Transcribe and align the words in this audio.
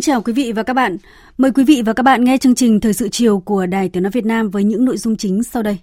Kính 0.00 0.12
chào 0.12 0.22
quý 0.22 0.32
vị 0.32 0.52
và 0.52 0.62
các 0.62 0.74
bạn. 0.74 0.96
Mời 1.38 1.50
quý 1.50 1.64
vị 1.64 1.82
và 1.86 1.92
các 1.92 2.02
bạn 2.02 2.24
nghe 2.24 2.38
chương 2.38 2.54
trình 2.54 2.80
Thời 2.80 2.92
sự 2.92 3.08
chiều 3.08 3.40
của 3.40 3.66
Đài 3.66 3.88
Tiếng 3.88 4.02
Nói 4.02 4.10
Việt 4.10 4.24
Nam 4.24 4.50
với 4.50 4.64
những 4.64 4.84
nội 4.84 4.96
dung 4.96 5.16
chính 5.16 5.42
sau 5.42 5.62
đây. 5.62 5.78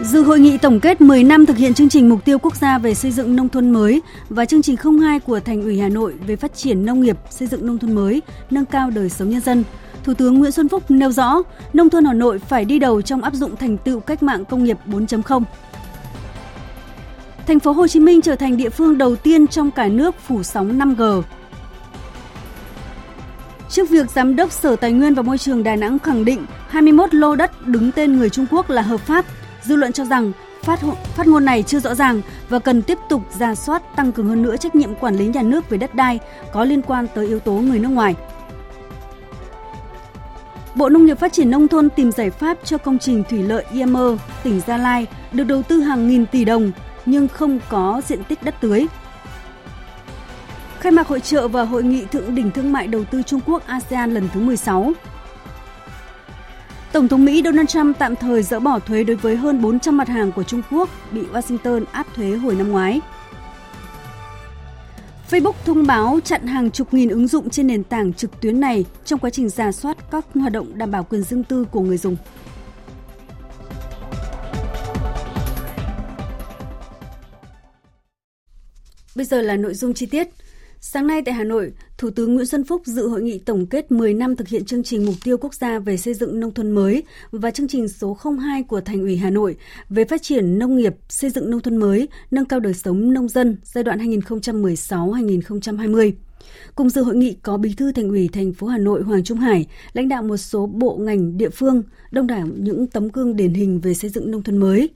Dự 0.00 0.22
hội 0.22 0.40
nghị 0.40 0.58
tổng 0.58 0.80
kết 0.80 1.00
10 1.00 1.24
năm 1.24 1.46
thực 1.46 1.56
hiện 1.56 1.74
chương 1.74 1.88
trình 1.88 2.08
mục 2.08 2.24
tiêu 2.24 2.38
quốc 2.38 2.56
gia 2.56 2.78
về 2.78 2.94
xây 2.94 3.10
dựng 3.10 3.36
nông 3.36 3.48
thôn 3.48 3.70
mới 3.70 4.02
và 4.28 4.44
chương 4.44 4.62
trình 4.62 4.76
02 5.00 5.20
của 5.20 5.40
Thành 5.40 5.62
ủy 5.62 5.78
Hà 5.80 5.88
Nội 5.88 6.14
về 6.26 6.36
phát 6.36 6.54
triển 6.54 6.86
nông 6.86 7.00
nghiệp, 7.00 7.16
xây 7.30 7.48
dựng 7.48 7.66
nông 7.66 7.78
thôn 7.78 7.92
mới, 7.94 8.22
nâng 8.50 8.64
cao 8.64 8.90
đời 8.90 9.08
sống 9.08 9.30
nhân 9.30 9.40
dân. 9.40 9.64
Thủ 10.04 10.14
tướng 10.14 10.38
Nguyễn 10.38 10.52
Xuân 10.52 10.68
Phúc 10.68 10.90
nêu 10.90 11.12
rõ, 11.12 11.42
nông 11.72 11.90
thôn 11.90 12.04
Hà 12.04 12.12
Nội 12.12 12.38
phải 12.38 12.64
đi 12.64 12.78
đầu 12.78 13.02
trong 13.02 13.22
áp 13.22 13.34
dụng 13.34 13.56
thành 13.56 13.78
tựu 13.78 14.00
cách 14.00 14.22
mạng 14.22 14.44
công 14.44 14.64
nghiệp 14.64 14.78
4.0 14.86 15.42
Thành 17.48 17.60
phố 17.60 17.72
Hồ 17.72 17.86
Chí 17.86 18.00
Minh 18.00 18.22
trở 18.22 18.36
thành 18.36 18.56
địa 18.56 18.70
phương 18.70 18.98
đầu 18.98 19.16
tiên 19.16 19.46
trong 19.46 19.70
cả 19.70 19.88
nước 19.88 20.14
phủ 20.26 20.42
sóng 20.42 20.78
5G. 20.78 21.22
Trước 23.70 23.90
việc 23.90 24.10
Giám 24.10 24.36
đốc 24.36 24.52
Sở 24.52 24.76
Tài 24.76 24.92
nguyên 24.92 25.14
và 25.14 25.22
Môi 25.22 25.38
trường 25.38 25.62
Đà 25.62 25.76
Nẵng 25.76 25.98
khẳng 25.98 26.24
định 26.24 26.46
21 26.68 27.14
lô 27.14 27.36
đất 27.36 27.66
đứng 27.66 27.92
tên 27.92 28.16
người 28.16 28.30
Trung 28.30 28.46
Quốc 28.50 28.70
là 28.70 28.82
hợp 28.82 29.00
pháp, 29.00 29.24
dư 29.62 29.76
luận 29.76 29.92
cho 29.92 30.04
rằng 30.04 30.32
phát, 30.62 30.80
phát 31.16 31.26
ngôn 31.26 31.44
này 31.44 31.62
chưa 31.62 31.80
rõ 31.80 31.94
ràng 31.94 32.20
và 32.48 32.58
cần 32.58 32.82
tiếp 32.82 32.98
tục 33.08 33.22
ra 33.38 33.54
soát 33.54 33.96
tăng 33.96 34.12
cường 34.12 34.28
hơn 34.28 34.42
nữa 34.42 34.56
trách 34.56 34.74
nhiệm 34.74 34.94
quản 34.94 35.16
lý 35.16 35.26
nhà 35.26 35.42
nước 35.42 35.70
về 35.70 35.78
đất 35.78 35.94
đai 35.94 36.18
có 36.52 36.64
liên 36.64 36.82
quan 36.82 37.06
tới 37.14 37.26
yếu 37.26 37.40
tố 37.40 37.52
người 37.52 37.78
nước 37.78 37.88
ngoài. 37.88 38.14
Bộ 40.74 40.88
Nông 40.88 41.06
nghiệp 41.06 41.18
Phát 41.18 41.32
triển 41.32 41.50
Nông 41.50 41.68
thôn 41.68 41.90
tìm 41.90 42.12
giải 42.12 42.30
pháp 42.30 42.58
cho 42.64 42.78
công 42.78 42.98
trình 42.98 43.24
thủy 43.30 43.42
lợi 43.42 43.64
IM 43.72 43.96
tỉnh 44.42 44.60
Gia 44.66 44.76
Lai 44.76 45.06
được 45.32 45.44
đầu 45.44 45.62
tư 45.62 45.80
hàng 45.80 46.08
nghìn 46.08 46.26
tỷ 46.26 46.44
đồng 46.44 46.72
nhưng 47.10 47.28
không 47.28 47.58
có 47.68 48.02
diện 48.06 48.24
tích 48.24 48.42
đất 48.42 48.54
tưới. 48.60 48.86
Khai 50.80 50.92
mạc 50.92 51.08
hội 51.08 51.20
trợ 51.20 51.48
và 51.48 51.62
hội 51.62 51.82
nghị 51.82 52.04
thượng 52.04 52.34
đỉnh 52.34 52.50
thương 52.50 52.72
mại 52.72 52.86
đầu 52.86 53.04
tư 53.04 53.22
Trung 53.22 53.40
Quốc 53.46 53.66
ASEAN 53.66 54.14
lần 54.14 54.28
thứ 54.34 54.40
16. 54.40 54.92
Tổng 56.92 57.08
thống 57.08 57.24
Mỹ 57.24 57.42
Donald 57.44 57.68
Trump 57.68 57.98
tạm 57.98 58.16
thời 58.16 58.42
dỡ 58.42 58.60
bỏ 58.60 58.78
thuế 58.78 59.04
đối 59.04 59.16
với 59.16 59.36
hơn 59.36 59.62
400 59.62 59.96
mặt 59.96 60.08
hàng 60.08 60.32
của 60.32 60.42
Trung 60.42 60.62
Quốc 60.70 60.88
bị 61.10 61.22
Washington 61.32 61.84
áp 61.92 62.06
thuế 62.14 62.36
hồi 62.36 62.54
năm 62.54 62.70
ngoái. 62.70 63.00
Facebook 65.30 65.52
thông 65.64 65.86
báo 65.86 66.18
chặn 66.24 66.46
hàng 66.46 66.70
chục 66.70 66.94
nghìn 66.94 67.08
ứng 67.08 67.28
dụng 67.28 67.50
trên 67.50 67.66
nền 67.66 67.84
tảng 67.84 68.12
trực 68.12 68.40
tuyến 68.40 68.60
này 68.60 68.84
trong 69.04 69.18
quá 69.18 69.30
trình 69.30 69.48
giả 69.48 69.72
soát 69.72 69.96
các 70.10 70.24
hoạt 70.34 70.52
động 70.52 70.78
đảm 70.78 70.90
bảo 70.90 71.04
quyền 71.04 71.22
riêng 71.22 71.44
tư 71.44 71.64
của 71.64 71.80
người 71.80 71.96
dùng. 71.96 72.16
Bây 79.18 79.24
giờ 79.24 79.42
là 79.42 79.56
nội 79.56 79.74
dung 79.74 79.94
chi 79.94 80.06
tiết. 80.06 80.28
Sáng 80.80 81.06
nay 81.06 81.22
tại 81.24 81.34
Hà 81.34 81.44
Nội, 81.44 81.72
Thủ 81.98 82.10
tướng 82.10 82.34
Nguyễn 82.34 82.46
Xuân 82.46 82.64
Phúc 82.64 82.82
dự 82.84 83.08
hội 83.08 83.22
nghị 83.22 83.38
tổng 83.38 83.66
kết 83.66 83.92
10 83.92 84.14
năm 84.14 84.36
thực 84.36 84.48
hiện 84.48 84.64
chương 84.64 84.82
trình 84.82 85.06
mục 85.06 85.14
tiêu 85.24 85.36
quốc 85.38 85.54
gia 85.54 85.78
về 85.78 85.96
xây 85.96 86.14
dựng 86.14 86.40
nông 86.40 86.54
thôn 86.54 86.70
mới 86.70 87.02
và 87.30 87.50
chương 87.50 87.68
trình 87.68 87.88
số 87.88 88.16
02 88.38 88.62
của 88.62 88.80
Thành 88.80 89.00
ủy 89.00 89.16
Hà 89.16 89.30
Nội 89.30 89.56
về 89.88 90.04
phát 90.04 90.22
triển 90.22 90.58
nông 90.58 90.76
nghiệp, 90.76 90.94
xây 91.08 91.30
dựng 91.30 91.50
nông 91.50 91.60
thôn 91.60 91.76
mới, 91.76 92.08
nâng 92.30 92.44
cao 92.44 92.60
đời 92.60 92.74
sống 92.74 93.12
nông 93.12 93.28
dân 93.28 93.56
giai 93.64 93.84
đoạn 93.84 93.98
2016-2020. 93.98 96.12
Cùng 96.74 96.90
dự 96.90 97.02
hội 97.02 97.16
nghị 97.16 97.36
có 97.42 97.56
Bí 97.56 97.74
thư 97.74 97.92
Thành 97.92 98.08
ủy 98.08 98.28
thành 98.32 98.52
phố 98.52 98.66
Hà 98.66 98.78
Nội 98.78 99.02
Hoàng 99.02 99.24
Trung 99.24 99.38
Hải, 99.38 99.66
lãnh 99.92 100.08
đạo 100.08 100.22
một 100.22 100.36
số 100.36 100.66
bộ 100.66 100.96
ngành 100.96 101.38
địa 101.38 101.50
phương, 101.50 101.82
đông 102.10 102.26
đảo 102.26 102.48
những 102.56 102.86
tấm 102.86 103.08
gương 103.08 103.36
điển 103.36 103.54
hình 103.54 103.80
về 103.80 103.94
xây 103.94 104.10
dựng 104.10 104.30
nông 104.30 104.42
thôn 104.42 104.56
mới, 104.56 104.88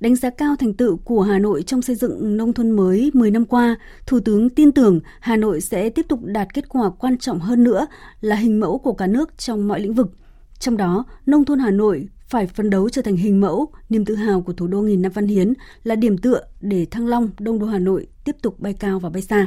Đánh 0.00 0.16
giá 0.16 0.30
cao 0.30 0.56
thành 0.58 0.74
tựu 0.74 0.96
của 0.96 1.22
Hà 1.22 1.38
Nội 1.38 1.62
trong 1.62 1.82
xây 1.82 1.96
dựng 1.96 2.36
nông 2.36 2.52
thôn 2.52 2.70
mới 2.70 3.10
10 3.14 3.30
năm 3.30 3.44
qua, 3.44 3.76
Thủ 4.06 4.20
tướng 4.20 4.50
tin 4.50 4.72
tưởng 4.72 5.00
Hà 5.20 5.36
Nội 5.36 5.60
sẽ 5.60 5.90
tiếp 5.90 6.06
tục 6.08 6.20
đạt 6.22 6.54
kết 6.54 6.68
quả 6.68 6.90
quan 6.90 7.18
trọng 7.18 7.38
hơn 7.38 7.64
nữa 7.64 7.86
là 8.20 8.36
hình 8.36 8.60
mẫu 8.60 8.78
của 8.78 8.92
cả 8.92 9.06
nước 9.06 9.38
trong 9.38 9.68
mọi 9.68 9.80
lĩnh 9.80 9.94
vực. 9.94 10.10
Trong 10.58 10.76
đó, 10.76 11.04
nông 11.26 11.44
thôn 11.44 11.58
Hà 11.58 11.70
Nội 11.70 12.08
phải 12.28 12.46
phấn 12.46 12.70
đấu 12.70 12.88
trở 12.88 13.02
thành 13.02 13.16
hình 13.16 13.40
mẫu, 13.40 13.72
niềm 13.88 14.04
tự 14.04 14.14
hào 14.14 14.40
của 14.40 14.52
thủ 14.52 14.66
đô 14.66 14.80
nghìn 14.80 15.02
năm 15.02 15.12
văn 15.12 15.26
hiến 15.26 15.52
là 15.84 15.94
điểm 15.94 16.18
tựa 16.18 16.40
để 16.60 16.86
Thăng 16.90 17.06
Long, 17.06 17.30
Đông 17.38 17.58
đô 17.58 17.66
Hà 17.66 17.78
Nội 17.78 18.06
tiếp 18.24 18.36
tục 18.42 18.60
bay 18.60 18.74
cao 18.80 18.98
và 18.98 19.10
bay 19.10 19.22
xa. 19.22 19.46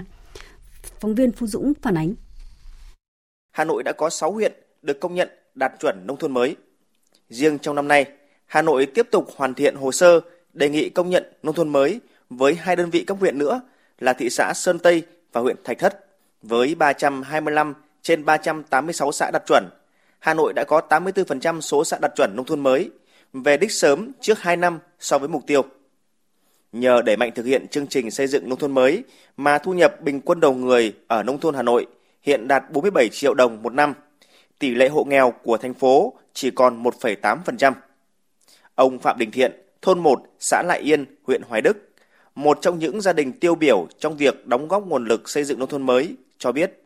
Phóng 1.00 1.16
viên 1.16 1.32
Phu 1.32 1.48
Dũng 1.48 1.74
phản 1.82 1.98
ánh. 1.98 2.14
Hà 3.52 3.64
Nội 3.66 3.84
đã 3.84 3.92
có 3.92 4.10
6 4.10 4.32
huyện 4.32 4.54
được 4.82 5.00
công 5.00 5.16
nhận 5.16 5.30
đạt 5.56 5.72
chuẩn 5.80 6.08
nông 6.08 6.18
thôn 6.18 6.32
mới. 6.32 6.56
Riêng 7.30 7.60
trong 7.60 7.76
năm 7.76 7.88
nay, 7.88 8.06
Hà 8.46 8.62
Nội 8.62 8.86
tiếp 8.86 9.08
tục 9.12 9.26
hoàn 9.36 9.54
thiện 9.54 9.76
hồ 9.76 9.92
sơ 9.92 10.22
đề 10.54 10.70
nghị 10.70 10.90
công 10.90 11.10
nhận 11.10 11.24
nông 11.44 11.56
thôn 11.56 11.70
mới 11.70 12.00
với 12.30 12.56
hai 12.56 12.76
đơn 12.76 12.90
vị 12.90 13.04
cấp 13.04 13.18
huyện 13.20 13.38
nữa 13.38 13.62
là 14.00 14.14
thị 14.14 14.30
xã 14.30 14.54
Sơn 14.56 14.80
Tây 14.80 15.04
và 15.32 15.42
huyện 15.42 15.56
Thạch 15.64 15.80
Thất 15.80 16.06
với 16.42 16.76
325 16.76 17.74
trên 18.02 18.26
386 18.26 19.12
xã 19.12 19.32
đạt 19.34 19.44
chuẩn. 19.48 19.70
Hà 20.20 20.34
Nội 20.34 20.54
đã 20.54 20.64
có 20.64 20.82
84% 20.90 21.62
số 21.62 21.84
xã 21.84 21.98
đạt 22.02 22.12
chuẩn 22.16 22.36
nông 22.36 22.46
thôn 22.46 22.60
mới, 22.60 22.90
về 23.34 23.58
đích 23.58 23.72
sớm 23.72 24.12
trước 24.22 24.40
2 24.40 24.58
năm 24.58 24.80
so 25.00 25.18
với 25.18 25.30
mục 25.30 25.44
tiêu. 25.48 25.66
Nhờ 26.72 27.02
đẩy 27.02 27.18
mạnh 27.18 27.32
thực 27.36 27.46
hiện 27.46 27.68
chương 27.68 27.88
trình 27.88 28.12
xây 28.12 28.28
dựng 28.28 28.50
nông 28.50 28.60
thôn 28.60 28.72
mới 28.72 29.04
mà 29.38 29.58
thu 29.58 29.74
nhập 29.74 30.02
bình 30.02 30.22
quân 30.22 30.40
đầu 30.40 30.54
người 30.54 30.94
ở 31.08 31.24
nông 31.24 31.40
thôn 31.40 31.56
Hà 31.56 31.62
Nội 31.62 31.86
hiện 32.22 32.48
đạt 32.48 32.72
47 32.72 33.10
triệu 33.12 33.34
đồng 33.34 33.64
một 33.64 33.74
năm. 33.74 33.94
Tỷ 34.60 34.76
lệ 34.76 34.90
hộ 34.90 35.04
nghèo 35.04 35.34
của 35.44 35.58
thành 35.58 35.74
phố 35.74 36.14
chỉ 36.34 36.52
còn 36.52 36.84
1,8%. 36.84 37.74
Ông 38.76 39.00
Phạm 39.00 39.18
Đình 39.18 39.32
Thiện, 39.32 39.52
thôn 39.82 40.00
1, 40.00 40.22
xã 40.40 40.64
Lại 40.64 40.80
Yên, 40.80 41.06
huyện 41.24 41.42
Hoài 41.42 41.62
Đức, 41.62 41.78
một 42.36 42.58
trong 42.62 42.80
những 42.80 43.02
gia 43.02 43.14
đình 43.14 43.40
tiêu 43.40 43.56
biểu 43.56 43.88
trong 44.00 44.18
việc 44.18 44.48
đóng 44.48 44.68
góp 44.68 44.88
nguồn 44.88 45.06
lực 45.06 45.30
xây 45.30 45.44
dựng 45.44 45.60
nông 45.60 45.70
thôn 45.70 45.82
mới, 45.82 46.16
cho 46.38 46.52
biết 46.52 46.84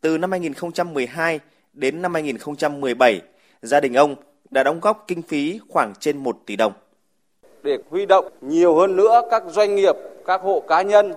từ 0.00 0.18
năm 0.18 0.30
2012 0.30 1.40
đến 1.72 2.02
năm 2.02 2.14
2017, 2.14 3.20
gia 3.62 3.80
đình 3.80 3.94
ông 3.94 4.14
đã 4.50 4.62
đóng 4.62 4.80
góp 4.80 5.04
kinh 5.08 5.22
phí 5.22 5.60
khoảng 5.68 5.92
trên 6.00 6.16
1 6.16 6.36
tỷ 6.46 6.56
đồng. 6.56 6.72
Để 7.62 7.78
huy 7.90 8.06
động 8.06 8.28
nhiều 8.40 8.74
hơn 8.74 8.96
nữa 8.96 9.22
các 9.30 9.42
doanh 9.46 9.76
nghiệp, 9.76 9.94
các 10.26 10.40
hộ 10.40 10.62
cá 10.68 10.82
nhân, 10.82 11.12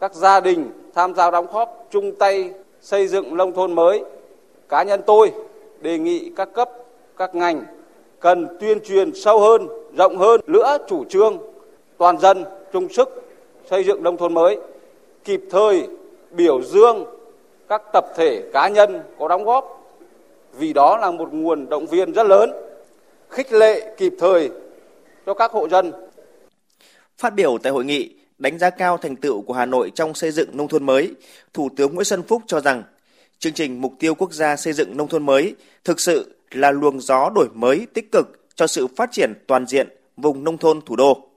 các 0.00 0.14
gia 0.14 0.40
đình 0.40 0.70
tham 0.94 1.14
gia 1.14 1.30
đóng 1.30 1.46
góp 1.52 1.88
chung 1.90 2.14
tay 2.18 2.50
xây 2.80 3.08
dựng 3.08 3.36
nông 3.36 3.52
thôn 3.54 3.72
mới. 3.72 4.04
Cá 4.68 4.82
nhân 4.82 5.00
tôi 5.06 5.32
đề 5.80 5.98
nghị 5.98 6.30
các 6.36 6.48
cấp, 6.54 6.70
các 7.16 7.34
ngành 7.34 7.64
cần 8.20 8.46
tuyên 8.60 8.78
truyền 8.84 9.14
sâu 9.14 9.40
hơn, 9.40 9.68
rộng 9.96 10.18
hơn 10.18 10.40
nữa 10.46 10.78
chủ 10.88 11.04
trương 11.04 11.38
toàn 11.98 12.18
dân 12.18 12.44
chung 12.72 12.88
sức 12.88 13.08
xây 13.70 13.84
dựng 13.84 14.02
nông 14.02 14.16
thôn 14.16 14.34
mới, 14.34 14.58
kịp 15.24 15.40
thời 15.50 15.86
biểu 16.30 16.62
dương 16.62 17.04
các 17.68 17.82
tập 17.92 18.04
thể 18.16 18.42
cá 18.52 18.68
nhân 18.68 19.02
có 19.18 19.28
đóng 19.28 19.44
góp 19.44 19.94
vì 20.58 20.72
đó 20.72 20.96
là 20.96 21.10
một 21.10 21.28
nguồn 21.32 21.68
động 21.68 21.86
viên 21.86 22.12
rất 22.12 22.26
lớn, 22.26 22.50
khích 23.28 23.52
lệ 23.52 23.94
kịp 23.96 24.12
thời 24.18 24.50
cho 25.26 25.34
các 25.34 25.52
hộ 25.52 25.68
dân. 25.68 25.92
Phát 27.18 27.34
biểu 27.34 27.58
tại 27.62 27.72
hội 27.72 27.84
nghị, 27.84 28.10
đánh 28.38 28.58
giá 28.58 28.70
cao 28.70 28.96
thành 28.96 29.16
tựu 29.16 29.42
của 29.42 29.52
Hà 29.52 29.66
Nội 29.66 29.92
trong 29.94 30.14
xây 30.14 30.30
dựng 30.30 30.48
nông 30.52 30.68
thôn 30.68 30.86
mới, 30.86 31.14
Thủ 31.54 31.68
tướng 31.76 31.94
Nguyễn 31.94 32.04
Xuân 32.04 32.22
Phúc 32.22 32.42
cho 32.46 32.60
rằng 32.60 32.82
chương 33.38 33.52
trình 33.52 33.80
mục 33.80 33.92
tiêu 33.98 34.14
quốc 34.14 34.32
gia 34.32 34.56
xây 34.56 34.72
dựng 34.72 34.96
nông 34.96 35.08
thôn 35.08 35.26
mới 35.26 35.54
thực 35.84 36.00
sự 36.00 36.34
là 36.50 36.70
luồng 36.70 37.00
gió 37.00 37.30
đổi 37.34 37.48
mới 37.54 37.86
tích 37.94 38.12
cực 38.12 38.39
cho 38.60 38.66
sự 38.66 38.86
phát 38.96 39.12
triển 39.12 39.32
toàn 39.46 39.66
diện 39.66 39.88
vùng 40.16 40.44
nông 40.44 40.58
thôn 40.58 40.80
thủ 40.80 40.96
đô. 40.96 41.28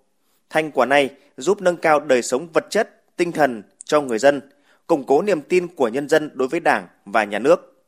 Thành 0.49 0.71
quả 0.71 0.85
này 0.85 1.09
giúp 1.37 1.61
nâng 1.61 1.77
cao 1.77 1.99
đời 1.99 2.21
sống 2.21 2.47
vật 2.53 2.65
chất, 2.69 3.03
tinh 3.17 3.31
thần 3.31 3.63
cho 3.83 4.01
người 4.01 4.19
dân, 4.19 4.41
củng 4.87 5.03
cố 5.03 5.21
niềm 5.21 5.41
tin 5.41 5.67
của 5.67 5.87
nhân 5.87 6.09
dân 6.09 6.29
đối 6.33 6.47
với 6.47 6.59
Đảng 6.59 6.87
và 7.05 7.23
nhà 7.23 7.39
nước. 7.39 7.85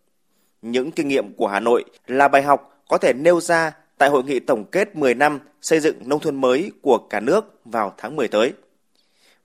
Những 0.61 0.91
kinh 0.91 1.07
nghiệm 1.07 1.33
của 1.33 1.47
Hà 1.47 1.59
Nội 1.59 1.83
là 2.07 2.27
bài 2.27 2.41
học 2.41 2.83
có 2.89 2.97
thể 2.97 3.13
nêu 3.13 3.41
ra 3.41 3.71
tại 3.97 4.09
hội 4.09 4.23
nghị 4.23 4.39
tổng 4.39 4.65
kết 4.71 4.95
10 4.95 5.13
năm 5.13 5.39
xây 5.61 5.79
dựng 5.79 6.09
nông 6.09 6.19
thôn 6.19 6.35
mới 6.35 6.71
của 6.81 6.97
cả 6.97 7.19
nước 7.19 7.59
vào 7.65 7.93
tháng 7.97 8.15
10 8.15 8.27
tới. 8.27 8.53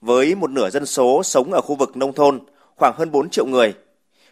Với 0.01 0.35
một 0.35 0.51
nửa 0.51 0.71
dân 0.71 0.87
số 0.87 1.23
sống 1.23 1.53
ở 1.53 1.61
khu 1.61 1.75
vực 1.75 1.97
nông 1.97 2.13
thôn, 2.13 2.41
khoảng 2.77 2.95
hơn 2.97 3.11
4 3.11 3.31
triệu 3.31 3.47
người, 3.47 3.75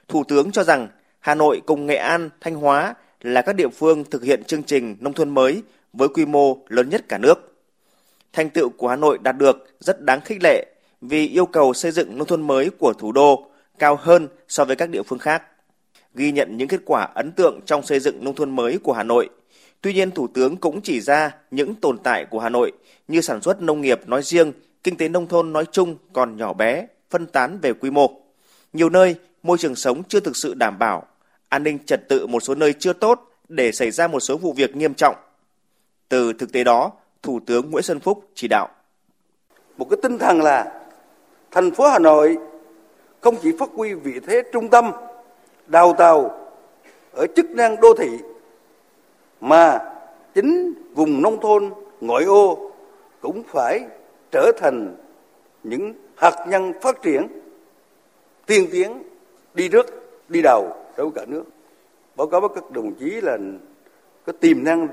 Thủ 0.09 0.25
tướng 0.25 0.53
cho 0.53 0.65
rằng 0.65 0.89
Hà 1.21 1.35
Nội 1.35 1.63
cùng 1.67 1.87
Nghệ 1.87 1.97
An, 1.97 2.31
Thanh 2.41 2.55
Hóa 2.55 2.95
là 3.21 3.43
các 3.43 3.53
địa 3.53 3.69
phương 3.69 4.05
thực 4.05 4.23
hiện 4.23 4.45
chương 4.45 4.63
trình 4.63 4.97
nông 5.01 5.13
thôn 5.13 5.29
mới 5.29 5.63
với 5.93 6.09
quy 6.09 6.27
mô 6.27 6.59
lớn 6.69 6.89
nhất 6.91 7.05
cả 7.09 7.19
nước. 7.19 7.55
Thành 8.33 8.51
tựu 8.51 8.69
của 8.69 8.89
Hà 8.89 8.97
Nội 8.97 9.19
đạt 9.23 9.39
được 9.39 9.67
rất 9.81 10.05
đáng 10.05 10.21
khích 10.21 10.39
lệ 10.43 10.67
vì 11.01 11.29
yêu 11.29 11.47
cầu 11.47 11.75
xây 11.75 11.93
dựng 11.93 12.19
nông 12.19 12.27
thôn 12.27 12.47
mới 12.47 12.71
của 12.71 12.93
thủ 12.93 13.13
đô 13.13 13.51
cao 13.79 13.99
hơn 14.01 14.29
so 14.49 14.65
với 14.65 14.77
các 14.77 14.91
địa 14.91 15.03
phương 15.03 15.19
khác. 15.19 15.43
Ghi 16.15 16.33
nhận 16.33 16.57
những 16.57 16.69
kết 16.69 16.81
quả 16.85 17.09
ấn 17.15 17.33
tượng 17.33 17.61
trong 17.67 17.83
xây 17.83 18.01
dựng 18.01 18.25
nông 18.25 18.35
thôn 18.35 18.57
mới 18.57 18.79
của 18.79 18.93
Hà 18.93 19.03
Nội. 19.03 19.29
Tuy 19.81 19.93
nhiên, 19.93 20.11
Thủ 20.11 20.27
tướng 20.35 20.57
cũng 20.57 20.81
chỉ 20.81 21.01
ra 21.01 21.35
những 21.51 21.75
tồn 21.75 21.99
tại 21.99 22.25
của 22.25 22.41
Hà 22.41 22.49
Nội 22.49 22.73
như 23.09 23.21
sản 23.21 23.43
xuất 23.43 23.63
nông 23.63 23.81
nghiệp 23.81 24.09
nói 24.09 24.23
riêng, 24.23 24.53
kinh 24.83 24.97
tế 24.97 25.09
nông 25.09 25.27
thôn 25.27 25.53
nói 25.53 25.65
chung 25.73 25.97
còn 26.13 26.37
nhỏ 26.37 26.53
bé, 26.53 26.87
phân 27.11 27.27
tán 27.27 27.59
về 27.63 27.73
quy 27.73 27.91
mô. 27.91 28.11
Nhiều 28.73 28.89
nơi, 28.89 29.15
môi 29.43 29.59
trường 29.59 29.75
sống 29.75 30.03
chưa 30.09 30.21
thực 30.21 30.37
sự 30.37 30.55
đảm 30.55 30.79
bảo, 30.79 31.07
an 31.49 31.63
ninh 31.63 31.79
trật 31.87 32.09
tự 32.09 32.27
một 32.27 32.41
số 32.41 32.55
nơi 32.55 32.73
chưa 32.73 32.93
tốt 32.93 33.31
để 33.49 33.73
xảy 33.73 33.91
ra 33.91 34.09
một 34.09 34.21
số 34.21 34.37
vụ 34.37 34.53
việc 34.53 34.77
nghiêm 34.77 34.95
trọng. 34.95 35.15
Từ 36.09 36.33
thực 36.33 36.53
tế 36.53 36.65
đó, 36.65 36.93
Thủ 37.23 37.41
tướng 37.47 37.71
Nguyễn 37.71 37.83
Xuân 37.83 38.01
Phúc 38.01 38.25
chỉ 38.35 38.49
đạo. 38.49 38.69
Một 39.77 39.87
cái 39.91 39.99
tinh 40.03 40.19
thần 40.19 40.43
là 40.43 40.81
thành 41.51 41.71
phố 41.71 41.89
Hà 41.89 41.99
Nội 41.99 42.37
không 43.21 43.37
chỉ 43.43 43.53
phát 43.59 43.69
huy 43.75 43.95
vị 43.95 44.21
thế 44.27 44.43
trung 44.53 44.69
tâm 44.69 44.93
đào 45.67 45.95
tạo 45.99 46.49
ở 47.13 47.27
chức 47.37 47.51
năng 47.51 47.81
đô 47.81 47.95
thị 47.99 48.09
mà 49.41 49.79
chính 50.35 50.73
vùng 50.95 51.23
nông 51.23 51.41
thôn 51.41 51.71
ngoại 52.01 52.25
ô 52.25 52.71
cũng 53.21 53.43
phải 53.49 53.81
trở 54.31 54.53
thành 54.61 54.97
những 55.63 55.95
hạt 56.17 56.47
nhân 56.49 56.73
phát 56.83 57.03
triển 57.03 57.27
tiên 58.47 58.69
tiến 58.73 59.03
đi 59.55 59.69
trước 59.69 59.87
đi 60.29 60.43
đầu 60.43 60.77
đối 60.99 61.07
với 61.07 61.15
cả 61.15 61.31
nước. 61.33 61.45
Báo 62.17 62.27
cáo 62.27 62.41
với 62.41 62.51
các 62.55 62.71
đồng 62.71 62.95
chí 62.95 63.21
là 63.21 63.39
cái 64.27 64.35
tiềm 64.41 64.65
năng 64.65 64.89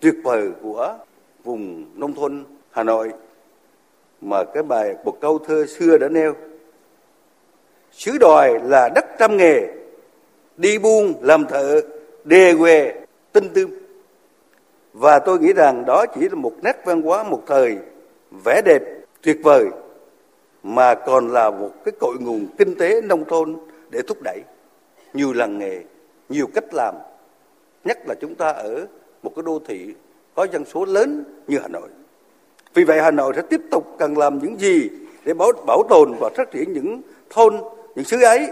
tuyệt 0.00 0.14
vời 0.22 0.50
của 0.62 0.98
vùng 1.44 1.84
nông 1.94 2.14
thôn 2.14 2.44
Hà 2.70 2.82
Nội 2.82 3.12
mà 4.20 4.44
cái 4.54 4.62
bài 4.62 4.94
một 5.04 5.16
câu 5.20 5.38
thơ 5.38 5.66
xưa 5.66 5.98
đã 5.98 6.08
nêu. 6.08 6.34
Xứ 7.92 8.18
đòi 8.18 8.60
là 8.64 8.88
đất 8.94 9.04
trăm 9.18 9.36
nghề, 9.36 9.60
đi 10.56 10.78
buôn 10.78 11.14
làm 11.22 11.46
thợ, 11.46 11.80
đề 12.24 12.54
quê, 12.58 12.94
tinh 13.32 13.48
tươm. 13.54 13.70
Và 14.92 15.18
tôi 15.18 15.38
nghĩ 15.38 15.52
rằng 15.52 15.84
đó 15.86 16.06
chỉ 16.14 16.28
là 16.28 16.34
một 16.34 16.52
nét 16.62 16.76
văn 16.84 17.02
hóa, 17.02 17.22
một 17.22 17.42
thời 17.46 17.78
vẻ 18.44 18.62
đẹp, 18.64 18.82
tuyệt 19.22 19.38
vời 19.42 19.66
mà 20.62 20.94
còn 20.94 21.28
là 21.28 21.50
một 21.50 21.70
cái 21.84 21.92
cội 22.00 22.16
nguồn 22.20 22.46
kinh 22.58 22.74
tế 22.74 23.00
nông 23.00 23.24
thôn 23.24 23.56
để 23.90 24.02
thúc 24.06 24.18
đẩy 24.22 24.40
nhiều 25.14 25.32
làng 25.32 25.58
nghề 25.58 25.82
nhiều 26.28 26.46
cách 26.54 26.74
làm 26.74 26.94
nhất 27.84 27.98
là 28.06 28.14
chúng 28.20 28.34
ta 28.34 28.48
ở 28.48 28.86
một 29.22 29.32
cái 29.36 29.42
đô 29.42 29.60
thị 29.66 29.94
có 30.34 30.46
dân 30.52 30.64
số 30.64 30.84
lớn 30.84 31.24
như 31.46 31.58
Hà 31.58 31.68
Nội. 31.68 31.88
Vì 32.74 32.84
vậy 32.84 33.00
Hà 33.02 33.10
Nội 33.10 33.32
sẽ 33.36 33.42
tiếp 33.50 33.60
tục 33.70 33.96
cần 33.98 34.18
làm 34.18 34.38
những 34.38 34.60
gì 34.60 34.88
để 35.24 35.34
bảo, 35.34 35.52
bảo 35.66 35.82
tồn 35.88 36.12
và 36.20 36.30
phát 36.36 36.50
triển 36.50 36.72
những 36.72 37.02
thôn, 37.30 37.56
những 37.94 38.04
xứ 38.04 38.22
ấy, 38.22 38.48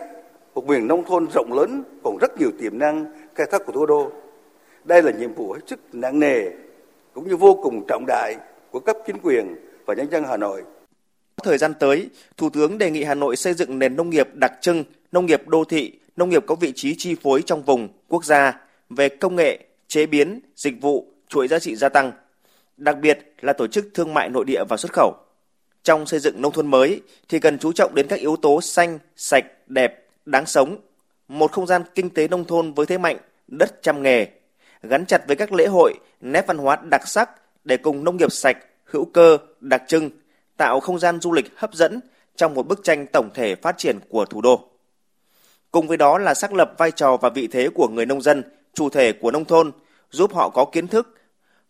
một 0.54 0.66
miền 0.66 0.86
nông 0.86 1.04
thôn 1.04 1.26
rộng 1.34 1.52
lớn 1.52 1.82
còn 2.04 2.16
rất 2.20 2.40
nhiều 2.40 2.50
tiềm 2.58 2.78
năng 2.78 3.04
khai 3.34 3.46
thác 3.50 3.66
của 3.66 3.72
thủ 3.72 3.86
đô. 3.86 4.10
Đây 4.84 5.02
là 5.02 5.12
nhiệm 5.12 5.32
vụ 5.32 5.52
hết 5.52 5.60
sức 5.66 5.80
nặng 5.92 6.18
nề 6.18 6.50
cũng 7.12 7.28
như 7.28 7.36
vô 7.36 7.58
cùng 7.62 7.86
trọng 7.88 8.04
đại 8.06 8.36
của 8.70 8.80
cấp 8.80 8.96
chính 9.06 9.16
quyền 9.22 9.54
và 9.86 9.94
nhân 9.94 10.10
dân 10.10 10.24
Hà 10.24 10.36
Nội. 10.36 10.62
Thời 11.42 11.58
gian 11.58 11.74
tới, 11.74 12.10
Thủ 12.36 12.50
tướng 12.50 12.78
đề 12.78 12.90
nghị 12.90 13.04
Hà 13.04 13.14
Nội 13.14 13.36
xây 13.36 13.54
dựng 13.54 13.78
nền 13.78 13.96
nông 13.96 14.10
nghiệp 14.10 14.28
đặc 14.34 14.52
trưng, 14.60 14.84
nông 15.12 15.26
nghiệp 15.26 15.48
đô 15.48 15.64
thị, 15.64 15.92
nông 16.18 16.30
nghiệp 16.30 16.44
có 16.46 16.54
vị 16.54 16.72
trí 16.76 16.94
chi 16.94 17.16
phối 17.22 17.42
trong 17.42 17.62
vùng, 17.62 17.88
quốc 18.08 18.24
gia 18.24 18.60
về 18.90 19.08
công 19.08 19.36
nghệ, 19.36 19.58
chế 19.88 20.06
biến, 20.06 20.40
dịch 20.56 20.74
vụ, 20.80 21.06
chuỗi 21.28 21.48
giá 21.48 21.58
trị 21.58 21.76
gia 21.76 21.88
tăng, 21.88 22.12
đặc 22.76 22.98
biệt 22.98 23.34
là 23.40 23.52
tổ 23.52 23.66
chức 23.66 23.86
thương 23.94 24.14
mại 24.14 24.28
nội 24.28 24.44
địa 24.44 24.64
và 24.68 24.76
xuất 24.76 24.92
khẩu. 24.92 25.14
Trong 25.82 26.06
xây 26.06 26.20
dựng 26.20 26.42
nông 26.42 26.52
thôn 26.52 26.66
mới 26.66 27.00
thì 27.28 27.38
cần 27.38 27.58
chú 27.58 27.72
trọng 27.72 27.94
đến 27.94 28.06
các 28.08 28.18
yếu 28.18 28.36
tố 28.36 28.60
xanh, 28.60 28.98
sạch, 29.16 29.44
đẹp, 29.66 30.08
đáng 30.24 30.46
sống, 30.46 30.76
một 31.28 31.52
không 31.52 31.66
gian 31.66 31.82
kinh 31.94 32.10
tế 32.10 32.28
nông 32.28 32.44
thôn 32.44 32.72
với 32.72 32.86
thế 32.86 32.98
mạnh 32.98 33.16
đất 33.48 33.82
trăm 33.82 34.02
nghề, 34.02 34.26
gắn 34.82 35.06
chặt 35.06 35.26
với 35.26 35.36
các 35.36 35.52
lễ 35.52 35.66
hội, 35.66 35.94
nét 36.20 36.46
văn 36.46 36.58
hóa 36.58 36.78
đặc 36.90 37.08
sắc 37.08 37.30
để 37.64 37.76
cùng 37.76 38.04
nông 38.04 38.16
nghiệp 38.16 38.32
sạch, 38.32 38.56
hữu 38.84 39.04
cơ, 39.04 39.38
đặc 39.60 39.82
trưng, 39.88 40.10
tạo 40.56 40.80
không 40.80 40.98
gian 40.98 41.20
du 41.20 41.32
lịch 41.32 41.46
hấp 41.56 41.74
dẫn 41.74 42.00
trong 42.36 42.54
một 42.54 42.66
bức 42.66 42.80
tranh 42.84 43.06
tổng 43.06 43.30
thể 43.34 43.54
phát 43.54 43.78
triển 43.78 43.98
của 44.08 44.24
thủ 44.24 44.40
đô. 44.40 44.68
Cùng 45.70 45.88
với 45.88 45.96
đó 45.96 46.18
là 46.18 46.34
xác 46.34 46.52
lập 46.52 46.74
vai 46.78 46.90
trò 46.90 47.16
và 47.16 47.28
vị 47.28 47.46
thế 47.46 47.68
của 47.74 47.88
người 47.88 48.06
nông 48.06 48.22
dân, 48.22 48.42
chủ 48.74 48.88
thể 48.88 49.12
của 49.12 49.30
nông 49.30 49.44
thôn, 49.44 49.72
giúp 50.10 50.34
họ 50.34 50.48
có 50.48 50.64
kiến 50.64 50.88
thức, 50.88 51.14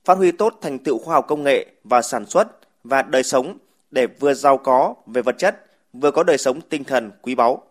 phát 0.04 0.18
huy 0.18 0.32
tốt 0.32 0.58
thành 0.60 0.78
tựu 0.78 0.98
khoa 0.98 1.14
học 1.14 1.24
công 1.28 1.42
nghệ 1.42 1.66
và 1.84 2.02
sản 2.02 2.26
xuất 2.26 2.48
và 2.84 3.02
đời 3.02 3.22
sống 3.22 3.58
để 3.90 4.06
vừa 4.20 4.34
giàu 4.34 4.58
có 4.58 4.94
về 5.06 5.22
vật 5.22 5.38
chất, 5.38 5.64
vừa 5.92 6.10
có 6.10 6.22
đời 6.22 6.38
sống 6.38 6.60
tinh 6.60 6.84
thần 6.84 7.10
quý 7.22 7.34
báu. 7.34 7.62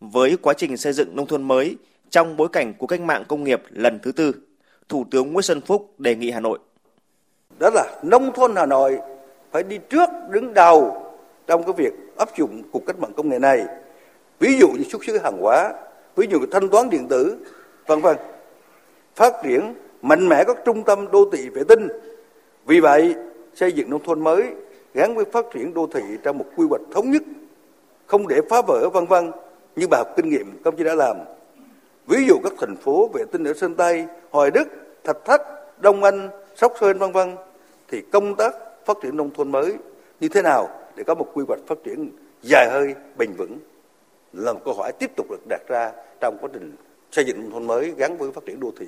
Với 0.00 0.36
quá 0.42 0.54
trình 0.54 0.76
xây 0.76 0.92
dựng 0.92 1.16
nông 1.16 1.26
thôn 1.26 1.42
mới 1.42 1.76
trong 2.10 2.36
bối 2.36 2.48
cảnh 2.52 2.74
của 2.78 2.86
cách 2.86 3.00
mạng 3.00 3.24
công 3.28 3.44
nghiệp 3.44 3.62
lần 3.70 3.98
thứ 4.02 4.12
tư, 4.12 4.34
Thủ 4.88 5.04
tướng 5.10 5.32
Nguyễn 5.32 5.42
Xuân 5.42 5.60
Phúc 5.60 5.94
đề 5.98 6.16
nghị 6.16 6.30
Hà 6.30 6.40
Nội. 6.40 6.58
Đó 7.58 7.70
là 7.74 8.00
nông 8.02 8.32
thôn 8.34 8.56
Hà 8.56 8.66
Nội 8.66 8.98
phải 9.52 9.62
đi 9.62 9.78
trước 9.90 10.08
đứng 10.30 10.54
đầu 10.54 11.06
trong 11.46 11.64
cái 11.64 11.72
việc 11.76 11.92
áp 12.18 12.36
dụng 12.38 12.62
cuộc 12.72 12.82
cách 12.86 12.98
mạng 12.98 13.12
công 13.16 13.28
nghệ 13.28 13.38
này. 13.38 13.66
Ví 14.42 14.56
dụ 14.58 14.68
như 14.68 14.84
xuất 14.84 15.04
xứ 15.04 15.18
hàng 15.18 15.38
hóa, 15.40 15.72
ví 16.16 16.26
dụ 16.30 16.40
như 16.40 16.46
thanh 16.50 16.68
toán 16.68 16.90
điện 16.90 17.06
tử, 17.08 17.36
vân 17.86 18.00
vân. 18.00 18.16
Phát 19.14 19.32
triển 19.44 19.74
mạnh 20.02 20.28
mẽ 20.28 20.44
các 20.44 20.56
trung 20.64 20.84
tâm 20.84 21.10
đô 21.12 21.30
thị 21.32 21.48
vệ 21.48 21.62
tinh. 21.68 21.88
Vì 22.66 22.80
vậy, 22.80 23.14
xây 23.54 23.72
dựng 23.72 23.90
nông 23.90 24.04
thôn 24.04 24.24
mới 24.24 24.42
gắn 24.94 25.14
với 25.14 25.24
phát 25.24 25.44
triển 25.54 25.74
đô 25.74 25.86
thị 25.94 26.02
trong 26.22 26.38
một 26.38 26.44
quy 26.56 26.66
hoạch 26.70 26.80
thống 26.92 27.10
nhất, 27.10 27.22
không 28.06 28.28
để 28.28 28.40
phá 28.50 28.62
vỡ 28.66 28.88
vân 28.88 29.06
vân 29.06 29.30
như 29.76 29.86
bài 29.90 29.98
học 29.98 30.08
kinh 30.16 30.28
nghiệm 30.28 30.62
công 30.64 30.76
chí 30.76 30.84
đã 30.84 30.94
làm. 30.94 31.16
Ví 32.06 32.26
dụ 32.28 32.34
các 32.44 32.52
thành 32.60 32.76
phố 32.76 33.10
vệ 33.14 33.24
tinh 33.32 33.44
ở 33.44 33.52
Sơn 33.54 33.74
Tây, 33.74 34.06
Hoài 34.30 34.50
Đức, 34.50 34.68
Thạch 35.04 35.24
Thất, 35.24 35.42
Đông 35.80 36.04
Anh, 36.04 36.28
Sóc 36.56 36.72
Sơn 36.80 36.98
vân 36.98 37.12
vân 37.12 37.36
thì 37.88 38.02
công 38.12 38.34
tác 38.34 38.54
phát 38.86 38.96
triển 39.02 39.16
nông 39.16 39.30
thôn 39.34 39.52
mới 39.52 39.74
như 40.20 40.28
thế 40.28 40.42
nào 40.42 40.68
để 40.96 41.04
có 41.04 41.14
một 41.14 41.30
quy 41.34 41.44
hoạch 41.48 41.60
phát 41.66 41.78
triển 41.84 42.10
dài 42.42 42.68
hơi 42.70 42.94
bền 43.16 43.32
vững 43.32 43.58
là 44.32 44.52
một 44.52 44.60
câu 44.64 44.74
hỏi 44.74 44.92
tiếp 44.98 45.10
tục 45.16 45.26
được 45.30 45.46
đặt 45.48 45.60
ra 45.68 45.92
trong 46.20 46.36
quá 46.40 46.48
trình 46.52 46.76
xây 47.12 47.24
dựng 47.24 47.40
nông 47.40 47.50
thôn 47.50 47.66
mới 47.66 47.92
gắn 47.96 48.16
với 48.16 48.32
phát 48.32 48.44
triển 48.46 48.60
đô 48.60 48.72
thị 48.80 48.86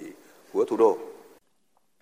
của 0.53 0.65
thủ 0.65 0.77
đô. 0.77 0.99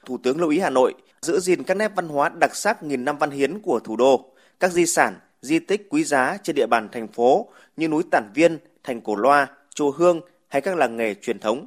Thủ 0.06 0.18
tướng 0.22 0.40
lưu 0.40 0.50
ý 0.50 0.58
Hà 0.58 0.70
Nội 0.70 0.94
giữ 1.22 1.40
gìn 1.40 1.62
các 1.62 1.76
nét 1.76 1.92
văn 1.96 2.08
hóa 2.08 2.28
đặc 2.28 2.56
sắc 2.56 2.82
nghìn 2.82 3.04
năm 3.04 3.18
văn 3.18 3.30
hiến 3.30 3.60
của 3.60 3.80
thủ 3.80 3.96
đô, 3.96 4.32
các 4.60 4.72
di 4.72 4.86
sản, 4.86 5.14
di 5.42 5.58
tích 5.58 5.86
quý 5.90 6.04
giá 6.04 6.38
trên 6.42 6.56
địa 6.56 6.66
bàn 6.66 6.88
thành 6.92 7.08
phố 7.08 7.48
như 7.76 7.88
núi 7.88 8.02
Tản 8.10 8.30
Viên, 8.34 8.58
thành 8.82 9.00
Cổ 9.00 9.16
Loa, 9.16 9.46
chùa 9.74 9.90
Hương 9.90 10.20
hay 10.48 10.62
các 10.62 10.76
làng 10.76 10.96
nghề 10.96 11.14
truyền 11.14 11.38
thống. 11.38 11.66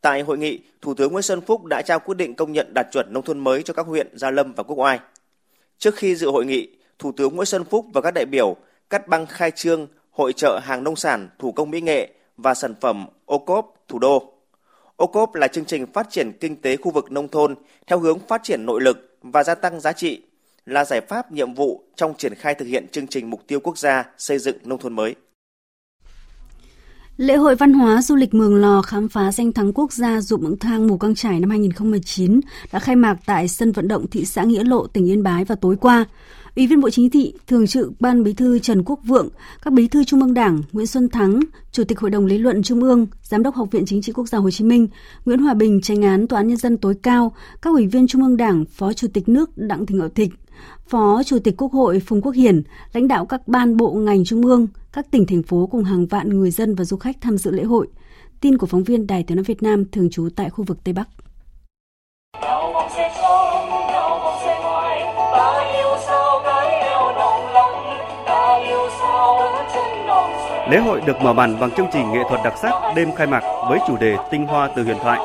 Tại 0.00 0.22
hội 0.22 0.38
nghị, 0.38 0.60
Thủ 0.80 0.94
tướng 0.94 1.12
Nguyễn 1.12 1.22
Xuân 1.22 1.40
Phúc 1.40 1.64
đã 1.64 1.82
trao 1.82 2.00
quyết 2.00 2.16
định 2.16 2.34
công 2.34 2.52
nhận 2.52 2.74
đạt 2.74 2.86
chuẩn 2.92 3.12
nông 3.12 3.24
thôn 3.24 3.38
mới 3.38 3.62
cho 3.62 3.74
các 3.74 3.86
huyện 3.86 4.18
Gia 4.18 4.30
Lâm 4.30 4.52
và 4.52 4.62
Quốc 4.62 4.78
Oai. 4.78 5.00
Trước 5.78 5.94
khi 5.94 6.16
dự 6.16 6.30
hội 6.30 6.46
nghị, 6.46 6.68
Thủ 6.98 7.12
tướng 7.16 7.36
Nguyễn 7.36 7.46
Xuân 7.46 7.64
Phúc 7.64 7.86
và 7.92 8.00
các 8.00 8.10
đại 8.14 8.24
biểu 8.24 8.56
cắt 8.90 9.08
băng 9.08 9.26
khai 9.26 9.50
trương 9.50 9.86
hội 10.20 10.32
trợ 10.32 10.58
hàng 10.62 10.84
nông 10.84 10.96
sản, 10.96 11.28
thủ 11.38 11.52
công 11.52 11.70
mỹ 11.70 11.80
nghệ 11.80 12.08
và 12.36 12.54
sản 12.54 12.74
phẩm 12.80 13.06
ô 13.24 13.38
cốp 13.38 13.74
thủ 13.88 13.98
đô. 13.98 14.32
Ô 14.96 15.06
cốp 15.06 15.34
là 15.34 15.48
chương 15.48 15.64
trình 15.64 15.86
phát 15.92 16.10
triển 16.10 16.32
kinh 16.40 16.62
tế 16.62 16.76
khu 16.76 16.90
vực 16.90 17.12
nông 17.12 17.28
thôn 17.28 17.54
theo 17.86 17.98
hướng 17.98 18.18
phát 18.18 18.42
triển 18.42 18.66
nội 18.66 18.80
lực 18.80 19.16
và 19.22 19.44
gia 19.44 19.54
tăng 19.54 19.80
giá 19.80 19.92
trị, 19.92 20.22
là 20.66 20.84
giải 20.84 21.00
pháp 21.00 21.32
nhiệm 21.32 21.54
vụ 21.54 21.84
trong 21.96 22.14
triển 22.14 22.34
khai 22.34 22.54
thực 22.54 22.64
hiện 22.64 22.88
chương 22.88 23.06
trình 23.06 23.30
mục 23.30 23.46
tiêu 23.46 23.60
quốc 23.60 23.78
gia 23.78 24.04
xây 24.18 24.38
dựng 24.38 24.56
nông 24.64 24.78
thôn 24.78 24.92
mới. 24.92 25.14
Lễ 27.20 27.36
hội 27.36 27.54
văn 27.54 27.72
hóa 27.72 28.02
du 28.02 28.16
lịch 28.16 28.34
Mường 28.34 28.54
Lò 28.54 28.82
khám 28.82 29.08
phá 29.08 29.32
danh 29.32 29.52
thắng 29.52 29.72
quốc 29.72 29.92
gia 29.92 30.20
ruộng 30.20 30.58
thang 30.58 30.86
mù 30.86 30.98
căng 30.98 31.14
trải 31.14 31.40
năm 31.40 31.50
2019 31.50 32.40
đã 32.72 32.78
khai 32.78 32.96
mạc 32.96 33.16
tại 33.26 33.48
sân 33.48 33.72
vận 33.72 33.88
động 33.88 34.06
thị 34.10 34.24
xã 34.24 34.44
Nghĩa 34.44 34.64
Lộ, 34.64 34.86
tỉnh 34.86 35.06
Yên 35.10 35.22
Bái 35.22 35.44
vào 35.44 35.56
tối 35.56 35.76
qua. 35.80 36.04
Ủy 36.56 36.66
viên 36.66 36.80
Bộ 36.80 36.90
Chính 36.90 37.10
trị, 37.10 37.34
Thường 37.46 37.66
trực 37.66 38.00
Ban 38.00 38.22
Bí 38.22 38.32
thư 38.32 38.58
Trần 38.58 38.82
Quốc 38.84 39.00
Vượng, 39.04 39.28
các 39.62 39.72
Bí 39.72 39.88
thư 39.88 40.04
Trung 40.04 40.20
ương 40.20 40.34
Đảng 40.34 40.62
Nguyễn 40.72 40.86
Xuân 40.86 41.08
Thắng, 41.08 41.40
Chủ 41.72 41.84
tịch 41.84 42.00
Hội 42.00 42.10
đồng 42.10 42.26
lý 42.26 42.38
luận 42.38 42.62
Trung 42.62 42.82
ương, 42.82 43.06
Giám 43.22 43.42
đốc 43.42 43.54
Học 43.54 43.68
viện 43.70 43.86
Chính 43.86 44.02
trị 44.02 44.12
Quốc 44.12 44.28
gia 44.28 44.38
Hồ 44.38 44.50
Chí 44.50 44.64
Minh, 44.64 44.88
Nguyễn 45.24 45.38
Hòa 45.38 45.54
Bình, 45.54 45.80
Tranh 45.80 46.02
án 46.02 46.26
Tòa 46.26 46.38
án 46.38 46.48
Nhân 46.48 46.56
dân 46.56 46.76
tối 46.76 46.94
cao, 47.02 47.32
các 47.62 47.70
Ủy 47.70 47.86
viên 47.86 48.06
Trung 48.06 48.22
ương 48.22 48.36
Đảng, 48.36 48.64
Phó 48.64 48.92
Chủ 48.92 49.08
tịch 49.12 49.28
nước 49.28 49.50
Đặng 49.56 49.86
Thị 49.86 49.94
Ngọc 49.94 50.14
Thịnh, 50.14 50.30
Phó 50.88 51.22
Chủ 51.22 51.38
tịch 51.44 51.54
Quốc 51.56 51.72
hội 51.72 52.00
Phùng 52.00 52.22
Quốc 52.22 52.32
Hiển, 52.32 52.62
lãnh 52.92 53.08
đạo 53.08 53.26
các 53.26 53.48
ban 53.48 53.76
bộ 53.76 53.92
ngành 53.92 54.24
trung 54.24 54.42
ương, 54.42 54.66
các 54.92 55.10
tỉnh 55.10 55.26
thành 55.26 55.42
phố 55.42 55.68
cùng 55.70 55.84
hàng 55.84 56.06
vạn 56.06 56.28
người 56.28 56.50
dân 56.50 56.74
và 56.74 56.84
du 56.84 56.96
khách 56.96 57.16
tham 57.20 57.38
dự 57.38 57.50
lễ 57.50 57.62
hội. 57.62 57.86
Tin 58.40 58.58
của 58.58 58.66
phóng 58.66 58.84
viên 58.84 59.06
Đài 59.06 59.22
Tiếng 59.22 59.36
nói 59.36 59.44
Việt 59.44 59.62
Nam 59.62 59.84
thường 59.92 60.10
trú 60.10 60.28
tại 60.36 60.50
khu 60.50 60.64
vực 60.64 60.78
Tây 60.84 60.94
Bắc. 60.94 61.08
Lễ 70.70 70.78
hội 70.78 71.00
được 71.06 71.16
mở 71.22 71.32
màn 71.32 71.60
bằng 71.60 71.70
chương 71.70 71.86
trình 71.92 72.12
nghệ 72.12 72.20
thuật 72.28 72.40
đặc 72.44 72.54
sắc 72.62 72.72
đêm 72.96 73.12
khai 73.16 73.26
mạc 73.26 73.42
với 73.68 73.78
chủ 73.88 73.96
đề 73.96 74.16
Tinh 74.30 74.46
hoa 74.46 74.70
từ 74.76 74.84
huyền 74.84 74.96
thoại, 75.02 75.20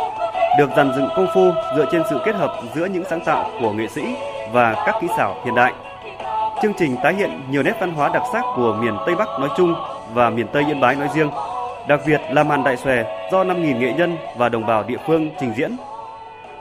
được 0.57 0.69
dàn 0.77 0.91
dựng 0.95 1.07
công 1.15 1.27
phu 1.35 1.51
dựa 1.77 1.85
trên 1.91 2.01
sự 2.09 2.17
kết 2.25 2.35
hợp 2.35 2.63
giữa 2.75 2.85
những 2.85 3.03
sáng 3.09 3.25
tạo 3.25 3.51
của 3.61 3.73
nghệ 3.73 3.87
sĩ 3.87 4.01
và 4.51 4.83
các 4.85 4.95
kỹ 5.01 5.07
xảo 5.17 5.35
hiện 5.45 5.55
đại. 5.55 5.73
Chương 6.61 6.73
trình 6.77 6.95
tái 7.03 7.13
hiện 7.13 7.41
nhiều 7.49 7.63
nét 7.63 7.73
văn 7.79 7.91
hóa 7.91 8.09
đặc 8.13 8.23
sắc 8.33 8.43
của 8.55 8.77
miền 8.81 8.97
Tây 9.05 9.15
Bắc 9.15 9.27
nói 9.39 9.49
chung 9.57 9.75
và 10.13 10.29
miền 10.29 10.47
Tây 10.53 10.63
Yên 10.67 10.81
Bái 10.81 10.95
nói 10.95 11.09
riêng. 11.13 11.29
Đặc 11.87 11.99
biệt 12.07 12.21
là 12.31 12.43
màn 12.43 12.63
đại 12.63 12.77
xòe 12.77 13.03
do 13.31 13.43
5.000 13.43 13.79
nghệ 13.79 13.93
nhân 13.93 14.17
và 14.37 14.49
đồng 14.49 14.65
bào 14.65 14.83
địa 14.83 14.97
phương 15.07 15.29
trình 15.39 15.53
diễn. 15.57 15.77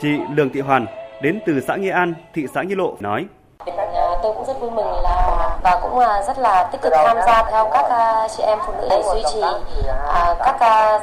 Chị 0.01 0.19
Lương 0.35 0.51
Thị 0.51 0.61
Hoàn 0.61 0.87
đến 1.23 1.41
từ 1.47 1.61
xã 1.61 1.77
Nghĩa 1.77 1.93
An, 1.93 2.15
thị 2.35 2.47
xã 2.55 2.63
Nghi 2.63 2.75
Lộ 2.75 2.97
nói: 3.01 3.25
tôi 4.23 4.35
cũng 4.35 4.45
rất 4.47 4.61
vui 4.61 4.71
mừng 4.71 4.87
là 5.03 5.44
và 5.65 5.79
cũng 5.83 5.99
à, 5.99 6.23
rất 6.27 6.39
là 6.39 6.69
tích 6.73 6.81
cực 6.83 6.93
tham 7.07 7.17
gia 7.27 7.45
theo 7.51 7.71
các 7.73 7.85
à, 7.91 8.29
chị 8.37 8.43
em 8.43 8.59
phụ 8.67 8.73
nữ 8.73 8.87
để 8.91 9.03
duy 9.15 9.23
trì 9.33 9.41
à, 10.09 10.35
các 10.39 10.57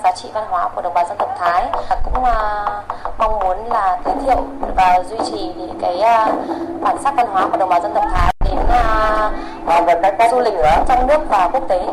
giá 0.03 0.11
trị 0.15 0.29
văn 0.33 0.43
hóa 0.49 0.69
của 0.75 0.81
đồng 0.81 0.93
bào 0.93 1.05
dân 1.07 1.17
tộc 1.17 1.29
Thái. 1.39 1.69
Cũng 2.05 2.23
mong 3.17 3.39
muốn 3.39 3.67
là 3.69 4.01
giới 4.05 4.15
thiệu 4.25 4.43
và 4.75 5.03
duy 5.09 5.17
trì 5.31 5.51
cái 5.81 6.01
bản 6.81 6.97
sắc 7.03 7.13
văn 7.15 7.27
hóa 7.27 7.49
của 7.49 7.57
đồng 7.57 7.69
bào 7.69 7.81
dân 7.81 7.91
tộc 7.93 8.03
Thái 8.13 8.33
đến 8.41 8.57
du 10.31 10.39
lịch 10.39 10.53
trong 10.87 11.07
nước 11.07 11.19
và 11.29 11.49
quốc 11.53 11.69
tế. 11.69 11.85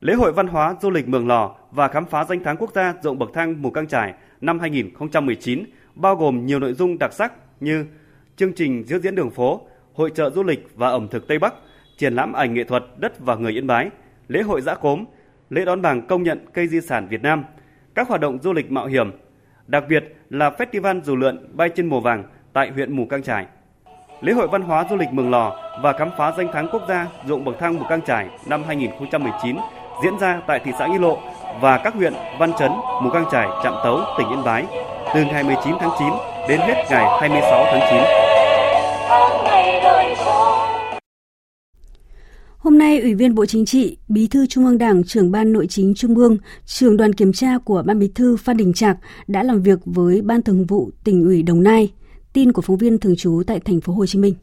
Lễ 0.00 0.14
hội 0.14 0.32
văn 0.32 0.46
hóa 0.46 0.74
du 0.80 0.90
lịch 0.90 1.08
Mường 1.08 1.28
Lò 1.28 1.50
và 1.70 1.88
khám 1.88 2.06
phá 2.06 2.24
danh 2.24 2.44
thắng 2.44 2.56
quốc 2.56 2.70
gia 2.74 2.94
ruộng 3.02 3.18
bậc 3.18 3.28
thang 3.34 3.62
Mù 3.62 3.70
Căng 3.70 3.86
Trải 3.86 4.12
năm 4.40 4.60
2019 4.60 5.64
bao 5.94 6.16
gồm 6.16 6.46
nhiều 6.46 6.58
nội 6.58 6.72
dung 6.72 6.98
đặc 6.98 7.12
sắc 7.12 7.32
như 7.60 7.86
chương 8.36 8.52
trình 8.52 8.84
diễn 8.86 9.02
diễn 9.02 9.14
đường 9.14 9.30
phố, 9.30 9.60
hội 9.94 10.10
trợ 10.14 10.30
du 10.30 10.42
lịch 10.42 10.68
và 10.74 10.88
ẩm 10.88 11.08
thực 11.08 11.28
Tây 11.28 11.38
Bắc, 11.38 11.54
triển 12.02 12.14
lãm 12.14 12.32
ảnh 12.32 12.54
nghệ 12.54 12.64
thuật 12.64 12.84
đất 12.96 13.12
và 13.18 13.34
người 13.34 13.52
Yên 13.52 13.66
Bái, 13.66 13.90
lễ 14.28 14.42
hội 14.42 14.60
giã 14.60 14.74
cốm, 14.74 15.04
lễ 15.50 15.64
đón 15.64 15.82
bằng 15.82 16.06
công 16.06 16.22
nhận 16.22 16.46
cây 16.52 16.68
di 16.68 16.80
sản 16.80 17.08
Việt 17.08 17.22
Nam, 17.22 17.44
các 17.94 18.08
hoạt 18.08 18.20
động 18.20 18.38
du 18.42 18.52
lịch 18.52 18.70
mạo 18.70 18.86
hiểm, 18.86 19.10
đặc 19.66 19.84
biệt 19.88 20.16
là 20.30 20.50
festival 20.50 21.00
dù 21.00 21.16
lượn 21.16 21.48
bay 21.52 21.68
trên 21.68 21.86
mùa 21.86 22.00
vàng 22.00 22.24
tại 22.52 22.70
huyện 22.70 22.96
Mù 22.96 23.06
Căng 23.06 23.22
Trải. 23.22 23.46
Lễ 24.20 24.32
hội 24.32 24.48
văn 24.48 24.62
hóa 24.62 24.86
du 24.90 24.96
lịch 24.96 25.08
Mường 25.12 25.30
Lò 25.30 25.76
và 25.82 25.92
khám 25.92 26.10
phá 26.18 26.32
danh 26.36 26.52
thắng 26.52 26.68
quốc 26.72 26.82
gia 26.88 27.06
ruộng 27.26 27.44
bậc 27.44 27.58
thang 27.58 27.76
Mù 27.76 27.84
Căng 27.88 28.00
Trải 28.00 28.28
năm 28.46 28.62
2019 28.66 29.56
diễn 30.04 30.18
ra 30.18 30.40
tại 30.46 30.60
thị 30.64 30.72
xã 30.78 30.86
Nghi 30.86 30.98
Lộ 30.98 31.18
và 31.60 31.78
các 31.84 31.94
huyện 31.94 32.12
Văn 32.38 32.52
Chấn, 32.58 32.70
Mù 33.02 33.10
Căng 33.10 33.24
Trải, 33.32 33.48
Trạm 33.64 33.74
Tấu, 33.84 34.00
tỉnh 34.18 34.28
Yên 34.28 34.44
Bái 34.44 34.66
từ 35.14 35.24
ngày 35.24 35.44
19 35.44 35.74
tháng 35.80 35.90
9 35.98 36.08
đến 36.48 36.60
hết 36.60 36.84
ngày 36.90 37.06
26 37.20 37.64
tháng 37.64 37.88
9. 37.90 38.31
Hôm 42.62 42.78
nay, 42.78 43.00
Ủy 43.00 43.14
viên 43.14 43.34
Bộ 43.34 43.46
Chính 43.46 43.66
trị, 43.66 43.96
Bí 44.08 44.26
thư 44.26 44.46
Trung 44.46 44.66
ương 44.66 44.78
Đảng, 44.78 45.04
trưởng 45.04 45.30
Ban 45.30 45.52
Nội 45.52 45.66
chính 45.66 45.94
Trung 45.94 46.14
ương, 46.14 46.36
trưởng 46.66 46.96
đoàn 46.96 47.12
kiểm 47.12 47.32
tra 47.32 47.58
của 47.58 47.82
Ban 47.86 47.98
Bí 47.98 48.08
thư 48.14 48.36
Phan 48.36 48.56
Đình 48.56 48.72
Trạc 48.72 48.98
đã 49.26 49.42
làm 49.42 49.62
việc 49.62 49.78
với 49.84 50.22
Ban 50.22 50.42
Thường 50.42 50.66
vụ 50.66 50.90
tỉnh 51.04 51.24
ủy 51.24 51.42
Đồng 51.42 51.62
Nai. 51.62 51.92
Tin 52.32 52.52
của 52.52 52.62
phóng 52.62 52.76
viên 52.76 52.98
thường 52.98 53.16
trú 53.16 53.42
tại 53.46 53.60
thành 53.60 53.80
phố 53.80 53.92
Hồ 53.92 54.06
Chí 54.06 54.18
Minh. 54.18 54.34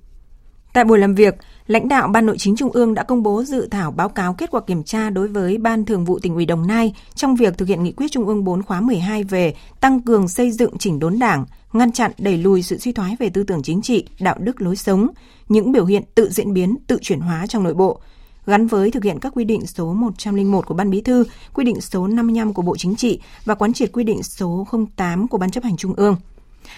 Tại 0.74 0.84
buổi 0.84 1.00
làm 1.00 1.16
việc, 1.16 1.36
lãnh 1.68 1.88
đạo 1.88 2.08
Ban 2.08 2.26
Nội 2.26 2.38
chính 2.38 2.56
Trung 2.56 2.72
ương 2.72 2.94
đã 2.94 3.04
công 3.04 3.24
bố 3.24 3.44
dự 3.44 3.68
thảo 3.72 3.92
báo 3.92 4.10
cáo 4.10 4.34
kết 4.34 4.52
quả 4.52 4.62
kiểm 4.62 4.84
tra 4.84 5.10
đối 5.10 5.28
với 5.28 5.58
Ban 5.58 5.86
Thường 5.86 6.06
vụ 6.06 6.20
tỉnh 6.20 6.36
ủy 6.36 6.46
Đồng 6.46 6.68
Nai 6.68 6.94
trong 7.16 7.36
việc 7.36 7.58
thực 7.58 7.68
hiện 7.68 7.84
nghị 7.84 7.92
quyết 7.92 8.12
Trung 8.12 8.28
ương 8.28 8.44
4 8.44 8.64
khóa 8.64 8.82
12 8.82 9.24
về 9.24 9.56
tăng 9.80 10.02
cường 10.02 10.28
xây 10.28 10.52
dựng 10.52 10.78
chỉnh 10.78 11.00
đốn 11.00 11.20
Đảng, 11.20 11.46
ngăn 11.74 11.92
chặn 11.92 12.12
đẩy 12.18 12.38
lùi 12.38 12.64
sự 12.64 12.78
suy 12.78 12.92
thoái 12.92 13.16
về 13.20 13.30
tư 13.30 13.44
tưởng 13.44 13.62
chính 13.64 13.82
trị, 13.82 14.08
đạo 14.20 14.36
đức 14.40 14.62
lối 14.62 14.76
sống, 14.76 15.08
những 15.50 15.72
biểu 15.72 15.86
hiện 15.86 16.04
tự 16.16 16.30
diễn 16.30 16.54
biến, 16.54 16.76
tự 16.88 16.98
chuyển 17.02 17.20
hóa 17.20 17.48
trong 17.48 17.64
nội 17.64 17.74
bộ, 17.74 18.00
gắn 18.46 18.68
với 18.68 18.92
thực 18.92 19.04
hiện 19.04 19.20
các 19.20 19.34
quy 19.36 19.44
định 19.44 19.66
số 19.66 19.94
101 19.94 20.66
của 20.66 20.74
Ban 20.74 20.90
Bí 20.90 21.02
thư, 21.02 21.24
quy 21.54 21.64
định 21.64 21.82
số 21.82 22.08
55 22.08 22.54
của 22.54 22.62
Bộ 22.62 22.78
Chính 22.78 22.96
trị 22.96 23.20
và 23.46 23.56
quán 23.56 23.74
triệt 23.74 23.92
quy 23.94 24.04
định 24.04 24.24
số 24.24 24.68
08 24.96 25.28
của 25.28 25.38
Ban 25.38 25.52
chấp 25.52 25.64
hành 25.64 25.78
Trung 25.78 25.94
ương. 25.94 26.16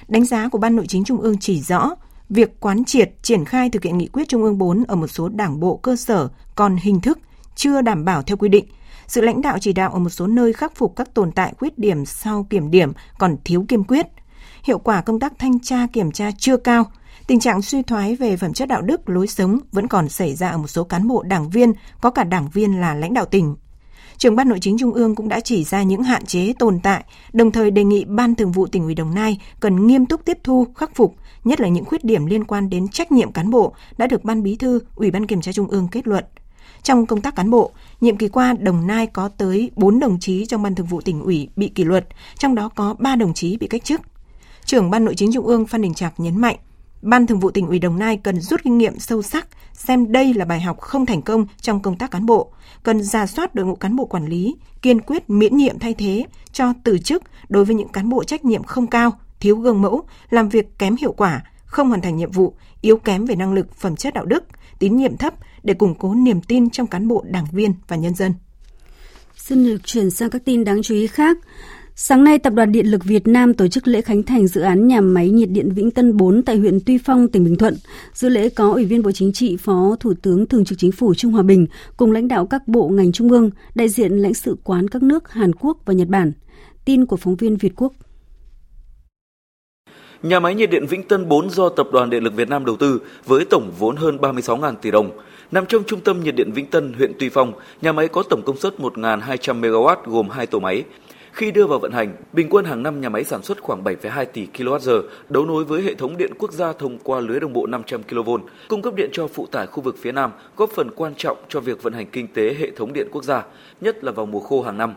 Đánh 0.08 0.26
giá 0.26 0.50
của 0.50 0.58
Ban 0.58 0.76
Nội 0.76 0.88
chính 0.88 1.04
Trung 1.04 1.22
ương 1.22 1.38
chỉ 1.38 1.62
rõ, 1.62 1.96
việc 2.32 2.60
quán 2.60 2.86
triệt 2.86 3.12
triển 3.22 3.46
khai 3.46 3.70
thực 3.70 3.84
hiện 3.84 3.98
nghị 3.98 4.08
quyết 4.08 4.28
Trung 4.28 4.44
ương 4.44 4.58
4 4.58 4.84
ở 4.88 4.96
một 4.96 5.08
số 5.08 5.30
đảng 5.30 5.60
bộ 5.60 5.78
cơ 5.78 5.96
sở 5.96 6.30
còn 6.56 6.76
hình 6.76 7.02
thức 7.02 7.20
chưa 7.56 7.82
đảm 7.82 8.06
bảo 8.06 8.24
theo 8.24 8.38
quy 8.38 8.50
định. 8.50 8.66
Sự 9.08 9.22
lãnh 9.22 9.42
đạo 9.42 9.58
chỉ 9.62 9.74
đạo 9.74 9.92
ở 9.92 10.00
một 10.00 10.10
số 10.10 10.28
nơi 10.28 10.54
khắc 10.54 10.76
phục 10.76 10.96
các 10.96 11.14
tồn 11.14 11.32
tại 11.32 11.54
khuyết 11.58 11.80
điểm 11.80 12.06
sau 12.06 12.48
kiểm 12.50 12.72
điểm 12.72 12.94
còn 13.20 13.36
thiếu 13.46 13.66
kiên 13.68 13.84
quyết. 13.84 14.08
Hiệu 14.64 14.78
quả 14.78 15.02
công 15.02 15.20
tác 15.20 15.34
thanh 15.40 15.60
tra 15.60 15.88
kiểm 15.94 16.12
tra 16.12 16.32
chưa 16.38 16.58
cao. 16.58 16.92
Tình 17.28 17.40
trạng 17.40 17.62
suy 17.62 17.82
thoái 17.82 18.16
về 18.16 18.38
phẩm 18.38 18.54
chất 18.54 18.68
đạo 18.70 18.82
đức, 18.82 19.10
lối 19.10 19.28
sống 19.28 19.60
vẫn 19.72 19.88
còn 19.88 20.10
xảy 20.10 20.36
ra 20.36 20.50
ở 20.50 20.58
một 20.58 20.68
số 20.68 20.84
cán 20.84 21.08
bộ 21.08 21.24
đảng 21.24 21.50
viên, 21.50 21.74
có 22.02 22.10
cả 22.10 22.24
đảng 22.24 22.50
viên 22.54 22.82
là 22.82 22.94
lãnh 22.94 23.14
đạo 23.14 23.26
tỉnh. 23.26 23.56
Trưởng 24.22 24.36
ban 24.36 24.50
nội 24.50 24.60
chính 24.62 24.78
Trung 24.78 24.94
ương 24.94 25.16
cũng 25.16 25.30
đã 25.30 25.40
chỉ 25.40 25.64
ra 25.64 25.84
những 25.84 26.04
hạn 26.04 26.26
chế 26.26 26.54
tồn 26.60 26.80
tại, 26.84 27.04
đồng 27.34 27.52
thời 27.52 27.72
đề 27.72 27.84
nghị 27.84 28.06
Ban 28.06 28.36
Thường 28.36 28.52
vụ 28.52 28.68
tỉnh 28.68 28.84
ủy 28.84 28.96
Đồng 28.96 29.14
Nai 29.14 29.38
cần 29.60 29.88
nghiêm 29.88 30.06
túc 30.06 30.26
tiếp 30.26 30.38
thu, 30.44 30.68
khắc 30.76 30.96
phục, 30.96 31.16
nhất 31.44 31.62
là 31.62 31.68
những 31.68 31.86
khuyết 31.86 32.04
điểm 32.04 32.26
liên 32.26 32.44
quan 32.44 32.70
đến 32.70 32.88
trách 32.88 33.12
nhiệm 33.12 33.32
cán 33.32 33.50
bộ 33.50 33.74
đã 33.98 34.08
được 34.08 34.24
Ban 34.24 34.44
Bí 34.44 34.56
thư, 34.56 34.80
Ủy 34.96 35.12
ban 35.12 35.28
Kiểm 35.28 35.42
tra 35.42 35.52
Trung 35.52 35.68
ương 35.68 35.88
kết 35.92 36.08
luận. 36.08 36.24
Trong 36.84 37.06
công 37.06 37.22
tác 37.22 37.36
cán 37.36 37.50
bộ, 37.50 37.72
nhiệm 38.02 38.18
kỳ 38.18 38.28
qua 38.28 38.54
Đồng 38.60 38.88
Nai 38.88 39.08
có 39.08 39.28
tới 39.28 39.72
4 39.76 40.00
đồng 40.00 40.20
chí 40.20 40.46
trong 40.46 40.64
Ban 40.64 40.76
Thường 40.76 40.88
vụ 40.88 41.02
tỉnh 41.02 41.22
ủy 41.22 41.50
bị 41.56 41.68
kỷ 41.68 41.84
luật, 41.84 42.08
trong 42.38 42.56
đó 42.56 42.70
có 42.76 42.96
3 43.00 43.16
đồng 43.16 43.34
chí 43.34 43.58
bị 43.58 43.68
cách 43.68 43.86
chức. 43.86 44.02
Trưởng 44.66 44.90
Ban 44.90 45.06
Nội 45.06 45.16
chính 45.16 45.34
Trung 45.34 45.46
ương 45.46 45.66
Phan 45.66 45.82
Đình 45.82 45.94
Trạc 45.94 46.20
nhấn 46.20 46.38
mạnh, 46.42 46.58
Ban 47.02 47.28
Thường 47.28 47.40
vụ 47.40 47.52
tỉnh 47.52 47.68
ủy 47.68 47.80
Đồng 47.80 48.00
Nai 48.00 48.18
cần 48.18 48.40
rút 48.40 48.62
kinh 48.64 48.78
nghiệm 48.78 49.00
sâu 49.00 49.22
sắc, 49.22 49.48
xem 49.74 50.12
đây 50.12 50.34
là 50.34 50.46
bài 50.46 50.62
học 50.62 50.80
không 50.80 51.06
thành 51.06 51.22
công 51.22 51.46
trong 51.62 51.82
công 51.82 51.98
tác 51.98 52.12
cán 52.12 52.26
bộ, 52.26 52.52
cần 52.84 53.04
ra 53.04 53.28
soát 53.28 53.56
đội 53.56 53.66
ngũ 53.66 53.76
cán 53.76 53.96
bộ 53.96 54.06
quản 54.06 54.26
lý, 54.26 54.56
kiên 54.82 55.02
quyết 55.02 55.30
miễn 55.30 55.58
nhiệm 55.58 55.80
thay 55.80 55.94
thế, 55.94 56.26
cho 56.52 56.74
từ 56.84 56.98
chức 56.98 57.24
đối 57.50 57.66
với 57.66 57.76
những 57.76 57.88
cán 57.88 58.10
bộ 58.10 58.24
trách 58.24 58.46
nhiệm 58.46 58.64
không 58.64 58.88
cao, 58.88 59.20
thiếu 59.40 59.56
gương 59.56 59.82
mẫu, 59.82 60.04
làm 60.30 60.50
việc 60.50 60.80
kém 60.80 60.96
hiệu 60.96 61.14
quả, 61.14 61.44
không 61.66 61.88
hoàn 61.88 62.02
thành 62.02 62.18
nhiệm 62.18 62.32
vụ, 62.32 62.54
yếu 62.82 62.98
kém 62.98 63.26
về 63.26 63.36
năng 63.36 63.54
lực, 63.54 63.76
phẩm 63.76 63.96
chất 63.96 64.14
đạo 64.14 64.26
đức, 64.26 64.44
tín 64.80 64.98
nhiệm 64.98 65.18
thấp 65.18 65.34
để 65.64 65.74
củng 65.74 65.96
cố 65.96 66.14
niềm 66.14 66.42
tin 66.42 66.70
trong 66.70 66.88
cán 66.88 67.08
bộ, 67.08 67.24
đảng 67.28 67.46
viên 67.52 67.74
và 67.88 67.96
nhân 67.96 68.16
dân. 68.16 68.34
Xin 69.36 69.66
được 69.66 69.78
chuyển 69.86 70.12
sang 70.12 70.30
các 70.30 70.46
tin 70.46 70.64
đáng 70.64 70.82
chú 70.84 70.96
ý 70.96 71.08
khác. 71.08 71.38
Sáng 71.96 72.24
nay, 72.24 72.40
Tập 72.40 72.54
đoàn 72.54 72.72
Điện 72.72 72.86
lực 72.86 73.04
Việt 73.04 73.28
Nam 73.28 73.54
tổ 73.54 73.68
chức 73.68 73.88
lễ 73.88 74.02
khánh 74.02 74.24
thành 74.24 74.48
dự 74.48 74.62
án 74.62 74.88
nhà 74.88 75.02
máy 75.02 75.30
nhiệt 75.30 75.50
điện 75.50 75.72
Vĩnh 75.76 75.92
Tân 75.92 76.18
4 76.18 76.44
tại 76.44 76.58
huyện 76.58 76.80
Tuy 76.86 76.98
Phong, 76.98 77.28
tỉnh 77.28 77.44
Bình 77.44 77.58
Thuận. 77.58 77.76
Dự 78.14 78.30
lễ 78.30 78.50
có 78.50 78.72
Ủy 78.72 78.86
viên 78.86 79.02
Bộ 79.02 79.12
Chính 79.12 79.34
trị, 79.34 79.58
Phó 79.58 79.96
Thủ 80.00 80.14
tướng 80.22 80.46
Thường 80.46 80.66
trực 80.66 80.78
Chính 80.78 80.92
phủ 80.92 81.14
Trung 81.14 81.32
Hòa 81.32 81.44
Bình 81.44 81.68
cùng 81.98 82.12
lãnh 82.12 82.28
đạo 82.28 82.46
các 82.46 82.68
bộ 82.68 82.88
ngành 82.88 83.12
trung 83.12 83.30
ương, 83.30 83.50
đại 83.76 83.90
diện 83.90 84.12
lãnh 84.12 84.34
sự 84.34 84.58
quán 84.64 84.88
các 84.88 85.04
nước 85.04 85.30
Hàn 85.30 85.56
Quốc 85.56 85.78
và 85.86 85.94
Nhật 85.94 86.08
Bản. 86.08 86.32
Tin 86.86 87.06
của 87.06 87.18
phóng 87.18 87.36
viên 87.36 87.58
Việt 87.58 87.74
Quốc. 87.76 87.94
Nhà 90.24 90.40
máy 90.40 90.56
nhiệt 90.56 90.70
điện 90.70 90.86
Vĩnh 90.90 91.04
Tân 91.04 91.30
4 91.30 91.50
do 91.50 91.70
Tập 91.70 91.88
đoàn 91.94 92.10
Điện 92.10 92.24
lực 92.24 92.36
Việt 92.36 92.50
Nam 92.50 92.66
đầu 92.66 92.76
tư 92.76 93.02
với 93.26 93.46
tổng 93.46 93.72
vốn 93.80 93.96
hơn 93.96 94.18
36.000 94.18 94.76
tỷ 94.76 94.92
đồng. 94.92 95.12
Nằm 95.52 95.66
trong 95.66 95.84
trung 95.88 96.00
tâm 96.00 96.24
nhiệt 96.24 96.36
điện 96.36 96.52
Vĩnh 96.52 96.66
Tân, 96.66 96.94
huyện 96.94 97.12
Tuy 97.20 97.30
Phong, 97.30 97.54
nhà 97.82 97.92
máy 97.92 98.08
có 98.08 98.24
tổng 98.24 98.42
công 98.42 98.58
suất 98.58 98.76
1.200 98.78 99.62
MW 99.62 99.96
gồm 100.06 100.30
2 100.30 100.46
tổ 100.46 100.60
máy, 100.60 100.84
khi 101.34 101.52
đưa 101.52 101.68
vào 101.68 101.80
vận 101.80 101.92
hành, 101.92 102.16
bình 102.34 102.48
quân 102.50 102.66
hàng 102.66 102.84
năm 102.84 103.02
nhà 103.02 103.10
máy 103.10 103.24
sản 103.24 103.44
xuất 103.44 103.62
khoảng 103.62 103.84
7,2 103.84 104.26
tỷ 104.26 104.48
kWh, 104.58 105.02
đấu 105.30 105.46
nối 105.46 105.64
với 105.64 105.82
hệ 105.82 105.96
thống 105.96 106.18
điện 106.18 106.32
quốc 106.38 106.52
gia 106.52 106.74
thông 106.74 106.98
qua 107.04 107.20
lưới 107.20 107.40
đồng 107.40 107.54
bộ 107.54 107.66
500 107.66 108.04
kV, 108.04 108.30
cung 108.68 108.82
cấp 108.82 108.94
điện 108.96 109.10
cho 109.14 109.28
phụ 109.28 109.46
tải 109.46 109.68
khu 109.68 109.82
vực 109.82 109.96
phía 110.02 110.12
Nam, 110.12 110.32
góp 110.58 110.70
phần 110.70 110.92
quan 110.96 111.16
trọng 111.16 111.38
cho 111.50 111.60
việc 111.60 111.84
vận 111.84 111.94
hành 111.94 112.06
kinh 112.12 112.28
tế 112.28 112.56
hệ 112.60 112.72
thống 112.72 112.94
điện 112.94 113.08
quốc 113.12 113.24
gia, 113.24 113.44
nhất 113.82 114.04
là 114.04 114.12
vào 114.12 114.26
mùa 114.26 114.40
khô 114.40 114.62
hàng 114.62 114.78
năm. 114.78 114.94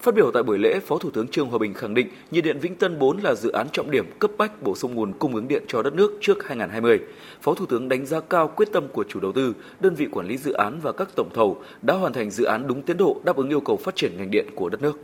Phát 0.00 0.14
biểu 0.14 0.30
tại 0.34 0.42
buổi 0.42 0.58
lễ, 0.58 0.80
Phó 0.86 0.98
Thủ 0.98 1.10
tướng 1.10 1.28
Trương 1.28 1.48
Hòa 1.48 1.58
Bình 1.58 1.74
khẳng 1.74 1.94
định 1.94 2.08
nhiệt 2.30 2.44
điện 2.44 2.58
Vĩnh 2.60 2.74
Tân 2.74 2.98
4 2.98 3.18
là 3.22 3.34
dự 3.34 3.50
án 3.50 3.68
trọng 3.72 3.90
điểm 3.90 4.06
cấp 4.18 4.30
bách 4.38 4.62
bổ 4.62 4.74
sung 4.74 4.94
nguồn 4.94 5.12
cung 5.12 5.34
ứng 5.34 5.48
điện 5.48 5.64
cho 5.68 5.82
đất 5.82 5.94
nước 5.94 6.18
trước 6.20 6.44
2020. 6.46 7.00
Phó 7.42 7.54
Thủ 7.54 7.66
tướng 7.66 7.88
đánh 7.88 8.06
giá 8.06 8.20
cao 8.20 8.48
quyết 8.48 8.68
tâm 8.72 8.88
của 8.88 9.04
chủ 9.08 9.20
đầu 9.20 9.32
tư, 9.32 9.54
đơn 9.80 9.94
vị 9.94 10.06
quản 10.12 10.26
lý 10.26 10.36
dự 10.36 10.52
án 10.52 10.80
và 10.82 10.92
các 10.92 11.08
tổng 11.16 11.30
thầu 11.34 11.62
đã 11.82 11.94
hoàn 11.94 12.12
thành 12.12 12.30
dự 12.30 12.44
án 12.44 12.66
đúng 12.66 12.82
tiến 12.82 12.96
độ 12.96 13.20
đáp 13.24 13.36
ứng 13.36 13.48
yêu 13.48 13.60
cầu 13.60 13.76
phát 13.76 13.96
triển 13.96 14.12
ngành 14.16 14.30
điện 14.30 14.46
của 14.54 14.68
đất 14.68 14.82
nước. 14.82 14.98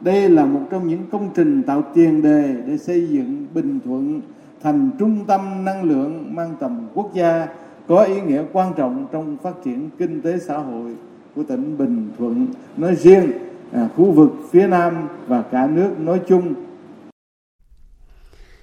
Đây 0.00 0.28
là 0.30 0.44
một 0.44 0.60
trong 0.70 0.88
những 0.88 1.02
công 1.12 1.30
trình 1.34 1.62
tạo 1.62 1.82
tiền 1.94 2.22
đề 2.22 2.54
để 2.66 2.78
xây 2.78 3.08
dựng 3.08 3.46
Bình 3.54 3.78
Thuận 3.84 4.20
thành 4.62 4.90
trung 4.98 5.24
tâm 5.26 5.64
năng 5.64 5.84
lượng 5.84 6.34
mang 6.34 6.56
tầm 6.60 6.88
quốc 6.94 7.14
gia 7.14 7.46
có 7.88 8.02
ý 8.02 8.20
nghĩa 8.20 8.44
quan 8.52 8.72
trọng 8.76 9.06
trong 9.12 9.36
phát 9.42 9.54
triển 9.64 9.90
kinh 9.98 10.22
tế 10.22 10.38
xã 10.38 10.58
hội 10.58 10.94
của 11.34 11.42
tỉnh 11.42 11.78
Bình 11.78 12.10
Thuận 12.18 12.46
nói 12.76 12.96
riêng, 12.96 13.32
à, 13.72 13.88
khu 13.96 14.12
vực 14.12 14.30
phía 14.50 14.66
Nam 14.66 15.08
và 15.26 15.42
cả 15.42 15.66
nước 15.66 15.90
nói 16.00 16.20
chung. 16.28 16.54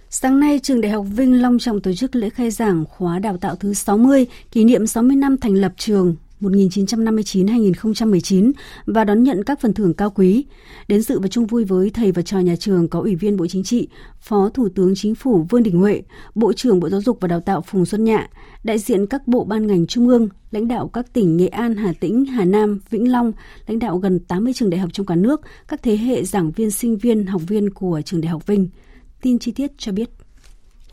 Sáng 0.10 0.40
nay, 0.40 0.60
Trường 0.60 0.82
Đại 0.82 0.92
học 0.92 1.06
Vinh 1.10 1.42
Long 1.42 1.60
trọng 1.60 1.82
tổ 1.82 1.94
chức 1.94 2.16
lễ 2.16 2.30
khai 2.30 2.52
giảng 2.52 2.86
khóa 2.86 3.20
đào 3.20 3.38
tạo 3.38 3.56
thứ 3.56 3.74
60, 3.74 4.28
kỷ 4.52 4.64
niệm 4.64 4.88
60 4.88 5.16
năm 5.16 5.38
thành 5.38 5.54
lập 5.54 5.74
trường 5.78 6.16
1959-2019 6.42 8.52
và 8.86 9.04
đón 9.04 9.24
nhận 9.24 9.44
các 9.44 9.62
phần 9.62 9.74
thưởng 9.74 9.94
cao 9.94 10.10
quý. 10.10 10.46
Đến 10.88 11.04
sự 11.04 11.20
và 11.20 11.28
chung 11.28 11.46
vui 11.46 11.64
với 11.64 11.90
thầy 11.90 12.12
và 12.12 12.22
trò 12.22 12.40
nhà 12.40 12.56
trường 12.56 12.88
có 12.88 13.00
Ủy 13.00 13.16
viên 13.16 13.38
Bộ 13.38 13.48
Chính 13.48 13.64
trị, 13.64 13.88
Phó 14.20 14.50
Thủ 14.50 14.70
tướng 14.76 14.96
Chính 14.96 15.16
phủ 15.16 15.46
Vương 15.50 15.64
Đình 15.64 15.80
Huệ, 15.80 16.02
Bộ 16.36 16.54
trưởng 16.54 16.80
Bộ 16.80 16.90
Giáo 16.90 17.02
dục 17.02 17.18
và 17.22 17.28
Đào 17.28 17.40
tạo 17.40 17.62
Phùng 17.62 17.86
Xuân 17.86 18.04
Nhạ, 18.04 18.28
đại 18.64 18.80
diện 18.80 19.08
các 19.08 19.28
bộ 19.28 19.44
ban 19.44 19.68
ngành 19.68 19.88
trung 19.88 20.08
ương, 20.08 20.30
lãnh 20.52 20.68
đạo 20.68 20.88
các 20.88 21.14
tỉnh 21.14 21.38
Nghệ 21.38 21.48
An, 21.48 21.76
Hà 21.76 21.94
Tĩnh, 22.00 22.26
Hà 22.26 22.46
Nam, 22.46 22.80
Vĩnh 22.90 23.12
Long, 23.12 23.32
lãnh 23.68 23.80
đạo 23.80 23.98
gần 23.98 24.20
80 24.20 24.54
trường 24.54 24.70
đại 24.70 24.80
học 24.80 24.90
trong 24.94 25.06
cả 25.06 25.16
nước, 25.16 25.42
các 25.68 25.84
thế 25.84 25.98
hệ 25.98 26.24
giảng 26.24 26.52
viên, 26.52 26.72
sinh 26.72 26.98
viên, 26.98 27.26
học 27.26 27.42
viên 27.48 27.70
của 27.70 28.02
trường 28.06 28.22
Đại 28.22 28.30
học 28.30 28.48
Vinh. 28.48 28.70
Tin 29.22 29.40
chi 29.40 29.52
tiết 29.52 29.72
cho 29.78 29.92
biết. 29.92 30.10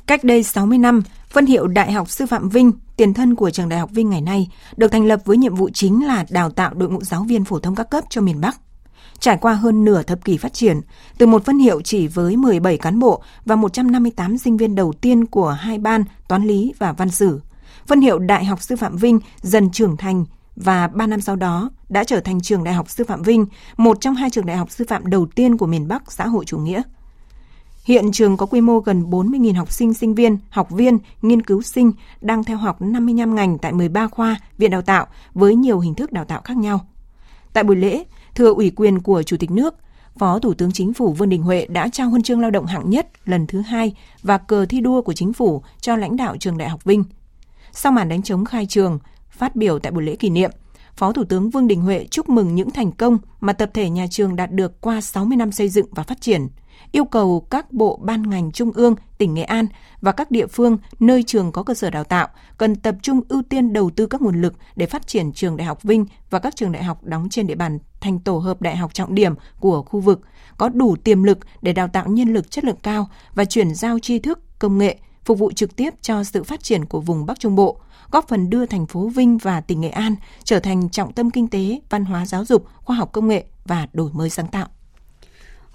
Cách 0.08 0.24
đây 0.24 0.42
60 0.42 0.78
năm, 0.78 1.02
phân 1.30 1.46
hiệu 1.46 1.66
Đại 1.66 1.92
học 1.92 2.10
Sư 2.10 2.26
phạm 2.26 2.48
Vinh, 2.48 2.72
tiền 2.96 3.14
thân 3.14 3.34
của 3.34 3.50
trường 3.50 3.68
Đại 3.68 3.78
học 3.78 3.90
Vinh 3.92 4.10
ngày 4.10 4.20
nay, 4.20 4.48
được 4.76 4.88
thành 4.88 5.06
lập 5.06 5.20
với 5.24 5.36
nhiệm 5.36 5.54
vụ 5.54 5.68
chính 5.74 6.06
là 6.06 6.24
đào 6.30 6.50
tạo 6.50 6.74
đội 6.74 6.88
ngũ 6.88 7.02
giáo 7.02 7.24
viên 7.24 7.44
phổ 7.44 7.58
thông 7.58 7.74
các 7.74 7.90
cấp 7.90 8.04
cho 8.10 8.20
miền 8.20 8.40
Bắc. 8.40 8.60
Trải 9.18 9.38
qua 9.40 9.54
hơn 9.54 9.84
nửa 9.84 10.02
thập 10.02 10.24
kỷ 10.24 10.36
phát 10.36 10.52
triển, 10.52 10.80
từ 11.18 11.26
một 11.26 11.44
phân 11.44 11.58
hiệu 11.58 11.80
chỉ 11.80 12.06
với 12.06 12.36
17 12.36 12.76
cán 12.76 12.98
bộ 12.98 13.22
và 13.44 13.56
158 13.56 14.38
sinh 14.38 14.56
viên 14.56 14.74
đầu 14.74 14.92
tiên 14.92 15.26
của 15.26 15.50
hai 15.50 15.78
ban 15.78 16.04
toán 16.28 16.44
lý 16.44 16.72
và 16.78 16.92
văn 16.92 17.10
sử, 17.10 17.40
phân 17.86 18.00
hiệu 18.00 18.18
Đại 18.18 18.44
học 18.44 18.62
Sư 18.62 18.76
phạm 18.76 18.96
Vinh 18.96 19.20
dần 19.42 19.70
trưởng 19.70 19.96
thành 19.96 20.24
và 20.56 20.88
3 20.88 21.06
năm 21.06 21.20
sau 21.20 21.36
đó 21.36 21.70
đã 21.88 22.04
trở 22.04 22.20
thành 22.20 22.40
trường 22.40 22.64
Đại 22.64 22.74
học 22.74 22.90
Sư 22.90 23.04
phạm 23.04 23.22
Vinh, 23.22 23.46
một 23.76 24.00
trong 24.00 24.14
hai 24.14 24.30
trường 24.30 24.46
đại 24.46 24.56
học 24.56 24.70
sư 24.70 24.84
phạm 24.88 25.06
đầu 25.06 25.26
tiên 25.26 25.56
của 25.56 25.66
miền 25.66 25.88
Bắc 25.88 26.12
xã 26.12 26.26
hội 26.26 26.44
chủ 26.44 26.58
nghĩa. 26.58 26.82
Hiện 27.88 28.12
trường 28.12 28.36
có 28.36 28.46
quy 28.46 28.60
mô 28.60 28.78
gần 28.78 29.10
40.000 29.10 29.54
học 29.54 29.72
sinh, 29.72 29.94
sinh 29.94 30.14
viên, 30.14 30.38
học 30.50 30.70
viên, 30.70 30.98
nghiên 31.22 31.42
cứu 31.42 31.62
sinh 31.62 31.92
đang 32.20 32.44
theo 32.44 32.56
học 32.56 32.82
55 32.82 33.34
ngành 33.34 33.58
tại 33.58 33.72
13 33.72 34.08
khoa, 34.08 34.36
viện 34.58 34.70
đào 34.70 34.82
tạo 34.82 35.06
với 35.34 35.54
nhiều 35.54 35.80
hình 35.80 35.94
thức 35.94 36.12
đào 36.12 36.24
tạo 36.24 36.40
khác 36.44 36.56
nhau. 36.56 36.86
Tại 37.52 37.64
buổi 37.64 37.76
lễ, 37.76 38.04
thừa 38.34 38.54
ủy 38.54 38.70
quyền 38.76 39.02
của 39.02 39.22
Chủ 39.22 39.36
tịch 39.36 39.50
nước, 39.50 39.74
Phó 40.18 40.38
Thủ 40.38 40.54
tướng 40.54 40.72
Chính 40.72 40.92
phủ 40.92 41.12
Vương 41.12 41.28
Đình 41.28 41.42
Huệ 41.42 41.66
đã 41.66 41.88
trao 41.88 42.10
huân 42.10 42.22
chương 42.22 42.40
lao 42.40 42.50
động 42.50 42.66
hạng 42.66 42.90
nhất 42.90 43.08
lần 43.24 43.46
thứ 43.46 43.60
hai 43.60 43.94
và 44.22 44.38
cờ 44.38 44.66
thi 44.66 44.80
đua 44.80 45.02
của 45.02 45.12
chính 45.12 45.32
phủ 45.32 45.62
cho 45.80 45.96
lãnh 45.96 46.16
đạo 46.16 46.36
trường 46.40 46.58
Đại 46.58 46.68
học 46.68 46.84
Vinh. 46.84 47.04
Sau 47.72 47.92
màn 47.92 48.08
đánh 48.08 48.22
trống 48.22 48.44
khai 48.44 48.66
trường, 48.66 48.98
phát 49.30 49.56
biểu 49.56 49.78
tại 49.78 49.92
buổi 49.92 50.02
lễ 50.02 50.16
kỷ 50.16 50.30
niệm, 50.30 50.50
Phó 50.96 51.12
Thủ 51.12 51.24
tướng 51.24 51.50
Vương 51.50 51.66
Đình 51.66 51.80
Huệ 51.80 52.06
chúc 52.10 52.28
mừng 52.28 52.54
những 52.54 52.70
thành 52.70 52.92
công 52.92 53.18
mà 53.40 53.52
tập 53.52 53.70
thể 53.74 53.90
nhà 53.90 54.06
trường 54.10 54.36
đạt 54.36 54.52
được 54.52 54.80
qua 54.80 55.00
60 55.00 55.36
năm 55.36 55.52
xây 55.52 55.68
dựng 55.68 55.86
và 55.90 56.02
phát 56.02 56.20
triển– 56.20 56.48
yêu 56.92 57.04
cầu 57.04 57.46
các 57.50 57.72
bộ 57.72 57.98
ban 58.02 58.30
ngành 58.30 58.52
trung 58.52 58.72
ương, 58.72 58.94
tỉnh 59.18 59.34
Nghệ 59.34 59.42
An 59.42 59.66
và 60.00 60.12
các 60.12 60.30
địa 60.30 60.46
phương 60.46 60.78
nơi 61.00 61.22
trường 61.22 61.52
có 61.52 61.62
cơ 61.62 61.74
sở 61.74 61.90
đào 61.90 62.04
tạo 62.04 62.28
cần 62.58 62.76
tập 62.76 62.94
trung 63.02 63.20
ưu 63.28 63.42
tiên 63.42 63.72
đầu 63.72 63.90
tư 63.90 64.06
các 64.06 64.22
nguồn 64.22 64.40
lực 64.40 64.54
để 64.76 64.86
phát 64.86 65.06
triển 65.06 65.32
trường 65.32 65.56
Đại 65.56 65.66
học 65.66 65.82
Vinh 65.82 66.06
và 66.30 66.38
các 66.38 66.56
trường 66.56 66.72
đại 66.72 66.84
học 66.84 67.04
đóng 67.04 67.28
trên 67.30 67.46
địa 67.46 67.54
bàn 67.54 67.78
thành 68.00 68.18
tổ 68.18 68.38
hợp 68.38 68.62
đại 68.62 68.76
học 68.76 68.94
trọng 68.94 69.14
điểm 69.14 69.34
của 69.60 69.82
khu 69.82 70.00
vực, 70.00 70.20
có 70.58 70.68
đủ 70.68 70.96
tiềm 70.96 71.22
lực 71.22 71.38
để 71.62 71.72
đào 71.72 71.88
tạo 71.88 72.06
nhân 72.08 72.34
lực 72.34 72.50
chất 72.50 72.64
lượng 72.64 72.78
cao 72.82 73.08
và 73.34 73.44
chuyển 73.44 73.74
giao 73.74 73.98
tri 73.98 74.18
thức, 74.18 74.40
công 74.58 74.78
nghệ, 74.78 74.98
phục 75.24 75.38
vụ 75.38 75.52
trực 75.52 75.76
tiếp 75.76 75.94
cho 76.02 76.24
sự 76.24 76.44
phát 76.44 76.62
triển 76.62 76.84
của 76.84 77.00
vùng 77.00 77.26
Bắc 77.26 77.40
Trung 77.40 77.56
Bộ, 77.56 77.80
góp 78.10 78.28
phần 78.28 78.50
đưa 78.50 78.66
thành 78.66 78.86
phố 78.86 79.08
Vinh 79.08 79.38
và 79.38 79.60
tỉnh 79.60 79.80
Nghệ 79.80 79.88
An 79.88 80.14
trở 80.44 80.60
thành 80.60 80.88
trọng 80.88 81.12
tâm 81.12 81.30
kinh 81.30 81.48
tế, 81.48 81.80
văn 81.90 82.04
hóa 82.04 82.26
giáo 82.26 82.44
dục, 82.44 82.66
khoa 82.76 82.96
học 82.96 83.12
công 83.12 83.28
nghệ 83.28 83.44
và 83.64 83.86
đổi 83.92 84.10
mới 84.12 84.30
sáng 84.30 84.46
tạo. 84.46 84.66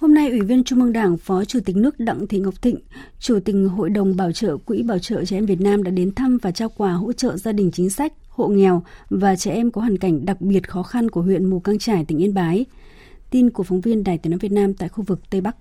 Hôm 0.04 0.14
nay, 0.14 0.30
Ủy 0.30 0.42
viên 0.42 0.64
Trung 0.64 0.82
ương 0.82 0.94
Đảng, 0.94 1.18
Phó 1.18 1.46
Chủ 1.46 1.60
tịch 1.66 1.76
nước 1.76 2.00
Đặng 2.00 2.28
Thị 2.28 2.40
Ngọc 2.40 2.62
Thịnh, 2.62 2.78
Chủ 3.20 3.40
tịch 3.40 3.56
Hội 3.76 3.90
đồng 3.90 4.16
Bảo 4.16 4.32
trợ 4.32 4.58
Quỹ 4.58 4.84
Bảo 4.84 5.00
trợ 5.00 5.26
Trẻ 5.26 5.38
Em 5.38 5.46
Việt 5.46 5.62
Nam 5.62 5.84
đã 5.84 5.92
đến 5.92 6.16
thăm 6.16 6.38
và 6.42 6.52
trao 6.52 6.70
quà 6.70 6.92
hỗ 6.92 7.14
trợ 7.14 7.38
gia 7.38 7.52
đình 7.52 7.72
chính 7.72 7.90
sách, 7.90 8.14
hộ 8.30 8.48
nghèo 8.48 8.84
và 9.10 9.36
trẻ 9.36 9.52
em 9.52 9.72
có 9.72 9.82
hoàn 9.82 9.98
cảnh 9.98 10.26
đặc 10.26 10.42
biệt 10.42 10.70
khó 10.70 10.84
khăn 10.84 11.10
của 11.10 11.22
huyện 11.22 11.46
Mù 11.46 11.60
Căng 11.60 11.80
Trải, 11.80 12.06
tỉnh 12.06 12.18
Yên 12.18 12.34
Bái. 12.34 12.66
Tin 13.30 13.50
của 13.50 13.64
phóng 13.64 13.82
viên 13.82 14.04
Đài 14.04 14.18
Tiếng 14.18 14.32
nói 14.32 14.40
Việt 14.42 14.52
Nam 14.52 14.74
tại 14.74 14.90
khu 14.90 15.04
vực 15.04 15.20
Tây 15.30 15.42
Bắc. 15.42 15.56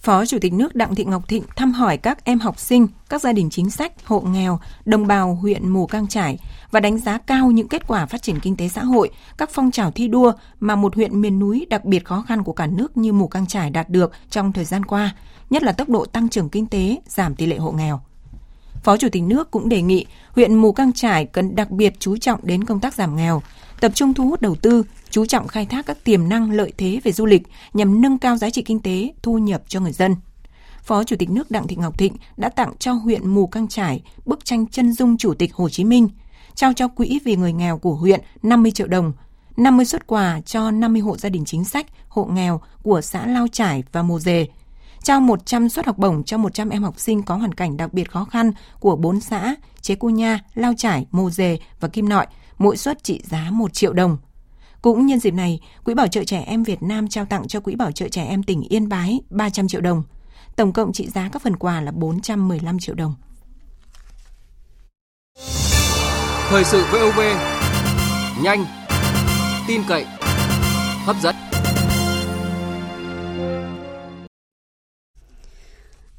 Phó 0.00 0.26
Chủ 0.26 0.38
tịch 0.40 0.52
nước 0.52 0.74
Đặng 0.74 0.94
Thị 0.94 1.04
Ngọc 1.04 1.28
Thịnh 1.28 1.42
thăm 1.56 1.72
hỏi 1.72 1.96
các 1.96 2.24
em 2.24 2.38
học 2.38 2.58
sinh, 2.58 2.88
các 3.08 3.22
gia 3.22 3.32
đình 3.32 3.50
chính 3.50 3.70
sách, 3.70 3.92
hộ 4.06 4.20
nghèo, 4.20 4.60
đồng 4.84 5.06
bào 5.06 5.34
huyện 5.34 5.68
Mù 5.68 5.86
Căng 5.86 6.08
Trải 6.08 6.38
và 6.70 6.80
đánh 6.80 6.98
giá 6.98 7.18
cao 7.18 7.50
những 7.50 7.68
kết 7.68 7.86
quả 7.88 8.06
phát 8.06 8.22
triển 8.22 8.40
kinh 8.40 8.56
tế 8.56 8.68
xã 8.68 8.84
hội, 8.84 9.10
các 9.38 9.50
phong 9.52 9.70
trào 9.70 9.90
thi 9.90 10.08
đua 10.08 10.32
mà 10.60 10.76
một 10.76 10.94
huyện 10.94 11.20
miền 11.20 11.38
núi 11.38 11.66
đặc 11.70 11.84
biệt 11.84 12.04
khó 12.04 12.24
khăn 12.28 12.42
của 12.42 12.52
cả 12.52 12.66
nước 12.66 12.96
như 12.96 13.12
Mù 13.12 13.28
Căng 13.28 13.46
Trải 13.46 13.70
đạt 13.70 13.90
được 13.90 14.12
trong 14.30 14.52
thời 14.52 14.64
gian 14.64 14.84
qua, 14.84 15.14
nhất 15.50 15.62
là 15.62 15.72
tốc 15.72 15.88
độ 15.88 16.04
tăng 16.04 16.28
trưởng 16.28 16.48
kinh 16.48 16.66
tế, 16.66 16.96
giảm 17.06 17.34
tỷ 17.34 17.46
lệ 17.46 17.56
hộ 17.56 17.72
nghèo. 17.72 18.00
Phó 18.82 18.96
Chủ 18.96 19.08
tịch 19.12 19.22
nước 19.22 19.50
cũng 19.50 19.68
đề 19.68 19.82
nghị 19.82 20.06
huyện 20.32 20.54
Mù 20.54 20.72
Căng 20.72 20.92
Trải 20.92 21.24
cần 21.24 21.54
đặc 21.54 21.70
biệt 21.70 21.94
chú 21.98 22.16
trọng 22.16 22.40
đến 22.42 22.64
công 22.64 22.80
tác 22.80 22.94
giảm 22.94 23.16
nghèo, 23.16 23.42
tập 23.80 23.92
trung 23.94 24.14
thu 24.14 24.28
hút 24.28 24.40
đầu 24.40 24.54
tư, 24.54 24.82
chú 25.10 25.26
trọng 25.26 25.48
khai 25.48 25.66
thác 25.66 25.86
các 25.86 26.04
tiềm 26.04 26.28
năng 26.28 26.50
lợi 26.50 26.72
thế 26.78 27.00
về 27.04 27.12
du 27.12 27.26
lịch 27.26 27.42
nhằm 27.74 28.00
nâng 28.00 28.18
cao 28.18 28.36
giá 28.36 28.50
trị 28.50 28.62
kinh 28.62 28.80
tế, 28.80 29.12
thu 29.22 29.38
nhập 29.38 29.62
cho 29.68 29.80
người 29.80 29.92
dân. 29.92 30.16
Phó 30.82 31.04
Chủ 31.04 31.16
tịch 31.16 31.30
nước 31.30 31.50
Đặng 31.50 31.66
Thị 31.66 31.76
Ngọc 31.76 31.98
Thịnh 31.98 32.16
đã 32.36 32.48
tặng 32.48 32.72
cho 32.78 32.92
huyện 32.92 33.28
Mù 33.28 33.46
Căng 33.46 33.68
Trải 33.68 34.02
bức 34.24 34.44
tranh 34.44 34.66
chân 34.66 34.92
dung 34.92 35.16
Chủ 35.16 35.34
tịch 35.34 35.54
Hồ 35.54 35.68
Chí 35.68 35.84
Minh, 35.84 36.08
trao 36.54 36.72
cho 36.72 36.88
quỹ 36.88 37.18
vì 37.24 37.36
người 37.36 37.52
nghèo 37.52 37.78
của 37.78 37.94
huyện 37.94 38.20
50 38.42 38.72
triệu 38.72 38.86
đồng, 38.86 39.12
50 39.56 39.86
xuất 39.86 40.06
quà 40.06 40.40
cho 40.40 40.70
50 40.70 41.02
hộ 41.02 41.16
gia 41.16 41.28
đình 41.28 41.44
chính 41.44 41.64
sách, 41.64 41.86
hộ 42.08 42.24
nghèo 42.24 42.60
của 42.82 43.00
xã 43.00 43.26
Lao 43.26 43.46
Trải 43.52 43.82
và 43.92 44.02
Mồ 44.02 44.18
Dề, 44.18 44.46
trao 45.02 45.20
100 45.20 45.68
suất 45.68 45.86
học 45.86 45.98
bổng 45.98 46.24
cho 46.24 46.38
100 46.38 46.68
em 46.68 46.82
học 46.82 47.00
sinh 47.00 47.22
có 47.22 47.36
hoàn 47.36 47.54
cảnh 47.54 47.76
đặc 47.76 47.92
biệt 47.92 48.10
khó 48.10 48.24
khăn 48.24 48.52
của 48.80 48.96
4 48.96 49.20
xã 49.20 49.54
Chế 49.80 49.94
Cu 49.94 50.10
Nha, 50.10 50.40
Lao 50.54 50.72
Trải, 50.76 51.06
Mồ 51.10 51.30
Dề 51.30 51.58
và 51.80 51.88
Kim 51.88 52.08
Nội, 52.08 52.26
mỗi 52.58 52.76
suất 52.76 53.04
trị 53.04 53.20
giá 53.24 53.50
1 53.50 53.74
triệu 53.74 53.92
đồng. 53.92 54.16
Cũng 54.82 55.06
nhân 55.06 55.20
dịp 55.20 55.34
này, 55.34 55.60
Quỹ 55.84 55.94
Bảo 55.94 56.06
trợ 56.06 56.24
Trẻ 56.24 56.44
Em 56.46 56.62
Việt 56.62 56.82
Nam 56.82 57.08
trao 57.08 57.24
tặng 57.24 57.48
cho 57.48 57.60
Quỹ 57.60 57.74
Bảo 57.74 57.92
trợ 57.92 58.08
Trẻ 58.08 58.24
Em 58.24 58.42
tỉnh 58.42 58.62
Yên 58.62 58.88
Bái 58.88 59.20
300 59.30 59.68
triệu 59.68 59.80
đồng. 59.80 60.02
Tổng 60.56 60.72
cộng 60.72 60.92
trị 60.92 61.08
giá 61.08 61.28
các 61.32 61.42
phần 61.42 61.56
quà 61.56 61.80
là 61.80 61.92
415 61.92 62.78
triệu 62.78 62.94
đồng. 62.94 63.14
Thời 66.48 66.64
sự 66.64 66.84
VOV, 66.92 67.20
nhanh, 68.42 68.64
tin 69.66 69.82
cậy, 69.88 70.06
hấp 71.04 71.16
dẫn. 71.22 71.47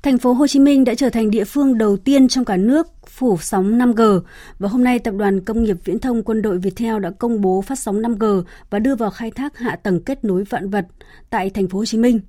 Thành 0.03 0.17
phố 0.17 0.33
Hồ 0.33 0.47
Chí 0.47 0.59
Minh 0.59 0.83
đã 0.83 0.95
trở 0.95 1.09
thành 1.09 1.31
địa 1.31 1.43
phương 1.43 1.77
đầu 1.77 1.97
tiên 1.97 2.27
trong 2.27 2.45
cả 2.45 2.57
nước 2.57 2.87
phủ 3.07 3.37
sóng 3.41 3.79
5G 3.79 4.21
và 4.59 4.69
hôm 4.69 4.83
nay 4.83 4.99
Tập 4.99 5.13
đoàn 5.17 5.41
Công 5.41 5.63
nghiệp 5.63 5.77
Viễn 5.85 5.99
thông 5.99 6.23
Quân 6.23 6.41
đội 6.41 6.57
Viettel 6.57 6.99
đã 6.99 7.11
công 7.11 7.41
bố 7.41 7.61
phát 7.61 7.79
sóng 7.79 8.01
5G 8.01 8.43
và 8.69 8.79
đưa 8.79 8.95
vào 8.95 9.09
khai 9.09 9.31
thác 9.31 9.57
hạ 9.57 9.75
tầng 9.75 10.03
kết 10.03 10.23
nối 10.23 10.43
vạn 10.43 10.69
vật 10.69 10.85
tại 11.29 11.49
Thành 11.49 11.67
phố 11.67 11.79
Hồ 11.79 11.85
Chí 11.85 11.97
Minh. 11.97 12.19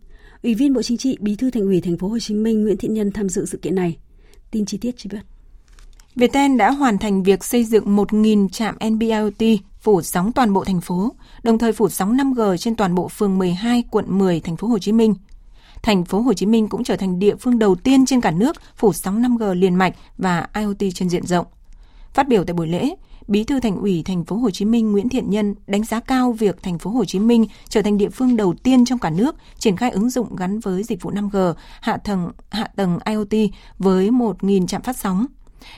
Ủy 0.42 0.54
viên 0.54 0.72
Bộ 0.74 0.82
Chính 0.82 0.98
trị, 0.98 1.16
Bí 1.20 1.36
thư 1.36 1.50
Thành 1.50 1.62
ủy 1.62 1.80
Thành 1.80 1.98
phố 1.98 2.08
Hồ 2.08 2.18
Chí 2.18 2.34
Minh 2.34 2.62
Nguyễn 2.62 2.76
Thiện 2.76 2.94
Nhân 2.94 3.12
tham 3.12 3.28
dự 3.28 3.46
sự 3.46 3.58
kiện 3.58 3.74
này. 3.74 3.98
Tin 4.50 4.66
chi 4.66 4.78
tiết 4.78 4.96
chi 4.96 5.08
biết. 5.12 5.20
Viettel 6.16 6.56
đã 6.56 6.70
hoàn 6.70 6.98
thành 6.98 7.22
việc 7.22 7.44
xây 7.44 7.64
dựng 7.64 7.96
1.000 7.96 8.48
trạm 8.48 8.76
NB-IoT 8.80 9.56
phủ 9.80 10.02
sóng 10.02 10.32
toàn 10.32 10.52
bộ 10.52 10.64
thành 10.64 10.80
phố, 10.80 11.14
đồng 11.42 11.58
thời 11.58 11.72
phủ 11.72 11.88
sóng 11.88 12.16
5G 12.16 12.56
trên 12.56 12.76
toàn 12.76 12.94
bộ 12.94 13.08
phường 13.08 13.38
12, 13.38 13.84
quận 13.90 14.18
10, 14.18 14.40
thành 14.40 14.56
phố 14.56 14.68
Hồ 14.68 14.78
Chí 14.78 14.92
Minh. 14.92 15.14
Thành 15.82 16.04
phố 16.04 16.20
Hồ 16.20 16.32
Chí 16.32 16.46
Minh 16.46 16.68
cũng 16.68 16.84
trở 16.84 16.96
thành 16.96 17.18
địa 17.18 17.36
phương 17.36 17.58
đầu 17.58 17.74
tiên 17.74 18.06
trên 18.06 18.20
cả 18.20 18.30
nước 18.30 18.56
phủ 18.76 18.92
sóng 18.92 19.22
5G 19.22 19.54
liền 19.54 19.74
mạch 19.74 19.94
và 20.18 20.48
IoT 20.54 20.94
trên 20.94 21.08
diện 21.08 21.26
rộng. 21.26 21.46
Phát 22.12 22.28
biểu 22.28 22.44
tại 22.44 22.54
buổi 22.54 22.66
lễ, 22.66 22.94
Bí 23.28 23.44
thư 23.44 23.60
Thành 23.60 23.76
ủy 23.76 24.02
Thành 24.02 24.24
phố 24.24 24.36
Hồ 24.36 24.50
Chí 24.50 24.64
Minh 24.64 24.92
Nguyễn 24.92 25.08
Thiện 25.08 25.30
Nhân 25.30 25.54
đánh 25.66 25.84
giá 25.84 26.00
cao 26.00 26.32
việc 26.32 26.62
Thành 26.62 26.78
phố 26.78 26.90
Hồ 26.90 27.04
Chí 27.04 27.18
Minh 27.18 27.46
trở 27.68 27.82
thành 27.82 27.98
địa 27.98 28.08
phương 28.08 28.36
đầu 28.36 28.54
tiên 28.62 28.84
trong 28.84 28.98
cả 28.98 29.10
nước 29.10 29.36
triển 29.58 29.76
khai 29.76 29.90
ứng 29.90 30.10
dụng 30.10 30.36
gắn 30.36 30.60
với 30.60 30.82
dịch 30.82 31.02
vụ 31.02 31.10
5G, 31.10 31.54
hạ 31.80 31.96
tầng 31.96 32.30
hạ 32.50 32.68
tầng 32.76 32.98
IoT 33.06 33.50
với 33.78 34.10
1.000 34.10 34.66
trạm 34.66 34.82
phát 34.82 34.96
sóng. 34.96 35.26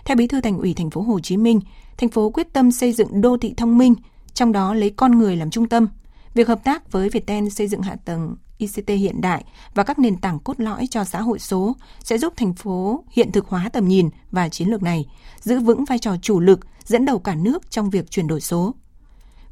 Theo 0.05 0.17
Bí 0.17 0.27
thư 0.27 0.41
Thành 0.41 0.59
ủy 0.59 0.75
Thành 0.75 0.91
phố 0.91 1.01
Hồ 1.01 1.21
Chí 1.21 1.37
Minh, 1.37 1.61
thành 1.99 2.09
phố 2.11 2.31
quyết 2.31 2.53
tâm 2.53 2.73
xây 2.73 2.93
dựng 2.93 3.21
đô 3.21 3.37
thị 3.37 3.55
thông 3.57 3.79
minh, 3.79 3.95
trong 4.35 4.53
đó 4.53 4.75
lấy 4.75 4.91
con 4.91 5.19
người 5.19 5.37
làm 5.37 5.51
trung 5.51 5.69
tâm. 5.69 5.89
Việc 6.35 6.49
hợp 6.49 6.65
tác 6.65 6.93
với 6.93 7.09
Viettel 7.09 7.49
xây 7.49 7.69
dựng 7.69 7.83
hạ 7.83 7.97
tầng 8.05 8.37
ICT 8.63 8.89
hiện 8.89 9.21
đại 9.21 9.45
và 9.75 9.83
các 9.83 9.99
nền 9.99 10.17
tảng 10.17 10.39
cốt 10.39 10.61
lõi 10.61 10.87
cho 10.91 11.05
xã 11.05 11.21
hội 11.21 11.39
số 11.39 11.77
sẽ 12.05 12.19
giúp 12.19 12.33
thành 12.37 12.55
phố 12.55 13.05
hiện 13.11 13.33
thực 13.33 13.49
hóa 13.49 13.69
tầm 13.73 13.89
nhìn 13.89 14.11
và 14.31 14.49
chiến 14.49 14.69
lược 14.69 14.83
này, 14.83 15.07
giữ 15.41 15.61
vững 15.61 15.85
vai 15.85 15.99
trò 15.99 16.17
chủ 16.23 16.41
lực 16.41 16.61
dẫn 16.85 17.05
đầu 17.05 17.19
cả 17.19 17.35
nước 17.35 17.71
trong 17.71 17.91
việc 17.91 18.11
chuyển 18.11 18.27
đổi 18.27 18.41
số. 18.41 18.75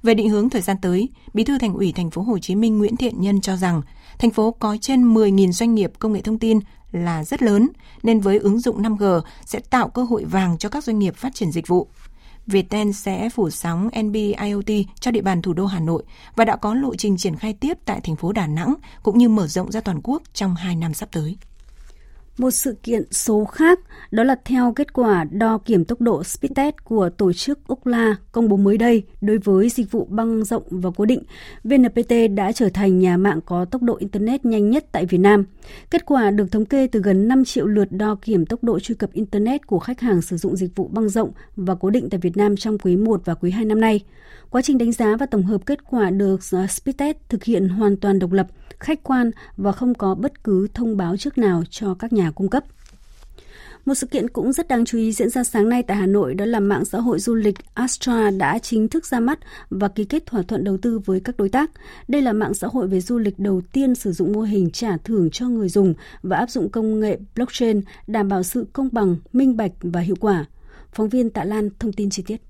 Về 0.02 0.14
định 0.14 0.28
hướng 0.28 0.50
thời 0.50 0.62
gian 0.62 0.76
tới, 0.82 1.08
Bí 1.34 1.44
thư 1.44 1.58
Thành 1.58 1.74
ủy 1.74 1.92
Thành 1.92 2.10
phố 2.10 2.22
Hồ 2.22 2.38
Chí 2.38 2.54
Minh 2.54 2.78
Nguyễn 2.78 2.96
Thiện 2.96 3.20
Nhân 3.20 3.40
cho 3.40 3.56
rằng 3.56 3.82
thành 4.18 4.30
phố 4.30 4.50
có 4.50 4.76
trên 4.80 5.14
10.000 5.14 5.52
doanh 5.52 5.74
nghiệp 5.74 5.92
công 5.98 6.12
nghệ 6.12 6.20
thông 6.20 6.38
tin 6.38 6.58
là 6.92 7.24
rất 7.24 7.42
lớn, 7.42 7.68
nên 8.02 8.20
với 8.20 8.38
ứng 8.38 8.60
dụng 8.60 8.82
5G 8.82 9.20
sẽ 9.44 9.60
tạo 9.70 9.88
cơ 9.88 10.02
hội 10.02 10.24
vàng 10.24 10.58
cho 10.58 10.68
các 10.68 10.84
doanh 10.84 10.98
nghiệp 10.98 11.16
phát 11.16 11.34
triển 11.34 11.52
dịch 11.52 11.66
vụ. 11.66 11.88
Viettel 12.50 12.90
sẽ 12.92 13.28
phủ 13.28 13.50
sóng 13.50 13.88
NB 14.02 14.14
IoT 14.14 14.86
cho 15.00 15.10
địa 15.10 15.20
bàn 15.20 15.42
thủ 15.42 15.52
đô 15.52 15.66
Hà 15.66 15.80
Nội 15.80 16.02
và 16.36 16.44
đã 16.44 16.56
có 16.56 16.74
lộ 16.74 16.94
trình 16.96 17.16
triển 17.16 17.36
khai 17.36 17.54
tiếp 17.54 17.78
tại 17.84 18.00
thành 18.00 18.16
phố 18.16 18.32
Đà 18.32 18.46
Nẵng, 18.46 18.74
cũng 19.02 19.18
như 19.18 19.28
mở 19.28 19.46
rộng 19.46 19.72
ra 19.72 19.80
toàn 19.80 20.00
quốc 20.02 20.22
trong 20.34 20.54
2 20.54 20.76
năm 20.76 20.94
sắp 20.94 21.08
tới. 21.12 21.36
Một 22.40 22.50
sự 22.50 22.74
kiện 22.82 23.12
số 23.12 23.44
khác 23.44 23.80
đó 24.10 24.22
là 24.22 24.36
theo 24.44 24.72
kết 24.76 24.92
quả 24.92 25.24
đo 25.24 25.58
kiểm 25.58 25.84
tốc 25.84 26.00
độ 26.00 26.24
speed 26.24 26.52
test 26.54 26.74
của 26.84 27.10
tổ 27.10 27.32
chức 27.32 27.58
UCLA 27.72 28.16
công 28.32 28.48
bố 28.48 28.56
mới 28.56 28.78
đây 28.78 29.02
đối 29.20 29.38
với 29.38 29.68
dịch 29.68 29.90
vụ 29.90 30.04
băng 30.04 30.44
rộng 30.44 30.62
và 30.70 30.90
cố 30.96 31.04
định, 31.04 31.22
VNPT 31.64 32.12
đã 32.34 32.52
trở 32.52 32.68
thành 32.68 32.98
nhà 32.98 33.16
mạng 33.16 33.40
có 33.46 33.64
tốc 33.64 33.82
độ 33.82 33.96
Internet 33.96 34.44
nhanh 34.44 34.70
nhất 34.70 34.84
tại 34.92 35.06
Việt 35.06 35.18
Nam. 35.18 35.44
Kết 35.90 36.06
quả 36.06 36.30
được 36.30 36.52
thống 36.52 36.64
kê 36.64 36.86
từ 36.86 37.00
gần 37.00 37.28
5 37.28 37.44
triệu 37.44 37.66
lượt 37.66 37.92
đo 37.92 38.16
kiểm 38.22 38.46
tốc 38.46 38.64
độ 38.64 38.80
truy 38.80 38.94
cập 38.94 39.12
Internet 39.12 39.66
của 39.66 39.78
khách 39.78 40.00
hàng 40.00 40.22
sử 40.22 40.36
dụng 40.36 40.56
dịch 40.56 40.76
vụ 40.76 40.88
băng 40.88 41.08
rộng 41.08 41.32
và 41.56 41.74
cố 41.74 41.90
định 41.90 42.10
tại 42.10 42.20
Việt 42.20 42.36
Nam 42.36 42.56
trong 42.56 42.78
quý 42.78 42.96
1 42.96 43.22
và 43.24 43.34
quý 43.34 43.50
2 43.50 43.64
năm 43.64 43.80
nay. 43.80 44.00
Quá 44.50 44.62
trình 44.62 44.78
đánh 44.78 44.92
giá 44.92 45.16
và 45.16 45.26
tổng 45.26 45.42
hợp 45.42 45.66
kết 45.66 45.78
quả 45.90 46.10
được 46.10 46.40
à, 46.52 46.66
Speedtest 46.66 47.16
thực 47.28 47.44
hiện 47.44 47.68
hoàn 47.68 47.96
toàn 47.96 48.18
độc 48.18 48.32
lập, 48.32 48.46
khách 48.78 49.02
quan 49.02 49.30
và 49.56 49.72
không 49.72 49.94
có 49.94 50.14
bất 50.14 50.44
cứ 50.44 50.68
thông 50.74 50.96
báo 50.96 51.16
trước 51.16 51.38
nào 51.38 51.62
cho 51.70 51.94
các 51.94 52.12
nhà 52.12 52.29
cung 52.32 52.48
cấp. 52.48 52.64
Một 53.84 53.94
sự 53.94 54.06
kiện 54.06 54.28
cũng 54.28 54.52
rất 54.52 54.68
đáng 54.68 54.84
chú 54.84 54.98
ý 54.98 55.12
diễn 55.12 55.30
ra 55.30 55.44
sáng 55.44 55.68
nay 55.68 55.82
tại 55.82 55.96
Hà 55.96 56.06
Nội 56.06 56.34
đó 56.34 56.44
là 56.44 56.60
mạng 56.60 56.84
xã 56.84 56.98
hội 56.98 57.18
du 57.18 57.34
lịch 57.34 57.54
Astra 57.74 58.30
đã 58.30 58.58
chính 58.58 58.88
thức 58.88 59.06
ra 59.06 59.20
mắt 59.20 59.38
và 59.70 59.88
ký 59.88 60.04
kết 60.04 60.26
thỏa 60.26 60.42
thuận 60.42 60.64
đầu 60.64 60.76
tư 60.76 60.98
với 60.98 61.20
các 61.20 61.36
đối 61.36 61.48
tác. 61.48 61.70
Đây 62.08 62.22
là 62.22 62.32
mạng 62.32 62.54
xã 62.54 62.66
hội 62.66 62.88
về 62.88 63.00
du 63.00 63.18
lịch 63.18 63.38
đầu 63.38 63.62
tiên 63.72 63.94
sử 63.94 64.12
dụng 64.12 64.32
mô 64.32 64.40
hình 64.40 64.70
trả 64.70 64.96
thưởng 64.96 65.30
cho 65.30 65.48
người 65.48 65.68
dùng 65.68 65.94
và 66.22 66.36
áp 66.36 66.50
dụng 66.50 66.68
công 66.68 67.00
nghệ 67.00 67.18
blockchain 67.34 67.80
đảm 68.06 68.28
bảo 68.28 68.42
sự 68.42 68.66
công 68.72 68.88
bằng, 68.92 69.16
minh 69.32 69.56
bạch 69.56 69.72
và 69.80 70.00
hiệu 70.00 70.16
quả. 70.20 70.44
Phóng 70.92 71.08
viên 71.08 71.30
Tạ 71.30 71.44
Lan 71.44 71.70
thông 71.78 71.92
tin 71.92 72.10
chi 72.10 72.22
tiết. 72.26 72.49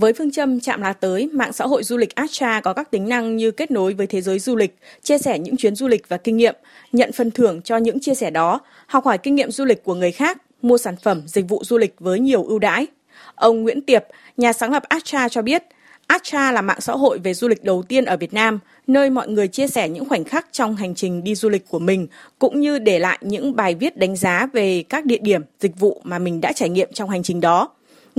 Với 0.00 0.12
phương 0.12 0.30
châm 0.30 0.60
chạm 0.60 0.80
là 0.80 0.92
tới, 0.92 1.30
mạng 1.32 1.52
xã 1.52 1.66
hội 1.66 1.82
du 1.82 1.96
lịch 1.96 2.14
Astra 2.14 2.60
có 2.60 2.72
các 2.72 2.90
tính 2.90 3.08
năng 3.08 3.36
như 3.36 3.50
kết 3.50 3.70
nối 3.70 3.94
với 3.94 4.06
thế 4.06 4.20
giới 4.20 4.38
du 4.38 4.56
lịch, 4.56 4.78
chia 5.02 5.18
sẻ 5.18 5.38
những 5.38 5.56
chuyến 5.56 5.74
du 5.74 5.88
lịch 5.88 6.08
và 6.08 6.16
kinh 6.16 6.36
nghiệm, 6.36 6.54
nhận 6.92 7.12
phần 7.12 7.30
thưởng 7.30 7.62
cho 7.62 7.76
những 7.76 8.00
chia 8.00 8.14
sẻ 8.14 8.30
đó, 8.30 8.60
học 8.86 9.04
hỏi 9.04 9.18
kinh 9.18 9.34
nghiệm 9.34 9.50
du 9.50 9.64
lịch 9.64 9.84
của 9.84 9.94
người 9.94 10.12
khác, 10.12 10.38
mua 10.62 10.78
sản 10.78 10.96
phẩm, 11.02 11.22
dịch 11.26 11.48
vụ 11.48 11.62
du 11.64 11.78
lịch 11.78 11.94
với 11.98 12.20
nhiều 12.20 12.44
ưu 12.44 12.58
đãi. 12.58 12.86
Ông 13.34 13.62
Nguyễn 13.62 13.82
Tiệp, 13.82 14.04
nhà 14.36 14.52
sáng 14.52 14.72
lập 14.72 14.82
Astra 14.88 15.28
cho 15.28 15.42
biết, 15.42 15.62
Astra 16.06 16.52
là 16.52 16.62
mạng 16.62 16.80
xã 16.80 16.92
hội 16.92 17.18
về 17.18 17.34
du 17.34 17.48
lịch 17.48 17.64
đầu 17.64 17.82
tiên 17.82 18.04
ở 18.04 18.16
Việt 18.16 18.32
Nam, 18.32 18.58
nơi 18.86 19.10
mọi 19.10 19.28
người 19.28 19.48
chia 19.48 19.68
sẻ 19.68 19.88
những 19.88 20.08
khoảnh 20.08 20.24
khắc 20.24 20.46
trong 20.52 20.76
hành 20.76 20.94
trình 20.94 21.24
đi 21.24 21.34
du 21.34 21.48
lịch 21.48 21.68
của 21.68 21.78
mình, 21.78 22.06
cũng 22.38 22.60
như 22.60 22.78
để 22.78 22.98
lại 22.98 23.18
những 23.20 23.56
bài 23.56 23.74
viết 23.74 23.96
đánh 23.96 24.16
giá 24.16 24.48
về 24.52 24.84
các 24.88 25.04
địa 25.04 25.18
điểm, 25.20 25.42
dịch 25.60 25.78
vụ 25.80 26.00
mà 26.04 26.18
mình 26.18 26.40
đã 26.40 26.52
trải 26.52 26.68
nghiệm 26.68 26.92
trong 26.92 27.10
hành 27.10 27.22
trình 27.22 27.40
đó. 27.40 27.68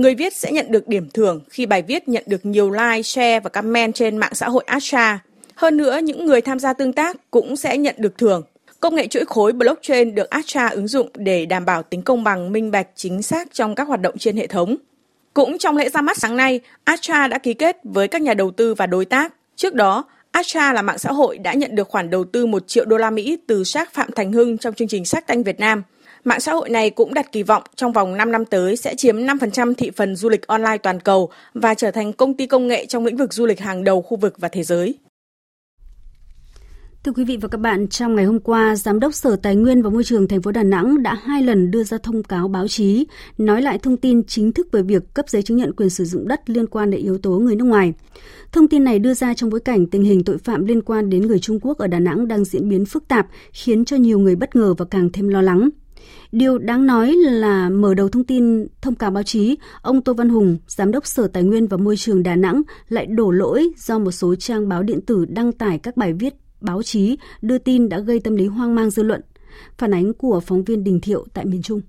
Người 0.00 0.14
viết 0.14 0.36
sẽ 0.36 0.52
nhận 0.52 0.72
được 0.72 0.88
điểm 0.88 1.10
thưởng 1.14 1.40
khi 1.50 1.66
bài 1.66 1.82
viết 1.82 2.08
nhận 2.08 2.24
được 2.26 2.46
nhiều 2.46 2.70
like, 2.70 3.02
share 3.02 3.40
và 3.40 3.50
comment 3.50 3.94
trên 3.94 4.16
mạng 4.16 4.34
xã 4.34 4.48
hội 4.48 4.64
Asha. 4.66 5.18
Hơn 5.54 5.76
nữa, 5.76 5.98
những 5.98 6.26
người 6.26 6.40
tham 6.40 6.58
gia 6.58 6.72
tương 6.72 6.92
tác 6.92 7.16
cũng 7.30 7.56
sẽ 7.56 7.78
nhận 7.78 7.94
được 7.98 8.18
thưởng. 8.18 8.42
Công 8.80 8.94
nghệ 8.94 9.06
chuỗi 9.06 9.24
khối 9.24 9.52
blockchain 9.52 10.14
được 10.14 10.30
Asha 10.30 10.68
ứng 10.68 10.88
dụng 10.88 11.08
để 11.14 11.46
đảm 11.46 11.64
bảo 11.64 11.82
tính 11.82 12.02
công 12.02 12.24
bằng, 12.24 12.52
minh 12.52 12.70
bạch, 12.70 12.86
chính 12.94 13.22
xác 13.22 13.54
trong 13.54 13.74
các 13.74 13.88
hoạt 13.88 14.00
động 14.00 14.18
trên 14.18 14.36
hệ 14.36 14.46
thống. 14.46 14.76
Cũng 15.34 15.58
trong 15.58 15.76
lễ 15.76 15.88
ra 15.88 16.00
mắt 16.02 16.18
sáng 16.18 16.36
nay, 16.36 16.60
Asha 16.84 17.26
đã 17.26 17.38
ký 17.38 17.54
kết 17.54 17.76
với 17.84 18.08
các 18.08 18.22
nhà 18.22 18.34
đầu 18.34 18.50
tư 18.50 18.74
và 18.74 18.86
đối 18.86 19.04
tác. 19.04 19.34
Trước 19.56 19.74
đó, 19.74 20.04
Asha 20.30 20.72
là 20.72 20.82
mạng 20.82 20.98
xã 20.98 21.12
hội 21.12 21.38
đã 21.38 21.54
nhận 21.54 21.74
được 21.74 21.88
khoản 21.88 22.10
đầu 22.10 22.24
tư 22.24 22.46
1 22.46 22.68
triệu 22.68 22.84
đô 22.84 22.96
la 22.96 23.10
Mỹ 23.10 23.38
từ 23.46 23.64
sát 23.64 23.92
Phạm 23.92 24.12
Thành 24.12 24.32
Hưng 24.32 24.58
trong 24.58 24.74
chương 24.74 24.88
trình 24.88 25.04
Sách 25.04 25.26
Tanh 25.26 25.42
Việt 25.42 25.60
Nam– 25.60 25.82
Mạng 26.24 26.40
xã 26.40 26.52
hội 26.52 26.68
này 26.68 26.90
cũng 26.90 27.14
đặt 27.14 27.32
kỳ 27.32 27.42
vọng 27.42 27.62
trong 27.76 27.92
vòng 27.92 28.16
5 28.16 28.32
năm 28.32 28.44
tới 28.44 28.76
sẽ 28.76 28.94
chiếm 28.94 29.16
5% 29.16 29.74
thị 29.74 29.90
phần 29.96 30.16
du 30.16 30.28
lịch 30.28 30.46
online 30.46 30.78
toàn 30.82 31.00
cầu 31.00 31.30
và 31.54 31.74
trở 31.74 31.90
thành 31.90 32.12
công 32.12 32.36
ty 32.36 32.46
công 32.46 32.68
nghệ 32.68 32.86
trong 32.86 33.04
lĩnh 33.04 33.16
vực 33.16 33.32
du 33.32 33.46
lịch 33.46 33.60
hàng 33.60 33.84
đầu 33.84 34.02
khu 34.02 34.16
vực 34.16 34.34
và 34.38 34.48
thế 34.48 34.62
giới. 34.62 34.98
Thưa 37.04 37.12
quý 37.12 37.24
vị 37.24 37.36
và 37.36 37.48
các 37.48 37.58
bạn, 37.58 37.88
trong 37.88 38.14
ngày 38.14 38.24
hôm 38.24 38.40
qua, 38.40 38.76
Giám 38.76 39.00
đốc 39.00 39.14
Sở 39.14 39.36
Tài 39.36 39.56
nguyên 39.56 39.82
và 39.82 39.90
Môi 39.90 40.04
trường 40.04 40.28
thành 40.28 40.42
phố 40.42 40.52
Đà 40.52 40.62
Nẵng 40.62 41.02
đã 41.02 41.14
hai 41.14 41.42
lần 41.42 41.70
đưa 41.70 41.82
ra 41.82 41.98
thông 41.98 42.22
cáo 42.22 42.48
báo 42.48 42.68
chí, 42.68 43.06
nói 43.38 43.62
lại 43.62 43.78
thông 43.78 43.96
tin 43.96 44.22
chính 44.26 44.52
thức 44.52 44.68
về 44.72 44.82
việc 44.82 45.14
cấp 45.14 45.28
giấy 45.28 45.42
chứng 45.42 45.56
nhận 45.56 45.72
quyền 45.72 45.90
sử 45.90 46.04
dụng 46.04 46.28
đất 46.28 46.50
liên 46.50 46.66
quan 46.66 46.90
đến 46.90 47.00
yếu 47.00 47.18
tố 47.18 47.30
người 47.30 47.56
nước 47.56 47.64
ngoài. 47.64 47.92
Thông 48.52 48.68
tin 48.68 48.84
này 48.84 48.98
đưa 48.98 49.14
ra 49.14 49.34
trong 49.34 49.50
bối 49.50 49.60
cảnh 49.60 49.86
tình 49.86 50.02
hình 50.02 50.24
tội 50.24 50.38
phạm 50.38 50.66
liên 50.66 50.82
quan 50.82 51.10
đến 51.10 51.26
người 51.26 51.38
Trung 51.38 51.60
Quốc 51.62 51.78
ở 51.78 51.86
Đà 51.86 51.98
Nẵng 51.98 52.28
đang 52.28 52.44
diễn 52.44 52.68
biến 52.68 52.84
phức 52.86 53.08
tạp, 53.08 53.26
khiến 53.52 53.84
cho 53.84 53.96
nhiều 53.96 54.18
người 54.18 54.36
bất 54.36 54.56
ngờ 54.56 54.74
và 54.78 54.84
càng 54.84 55.10
thêm 55.12 55.28
lo 55.28 55.42
lắng. 55.42 55.70
Điều 56.32 56.58
đáng 56.58 56.86
nói 56.86 57.12
là 57.12 57.68
mở 57.68 57.94
đầu 57.94 58.08
thông 58.08 58.24
tin 58.24 58.66
thông 58.80 58.94
cáo 58.94 59.10
báo 59.10 59.22
chí, 59.22 59.58
ông 59.82 60.02
Tô 60.02 60.14
Văn 60.14 60.28
Hùng, 60.28 60.58
Giám 60.66 60.92
đốc 60.92 61.06
Sở 61.06 61.28
Tài 61.28 61.42
nguyên 61.42 61.66
và 61.66 61.76
Môi 61.76 61.96
trường 61.96 62.22
Đà 62.22 62.36
Nẵng 62.36 62.62
lại 62.88 63.06
đổ 63.06 63.30
lỗi 63.30 63.70
do 63.76 63.98
một 63.98 64.10
số 64.10 64.34
trang 64.34 64.68
báo 64.68 64.82
điện 64.82 65.00
tử 65.00 65.24
đăng 65.24 65.52
tải 65.52 65.78
các 65.78 65.96
bài 65.96 66.12
viết 66.12 66.34
báo 66.60 66.82
chí 66.82 67.18
đưa 67.42 67.58
tin 67.58 67.88
đã 67.88 67.98
gây 67.98 68.20
tâm 68.20 68.36
lý 68.36 68.46
hoang 68.46 68.74
mang 68.74 68.90
dư 68.90 69.02
luận. 69.02 69.20
Phản 69.78 69.94
ánh 69.94 70.12
của 70.14 70.40
phóng 70.40 70.64
viên 70.64 70.84
Đình 70.84 71.00
Thiệu 71.00 71.26
tại 71.34 71.44
miền 71.44 71.62
Trung. 71.62 71.80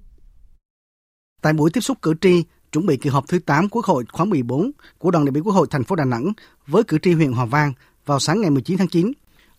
Tại 1.41 1.53
buổi 1.53 1.69
tiếp 1.73 1.81
xúc 1.81 1.97
cử 2.01 2.13
tri, 2.21 2.43
chuẩn 2.71 2.85
bị 2.85 2.97
kỳ 2.97 3.09
họp 3.09 3.27
thứ 3.27 3.39
8 3.39 3.69
Quốc 3.69 3.85
hội 3.85 4.03
khóa 4.11 4.25
14 4.25 4.71
của 4.97 5.11
đoàn 5.11 5.25
đại 5.25 5.31
biểu 5.31 5.43
Quốc 5.43 5.53
hội 5.53 5.67
thành 5.69 5.83
phố 5.83 5.95
Đà 5.95 6.05
Nẵng 6.05 6.33
với 6.67 6.83
cử 6.83 6.97
tri 7.01 7.13
huyện 7.13 7.31
Hòa 7.31 7.45
Vang 7.45 7.73
vào 8.05 8.19
sáng 8.19 8.41
ngày 8.41 8.49
19 8.49 8.77
tháng 8.77 8.87
9, 8.87 9.11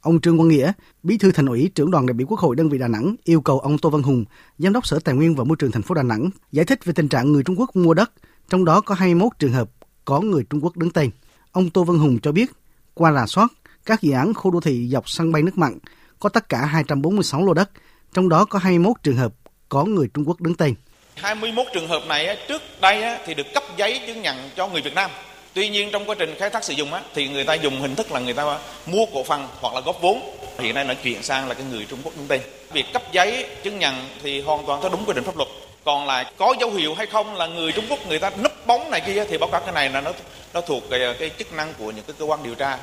Ông 0.02 0.20
Trương 0.20 0.36
Quang 0.36 0.48
Nghĩa, 0.48 0.72
Bí 1.02 1.18
thư 1.18 1.32
Thành 1.32 1.46
ủy, 1.46 1.70
trưởng 1.74 1.90
đoàn 1.90 2.06
đại 2.06 2.14
biểu 2.14 2.26
Quốc 2.26 2.40
hội 2.40 2.56
đơn 2.56 2.68
vị 2.68 2.78
Đà 2.78 2.88
Nẵng 2.88 3.14
yêu 3.24 3.40
cầu 3.40 3.58
ông 3.58 3.78
Tô 3.78 3.90
Văn 3.90 4.02
Hùng, 4.02 4.24
Giám 4.58 4.72
đốc 4.72 4.86
Sở 4.86 4.98
Tài 4.98 5.14
nguyên 5.14 5.34
và 5.34 5.44
Môi 5.44 5.56
trường 5.56 5.70
thành 5.70 5.82
phố 5.82 5.94
Đà 5.94 6.02
Nẵng 6.02 6.30
giải 6.52 6.64
thích 6.64 6.84
về 6.84 6.92
tình 6.92 7.08
trạng 7.08 7.32
người 7.32 7.42
Trung 7.42 7.60
Quốc 7.60 7.76
mua 7.76 7.94
đất, 7.94 8.12
trong 8.48 8.64
đó 8.64 8.80
có 8.80 8.94
21 8.94 9.32
trường 9.38 9.52
hợp 9.52 9.70
có 10.04 10.20
người 10.20 10.44
Trung 10.50 10.60
Quốc 10.64 10.76
đứng 10.76 10.90
tên. 10.90 11.10
Ông 11.52 11.70
Tô 11.70 11.84
Văn 11.84 11.98
Hùng 11.98 12.18
cho 12.22 12.32
biết, 12.32 12.50
qua 12.94 13.12
rà 13.12 13.26
soát, 13.26 13.52
các 13.86 14.02
dự 14.02 14.12
án 14.12 14.34
khu 14.34 14.50
đô 14.50 14.60
thị 14.60 14.88
dọc 14.88 15.08
sân 15.08 15.32
bay 15.32 15.42
nước 15.42 15.58
mặn 15.58 15.78
có 16.20 16.28
tất 16.28 16.48
cả 16.48 16.66
246 16.66 17.46
lô 17.46 17.54
đất, 17.54 17.70
trong 18.14 18.28
đó 18.28 18.44
có 18.44 18.58
21 18.58 18.96
trường 19.02 19.16
hợp 19.16 19.34
có 19.68 19.84
người 19.84 20.08
Trung 20.14 20.24
Quốc 20.28 20.40
đứng 20.40 20.54
tên. 20.54 20.74
21 21.16 21.66
trường 21.74 21.88
hợp 21.88 22.02
này 22.08 22.36
trước 22.48 22.62
đây 22.80 23.18
thì 23.26 23.34
được 23.34 23.46
cấp 23.54 23.62
giấy 23.76 24.00
chứng 24.06 24.22
nhận 24.22 24.36
cho 24.56 24.68
người 24.68 24.82
Việt 24.82 24.94
Nam 24.94 25.10
Tuy 25.54 25.68
nhiên 25.68 25.88
trong 25.92 26.04
quá 26.06 26.16
trình 26.18 26.34
khai 26.38 26.50
thác 26.50 26.64
sử 26.64 26.72
dụng 26.72 26.92
á, 26.92 27.02
thì 27.14 27.28
người 27.28 27.44
ta 27.44 27.54
dùng 27.54 27.80
hình 27.80 27.94
thức 27.94 28.12
là 28.12 28.20
người 28.20 28.34
ta 28.34 28.58
mua 28.86 29.06
cổ 29.14 29.24
phần 29.24 29.48
hoặc 29.60 29.74
là 29.74 29.80
góp 29.80 30.02
vốn. 30.02 30.20
Hiện 30.58 30.74
nay 30.74 30.84
nó 30.84 30.94
chuyển 30.94 31.22
sang 31.22 31.48
là 31.48 31.54
cái 31.54 31.64
người 31.70 31.86
Trung 31.90 31.98
Quốc 32.04 32.16
đứng 32.16 32.26
tên. 32.26 32.40
Việc 32.72 32.84
cấp 32.92 33.02
giấy 33.12 33.46
chứng 33.62 33.78
nhận 33.78 33.94
thì 34.22 34.40
hoàn 34.40 34.66
toàn 34.66 34.80
theo 34.80 34.90
đúng 34.90 35.04
quy 35.06 35.12
định 35.12 35.24
pháp 35.24 35.36
luật. 35.36 35.48
Còn 35.84 36.06
lại 36.06 36.32
có 36.38 36.54
dấu 36.60 36.70
hiệu 36.70 36.94
hay 36.94 37.06
không 37.06 37.34
là 37.34 37.46
người 37.46 37.72
Trung 37.72 37.84
Quốc 37.88 37.98
người 38.08 38.18
ta 38.18 38.30
núp 38.42 38.52
bóng 38.66 38.90
này 38.90 39.02
kia 39.06 39.24
thì 39.28 39.38
báo 39.38 39.48
cáo 39.52 39.60
cái 39.60 39.72
này 39.72 39.90
là 39.90 40.00
nó 40.00 40.12
nó 40.54 40.60
thuộc 40.60 40.82
cái, 40.90 41.00
cái 41.18 41.30
chức 41.38 41.52
năng 41.52 41.74
của 41.78 41.90
những 41.90 42.04
cái 42.06 42.16
cơ 42.18 42.24
quan 42.24 42.42
điều 42.42 42.54
tra. 42.54 42.78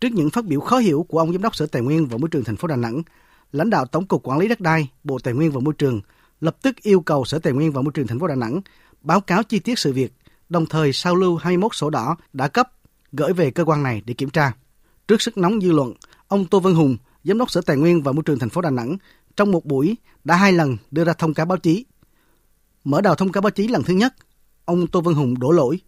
Trước 0.00 0.08
những 0.12 0.30
phát 0.30 0.44
biểu 0.44 0.60
khó 0.60 0.78
hiểu 0.78 1.06
của 1.08 1.18
ông 1.18 1.32
giám 1.32 1.42
đốc 1.42 1.56
Sở 1.56 1.66
Tài 1.66 1.82
nguyên 1.82 2.06
và 2.06 2.18
Môi 2.18 2.28
trường 2.30 2.44
thành 2.44 2.56
phố 2.56 2.68
Đà 2.68 2.76
Nẵng, 2.76 3.02
lãnh 3.52 3.70
đạo 3.70 3.86
Tổng 3.86 4.06
cục 4.06 4.22
Quản 4.24 4.38
lý 4.38 4.48
đất 4.48 4.60
đai, 4.60 4.88
Bộ 5.04 5.18
Tài 5.24 5.34
nguyên 5.34 5.50
và 5.50 5.60
Môi 5.60 5.74
trường 5.78 6.00
lập 6.40 6.56
tức 6.62 6.76
yêu 6.82 7.00
cầu 7.00 7.24
Sở 7.24 7.38
Tài 7.38 7.52
nguyên 7.52 7.72
và 7.72 7.82
Môi 7.82 7.92
trường 7.94 8.06
thành 8.06 8.18
phố 8.18 8.26
Đà 8.26 8.34
Nẵng 8.34 8.60
báo 9.00 9.20
cáo 9.20 9.42
chi 9.42 9.58
tiết 9.58 9.78
sự 9.78 9.92
việc 9.92 10.12
đồng 10.48 10.66
thời 10.66 10.92
sao 10.92 11.14
lưu 11.14 11.36
21 11.36 11.74
sổ 11.74 11.90
đỏ 11.90 12.16
đã 12.32 12.48
cấp 12.48 12.70
gửi 13.12 13.32
về 13.32 13.50
cơ 13.50 13.64
quan 13.64 13.82
này 13.82 14.02
để 14.06 14.14
kiểm 14.14 14.30
tra. 14.30 14.52
Trước 15.08 15.22
sức 15.22 15.38
nóng 15.38 15.60
dư 15.60 15.72
luận, 15.72 15.94
ông 16.28 16.46
Tô 16.46 16.60
Văn 16.60 16.74
Hùng, 16.74 16.96
Giám 17.24 17.38
đốc 17.38 17.50
Sở 17.50 17.60
Tài 17.60 17.76
nguyên 17.76 18.02
và 18.02 18.12
Môi 18.12 18.22
trường 18.22 18.38
thành 18.38 18.48
phố 18.48 18.60
Đà 18.60 18.70
Nẵng, 18.70 18.96
trong 19.36 19.52
một 19.52 19.64
buổi 19.64 19.96
đã 20.24 20.36
hai 20.36 20.52
lần 20.52 20.76
đưa 20.90 21.04
ra 21.04 21.12
thông 21.12 21.34
cáo 21.34 21.46
báo 21.46 21.58
chí. 21.58 21.84
Mở 22.84 23.00
đầu 23.00 23.14
thông 23.14 23.32
cáo 23.32 23.42
báo 23.42 23.50
chí 23.50 23.68
lần 23.68 23.82
thứ 23.82 23.94
nhất, 23.94 24.14
ông 24.64 24.86
Tô 24.86 25.00
Văn 25.00 25.14
Hùng 25.14 25.38
đổ 25.38 25.50
lỗi. 25.50 25.80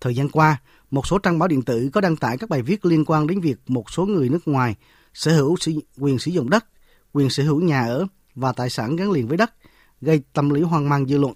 Thời 0.00 0.14
gian 0.14 0.28
qua, 0.28 0.60
một 0.90 1.06
số 1.06 1.18
trang 1.18 1.38
báo 1.38 1.48
điện 1.48 1.62
tử 1.62 1.90
có 1.92 2.00
đăng 2.00 2.16
tải 2.16 2.38
các 2.38 2.50
bài 2.50 2.62
viết 2.62 2.84
liên 2.84 3.04
quan 3.04 3.26
đến 3.26 3.40
việc 3.40 3.56
một 3.66 3.90
số 3.90 4.06
người 4.06 4.28
nước 4.28 4.48
ngoài 4.48 4.76
sở 5.14 5.36
hữu 5.36 5.56
quyền 5.98 6.18
sử 6.18 6.30
dụng 6.30 6.50
đất, 6.50 6.64
quyền 7.12 7.30
sở 7.30 7.42
hữu 7.42 7.60
nhà 7.60 7.86
ở 7.86 8.06
và 8.34 8.52
tài 8.52 8.70
sản 8.70 8.96
gắn 8.96 9.10
liền 9.10 9.28
với 9.28 9.36
đất, 9.36 9.54
gây 10.00 10.22
tâm 10.32 10.50
lý 10.50 10.62
hoang 10.62 10.88
mang 10.88 11.06
dư 11.06 11.18
luận. 11.18 11.34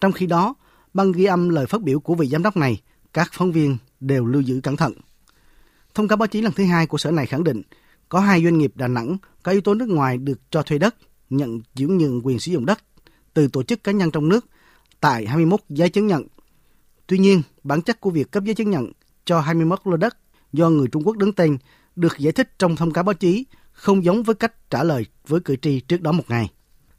Trong 0.00 0.12
khi 0.12 0.26
đó, 0.26 0.54
Băng 0.94 1.12
ghi 1.12 1.24
âm 1.24 1.48
lời 1.48 1.66
phát 1.66 1.82
biểu 1.82 2.00
của 2.00 2.14
vị 2.14 2.26
giám 2.26 2.42
đốc 2.42 2.56
này, 2.56 2.80
các 3.12 3.30
phóng 3.32 3.52
viên 3.52 3.76
đều 4.00 4.26
lưu 4.26 4.42
giữ 4.42 4.60
cẩn 4.62 4.76
thận. 4.76 4.92
Thông 5.94 6.08
cáo 6.08 6.16
báo 6.16 6.26
chí 6.26 6.42
lần 6.42 6.52
thứ 6.52 6.64
hai 6.64 6.86
của 6.86 6.98
sở 6.98 7.10
này 7.10 7.26
khẳng 7.26 7.44
định 7.44 7.62
có 8.08 8.20
hai 8.20 8.44
doanh 8.44 8.58
nghiệp 8.58 8.72
Đà 8.74 8.88
Nẵng 8.88 9.16
có 9.42 9.52
yếu 9.52 9.60
tố 9.60 9.74
nước 9.74 9.88
ngoài 9.88 10.18
được 10.18 10.40
cho 10.50 10.62
thuê 10.62 10.78
đất, 10.78 10.96
nhận 11.30 11.60
chuyển 11.76 11.98
nhượng 11.98 12.26
quyền 12.26 12.38
sử 12.38 12.52
dụng 12.52 12.66
đất 12.66 12.78
từ 13.34 13.48
tổ 13.48 13.62
chức 13.62 13.84
cá 13.84 13.92
nhân 13.92 14.10
trong 14.10 14.28
nước 14.28 14.46
tại 15.00 15.26
21 15.26 15.60
giấy 15.68 15.88
chứng 15.88 16.06
nhận. 16.06 16.26
Tuy 17.06 17.18
nhiên, 17.18 17.42
bản 17.62 17.82
chất 17.82 18.00
của 18.00 18.10
việc 18.10 18.30
cấp 18.30 18.44
giấy 18.44 18.54
chứng 18.54 18.70
nhận 18.70 18.92
cho 19.24 19.40
21 19.40 19.80
lô 19.84 19.96
đất 19.96 20.16
do 20.52 20.70
người 20.70 20.88
Trung 20.88 21.02
Quốc 21.06 21.16
đứng 21.16 21.32
tên 21.32 21.58
được 21.96 22.18
giải 22.18 22.32
thích 22.32 22.58
trong 22.58 22.76
thông 22.76 22.92
cáo 22.92 23.04
báo 23.04 23.14
chí 23.14 23.44
không 23.72 24.04
giống 24.04 24.22
với 24.22 24.34
cách 24.34 24.70
trả 24.70 24.82
lời 24.82 25.06
với 25.26 25.40
cử 25.40 25.56
tri 25.56 25.80
trước 25.80 26.00
đó 26.00 26.12
một 26.12 26.24
ngày. 26.28 26.50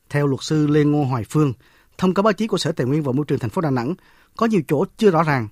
Theo 0.09 0.27
luật 0.27 0.43
sư 0.43 0.67
Lê 0.67 0.83
Ngô 0.83 1.03
Hoài 1.03 1.23
Phương, 1.29 1.53
Thông 2.01 2.13
cáo 2.13 2.23
báo 2.23 2.33
chí 2.33 2.47
của 2.47 2.57
Sở 2.57 2.71
Tài 2.71 2.87
nguyên 2.87 3.03
và 3.03 3.11
Môi 3.11 3.25
trường 3.25 3.39
thành 3.39 3.49
phố 3.49 3.61
Đà 3.61 3.71
Nẵng 3.71 3.95
có 4.37 4.45
nhiều 4.45 4.61
chỗ 4.67 4.85
chưa 4.97 5.11
rõ 5.11 5.23
ràng. 5.23 5.47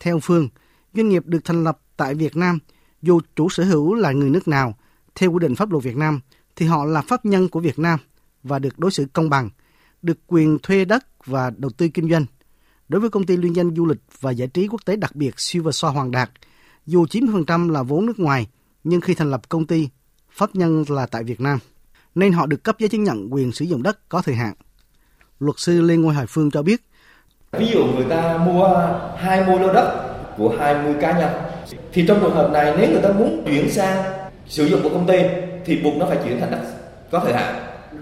Theo 0.00 0.18
Phương, 0.18 0.48
doanh 0.94 1.08
nghiệp 1.08 1.26
được 1.26 1.44
thành 1.44 1.64
lập 1.64 1.78
tại 1.96 2.14
Việt 2.14 2.36
Nam, 2.36 2.58
dù 3.02 3.20
chủ 3.36 3.48
sở 3.48 3.64
hữu 3.64 3.94
là 3.94 4.12
người 4.12 4.30
nước 4.30 4.48
nào, 4.48 4.74
theo 5.14 5.32
quy 5.32 5.38
định 5.38 5.56
pháp 5.56 5.70
luật 5.70 5.84
Việt 5.84 5.96
Nam, 5.96 6.20
thì 6.56 6.66
họ 6.66 6.84
là 6.84 7.02
pháp 7.02 7.24
nhân 7.24 7.48
của 7.48 7.60
Việt 7.60 7.78
Nam 7.78 7.98
và 8.42 8.58
được 8.58 8.78
đối 8.78 8.90
xử 8.90 9.06
công 9.12 9.30
bằng, 9.30 9.50
được 10.02 10.18
quyền 10.26 10.58
thuê 10.62 10.84
đất 10.84 11.06
và 11.26 11.50
đầu 11.56 11.70
tư 11.70 11.88
kinh 11.88 12.10
doanh. 12.10 12.24
Đối 12.88 13.00
với 13.00 13.10
công 13.10 13.26
ty 13.26 13.36
liên 13.36 13.56
danh 13.56 13.74
du 13.76 13.86
lịch 13.86 14.00
và 14.20 14.30
giải 14.30 14.48
trí 14.48 14.68
quốc 14.68 14.80
tế 14.84 14.96
đặc 14.96 15.16
biệt 15.16 15.34
Silver 15.36 15.84
Hoàng 15.84 16.10
Đạt, 16.10 16.30
dù 16.86 17.06
90% 17.06 17.70
là 17.70 17.82
vốn 17.82 18.06
nước 18.06 18.18
ngoài, 18.18 18.46
nhưng 18.84 19.00
khi 19.00 19.14
thành 19.14 19.30
lập 19.30 19.48
công 19.48 19.66
ty, 19.66 19.88
pháp 20.30 20.54
nhân 20.54 20.84
là 20.88 21.06
tại 21.06 21.24
Việt 21.24 21.40
Nam. 21.40 21.58
nên 22.14 22.32
họ 22.32 22.46
được 22.46 22.64
cấp 22.64 22.76
giấy 22.78 22.88
chứng 22.88 23.04
nhận 23.04 23.28
quyền 23.34 23.52
sử 23.52 23.64
dụng 23.64 23.82
đất 23.82 24.08
có 24.08 24.22
thời 24.22 24.34
hạn. 24.34 24.54
Luật 25.44 25.58
sư 25.58 25.80
Lê 25.80 25.96
Ngôi 25.96 26.14
Hải 26.14 26.26
Phương 26.28 26.50
cho 26.50 26.62
biết. 26.62 26.80
Ví 27.52 27.66
dụ 27.66 27.84
người 27.84 28.06
ta 28.10 28.36
mua 28.36 28.68
20 29.16 29.58
lô 29.58 29.72
đất 29.72 29.94
của 30.36 30.56
20 30.58 30.94
cá 31.00 31.18
nhân 31.18 31.30
thì 31.92 32.04
trong 32.08 32.20
trường 32.20 32.34
hợp 32.34 32.50
này 32.52 32.74
nếu 32.78 32.90
người 32.90 33.02
ta 33.02 33.08
muốn 33.08 33.42
chuyển 33.46 33.70
sang 33.70 34.02
sử 34.46 34.64
dụng 34.64 34.82
của 34.82 34.88
công 34.88 35.06
ty 35.06 35.18
thì 35.64 35.76
buộc 35.76 35.96
nó 35.96 36.06
phải 36.06 36.18
chuyển 36.24 36.40
thành 36.40 36.50
đất 36.50 36.60
có 37.10 37.20
thời 37.20 37.32
hạn 37.32 37.54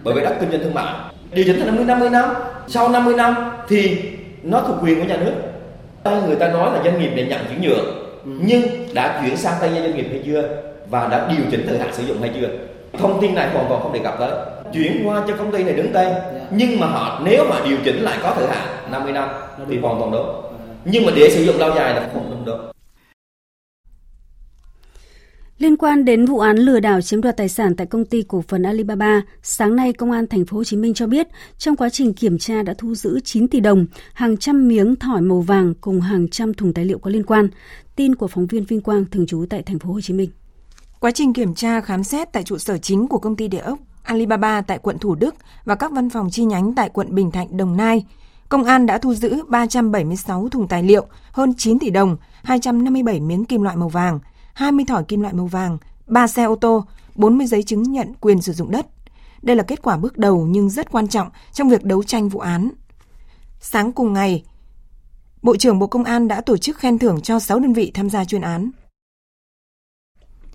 bởi 0.03 0.15
vì 0.15 0.21
đất 0.21 0.37
kinh 0.41 0.51
doanh 0.51 0.63
thương 0.63 0.75
mại. 0.75 0.95
Điều 1.33 1.45
chỉnh 1.45 1.57
thành 1.59 1.67
50 1.67 1.85
50 1.85 2.11
năm 2.11 2.35
sau 2.69 2.89
50 2.89 3.15
năm 3.15 3.35
thì 3.69 3.99
nó 4.43 4.61
thuộc 4.61 4.77
quyền 4.83 5.01
của 5.01 5.07
nhà 5.07 5.17
nước. 5.17 5.33
Người 6.27 6.37
ta 6.37 6.49
nói 6.49 6.73
là 6.73 6.83
doanh 6.85 7.01
nghiệp 7.01 7.11
để 7.17 7.27
nhận 7.27 7.41
chuyển 7.49 7.63
nhượng 7.63 7.85
nhưng 8.25 8.95
đã 8.95 9.23
chuyển 9.23 9.37
sang 9.37 9.55
tay 9.61 9.71
doanh 9.71 9.97
nghiệp 9.97 10.07
hay 10.11 10.23
chưa 10.27 10.49
và 10.89 11.09
đã 11.09 11.29
điều 11.29 11.47
chỉnh 11.51 11.67
thời 11.69 11.79
hạn 11.79 11.95
sử 11.95 12.03
dụng 12.03 12.21
hay 12.21 12.31
chưa 12.41 12.49
thông 12.99 13.19
tin 13.23 13.35
này 13.35 13.51
hoàn 13.51 13.67
toàn 13.69 13.83
không 13.83 13.93
đề 13.93 14.01
cập 14.05 14.15
tới. 14.19 14.31
Chuyển 14.73 15.03
qua 15.05 15.25
cho 15.29 15.37
công 15.37 15.53
ty 15.53 15.65
này 15.65 15.75
đứng 15.75 15.93
tên. 15.93 16.09
Nhưng 16.51 16.81
mà 16.81 16.87
họ 16.87 17.21
nếu 17.25 17.45
mà 17.51 17.57
điều 17.65 17.77
chỉnh 17.85 18.03
lại 18.03 18.19
có 18.23 18.35
thời 18.37 18.49
hạn 18.49 18.91
50 18.91 19.13
năm 19.13 19.29
thì 19.69 19.79
hoàn 19.79 20.01
toàn 20.01 20.13
đúng. 20.13 20.27
Nhưng 20.85 21.07
mà 21.07 21.13
để 21.17 21.31
sử 21.31 21.45
dụng 21.45 21.59
lâu 21.59 21.75
dài 21.75 21.95
là 21.95 22.11
không 22.13 22.31
đúng 22.31 22.45
đúng 22.45 22.73
Liên 25.59 25.77
quan 25.77 26.05
đến 26.05 26.25
vụ 26.25 26.39
án 26.39 26.57
lừa 26.57 26.81
đảo 26.81 27.01
chiếm 27.01 27.21
đoạt 27.21 27.37
tài 27.37 27.49
sản 27.49 27.77
tại 27.77 27.87
công 27.87 28.05
ty 28.05 28.23
cổ 28.23 28.45
phần 28.49 28.63
Alibaba, 28.63 29.23
sáng 29.43 29.77
nay 29.77 29.93
Công 29.93 30.11
an 30.11 30.27
thành 30.27 30.45
phố 30.45 30.57
Hồ 30.57 30.65
Chí 30.65 30.77
Minh 30.77 30.95
cho 30.95 31.07
biết, 31.07 31.29
trong 31.59 31.77
quá 31.77 31.89
trình 31.89 32.15
kiểm 32.15 32.39
tra 32.39 32.63
đã 32.63 32.75
thu 32.79 32.95
giữ 32.95 33.21
9 33.25 33.49
tỷ 33.49 33.61
đồng, 33.61 33.87
hàng 34.13 34.37
trăm 34.37 34.69
miếng 34.69 34.97
thỏi 34.97 35.21
màu 35.21 35.41
vàng 35.41 35.75
cùng 35.81 36.01
hàng 36.01 36.29
trăm 36.29 36.55
thùng 36.55 36.73
tài 36.73 36.85
liệu 36.85 36.99
có 36.99 37.11
liên 37.11 37.23
quan. 37.23 37.49
Tin 37.97 38.15
của 38.15 38.29
phóng 38.29 38.47
viên 38.47 38.65
Vinh 38.65 38.81
Quang 38.81 39.05
thường 39.11 39.27
trú 39.27 39.45
tại 39.51 39.63
thành 39.63 39.79
phố 39.79 39.93
Hồ 39.93 40.01
Chí 40.01 40.15
Minh. 40.15 40.31
Quá 41.03 41.11
trình 41.11 41.33
kiểm 41.33 41.55
tra 41.55 41.81
khám 41.81 42.05
xét 42.05 42.33
tại 42.33 42.43
trụ 42.43 42.59
sở 42.59 42.79
chính 42.79 43.09
của 43.09 43.19
công 43.19 43.37
ty 43.37 43.49
địa 43.49 43.59
ốc 43.59 43.79
Alibaba 44.03 44.61
tại 44.61 44.79
quận 44.79 44.99
Thủ 44.99 45.15
Đức 45.15 45.35
và 45.65 45.75
các 45.75 45.93
văn 45.93 46.11
phòng 46.11 46.31
chi 46.31 46.45
nhánh 46.45 46.75
tại 46.75 46.89
quận 46.89 47.15
Bình 47.15 47.31
Thạnh, 47.31 47.57
Đồng 47.57 47.77
Nai, 47.77 48.05
công 48.49 48.65
an 48.65 48.87
đã 48.87 48.99
thu 48.99 49.15
giữ 49.15 49.45
376 49.49 50.49
thùng 50.49 50.69
tài 50.69 50.83
liệu, 50.83 51.07
hơn 51.33 51.55
9 51.59 51.79
tỷ 51.79 51.91
đồng, 51.91 52.17
257 52.43 53.21
miếng 53.21 53.45
kim 53.45 53.63
loại 53.63 53.77
màu 53.77 53.89
vàng, 53.89 54.19
20 54.55 54.85
thỏi 54.89 55.05
kim 55.05 55.21
loại 55.21 55.35
màu 55.35 55.47
vàng, 55.47 55.79
3 56.07 56.27
xe 56.27 56.45
ô 56.45 56.57
tô, 56.57 56.85
40 57.15 57.47
giấy 57.47 57.63
chứng 57.63 57.83
nhận 57.83 58.13
quyền 58.21 58.43
sử 58.43 58.53
dụng 58.53 58.71
đất. 58.71 58.87
Đây 59.43 59.57
là 59.57 59.63
kết 59.63 59.83
quả 59.83 59.97
bước 59.97 60.19
đầu 60.19 60.47
nhưng 60.47 60.71
rất 60.71 60.93
quan 60.93 61.09
trọng 61.09 61.29
trong 61.53 61.69
việc 61.69 61.85
đấu 61.85 62.03
tranh 62.03 62.29
vụ 62.29 62.41
án. 62.41 62.71
Sáng 63.61 63.93
cùng 63.93 64.13
ngày, 64.13 64.45
Bộ 65.43 65.57
trưởng 65.57 65.79
Bộ 65.79 65.87
Công 65.87 66.05
an 66.05 66.29
đã 66.29 66.41
tổ 66.41 66.57
chức 66.57 66.79
khen 66.79 66.99
thưởng 66.99 67.21
cho 67.21 67.39
6 67.39 67.59
đơn 67.59 67.73
vị 67.73 67.91
tham 67.95 68.11
gia 68.11 68.25
chuyên 68.25 68.43
án. 68.43 68.71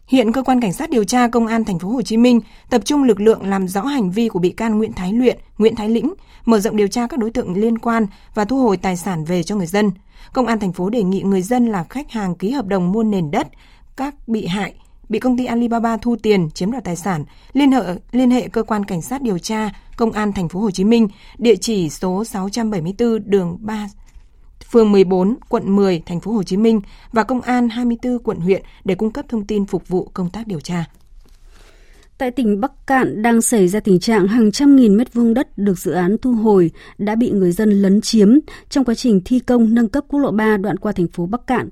Hiện 0.07 0.31
cơ 0.31 0.43
quan 0.43 0.61
cảnh 0.61 0.73
sát 0.73 0.89
điều 0.89 1.03
tra 1.03 1.27
công 1.27 1.47
an 1.47 1.65
thành 1.65 1.79
phố 1.79 1.89
Hồ 1.89 2.01
Chí 2.01 2.17
Minh 2.17 2.39
tập 2.69 2.81
trung 2.85 3.03
lực 3.03 3.19
lượng 3.19 3.49
làm 3.49 3.67
rõ 3.67 3.81
hành 3.81 4.11
vi 4.11 4.29
của 4.29 4.39
bị 4.39 4.49
can 4.49 4.77
Nguyễn 4.77 4.93
Thái 4.93 5.13
Luyện, 5.13 5.37
Nguyễn 5.57 5.75
Thái 5.75 5.89
Lĩnh, 5.89 6.13
mở 6.45 6.59
rộng 6.59 6.75
điều 6.75 6.87
tra 6.87 7.07
các 7.07 7.19
đối 7.19 7.31
tượng 7.31 7.53
liên 7.53 7.77
quan 7.77 8.07
và 8.33 8.45
thu 8.45 8.61
hồi 8.61 8.77
tài 8.77 8.97
sản 8.97 9.25
về 9.25 9.43
cho 9.43 9.55
người 9.55 9.65
dân. 9.65 9.91
Công 10.33 10.47
an 10.47 10.59
thành 10.59 10.73
phố 10.73 10.89
đề 10.89 11.03
nghị 11.03 11.21
người 11.21 11.41
dân 11.41 11.65
là 11.65 11.83
khách 11.83 12.11
hàng 12.11 12.35
ký 12.35 12.51
hợp 12.51 12.65
đồng 12.65 12.91
mua 12.91 13.03
nền 13.03 13.31
đất, 13.31 13.47
các 13.95 14.27
bị 14.27 14.45
hại 14.45 14.73
bị 15.09 15.19
công 15.19 15.37
ty 15.37 15.45
Alibaba 15.45 15.97
thu 15.97 16.15
tiền 16.23 16.49
chiếm 16.49 16.71
đoạt 16.71 16.83
tài 16.83 16.95
sản 16.95 17.25
liên 17.53 17.71
hệ 17.71 17.81
liên 18.11 18.31
hệ 18.31 18.47
cơ 18.47 18.63
quan 18.63 18.85
cảnh 18.85 19.01
sát 19.01 19.21
điều 19.21 19.37
tra 19.37 19.69
công 19.97 20.11
an 20.11 20.33
thành 20.33 20.49
phố 20.49 20.59
Hồ 20.59 20.71
Chí 20.71 20.83
Minh 20.83 21.07
địa 21.37 21.55
chỉ 21.55 21.89
số 21.89 22.23
674 22.23 23.29
đường 23.29 23.57
3 23.59 23.87
phường 24.71 24.91
14, 24.91 25.35
quận 25.49 25.75
10, 25.75 26.01
thành 26.05 26.19
phố 26.19 26.31
Hồ 26.31 26.43
Chí 26.43 26.57
Minh 26.57 26.81
và 27.11 27.23
công 27.23 27.41
an 27.41 27.69
24 27.69 28.19
quận 28.19 28.39
huyện 28.39 28.63
để 28.83 28.95
cung 28.95 29.11
cấp 29.11 29.25
thông 29.29 29.45
tin 29.45 29.65
phục 29.65 29.87
vụ 29.87 30.11
công 30.13 30.29
tác 30.29 30.47
điều 30.47 30.59
tra. 30.59 30.85
Tại 32.17 32.31
tỉnh 32.31 32.61
Bắc 32.61 32.87
Cạn 32.87 33.21
đang 33.21 33.41
xảy 33.41 33.67
ra 33.67 33.79
tình 33.79 33.99
trạng 33.99 34.27
hàng 34.27 34.51
trăm 34.51 34.75
nghìn 34.75 34.97
mét 34.97 35.13
vuông 35.13 35.33
đất 35.33 35.57
được 35.57 35.79
dự 35.79 35.91
án 35.91 36.17
thu 36.21 36.31
hồi 36.31 36.71
đã 36.97 37.15
bị 37.15 37.31
người 37.31 37.51
dân 37.51 37.69
lấn 37.81 38.01
chiếm 38.01 38.29
trong 38.69 38.85
quá 38.85 38.95
trình 38.95 39.21
thi 39.25 39.39
công 39.39 39.73
nâng 39.73 39.87
cấp 39.87 40.05
quốc 40.07 40.19
lộ 40.19 40.31
3 40.31 40.57
đoạn 40.57 40.77
qua 40.77 40.91
thành 40.91 41.07
phố 41.07 41.25
Bắc 41.25 41.47
Cạn. 41.47 41.69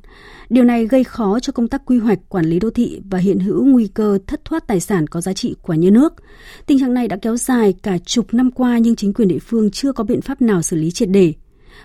Điều 0.49 0.63
này 0.63 0.87
gây 0.87 1.03
khó 1.03 1.39
cho 1.39 1.53
công 1.53 1.67
tác 1.67 1.81
quy 1.85 1.97
hoạch 1.97 2.19
quản 2.29 2.45
lý 2.45 2.59
đô 2.59 2.69
thị 2.69 3.01
và 3.09 3.17
hiện 3.17 3.39
hữu 3.39 3.65
nguy 3.65 3.87
cơ 3.87 4.19
thất 4.27 4.45
thoát 4.45 4.67
tài 4.67 4.79
sản 4.79 5.07
có 5.07 5.21
giá 5.21 5.33
trị 5.33 5.55
của 5.61 5.73
nhà 5.73 5.89
nước. 5.89 6.13
Tình 6.65 6.79
trạng 6.79 6.93
này 6.93 7.07
đã 7.07 7.17
kéo 7.21 7.37
dài 7.37 7.73
cả 7.83 7.97
chục 8.05 8.33
năm 8.33 8.51
qua 8.51 8.77
nhưng 8.77 8.95
chính 8.95 9.13
quyền 9.13 9.27
địa 9.27 9.39
phương 9.39 9.71
chưa 9.71 9.91
có 9.91 10.03
biện 10.03 10.21
pháp 10.21 10.41
nào 10.41 10.61
xử 10.61 10.75
lý 10.75 10.91
triệt 10.91 11.09
để. 11.09 11.33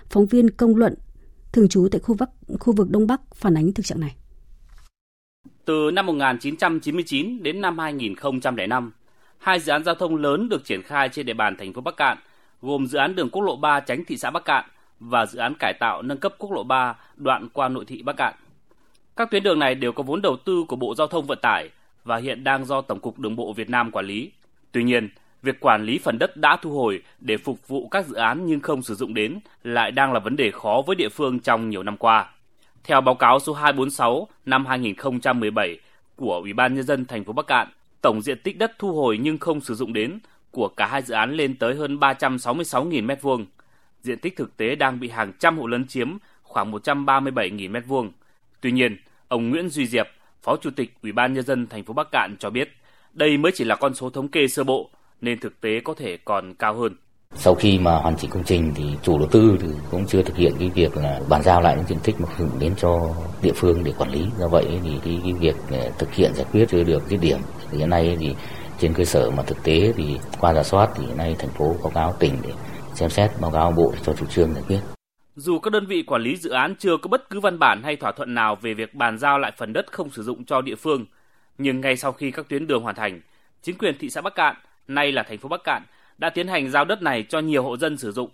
Phóng 0.09 0.25
viên 0.25 0.49
công 0.49 0.75
luận 0.75 0.95
thường 1.51 1.69
trú 1.69 1.87
tại 1.91 1.99
khu 1.99 2.15
vực, 2.15 2.29
khu 2.59 2.73
vực 2.73 2.89
Đông 2.89 3.07
Bắc 3.07 3.21
phản 3.35 3.57
ánh 3.57 3.73
thực 3.73 3.85
trạng 3.85 3.99
này. 3.99 4.15
Từ 5.65 5.91
năm 5.93 6.05
1999 6.05 7.43
đến 7.43 7.61
năm 7.61 7.77
2005, 7.77 8.91
hai 9.37 9.59
dự 9.59 9.71
án 9.71 9.83
giao 9.83 9.95
thông 9.95 10.15
lớn 10.15 10.49
được 10.49 10.65
triển 10.65 10.81
khai 10.83 11.09
trên 11.09 11.25
địa 11.25 11.33
bàn 11.33 11.55
thành 11.57 11.73
phố 11.73 11.81
Bắc 11.81 11.97
Cạn, 11.97 12.17
gồm 12.61 12.87
dự 12.87 12.97
án 12.97 13.15
đường 13.15 13.29
quốc 13.29 13.41
lộ 13.41 13.55
3 13.55 13.79
tránh 13.79 14.05
thị 14.05 14.17
xã 14.17 14.31
Bắc 14.31 14.45
Cạn 14.45 14.65
và 14.99 15.25
dự 15.25 15.39
án 15.39 15.53
cải 15.59 15.73
tạo 15.79 16.01
nâng 16.01 16.17
cấp 16.17 16.35
quốc 16.37 16.51
lộ 16.51 16.63
3 16.63 16.95
đoạn 17.15 17.49
qua 17.53 17.69
nội 17.69 17.85
thị 17.85 18.03
Bắc 18.03 18.17
Cạn. 18.17 18.33
Các 19.15 19.31
tuyến 19.31 19.43
đường 19.43 19.59
này 19.59 19.75
đều 19.75 19.91
có 19.91 20.03
vốn 20.03 20.21
đầu 20.21 20.37
tư 20.45 20.65
của 20.67 20.75
Bộ 20.75 20.95
Giao 20.95 21.07
thông 21.07 21.25
Vận 21.25 21.39
tải 21.41 21.69
và 22.03 22.17
hiện 22.17 22.43
đang 22.43 22.65
do 22.65 22.81
Tổng 22.81 22.99
cục 22.99 23.19
Đường 23.19 23.35
bộ 23.35 23.53
Việt 23.53 23.69
Nam 23.69 23.91
quản 23.91 24.05
lý. 24.05 24.31
Tuy 24.71 24.83
nhiên, 24.83 25.09
việc 25.43 25.59
quản 25.59 25.83
lý 25.83 25.97
phần 25.97 26.19
đất 26.19 26.37
đã 26.37 26.57
thu 26.61 26.71
hồi 26.71 27.01
để 27.19 27.37
phục 27.37 27.67
vụ 27.67 27.87
các 27.87 28.07
dự 28.07 28.15
án 28.15 28.45
nhưng 28.45 28.59
không 28.59 28.81
sử 28.81 28.95
dụng 28.95 29.13
đến 29.13 29.39
lại 29.63 29.91
đang 29.91 30.13
là 30.13 30.19
vấn 30.19 30.35
đề 30.35 30.51
khó 30.51 30.81
với 30.87 30.95
địa 30.95 31.09
phương 31.09 31.39
trong 31.39 31.69
nhiều 31.69 31.83
năm 31.83 31.97
qua. 31.97 32.29
Theo 32.83 33.01
báo 33.01 33.15
cáo 33.15 33.39
số 33.39 33.53
246 33.53 34.27
năm 34.45 34.65
2017 34.65 35.79
của 36.15 36.35
Ủy 36.43 36.53
ban 36.53 36.75
nhân 36.75 36.83
dân 36.83 37.05
thành 37.05 37.23
phố 37.23 37.33
Bắc 37.33 37.47
Cạn, 37.47 37.67
tổng 38.01 38.21
diện 38.21 38.39
tích 38.43 38.57
đất 38.57 38.71
thu 38.79 38.93
hồi 38.93 39.17
nhưng 39.21 39.37
không 39.37 39.61
sử 39.61 39.75
dụng 39.75 39.93
đến 39.93 40.19
của 40.51 40.67
cả 40.67 40.85
hai 40.85 41.01
dự 41.01 41.13
án 41.13 41.33
lên 41.33 41.55
tới 41.55 41.75
hơn 41.75 41.97
366.000 41.97 43.05
m2. 43.05 43.45
Diện 44.01 44.19
tích 44.19 44.35
thực 44.37 44.57
tế 44.57 44.75
đang 44.75 44.99
bị 44.99 45.09
hàng 45.09 45.33
trăm 45.39 45.57
hộ 45.57 45.67
lấn 45.67 45.87
chiếm 45.87 46.17
khoảng 46.43 46.71
137.000 46.71 47.71
m2. 47.71 48.09
Tuy 48.61 48.71
nhiên, 48.71 48.97
ông 49.27 49.49
Nguyễn 49.49 49.69
Duy 49.69 49.87
Diệp, 49.87 50.07
Phó 50.41 50.55
Chủ 50.55 50.69
tịch 50.69 50.93
Ủy 51.03 51.11
ban 51.11 51.33
nhân 51.33 51.45
dân 51.45 51.67
thành 51.67 51.83
phố 51.83 51.93
Bắc 51.93 52.11
Cạn 52.11 52.35
cho 52.39 52.49
biết, 52.49 52.71
đây 53.13 53.37
mới 53.37 53.51
chỉ 53.55 53.63
là 53.63 53.75
con 53.75 53.93
số 53.93 54.09
thống 54.09 54.27
kê 54.27 54.47
sơ 54.47 54.63
bộ 54.63 54.89
nên 55.21 55.39
thực 55.39 55.61
tế 55.61 55.79
có 55.83 55.93
thể 55.93 56.17
còn 56.25 56.53
cao 56.53 56.73
hơn. 56.73 56.95
Sau 57.33 57.55
khi 57.55 57.79
mà 57.79 57.95
hoàn 57.95 58.17
chỉnh 58.17 58.29
công 58.29 58.43
trình 58.43 58.71
thì 58.75 58.83
chủ 59.03 59.17
đầu 59.17 59.27
tư 59.31 59.57
thì 59.61 59.67
cũng 59.91 60.05
chưa 60.07 60.21
thực 60.21 60.37
hiện 60.37 60.53
cái 60.59 60.69
việc 60.75 60.97
là 60.97 61.19
bàn 61.29 61.41
giao 61.43 61.61
lại 61.61 61.75
những 61.75 61.85
diện 61.85 61.99
tích 62.03 62.15
mà 62.19 62.27
hưởng 62.37 62.51
đến 62.59 62.73
cho 62.77 62.99
địa 63.43 63.53
phương 63.55 63.83
để 63.83 63.93
quản 63.97 64.11
lý. 64.11 64.25
Do 64.39 64.47
vậy 64.47 64.65
thì 64.83 64.91
cái, 65.05 65.19
cái 65.23 65.33
việc 65.33 65.55
ờ, 65.71 65.91
thực 65.99 66.13
hiện 66.13 66.31
giải 66.33 66.45
quyết 66.51 66.65
chưa 66.69 66.83
được 66.83 67.03
cái 67.09 67.19
điểm. 67.21 67.39
Thì 67.71 67.77
hiện 67.77 67.89
nay 67.89 68.17
thì 68.19 68.35
trên 68.79 68.93
cơ 68.93 69.03
sở 69.03 69.31
mà 69.31 69.43
thực 69.43 69.63
tế 69.63 69.93
thì 69.97 70.17
qua 70.39 70.53
giả 70.53 70.63
soát 70.63 70.89
thì 70.95 71.05
hiện 71.05 71.17
nay 71.17 71.35
thành 71.39 71.49
phố 71.49 71.75
báo 71.83 71.91
cáo 71.95 72.13
tỉnh 72.19 72.33
để 72.43 72.49
xem 72.93 73.09
xét 73.09 73.31
báo 73.41 73.51
cáo 73.51 73.71
bộ 73.77 73.93
cho 74.03 74.13
chủ 74.13 74.25
trương 74.25 74.53
giải 74.53 74.63
quyết. 74.67 74.79
Dù 75.35 75.59
các 75.59 75.73
đơn 75.73 75.85
vị 75.85 76.03
quản 76.07 76.21
lý 76.21 76.35
dự 76.35 76.49
án 76.49 76.75
chưa 76.75 76.97
có 76.97 77.07
bất 77.07 77.29
cứ 77.29 77.39
văn 77.39 77.59
bản 77.59 77.81
hay 77.83 77.95
thỏa 77.95 78.11
thuận 78.11 78.33
nào 78.33 78.55
về 78.55 78.73
việc 78.73 78.93
bàn 78.93 79.17
giao 79.17 79.39
lại 79.39 79.51
phần 79.57 79.73
đất 79.73 79.91
không 79.91 80.09
sử 80.09 80.23
dụng 80.23 80.45
cho 80.45 80.61
địa 80.61 80.75
phương, 80.75 81.05
nhưng 81.57 81.81
ngay 81.81 81.97
sau 81.97 82.11
khi 82.11 82.31
các 82.31 82.49
tuyến 82.49 82.67
đường 82.67 82.83
hoàn 82.83 82.95
thành, 82.95 83.21
chính 83.61 83.77
quyền 83.77 83.97
thị 83.99 84.09
xã 84.09 84.21
Bắc 84.21 84.35
Cạn, 84.35 84.55
nay 84.95 85.11
là 85.11 85.23
thành 85.23 85.37
phố 85.37 85.49
Bắc 85.49 85.63
Cạn, 85.63 85.83
đã 86.17 86.29
tiến 86.29 86.47
hành 86.47 86.69
giao 86.69 86.85
đất 86.85 87.01
này 87.01 87.25
cho 87.29 87.39
nhiều 87.39 87.63
hộ 87.63 87.77
dân 87.77 87.97
sử 87.97 88.11
dụng. 88.11 88.29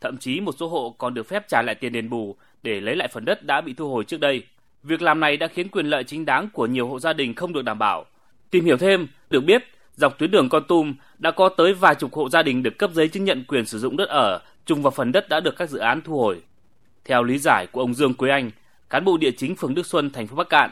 Thậm 0.00 0.16
chí 0.16 0.40
một 0.40 0.54
số 0.58 0.68
hộ 0.68 0.94
còn 0.98 1.14
được 1.14 1.28
phép 1.28 1.48
trả 1.48 1.62
lại 1.62 1.74
tiền 1.74 1.92
đền 1.92 2.10
bù 2.10 2.36
để 2.62 2.80
lấy 2.80 2.96
lại 2.96 3.08
phần 3.08 3.24
đất 3.24 3.44
đã 3.44 3.60
bị 3.60 3.72
thu 3.72 3.88
hồi 3.88 4.04
trước 4.04 4.20
đây. 4.20 4.42
Việc 4.82 5.02
làm 5.02 5.20
này 5.20 5.36
đã 5.36 5.46
khiến 5.46 5.68
quyền 5.68 5.86
lợi 5.86 6.04
chính 6.04 6.24
đáng 6.24 6.48
của 6.52 6.66
nhiều 6.66 6.88
hộ 6.88 6.98
gia 6.98 7.12
đình 7.12 7.34
không 7.34 7.52
được 7.52 7.62
đảm 7.62 7.78
bảo. 7.78 8.06
Tìm 8.50 8.64
hiểu 8.64 8.76
thêm, 8.76 9.06
được 9.30 9.40
biết, 9.40 9.64
dọc 9.96 10.18
tuyến 10.18 10.30
đường 10.30 10.48
Con 10.48 10.64
Tum 10.68 10.94
đã 11.18 11.30
có 11.30 11.48
tới 11.48 11.74
vài 11.74 11.94
chục 11.94 12.14
hộ 12.14 12.28
gia 12.28 12.42
đình 12.42 12.62
được 12.62 12.78
cấp 12.78 12.90
giấy 12.94 13.08
chứng 13.08 13.24
nhận 13.24 13.44
quyền 13.48 13.66
sử 13.66 13.78
dụng 13.78 13.96
đất 13.96 14.08
ở 14.08 14.40
trùng 14.66 14.82
vào 14.82 14.90
phần 14.90 15.12
đất 15.12 15.28
đã 15.28 15.40
được 15.40 15.56
các 15.56 15.70
dự 15.70 15.78
án 15.78 16.00
thu 16.00 16.18
hồi. 16.18 16.42
Theo 17.04 17.22
lý 17.22 17.38
giải 17.38 17.66
của 17.66 17.80
ông 17.80 17.94
Dương 17.94 18.14
Quế 18.14 18.30
Anh, 18.30 18.50
cán 18.90 19.04
bộ 19.04 19.16
địa 19.16 19.30
chính 19.30 19.56
phường 19.56 19.74
Đức 19.74 19.86
Xuân, 19.86 20.10
thành 20.10 20.26
phố 20.26 20.36
Bắc 20.36 20.48
Cạn, 20.48 20.70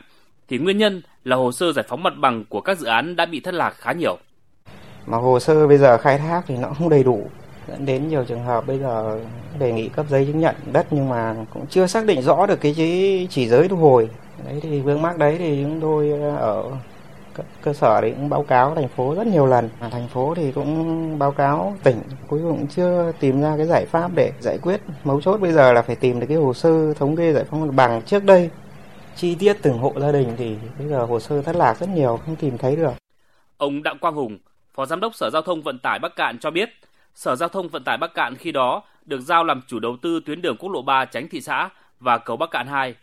thì 0.48 0.58
nguyên 0.58 0.78
nhân 0.78 1.02
là 1.24 1.36
hồ 1.36 1.52
sơ 1.52 1.72
giải 1.72 1.84
phóng 1.88 2.02
mặt 2.02 2.14
bằng 2.16 2.44
của 2.44 2.60
các 2.60 2.78
dự 2.78 2.86
án 2.86 3.16
đã 3.16 3.26
bị 3.26 3.40
thất 3.40 3.54
lạc 3.54 3.70
khá 3.70 3.92
nhiều 3.92 4.18
mà 5.06 5.18
hồ 5.18 5.40
sơ 5.40 5.66
bây 5.66 5.78
giờ 5.78 5.98
khai 5.98 6.18
thác 6.18 6.42
thì 6.46 6.56
nó 6.56 6.68
không 6.68 6.88
đầy 6.88 7.02
đủ. 7.02 7.22
Dẫn 7.68 7.86
đến 7.86 8.08
nhiều 8.08 8.24
trường 8.24 8.44
hợp 8.44 8.66
bây 8.66 8.78
giờ 8.78 9.20
đề 9.58 9.72
nghị 9.72 9.88
cấp 9.88 10.06
giấy 10.08 10.26
chứng 10.26 10.40
nhận 10.40 10.54
đất 10.72 10.86
nhưng 10.90 11.08
mà 11.08 11.34
cũng 11.54 11.66
chưa 11.66 11.86
xác 11.86 12.06
định 12.06 12.22
rõ 12.22 12.46
được 12.46 12.60
cái 12.60 12.74
chỉ, 12.76 13.26
chỉ 13.30 13.48
giới 13.48 13.68
thu 13.68 13.76
hồi. 13.76 14.08
Đấy 14.46 14.60
thì 14.62 14.80
vướng 14.80 15.02
mắc 15.02 15.18
đấy 15.18 15.36
thì 15.38 15.62
chúng 15.62 15.80
tôi 15.80 16.10
ờ, 16.10 16.36
ở 16.36 16.64
cơ 17.62 17.72
sở 17.72 18.00
thì 18.00 18.10
cũng 18.10 18.28
báo 18.28 18.42
cáo 18.42 18.74
thành 18.74 18.88
phố 18.88 19.14
rất 19.14 19.26
nhiều 19.26 19.46
lần. 19.46 19.68
Mà 19.80 19.88
thành 19.88 20.08
phố 20.08 20.34
thì 20.34 20.52
cũng 20.52 21.18
báo 21.18 21.32
cáo 21.32 21.76
tỉnh 21.82 22.00
cuối 22.28 22.40
cùng 22.42 22.66
chưa 22.66 23.12
tìm 23.20 23.42
ra 23.42 23.56
cái 23.56 23.66
giải 23.66 23.86
pháp 23.86 24.10
để 24.14 24.32
giải 24.40 24.58
quyết. 24.62 24.80
Mấu 25.04 25.20
chốt 25.20 25.40
bây 25.40 25.52
giờ 25.52 25.72
là 25.72 25.82
phải 25.82 25.96
tìm 25.96 26.20
được 26.20 26.26
cái 26.26 26.36
hồ 26.36 26.54
sơ 26.54 26.94
thống 26.94 27.16
kê 27.16 27.32
giải 27.32 27.44
phóng 27.44 27.60
mặt 27.66 27.74
bằng 27.74 28.02
trước 28.02 28.24
đây. 28.24 28.50
Chi 29.16 29.34
tiết 29.34 29.56
từng 29.62 29.78
hộ 29.78 29.92
gia 30.00 30.12
đình 30.12 30.32
thì 30.36 30.56
bây 30.78 30.88
giờ 30.88 31.04
hồ 31.04 31.20
sơ 31.20 31.42
thất 31.42 31.56
lạc 31.56 31.80
rất 31.80 31.88
nhiều 31.88 32.18
không 32.26 32.36
tìm 32.36 32.58
thấy 32.58 32.76
được. 32.76 32.92
Ông 33.56 33.82
Đặng 33.82 33.98
Quang 33.98 34.14
Hùng 34.14 34.38
Phó 34.78 34.86
Giám 34.86 35.00
đốc 35.00 35.14
Sở 35.14 35.30
Giao 35.30 35.42
thông 35.42 35.62
Vận 35.62 35.78
tải 35.78 35.98
Bắc 35.98 36.16
Cạn 36.16 36.38
cho 36.38 36.50
biết, 36.50 36.70
Sở 37.14 37.36
Giao 37.36 37.48
thông 37.48 37.68
Vận 37.68 37.84
tải 37.84 37.98
Bắc 37.98 38.14
Cạn 38.14 38.34
khi 38.36 38.52
đó 38.52 38.82
được 39.04 39.20
giao 39.20 39.44
làm 39.44 39.60
chủ 39.66 39.78
đầu 39.78 39.96
tư 40.02 40.20
tuyến 40.26 40.42
đường 40.42 40.56
quốc 40.58 40.70
lộ 40.70 40.82
3 40.82 41.04
tránh 41.04 41.28
thị 41.28 41.40
xã 41.40 41.68
và 42.00 42.18
cầu 42.18 42.36
Bắc 42.36 42.50
Cạn 42.50 42.66
2. 42.66 42.94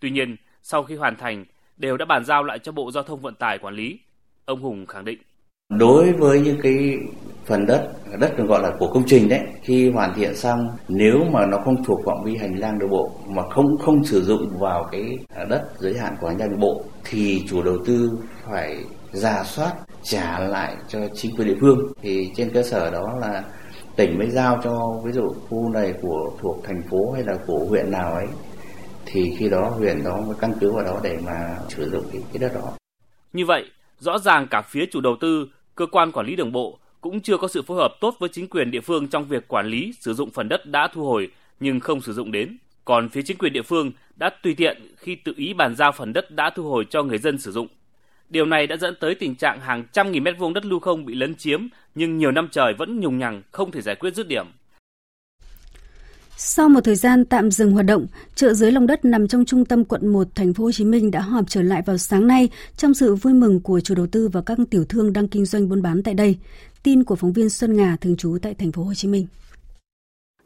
Tuy 0.00 0.10
nhiên, 0.10 0.36
sau 0.62 0.82
khi 0.82 0.94
hoàn 0.94 1.16
thành, 1.16 1.44
đều 1.76 1.96
đã 1.96 2.04
bàn 2.04 2.24
giao 2.24 2.42
lại 2.42 2.58
cho 2.58 2.72
Bộ 2.72 2.90
Giao 2.90 3.02
thông 3.02 3.20
Vận 3.20 3.34
tải 3.34 3.58
quản 3.58 3.74
lý. 3.74 3.98
Ông 4.44 4.60
Hùng 4.60 4.86
khẳng 4.86 5.04
định. 5.04 5.18
Đối 5.78 6.12
với 6.12 6.40
những 6.40 6.60
cái 6.62 6.98
phần 7.44 7.66
đất 7.66 7.92
đất 8.20 8.38
được 8.38 8.44
gọi 8.48 8.62
là 8.62 8.70
của 8.78 8.88
công 8.92 9.02
trình 9.06 9.28
đấy 9.28 9.40
khi 9.62 9.90
hoàn 9.90 10.14
thiện 10.14 10.34
xong 10.34 10.58
nếu 10.88 11.24
mà 11.32 11.46
nó 11.46 11.58
không 11.64 11.84
thuộc 11.84 12.00
phạm 12.06 12.16
vi 12.24 12.36
hành 12.36 12.54
lang 12.58 12.78
đường 12.78 12.90
bộ 12.90 13.12
mà 13.28 13.42
không 13.50 13.66
không 13.78 14.04
sử 14.04 14.22
dụng 14.22 14.58
vào 14.60 14.88
cái 14.92 15.18
à, 15.34 15.44
đất 15.44 15.62
giới 15.78 15.98
hạn 15.98 16.14
của 16.20 16.28
hành 16.28 16.38
lang 16.38 16.50
đường 16.50 16.60
bộ 16.60 16.84
thì 17.04 17.44
chủ 17.48 17.62
đầu 17.62 17.78
tư 17.86 18.10
phải 18.50 18.76
ra 19.12 19.44
soát 19.44 19.72
trả 20.02 20.38
lại 20.38 20.76
cho 20.88 20.98
chính 21.14 21.36
quyền 21.36 21.48
địa 21.48 21.56
phương 21.60 21.78
thì 22.02 22.30
trên 22.36 22.50
cơ 22.54 22.62
sở 22.62 22.90
đó 22.90 23.18
là 23.20 23.44
tỉnh 23.96 24.18
mới 24.18 24.30
giao 24.30 24.60
cho 24.64 25.00
ví 25.04 25.12
dụ 25.12 25.34
khu 25.48 25.70
này 25.72 25.94
của 26.02 26.32
thuộc 26.40 26.64
thành 26.64 26.82
phố 26.90 27.12
hay 27.12 27.22
là 27.26 27.38
của 27.46 27.66
huyện 27.68 27.90
nào 27.90 28.14
ấy 28.14 28.26
thì 29.06 29.34
khi 29.38 29.48
đó 29.48 29.68
huyện 29.68 30.04
đó 30.04 30.20
mới 30.26 30.36
căn 30.40 30.52
cứ 30.60 30.72
vào 30.72 30.84
đó 30.84 31.00
để 31.02 31.18
mà 31.26 31.56
sử 31.68 31.90
dụng 31.90 32.04
cái, 32.12 32.22
cái 32.32 32.38
đất 32.38 32.52
đó. 32.54 32.72
Như 33.32 33.46
vậy, 33.46 33.64
rõ 33.98 34.18
ràng 34.18 34.46
cả 34.50 34.62
phía 34.62 34.86
chủ 34.92 35.00
đầu 35.00 35.16
tư, 35.20 35.48
cơ 35.74 35.86
quan 35.86 36.12
quản 36.12 36.26
lý 36.26 36.36
đường 36.36 36.52
bộ 36.52 36.78
cũng 37.00 37.20
chưa 37.20 37.36
có 37.36 37.48
sự 37.48 37.62
phối 37.62 37.76
hợp 37.76 37.92
tốt 38.00 38.14
với 38.18 38.28
chính 38.32 38.48
quyền 38.48 38.70
địa 38.70 38.80
phương 38.80 39.08
trong 39.08 39.24
việc 39.24 39.48
quản 39.48 39.66
lý 39.66 39.92
sử 40.00 40.14
dụng 40.14 40.30
phần 40.30 40.48
đất 40.48 40.66
đã 40.66 40.88
thu 40.92 41.04
hồi 41.04 41.28
nhưng 41.60 41.80
không 41.80 42.00
sử 42.00 42.12
dụng 42.12 42.32
đến. 42.32 42.58
Còn 42.84 43.08
phía 43.08 43.22
chính 43.22 43.38
quyền 43.38 43.52
địa 43.52 43.62
phương 43.62 43.92
đã 44.16 44.30
tùy 44.42 44.54
tiện 44.54 44.82
khi 44.96 45.14
tự 45.14 45.32
ý 45.36 45.54
bàn 45.54 45.74
giao 45.76 45.92
phần 45.92 46.12
đất 46.12 46.30
đã 46.30 46.50
thu 46.54 46.62
hồi 46.62 46.86
cho 46.90 47.02
người 47.02 47.18
dân 47.18 47.38
sử 47.38 47.52
dụng. 47.52 47.68
Điều 48.30 48.46
này 48.46 48.66
đã 48.66 48.76
dẫn 48.76 48.94
tới 49.00 49.14
tình 49.14 49.34
trạng 49.34 49.60
hàng 49.60 49.84
trăm 49.92 50.12
nghìn 50.12 50.24
mét 50.24 50.38
vuông 50.38 50.54
đất 50.54 50.64
lưu 50.64 50.80
không 50.80 51.04
bị 51.04 51.14
lấn 51.14 51.34
chiếm 51.34 51.66
nhưng 51.94 52.18
nhiều 52.18 52.30
năm 52.30 52.48
trời 52.52 52.74
vẫn 52.78 53.00
nhùng 53.00 53.18
nhằng 53.18 53.42
không 53.50 53.70
thể 53.70 53.80
giải 53.80 53.94
quyết 53.94 54.14
dứt 54.14 54.28
điểm. 54.28 54.46
Sau 56.36 56.68
một 56.68 56.80
thời 56.84 56.94
gian 56.94 57.24
tạm 57.24 57.50
dừng 57.50 57.72
hoạt 57.72 57.86
động, 57.86 58.06
chợ 58.34 58.54
dưới 58.54 58.72
lòng 58.72 58.86
đất 58.86 59.04
nằm 59.04 59.28
trong 59.28 59.44
trung 59.44 59.64
tâm 59.64 59.84
quận 59.84 60.08
1 60.08 60.26
thành 60.34 60.54
phố 60.54 60.64
Hồ 60.64 60.72
Chí 60.72 60.84
Minh 60.84 61.10
đã 61.10 61.20
họp 61.20 61.44
trở 61.48 61.62
lại 61.62 61.82
vào 61.86 61.98
sáng 61.98 62.26
nay 62.26 62.48
trong 62.76 62.94
sự 62.94 63.14
vui 63.14 63.34
mừng 63.34 63.60
của 63.60 63.80
chủ 63.80 63.94
đầu 63.94 64.06
tư 64.12 64.28
và 64.32 64.40
các 64.46 64.58
tiểu 64.70 64.84
thương 64.88 65.12
đang 65.12 65.28
kinh 65.28 65.44
doanh 65.44 65.68
buôn 65.68 65.82
bán 65.82 66.02
tại 66.02 66.14
đây. 66.14 66.38
Tin 66.82 67.04
của 67.04 67.16
phóng 67.16 67.32
viên 67.32 67.50
Xuân 67.50 67.76
Ngà 67.76 67.96
thường 68.00 68.16
trú 68.16 68.38
tại 68.42 68.54
thành 68.54 68.72
phố 68.72 68.82
Hồ 68.82 68.94
Chí 68.94 69.08
Minh. 69.08 69.26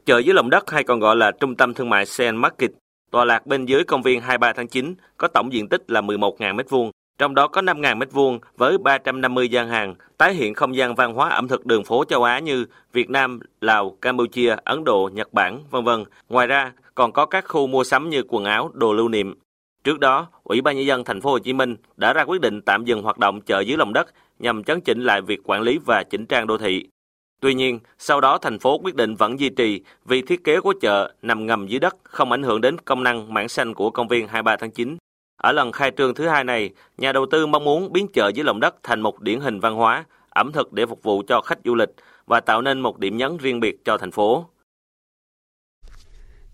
Chợ 0.05 0.21
dưới 0.25 0.33
lòng 0.33 0.49
đất 0.49 0.63
hay 0.67 0.83
còn 0.83 0.99
gọi 0.99 1.15
là 1.15 1.31
trung 1.39 1.55
tâm 1.55 1.73
thương 1.73 1.89
mại 1.89 2.05
Sen 2.05 2.35
Market 2.35 2.71
tọa 3.11 3.25
lạc 3.25 3.47
bên 3.47 3.65
dưới 3.65 3.83
công 3.83 4.01
viên 4.01 4.21
23 4.21 4.53
tháng 4.53 4.67
9 4.67 4.95
có 5.17 5.27
tổng 5.27 5.53
diện 5.53 5.69
tích 5.69 5.83
là 5.87 6.01
11.000 6.01 6.55
m2 6.55 6.91
trong 7.17 7.35
đó 7.35 7.47
có 7.47 7.61
5.000 7.61 7.97
m2 7.99 8.39
với 8.57 8.77
350 8.77 9.49
gian 9.49 9.69
hàng, 9.69 9.95
tái 10.17 10.33
hiện 10.33 10.53
không 10.53 10.75
gian 10.75 10.95
văn 10.95 11.13
hóa 11.13 11.29
ẩm 11.29 11.47
thực 11.47 11.65
đường 11.65 11.83
phố 11.83 12.05
châu 12.05 12.23
Á 12.23 12.39
như 12.39 12.65
Việt 12.93 13.09
Nam, 13.09 13.39
Lào, 13.61 13.97
Campuchia, 14.01 14.55
Ấn 14.63 14.83
Độ, 14.83 15.09
Nhật 15.13 15.33
Bản, 15.33 15.63
vân 15.69 15.83
vân. 15.83 16.03
Ngoài 16.29 16.47
ra, 16.47 16.71
còn 16.95 17.11
có 17.11 17.25
các 17.25 17.45
khu 17.47 17.67
mua 17.67 17.83
sắm 17.83 18.09
như 18.09 18.23
quần 18.27 18.45
áo, 18.45 18.71
đồ 18.73 18.93
lưu 18.93 19.09
niệm. 19.09 19.35
Trước 19.83 19.99
đó, 19.99 20.27
Ủy 20.43 20.61
ban 20.61 20.75
nhân 20.75 20.85
dân 20.85 21.03
thành 21.03 21.21
phố 21.21 21.31
Hồ 21.31 21.39
Chí 21.39 21.53
Minh 21.53 21.75
đã 21.97 22.13
ra 22.13 22.23
quyết 22.23 22.41
định 22.41 22.61
tạm 22.61 22.85
dừng 22.85 23.03
hoạt 23.03 23.17
động 23.17 23.41
chợ 23.41 23.59
dưới 23.59 23.77
lòng 23.77 23.93
đất 23.93 24.07
nhằm 24.39 24.63
chấn 24.63 24.81
chỉnh 24.81 25.03
lại 25.03 25.21
việc 25.21 25.39
quản 25.43 25.61
lý 25.61 25.77
và 25.85 26.03
chỉnh 26.03 26.25
trang 26.25 26.47
đô 26.47 26.57
thị. 26.57 26.87
Tuy 27.39 27.53
nhiên, 27.53 27.79
sau 27.97 28.21
đó 28.21 28.37
thành 28.37 28.59
phố 28.59 28.79
quyết 28.83 28.95
định 28.95 29.15
vẫn 29.15 29.39
duy 29.39 29.49
trì 29.49 29.81
vì 30.05 30.21
thiết 30.21 30.43
kế 30.43 30.59
của 30.59 30.73
chợ 30.81 31.13
nằm 31.21 31.45
ngầm 31.45 31.67
dưới 31.67 31.79
đất 31.79 31.95
không 32.03 32.31
ảnh 32.31 32.43
hưởng 32.43 32.61
đến 32.61 32.77
công 32.85 33.03
năng 33.03 33.33
mảng 33.33 33.49
xanh 33.49 33.73
của 33.73 33.89
công 33.89 34.07
viên 34.07 34.27
23 34.27 34.55
tháng 34.57 34.71
9. 34.71 34.97
Ở 35.45 35.51
lần 35.51 35.71
khai 35.71 35.91
trương 35.97 36.15
thứ 36.15 36.27
hai 36.27 36.43
này, 36.43 36.69
nhà 36.97 37.11
đầu 37.11 37.25
tư 37.31 37.45
mong 37.45 37.63
muốn 37.63 37.93
biến 37.93 38.07
chợ 38.13 38.31
dưới 38.35 38.43
lòng 38.43 38.59
đất 38.59 38.75
thành 38.83 39.01
một 39.01 39.21
điển 39.21 39.39
hình 39.39 39.59
văn 39.59 39.75
hóa, 39.75 40.05
ẩm 40.29 40.51
thực 40.51 40.73
để 40.73 40.85
phục 40.85 41.03
vụ 41.03 41.23
cho 41.27 41.41
khách 41.41 41.59
du 41.65 41.75
lịch 41.75 41.89
và 42.25 42.39
tạo 42.39 42.61
nên 42.61 42.79
một 42.79 42.99
điểm 42.99 43.17
nhấn 43.17 43.37
riêng 43.37 43.59
biệt 43.59 43.85
cho 43.85 43.97
thành 43.97 44.11
phố. 44.11 44.45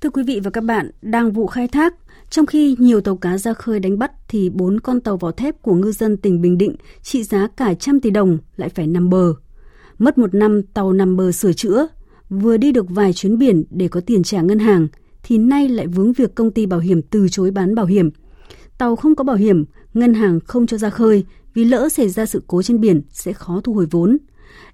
Thưa 0.01 0.09
quý 0.09 0.23
vị 0.27 0.39
và 0.43 0.51
các 0.51 0.63
bạn, 0.63 0.91
đang 1.01 1.31
vụ 1.31 1.47
khai 1.47 1.67
thác, 1.67 1.95
trong 2.29 2.45
khi 2.45 2.75
nhiều 2.79 3.01
tàu 3.01 3.15
cá 3.17 3.37
ra 3.37 3.53
khơi 3.53 3.79
đánh 3.79 3.99
bắt 3.99 4.11
thì 4.27 4.49
bốn 4.49 4.79
con 4.79 5.01
tàu 5.01 5.17
vỏ 5.17 5.31
thép 5.31 5.61
của 5.61 5.73
ngư 5.73 5.91
dân 5.91 6.17
tỉnh 6.17 6.41
Bình 6.41 6.57
Định 6.57 6.75
trị 7.01 7.23
giá 7.23 7.47
cả 7.57 7.73
trăm 7.73 7.99
tỷ 7.99 8.09
đồng 8.09 8.37
lại 8.57 8.69
phải 8.69 8.87
nằm 8.87 9.09
bờ. 9.09 9.33
Mất 9.99 10.17
một 10.17 10.33
năm 10.33 10.63
tàu 10.63 10.93
nằm 10.93 11.17
bờ 11.17 11.31
sửa 11.31 11.53
chữa, 11.53 11.87
vừa 12.29 12.57
đi 12.57 12.71
được 12.71 12.85
vài 12.89 13.13
chuyến 13.13 13.37
biển 13.37 13.63
để 13.69 13.87
có 13.87 14.01
tiền 14.05 14.23
trả 14.23 14.41
ngân 14.41 14.59
hàng, 14.59 14.87
thì 15.23 15.37
nay 15.37 15.69
lại 15.69 15.87
vướng 15.87 16.13
việc 16.13 16.35
công 16.35 16.51
ty 16.51 16.65
bảo 16.65 16.79
hiểm 16.79 17.01
từ 17.01 17.27
chối 17.29 17.51
bán 17.51 17.75
bảo 17.75 17.85
hiểm. 17.85 18.09
Tàu 18.81 18.95
không 18.95 19.15
có 19.15 19.23
bảo 19.23 19.35
hiểm, 19.35 19.65
ngân 19.93 20.13
hàng 20.13 20.39
không 20.39 20.67
cho 20.67 20.77
ra 20.77 20.89
khơi 20.89 21.25
vì 21.53 21.63
lỡ 21.63 21.89
xảy 21.89 22.09
ra 22.09 22.25
sự 22.25 22.43
cố 22.47 22.61
trên 22.61 22.79
biển 22.79 23.01
sẽ 23.09 23.33
khó 23.33 23.61
thu 23.63 23.73
hồi 23.73 23.85
vốn. 23.91 24.17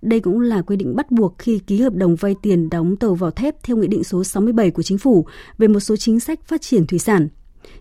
Đây 0.01 0.19
cũng 0.19 0.41
là 0.41 0.61
quy 0.61 0.75
định 0.75 0.95
bắt 0.95 1.11
buộc 1.11 1.35
khi 1.37 1.59
ký 1.59 1.81
hợp 1.81 1.93
đồng 1.93 2.15
vay 2.15 2.35
tiền 2.41 2.69
đóng 2.69 2.95
tàu 2.95 3.15
vỏ 3.15 3.29
thép 3.29 3.63
theo 3.63 3.77
Nghị 3.77 3.87
định 3.87 4.03
số 4.03 4.23
67 4.23 4.71
của 4.71 4.83
Chính 4.83 4.97
phủ 4.97 5.25
về 5.57 5.67
một 5.67 5.79
số 5.79 5.95
chính 5.95 6.19
sách 6.19 6.39
phát 6.45 6.61
triển 6.61 6.87
thủy 6.87 6.99
sản. 6.99 7.27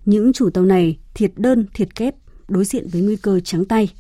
Những 0.05 0.33
chủ 0.33 0.51
tàu 0.51 0.65
này 0.65 0.99
thiệt 1.15 1.33
đơn, 1.37 1.67
thiệt 1.75 1.95
kép, 1.95 2.15
đối 2.49 2.65
diện 2.65 2.89
với 2.89 3.03
nguy 3.03 3.17
cơ 3.17 3.41
trắng 3.41 3.65
tay. 3.65 3.93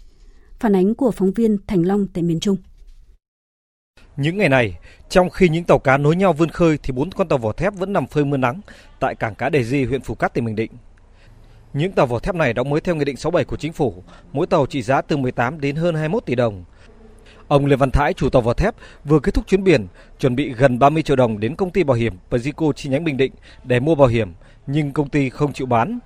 Phản 0.60 0.76
ánh 0.76 0.94
của 0.94 1.10
phóng 1.10 1.32
viên 1.32 1.58
Thành 1.66 1.86
Long 1.86 2.06
tại 2.06 2.22
miền 2.22 2.40
Trung. 2.40 2.56
Những 4.16 4.38
ngày 4.38 4.48
này, 4.48 4.78
trong 5.08 5.30
khi 5.30 5.48
những 5.48 5.64
tàu 5.64 5.78
cá 5.78 5.96
nối 5.96 6.16
nhau 6.16 6.32
vươn 6.32 6.48
khơi 6.48 6.78
thì 6.82 6.92
bốn 6.92 7.10
con 7.10 7.28
tàu 7.28 7.38
vỏ 7.38 7.52
thép 7.52 7.74
vẫn 7.74 7.92
nằm 7.92 8.06
phơi 8.06 8.24
mưa 8.24 8.36
nắng 8.36 8.60
tại 9.00 9.14
cảng 9.14 9.34
cá 9.34 9.48
Đề 9.48 9.64
Di, 9.64 9.84
huyện 9.84 10.00
Phú 10.00 10.14
Cát, 10.14 10.34
tỉnh 10.34 10.44
Bình 10.44 10.56
Định. 10.56 10.70
Những 11.76 11.92
tàu 11.92 12.06
vỏ 12.06 12.18
thép 12.18 12.34
này 12.34 12.52
đóng 12.52 12.70
mới 12.70 12.80
theo 12.80 12.94
Nghị 12.94 13.04
định 13.04 13.16
67 13.16 13.44
của 13.44 13.56
Chính 13.56 13.72
phủ, 13.72 14.02
mỗi 14.32 14.46
tàu 14.46 14.66
trị 14.66 14.82
giá 14.82 15.00
từ 15.00 15.16
18 15.16 15.60
đến 15.60 15.76
hơn 15.76 15.94
21 15.94 16.26
tỷ 16.26 16.34
đồng. 16.34 16.64
Ông 17.48 17.66
Lê 17.66 17.76
Văn 17.76 17.90
Thái, 17.90 18.12
chủ 18.12 18.30
tàu 18.30 18.42
vỏ 18.42 18.54
thép, 18.54 18.74
vừa 19.04 19.20
kết 19.20 19.34
thúc 19.34 19.46
chuyến 19.46 19.64
biển, 19.64 19.86
chuẩn 20.18 20.36
bị 20.36 20.52
gần 20.52 20.78
30 20.78 21.02
triệu 21.02 21.16
đồng 21.16 21.40
đến 21.40 21.56
công 21.56 21.70
ty 21.70 21.84
bảo 21.84 21.96
hiểm 21.96 22.14
Pazico 22.30 22.72
chi 22.72 22.90
nhánh 22.90 23.04
Bình 23.04 23.16
Định 23.16 23.32
để 23.64 23.80
mua 23.80 23.94
bảo 23.94 24.08
hiểm, 24.08 24.32
nhưng 24.66 24.92
công 24.92 25.08
ty 25.08 25.30
không 25.30 25.52
chịu 25.52 25.66
bán. 25.66 25.98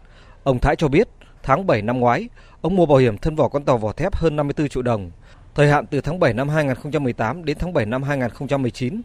Ông 0.43 0.59
Thái 0.59 0.77
cho 0.77 0.89
biết, 0.89 1.09
tháng 1.43 1.67
7 1.67 1.83
năm 1.83 2.01
ngoái, 2.01 2.29
ông 2.61 2.77
mua 2.77 2.87
bảo 2.87 2.99
hiểm 2.99 3.19
thân 3.19 3.37
vỏ 3.37 3.49
con 3.49 3.65
tàu 3.65 3.79
vỏ 3.79 3.93
thép 3.93 4.15
hơn 4.15 4.37
54 4.37 4.69
triệu 4.69 4.83
đồng, 4.83 5.11
thời 5.55 5.69
hạn 5.69 5.87
từ 5.87 6.01
tháng 6.01 6.19
7 6.19 6.35
năm 6.35 6.49
2018 6.49 7.45
đến 7.45 7.57
tháng 7.61 7.73
7 7.73 7.87
năm 7.87 8.03
2019. 8.03 9.03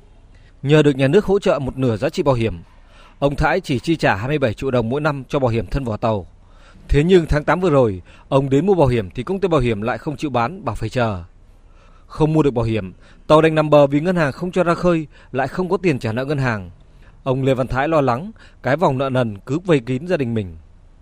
Nhờ 0.61 0.83
được 0.83 0.95
nhà 0.95 1.07
nước 1.07 1.25
hỗ 1.25 1.39
trợ 1.39 1.59
một 1.59 1.77
nửa 1.77 1.97
giá 1.97 2.09
trị 2.09 2.23
bảo 2.23 2.35
hiểm, 2.35 2.59
ông 3.19 3.35
Thái 3.35 3.59
chỉ 3.59 3.79
chi 3.79 3.95
trả 3.95 4.15
27 4.15 4.53
triệu 4.53 4.71
đồng 4.71 4.89
mỗi 4.89 5.01
năm 5.01 5.23
cho 5.27 5.39
bảo 5.39 5.49
hiểm 5.49 5.65
thân 5.65 5.83
vỏ 5.83 5.97
tàu. 5.97 6.27
Thế 6.95 7.03
nhưng 7.03 7.25
tháng 7.25 7.43
8 7.43 7.59
vừa 7.59 7.69
rồi, 7.69 8.01
ông 8.29 8.49
đến 8.49 8.65
mua 8.65 8.73
bảo 8.73 8.87
hiểm 8.87 9.09
thì 9.15 9.23
công 9.23 9.39
ty 9.39 9.47
bảo 9.47 9.61
hiểm 9.61 9.81
lại 9.81 9.97
không 9.97 10.17
chịu 10.17 10.29
bán, 10.29 10.65
bảo 10.65 10.75
phải 10.75 10.89
chờ. 10.89 11.23
Không 12.07 12.33
mua 12.33 12.43
được 12.43 12.51
bảo 12.51 12.65
hiểm, 12.65 12.93
tàu 13.27 13.41
đành 13.41 13.55
nằm 13.55 13.69
bờ 13.69 13.87
vì 13.87 13.99
ngân 13.99 14.15
hàng 14.15 14.31
không 14.31 14.51
cho 14.51 14.63
ra 14.63 14.73
khơi, 14.73 15.07
lại 15.31 15.47
không 15.47 15.69
có 15.69 15.77
tiền 15.77 15.99
trả 15.99 16.11
nợ 16.11 16.25
ngân 16.25 16.37
hàng. 16.37 16.69
Ông 17.23 17.43
Lê 17.43 17.53
Văn 17.53 17.67
Thái 17.67 17.87
lo 17.87 18.01
lắng, 18.01 18.31
cái 18.63 18.75
vòng 18.75 18.97
nợ 18.97 19.09
nần 19.09 19.37
cứ 19.45 19.59
vây 19.59 19.79
kín 19.79 20.07
gia 20.07 20.17
đình 20.17 20.33
mình. 20.33 20.55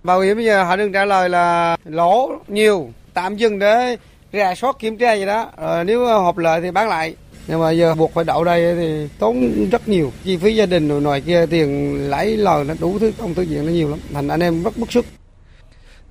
Bảo 0.03 0.21
hiểm 0.21 0.35
bây 0.35 0.45
giờ 0.45 0.63
họ 0.63 0.75
đừng 0.75 0.91
trả 0.91 1.05
lời 1.05 1.29
là 1.29 1.77
lỗ 1.85 2.31
nhiều, 2.47 2.89
tạm 3.13 3.35
dừng 3.35 3.59
để 3.59 3.97
rà 4.33 4.55
soát 4.55 4.79
kiểm 4.79 4.97
tra 4.97 5.13
gì 5.13 5.25
đó, 5.25 5.51
rồi 5.61 5.85
nếu 5.85 6.05
hợp 6.05 6.37
lợi 6.37 6.61
thì 6.61 6.71
bán 6.71 6.89
lại. 6.89 7.15
Nhưng 7.47 7.59
mà 7.59 7.71
giờ 7.71 7.95
buộc 7.95 8.13
phải 8.13 8.23
đậu 8.23 8.43
đây 8.43 8.75
thì 8.75 9.07
tốn 9.19 9.51
rất 9.71 9.87
nhiều. 9.87 10.11
Chi 10.23 10.37
phí 10.37 10.55
gia 10.55 10.65
đình 10.65 10.87
rồi 10.87 11.01
ngoài 11.01 11.21
kia 11.21 11.45
tiền 11.45 11.97
lãi 12.09 12.37
lời 12.37 12.63
nó 12.63 12.73
đủ 12.79 12.99
thứ 12.99 13.11
công 13.17 13.33
thứ 13.33 13.41
diện 13.41 13.65
nó 13.65 13.71
nhiều 13.71 13.89
lắm. 13.89 13.99
Thành 14.13 14.27
anh 14.27 14.39
em 14.39 14.63
rất 14.63 14.77
bức 14.77 14.91
xúc. 14.91 15.05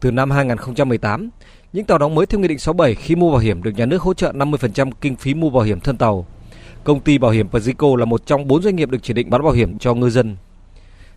Từ 0.03 0.11
năm 0.11 0.31
2018, 0.31 1.31
những 1.73 1.85
tàu 1.85 1.99
đóng 1.99 2.15
mới 2.15 2.27
theo 2.27 2.41
Nghị 2.41 2.49
định 2.49 2.59
67 2.59 2.95
khi 2.95 3.17
mua 3.17 3.31
bảo 3.31 3.39
hiểm 3.39 3.63
được 3.63 3.71
nhà 3.77 3.87
nước 3.87 4.03
hỗ 4.03 4.15
trợ 4.15 4.33
50% 4.33 4.91
kinh 5.01 5.17
phí 5.17 5.35
mua 5.35 5.51
bảo 5.51 5.63
hiểm 5.63 5.81
thân 5.81 5.97
tàu. 5.97 6.27
Công 6.85 7.01
ty 7.01 7.19
bảo 7.19 7.31
hiểm 7.31 7.49
Pazico 7.49 7.97
là 7.97 8.05
một 8.05 8.27
trong 8.27 8.47
bốn 8.47 8.63
doanh 8.63 8.77
nghiệp 8.77 8.91
được 8.91 8.99
chỉ 9.03 9.15
định 9.15 9.31
bán 9.31 9.43
bảo 9.43 9.53
hiểm 9.53 9.79
cho 9.79 9.95
ngư 9.95 10.11
dân. 10.11 10.37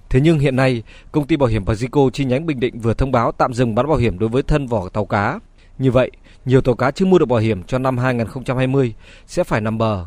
Thế 0.09 0.21
nhưng 0.21 0.39
hiện 0.39 0.55
nay, 0.55 0.83
công 1.11 1.27
ty 1.27 1.35
bảo 1.35 1.49
hiểm 1.49 1.65
Pazico 1.65 2.09
chi 2.09 2.25
nhánh 2.25 2.45
Bình 2.45 2.59
Định 2.59 2.79
vừa 2.79 2.93
thông 2.93 3.11
báo 3.11 3.31
tạm 3.31 3.53
dừng 3.53 3.75
bán 3.75 3.87
bảo 3.87 3.97
hiểm 3.97 4.19
đối 4.19 4.29
với 4.29 4.43
thân 4.43 4.67
vỏ 4.67 4.89
tàu 4.89 5.05
cá. 5.05 5.39
Như 5.77 5.91
vậy, 5.91 6.11
nhiều 6.45 6.61
tàu 6.61 6.75
cá 6.75 6.91
chưa 6.91 7.05
mua 7.05 7.19
được 7.19 7.25
bảo 7.25 7.39
hiểm 7.39 7.63
cho 7.63 7.79
năm 7.79 7.97
2020 7.97 8.93
sẽ 9.27 9.43
phải 9.43 9.61
nằm 9.61 9.77
bờ. 9.77 10.05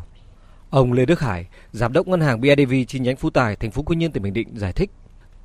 Ông 0.69 0.93
Lê 0.93 1.05
Đức 1.05 1.19
Hải, 1.19 1.47
giám 1.71 1.93
đốc 1.93 2.07
ngân 2.07 2.21
hàng 2.21 2.41
BIDV 2.41 2.73
chi 2.87 2.99
nhánh 2.99 3.15
Phú 3.15 3.29
Tài, 3.29 3.55
thành 3.55 3.71
phố 3.71 3.81
Quy 3.81 3.95
Nhơn, 3.95 4.11
tỉnh 4.11 4.23
Bình 4.23 4.33
Định 4.33 4.47
giải 4.55 4.73
thích. 4.73 4.91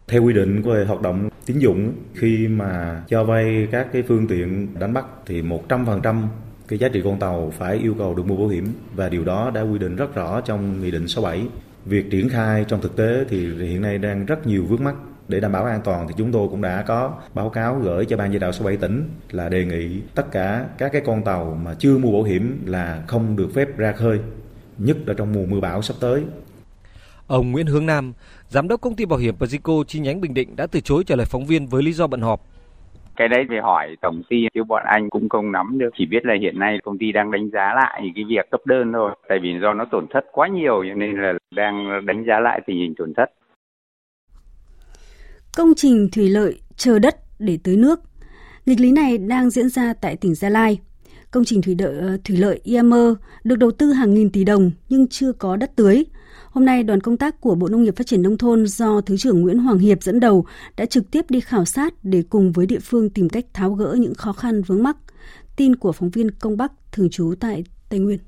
Theo 0.09 0.23
quy 0.23 0.33
định 0.33 0.63
của 0.63 0.85
hoạt 0.89 1.03
động 1.03 1.31
tín 1.47 1.59
dụng 1.59 1.93
khi 2.15 2.49
mà 2.49 3.03
cho 3.09 3.25
vay 3.25 3.69
các 3.71 3.87
cái 3.93 4.03
phương 4.03 4.27
tiện 4.27 4.69
đánh 4.79 4.93
bắt 4.93 5.05
thì 5.27 5.43
100% 5.43 6.23
cái 6.69 6.79
giá 6.79 6.89
trị 6.89 7.01
con 7.05 7.19
tàu 7.19 7.53
phải 7.59 7.77
yêu 7.77 7.95
cầu 7.99 8.15
được 8.15 8.27
mua 8.27 8.37
bảo 8.37 8.49
hiểm 8.49 8.73
và 8.95 9.09
điều 9.09 9.25
đó 9.25 9.51
đã 9.55 9.63
quy 9.63 9.79
định 9.79 9.97
rất 9.97 10.15
rõ 10.15 10.41
trong 10.41 10.81
nghị 10.81 10.91
định 10.91 11.09
67. 11.09 11.47
Việc 11.85 12.11
triển 12.11 12.29
khai 12.29 12.65
trong 12.69 12.81
thực 12.81 12.97
tế 12.97 13.25
thì 13.29 13.55
hiện 13.55 13.83
nay 13.83 13.99
đang 13.99 14.27
rất 14.27 14.47
nhiều 14.47 14.65
vướng 14.69 14.85
mắt 14.85 14.95
để 15.29 15.41
đảm 15.41 15.53
bảo 15.53 15.65
an 15.65 15.81
toàn 15.85 16.09
thì 16.09 16.15
chúng 16.19 16.33
tôi 16.33 16.49
cũng 16.49 16.63
đã 16.63 16.83
có 16.83 17.15
báo 17.35 17.51
cáo 17.51 17.81
gửi 17.83 18.05
cho 18.05 18.17
ban 18.17 18.33
chỉ 18.33 18.39
đạo 18.39 18.53
67 18.53 18.77
tỉnh 18.77 19.09
là 19.31 19.49
đề 19.49 19.65
nghị 19.65 20.01
tất 20.15 20.33
cả 20.33 20.67
các 20.79 20.93
cái 20.93 21.03
con 21.07 21.25
tàu 21.25 21.61
mà 21.65 21.75
chưa 21.75 21.99
mua 21.99 22.13
bảo 22.13 22.23
hiểm 22.23 22.63
là 22.67 23.03
không 23.07 23.37
được 23.37 23.49
phép 23.55 23.77
ra 23.77 23.93
khơi, 23.93 24.21
nhất 24.79 24.97
là 25.07 25.15
trong 25.15 25.33
mùa 25.33 25.47
mưa 25.47 25.61
bão 25.61 25.83
sắp 25.83 25.95
tới. 26.01 26.23
Ông 27.27 27.53
Nguyễn 27.53 27.67
Hướng 27.67 27.87
Nam, 27.87 28.13
giám 28.55 28.69
đốc 28.69 28.81
công 28.81 28.97
ty 28.97 29.05
bảo 29.05 29.19
hiểm 29.19 29.35
Pesico 29.41 29.73
chi 29.87 30.01
nhánh 30.01 30.21
Bình 30.21 30.35
Định 30.35 30.57
đã 30.57 30.67
từ 30.67 30.81
chối 30.81 31.05
trả 31.07 31.17
lời 31.17 31.27
phóng 31.31 31.47
viên 31.47 31.67
với 31.67 31.83
lý 31.83 31.93
do 31.93 32.07
bận 32.07 32.21
họp. 32.21 32.41
Cái 33.17 33.29
đấy 33.29 33.45
phải 33.49 33.59
hỏi 33.63 33.97
tổng 34.03 34.23
ty 34.29 34.37
chứ 34.55 34.65
bọn 34.65 34.83
anh 34.87 35.11
cũng 35.11 35.29
không 35.29 35.53
nắm 35.53 35.79
được. 35.79 35.91
Chỉ 35.99 36.07
biết 36.07 36.25
là 36.25 36.35
hiện 36.41 36.59
nay 36.59 36.79
công 36.85 36.99
ty 36.99 37.13
đang 37.13 37.31
đánh 37.31 37.51
giá 37.53 37.75
lại 37.75 38.03
cái 38.15 38.25
việc 38.29 38.51
cấp 38.51 38.61
đơn 38.67 38.93
thôi. 38.93 39.11
Tại 39.29 39.39
vì 39.43 39.49
do 39.63 39.73
nó 39.75 39.85
tổn 39.93 40.07
thất 40.11 40.25
quá 40.33 40.49
nhiều 40.49 40.85
cho 40.89 40.95
nên 40.95 41.17
là 41.23 41.33
đang 41.57 42.07
đánh 42.07 42.25
giá 42.29 42.41
lại 42.41 42.61
tình 42.67 42.77
hình 42.77 42.95
tổn 42.99 43.13
thất. 43.17 43.27
Công 45.57 45.75
trình 45.77 46.09
thủy 46.13 46.29
lợi 46.29 46.61
chờ 46.77 46.99
đất 46.99 47.17
để 47.39 47.59
tưới 47.65 47.77
nước. 47.77 48.01
Nghịch 48.67 48.81
lý 48.81 48.93
này 48.93 49.19
đang 49.19 49.51
diễn 49.51 49.69
ra 49.69 49.95
tại 50.01 50.17
tỉnh 50.17 50.35
Gia 50.35 50.49
Lai. 50.49 50.79
Công 51.31 51.45
trình 51.45 51.63
thủy 51.63 51.77
lợi 51.79 51.99
ờ, 51.99 52.19
thủy 52.25 52.37
lợi 52.37 52.61
Iammer 52.65 53.15
được 53.45 53.57
đầu 53.57 53.71
tư 53.71 53.93
hàng 53.93 54.15
nghìn 54.15 54.31
tỷ 54.31 54.45
đồng 54.45 54.71
nhưng 54.89 55.07
chưa 55.09 55.33
có 55.33 55.57
đất 55.57 55.71
tưới. 55.77 56.05
Hôm 56.51 56.65
nay, 56.65 56.83
đoàn 56.83 57.01
công 57.01 57.17
tác 57.17 57.41
của 57.41 57.55
Bộ 57.55 57.69
Nông 57.69 57.83
nghiệp 57.83 57.97
Phát 57.97 58.07
triển 58.07 58.23
Nông 58.23 58.39
thôn 58.39 58.67
do 58.67 59.01
Thứ 59.01 59.17
trưởng 59.17 59.41
Nguyễn 59.41 59.59
Hoàng 59.59 59.79
Hiệp 59.79 60.03
dẫn 60.03 60.21
đầu 60.21 60.47
đã 60.77 60.87
trực 60.87 61.11
tiếp 61.11 61.31
đi 61.31 61.41
khảo 61.41 61.65
sát 61.65 61.95
để 62.03 62.23
cùng 62.31 62.53
với 62.53 62.67
địa 62.67 62.79
phương 62.79 63.11
tìm 63.11 63.29
cách 63.29 63.45
tháo 63.53 63.73
gỡ 63.73 63.97
những 63.99 64.15
khó 64.15 64.33
khăn 64.33 64.63
vướng 64.63 64.83
mắc. 64.83 64.97
Tin 65.57 65.77
của 65.77 65.93
phóng 65.93 66.11
viên 66.11 66.31
Công 66.31 66.57
Bắc 66.57 66.73
thường 66.93 67.11
trú 67.11 67.35
tại 67.41 67.65
Tây 67.89 68.01
Nguyên. 68.01 68.19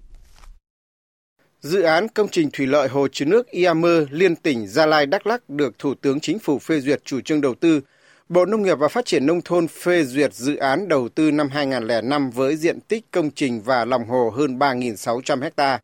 Dự 1.60 1.82
án 1.82 2.08
công 2.08 2.28
trình 2.28 2.50
thủy 2.52 2.66
lợi 2.66 2.88
hồ 2.88 3.08
chứa 3.12 3.24
nước 3.24 3.46
iamơ 3.50 4.06
liên 4.10 4.36
tỉnh 4.36 4.66
Gia 4.66 4.86
Lai 4.86 5.06
Đắk 5.06 5.26
Lắk 5.26 5.50
được 5.50 5.78
Thủ 5.78 5.94
tướng 5.94 6.20
Chính 6.20 6.38
phủ 6.38 6.58
phê 6.58 6.80
duyệt 6.80 7.04
chủ 7.04 7.20
trương 7.20 7.40
đầu 7.40 7.54
tư. 7.54 7.80
Bộ 8.28 8.44
Nông 8.44 8.62
nghiệp 8.62 8.78
và 8.78 8.88
Phát 8.88 9.04
triển 9.04 9.26
Nông 9.26 9.40
thôn 9.44 9.68
phê 9.68 10.04
duyệt 10.04 10.34
dự 10.34 10.56
án 10.56 10.88
đầu 10.88 11.08
tư 11.08 11.30
năm 11.30 11.48
2005 11.48 12.30
với 12.30 12.56
diện 12.56 12.80
tích 12.80 13.04
công 13.10 13.30
trình 13.30 13.62
và 13.62 13.84
lòng 13.84 14.08
hồ 14.08 14.30
hơn 14.36 14.58
3.600 14.58 15.50
ha. 15.56 15.80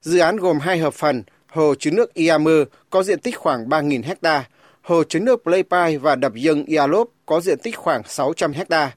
Dự 0.00 0.18
án 0.18 0.36
gồm 0.36 0.58
hai 0.58 0.78
hợp 0.78 0.94
phần, 0.94 1.22
hồ 1.52 1.74
chứa 1.78 1.90
nước 1.90 2.14
Iamer 2.14 2.62
có 2.90 3.02
diện 3.02 3.20
tích 3.20 3.36
khoảng 3.36 3.68
3.000 3.68 4.14
ha, 4.22 4.44
hồ 4.82 5.04
chứa 5.04 5.18
nước 5.18 5.42
Pleipai 5.44 5.98
và 5.98 6.14
đập 6.14 6.32
dâng 6.34 6.64
Ialop 6.64 7.10
có 7.26 7.40
diện 7.40 7.58
tích 7.62 7.76
khoảng 7.76 8.02
600 8.06 8.52
ha. 8.70 8.92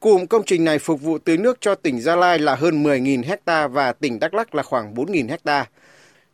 Cụm 0.00 0.26
công 0.26 0.42
trình 0.46 0.64
này 0.64 0.78
phục 0.78 1.00
vụ 1.00 1.18
tưới 1.18 1.36
nước 1.36 1.58
cho 1.60 1.74
tỉnh 1.74 2.00
Gia 2.00 2.16
Lai 2.16 2.38
là 2.38 2.54
hơn 2.54 2.84
10.000 2.84 3.22
hecta 3.24 3.68
và 3.68 3.92
tỉnh 3.92 4.18
Đắk 4.18 4.34
Lắk 4.34 4.54
là 4.54 4.62
khoảng 4.62 4.94
4.000 4.94 5.28
hecta. 5.28 5.66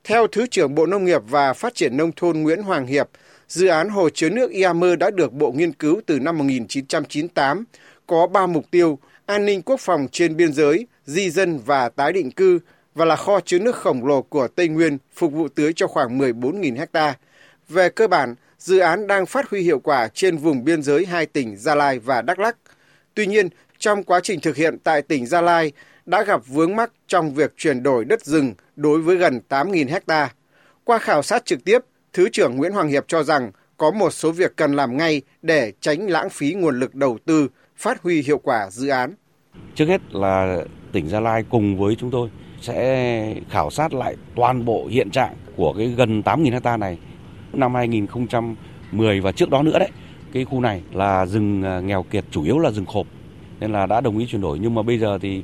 Theo 0.05 0.27
Thứ 0.27 0.47
trưởng 0.47 0.75
Bộ 0.75 0.87
Nông 0.87 1.05
nghiệp 1.05 1.23
và 1.29 1.53
Phát 1.53 1.75
triển 1.75 1.97
Nông 1.97 2.13
thôn 2.17 2.39
Nguyễn 2.39 2.63
Hoàng 2.63 2.87
Hiệp, 2.87 3.09
dự 3.49 3.67
án 3.67 3.89
hồ 3.89 4.09
chứa 4.11 4.31
nước 4.31 4.51
Iamer 4.51 4.99
đã 4.99 5.11
được 5.11 5.33
Bộ 5.33 5.53
nghiên 5.53 5.73
cứu 5.73 6.01
từ 6.07 6.19
năm 6.19 6.39
1998, 6.39 7.65
có 8.07 8.27
3 8.27 8.47
mục 8.47 8.65
tiêu 8.71 8.99
an 9.27 9.45
ninh 9.45 9.63
quốc 9.63 9.81
phòng 9.81 10.07
trên 10.13 10.37
biên 10.37 10.53
giới, 10.53 10.87
di 11.05 11.31
dân 11.31 11.59
và 11.59 11.89
tái 11.89 12.13
định 12.13 12.31
cư 12.31 12.59
và 12.95 13.05
là 13.05 13.17
kho 13.17 13.41
chứa 13.41 13.59
nước 13.59 13.77
khổng 13.77 14.07
lồ 14.07 14.23
của 14.23 14.49
Tây 14.49 14.69
Nguyên 14.69 14.99
phục 15.15 15.33
vụ 15.33 15.49
tưới 15.49 15.73
cho 15.73 15.87
khoảng 15.87 16.19
14.000 16.19 16.79
hecta. 16.79 17.15
Về 17.69 17.89
cơ 17.89 18.09
bản, 18.09 18.35
dự 18.59 18.79
án 18.79 19.07
đang 19.07 19.27
phát 19.27 19.51
huy 19.51 19.61
hiệu 19.61 19.79
quả 19.79 20.09
trên 20.09 20.37
vùng 20.37 20.65
biên 20.65 20.83
giới 20.83 21.07
hai 21.07 21.27
tỉnh 21.27 21.57
Gia 21.57 21.75
Lai 21.75 21.99
và 21.99 22.23
Đắk 22.23 22.39
Lắk. 22.39 22.57
Tuy 23.15 23.27
nhiên, 23.27 23.49
trong 23.79 24.03
quá 24.03 24.21
trình 24.23 24.41
thực 24.41 24.57
hiện 24.57 24.79
tại 24.85 25.03
tỉnh 25.03 25.27
Gia 25.27 25.41
Lai 25.41 25.73
đã 26.07 26.23
gặp 26.23 26.41
vướng 26.47 26.77
mắc 26.77 26.93
trong 27.07 27.35
việc 27.35 27.55
chuyển 27.57 27.83
đổi 27.83 28.05
đất 28.05 28.25
rừng 28.25 28.55
đối 28.77 29.01
với 29.01 29.17
gần 29.17 29.41
8.000 29.49 29.89
hecta. 29.89 30.33
Qua 30.85 30.99
khảo 30.99 31.23
sát 31.23 31.45
trực 31.45 31.65
tiếp, 31.65 31.79
Thứ 32.13 32.29
trưởng 32.29 32.57
Nguyễn 32.57 32.73
Hoàng 32.73 32.89
Hiệp 32.89 33.05
cho 33.09 33.23
rằng 33.23 33.53
có 33.77 33.91
một 33.91 34.11
số 34.11 34.33
việc 34.33 34.57
cần 34.57 34.73
làm 34.73 34.97
ngay 34.97 35.23
để 35.43 35.73
tránh 35.81 36.11
lãng 36.11 36.31
phí 36.31 36.55
nguồn 36.55 36.81
lực 36.81 36.95
đầu 36.95 37.19
tư, 37.25 37.49
phát 37.77 38.03
huy 38.03 38.23
hiệu 38.23 38.39
quả 38.39 38.71
dự 38.71 38.89
án. 38.89 39.15
Trước 39.75 39.87
hết 39.87 40.01
là 40.15 40.59
tỉnh 40.93 41.09
Gia 41.09 41.21
Lai 41.21 41.45
cùng 41.51 41.79
với 41.79 41.97
chúng 41.99 42.11
tôi 42.11 42.29
sẽ 42.63 43.35
khảo 43.49 43.71
sát 43.71 43.95
lại 43.95 44.17
toàn 44.35 44.65
bộ 44.65 44.87
hiện 44.91 45.11
trạng 45.11 45.35
của 45.57 45.73
cái 45.73 45.87
gần 45.87 46.23
8.000 46.23 46.53
hecta 46.53 46.77
này 46.77 46.99
năm 47.53 47.75
2010 47.75 49.21
và 49.21 49.33
trước 49.33 49.51
đó 49.51 49.63
nữa 49.63 49.79
đấy. 49.79 49.91
Cái 50.33 50.45
khu 50.45 50.61
này 50.61 50.83
là 50.93 51.27
rừng 51.27 51.63
à, 51.63 51.81
nghèo 51.81 52.03
kiệt 52.03 52.25
chủ 52.31 52.45
yếu 52.45 52.59
là 52.59 52.71
rừng 52.71 52.87
khộp 52.87 53.07
nên 53.61 53.73
là 53.73 53.87
đã 53.87 54.01
đồng 54.01 54.19
ý 54.19 54.27
chuyển 54.27 54.41
đổi 54.41 54.59
nhưng 54.59 54.75
mà 54.75 54.83
bây 54.83 54.99
giờ 54.99 55.19
thì 55.19 55.43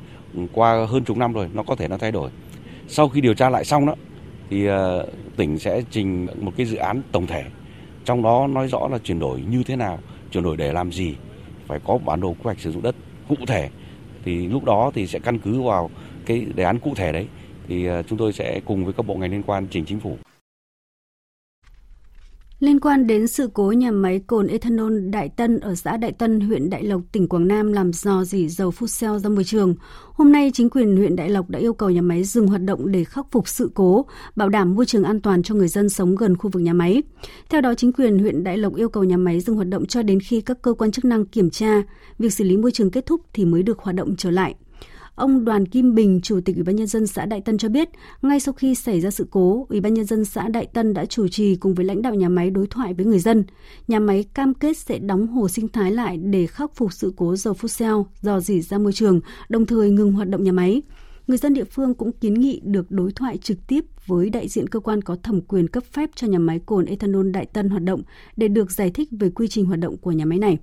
qua 0.53 0.85
hơn 0.89 1.03
chục 1.03 1.17
năm 1.17 1.33
rồi 1.33 1.49
nó 1.53 1.63
có 1.63 1.75
thể 1.75 1.87
nó 1.87 1.97
thay 1.97 2.11
đổi. 2.11 2.29
Sau 2.87 3.09
khi 3.09 3.21
điều 3.21 3.33
tra 3.33 3.49
lại 3.49 3.65
xong 3.65 3.85
đó 3.85 3.95
thì 4.49 4.67
à, 4.67 4.87
tỉnh 5.35 5.59
sẽ 5.59 5.81
trình 5.91 6.27
một 6.41 6.51
cái 6.57 6.65
dự 6.65 6.77
án 6.77 7.01
tổng 7.11 7.27
thể 7.27 7.43
trong 8.05 8.23
đó 8.23 8.47
nói 8.47 8.67
rõ 8.67 8.87
là 8.91 8.97
chuyển 8.97 9.19
đổi 9.19 9.41
như 9.49 9.63
thế 9.63 9.75
nào, 9.75 9.99
chuyển 10.31 10.43
đổi 10.43 10.57
để 10.57 10.73
làm 10.73 10.91
gì, 10.91 11.15
phải 11.67 11.79
có 11.83 11.97
bản 12.05 12.21
đồ 12.21 12.29
quy 12.29 12.43
hoạch 12.43 12.59
sử 12.59 12.71
dụng 12.71 12.81
đất 12.81 12.95
cụ 13.27 13.35
thể 13.47 13.69
thì 14.25 14.47
lúc 14.47 14.63
đó 14.63 14.91
thì 14.93 15.07
sẽ 15.07 15.19
căn 15.19 15.39
cứ 15.39 15.61
vào 15.61 15.89
cái 16.25 16.45
đề 16.55 16.63
án 16.63 16.79
cụ 16.79 16.93
thể 16.95 17.11
đấy 17.11 17.27
thì 17.67 17.85
ờ, 17.85 18.03
chúng 18.03 18.17
tôi 18.17 18.33
sẽ 18.33 18.61
cùng 18.65 18.85
với 18.85 18.93
các 18.93 19.05
bộ 19.05 19.15
ngành 19.15 19.31
liên 19.31 19.43
quan 19.43 19.67
trình 19.71 19.85
chính 19.85 19.99
phủ. 19.99 20.17
Liên 22.59 22.79
quan 22.79 23.07
đến 23.07 23.27
sự 23.27 23.49
cố 23.53 23.71
nhà 23.71 23.91
máy 23.91 24.19
cồn 24.27 24.47
ethanol 24.47 24.99
Đại 25.09 25.29
Tân 25.29 25.59
ở 25.59 25.75
xã 25.75 25.97
Đại 25.97 26.11
Tân, 26.11 26.39
huyện 26.39 26.69
Đại 26.69 26.83
Lộc, 26.83 27.01
tỉnh 27.11 27.27
Quảng 27.27 27.47
Nam 27.47 27.73
làm 27.73 27.93
dò 27.93 28.23
dỉ 28.23 28.47
dầu 28.47 28.71
phút 28.71 28.89
xeo 28.89 29.19
ra 29.19 29.29
môi 29.29 29.43
trường, 29.43 29.75
hôm 30.13 30.31
nay 30.31 30.51
chính 30.53 30.69
quyền 30.69 30.97
huyện 30.97 31.15
Đại 31.15 31.29
Lộc 31.29 31.49
đã 31.49 31.59
yêu 31.59 31.73
cầu 31.73 31.89
nhà 31.89 32.01
máy 32.01 32.23
dừng 32.23 32.47
hoạt 32.47 32.61
động 32.61 32.91
để 32.91 33.03
khắc 33.03 33.25
phục 33.31 33.47
sự 33.47 33.71
cố, 33.73 34.05
bảo 34.35 34.49
đảm 34.49 34.75
môi 34.75 34.85
trường 34.85 35.03
an 35.03 35.21
toàn 35.21 35.43
cho 35.43 35.55
người 35.55 35.67
dân 35.67 35.89
sống 35.89 36.15
gần 36.15 36.37
khu 36.37 36.49
vực 36.49 36.63
nhà 36.63 36.73
máy. 36.73 37.03
Theo 37.49 37.61
đó, 37.61 37.73
chính 37.73 37.93
quyền 37.93 38.19
huyện 38.19 38.43
Đại 38.43 38.57
Lộc 38.57 38.75
yêu 38.75 38.89
cầu 38.89 39.03
nhà 39.03 39.17
máy 39.17 39.39
dừng 39.39 39.55
hoạt 39.55 39.67
động 39.67 39.85
cho 39.85 40.01
đến 40.01 40.19
khi 40.19 40.41
các 40.41 40.61
cơ 40.61 40.73
quan 40.73 40.91
chức 40.91 41.05
năng 41.05 41.25
kiểm 41.25 41.49
tra, 41.49 41.83
việc 42.17 42.33
xử 42.33 42.43
lý 42.43 42.57
môi 42.57 42.71
trường 42.71 42.91
kết 42.91 43.05
thúc 43.05 43.21
thì 43.33 43.45
mới 43.45 43.63
được 43.63 43.79
hoạt 43.79 43.95
động 43.95 44.15
trở 44.15 44.31
lại. 44.31 44.55
Ông 45.19 45.45
Đoàn 45.45 45.65
Kim 45.65 45.95
Bình, 45.95 46.19
Chủ 46.23 46.39
tịch 46.45 46.55
Ủy 46.55 46.63
ban 46.63 46.75
nhân 46.75 46.87
dân 46.87 47.07
xã 47.07 47.25
Đại 47.25 47.41
Tân 47.41 47.57
cho 47.57 47.69
biết, 47.69 47.89
ngay 48.21 48.39
sau 48.39 48.53
khi 48.53 48.75
xảy 48.75 49.01
ra 49.01 49.11
sự 49.11 49.27
cố, 49.31 49.65
Ủy 49.69 49.81
ban 49.81 49.93
nhân 49.93 50.05
dân 50.05 50.25
xã 50.25 50.47
Đại 50.49 50.65
Tân 50.65 50.93
đã 50.93 51.05
chủ 51.05 51.27
trì 51.27 51.55
cùng 51.55 51.73
với 51.73 51.85
lãnh 51.85 52.01
đạo 52.01 52.15
nhà 52.15 52.29
máy 52.29 52.49
đối 52.49 52.67
thoại 52.67 52.93
với 52.93 53.05
người 53.05 53.19
dân. 53.19 53.43
Nhà 53.87 53.99
máy 53.99 54.25
cam 54.33 54.53
kết 54.53 54.77
sẽ 54.77 54.99
đóng 54.99 55.27
hồ 55.27 55.47
sinh 55.47 55.67
thái 55.67 55.91
lại 55.91 56.17
để 56.17 56.47
khắc 56.47 56.75
phục 56.75 56.93
sự 56.93 57.13
cố 57.17 57.35
dầu 57.35 57.53
Futsal 57.53 58.03
dò 58.21 58.39
dỉ 58.39 58.61
ra 58.61 58.77
môi 58.77 58.93
trường, 58.93 59.21
đồng 59.49 59.65
thời 59.65 59.89
ngừng 59.89 60.11
hoạt 60.11 60.29
động 60.29 60.43
nhà 60.43 60.51
máy. 60.51 60.81
Người 61.27 61.37
dân 61.37 61.53
địa 61.53 61.63
phương 61.63 61.93
cũng 61.93 62.11
kiến 62.11 62.33
nghị 62.33 62.61
được 62.63 62.91
đối 62.91 63.11
thoại 63.11 63.37
trực 63.37 63.67
tiếp 63.67 63.85
với 64.05 64.29
đại 64.29 64.47
diện 64.47 64.67
cơ 64.67 64.79
quan 64.79 65.01
có 65.01 65.15
thẩm 65.23 65.41
quyền 65.41 65.67
cấp 65.67 65.83
phép 65.91 66.09
cho 66.15 66.27
nhà 66.27 66.39
máy 66.39 66.59
cồn 66.65 66.85
ethanol 66.85 67.31
Đại 67.31 67.45
Tân 67.45 67.69
hoạt 67.69 67.83
động 67.83 68.01
để 68.37 68.47
được 68.47 68.71
giải 68.71 68.91
thích 68.91 69.09
về 69.11 69.29
quy 69.29 69.47
trình 69.47 69.65
hoạt 69.65 69.79
động 69.79 69.97
của 69.97 70.11
nhà 70.11 70.25
máy 70.25 70.39
này. 70.39 70.57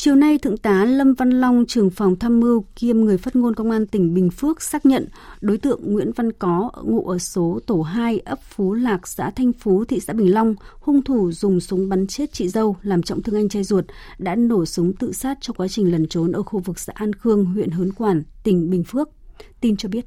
Chiều 0.00 0.14
nay, 0.14 0.38
Thượng 0.38 0.56
tá 0.56 0.84
Lâm 0.84 1.14
Văn 1.14 1.30
Long, 1.30 1.64
trưởng 1.66 1.90
phòng 1.90 2.16
tham 2.18 2.40
mưu 2.40 2.64
kiêm 2.76 3.00
người 3.00 3.18
phát 3.18 3.36
ngôn 3.36 3.54
Công 3.54 3.70
an 3.70 3.86
tỉnh 3.86 4.14
Bình 4.14 4.30
Phước 4.30 4.62
xác 4.62 4.86
nhận 4.86 5.08
đối 5.40 5.58
tượng 5.58 5.92
Nguyễn 5.92 6.12
Văn 6.12 6.32
Có, 6.32 6.70
ngụ 6.82 7.06
ở 7.08 7.18
số 7.18 7.60
tổ 7.66 7.82
2, 7.82 8.18
ấp 8.18 8.38
Phú 8.42 8.72
Lạc, 8.72 9.08
xã 9.08 9.30
Thanh 9.30 9.52
Phú, 9.52 9.84
thị 9.84 10.00
xã 10.00 10.12
Bình 10.12 10.34
Long, 10.34 10.54
hung 10.80 11.02
thủ 11.02 11.32
dùng 11.32 11.60
súng 11.60 11.88
bắn 11.88 12.06
chết 12.06 12.32
chị 12.32 12.48
dâu, 12.48 12.76
làm 12.82 13.02
trọng 13.02 13.22
thương 13.22 13.34
anh 13.34 13.48
trai 13.48 13.64
ruột, 13.64 13.84
đã 14.18 14.34
nổ 14.34 14.66
súng 14.66 14.92
tự 14.92 15.12
sát 15.12 15.38
trong 15.40 15.56
quá 15.56 15.68
trình 15.68 15.92
lẩn 15.92 16.08
trốn 16.08 16.32
ở 16.32 16.42
khu 16.42 16.60
vực 16.60 16.78
xã 16.78 16.92
An 16.96 17.12
Khương, 17.12 17.44
huyện 17.44 17.70
Hớn 17.70 17.92
Quản, 17.92 18.22
tỉnh 18.42 18.70
Bình 18.70 18.84
Phước. 18.84 19.08
Tin 19.60 19.76
cho 19.76 19.88
biết. 19.88 20.06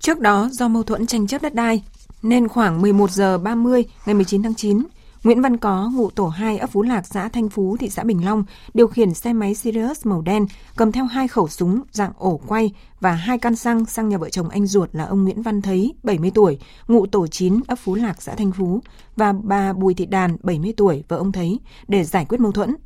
Trước 0.00 0.20
đó, 0.20 0.48
do 0.52 0.68
mâu 0.68 0.82
thuẫn 0.82 1.06
tranh 1.06 1.26
chấp 1.26 1.42
đất 1.42 1.54
đai, 1.54 1.82
nên 2.22 2.48
khoảng 2.48 2.82
11 2.82 3.10
giờ 3.10 3.38
30 3.38 3.84
ngày 4.06 4.14
19 4.14 4.42
tháng 4.42 4.54
9, 4.54 4.82
Nguyễn 5.26 5.42
Văn 5.42 5.56
Có, 5.56 5.90
ngụ 5.94 6.10
tổ 6.10 6.28
2 6.28 6.58
ấp 6.58 6.70
Phú 6.70 6.82
Lạc, 6.82 7.06
xã 7.06 7.28
Thanh 7.28 7.48
Phú, 7.48 7.76
thị 7.76 7.90
xã 7.90 8.04
Bình 8.04 8.24
Long, 8.24 8.44
điều 8.74 8.86
khiển 8.86 9.14
xe 9.14 9.32
máy 9.32 9.54
Sirius 9.54 10.06
màu 10.06 10.22
đen, 10.22 10.46
cầm 10.76 10.92
theo 10.92 11.04
hai 11.04 11.28
khẩu 11.28 11.48
súng 11.48 11.80
dạng 11.92 12.12
ổ 12.18 12.40
quay 12.46 12.72
và 13.00 13.12
hai 13.12 13.38
căn 13.38 13.56
xăng 13.56 13.84
sang 13.84 14.08
nhà 14.08 14.18
vợ 14.18 14.30
chồng 14.30 14.48
anh 14.48 14.66
ruột 14.66 14.88
là 14.92 15.04
ông 15.04 15.24
Nguyễn 15.24 15.42
Văn 15.42 15.62
Thấy, 15.62 15.94
70 16.02 16.30
tuổi, 16.34 16.58
ngụ 16.88 17.06
tổ 17.06 17.26
9 17.26 17.60
ấp 17.66 17.76
Phú 17.76 17.94
Lạc, 17.94 18.22
xã 18.22 18.34
Thanh 18.34 18.52
Phú, 18.52 18.80
và 19.16 19.32
bà 19.42 19.72
Bùi 19.72 19.94
Thị 19.94 20.06
Đàn, 20.06 20.36
70 20.42 20.74
tuổi, 20.76 21.04
vợ 21.08 21.16
ông 21.16 21.32
Thấy, 21.32 21.60
để 21.88 22.04
giải 22.04 22.24
quyết 22.24 22.40
mâu 22.40 22.52
thuẫn. 22.52 22.76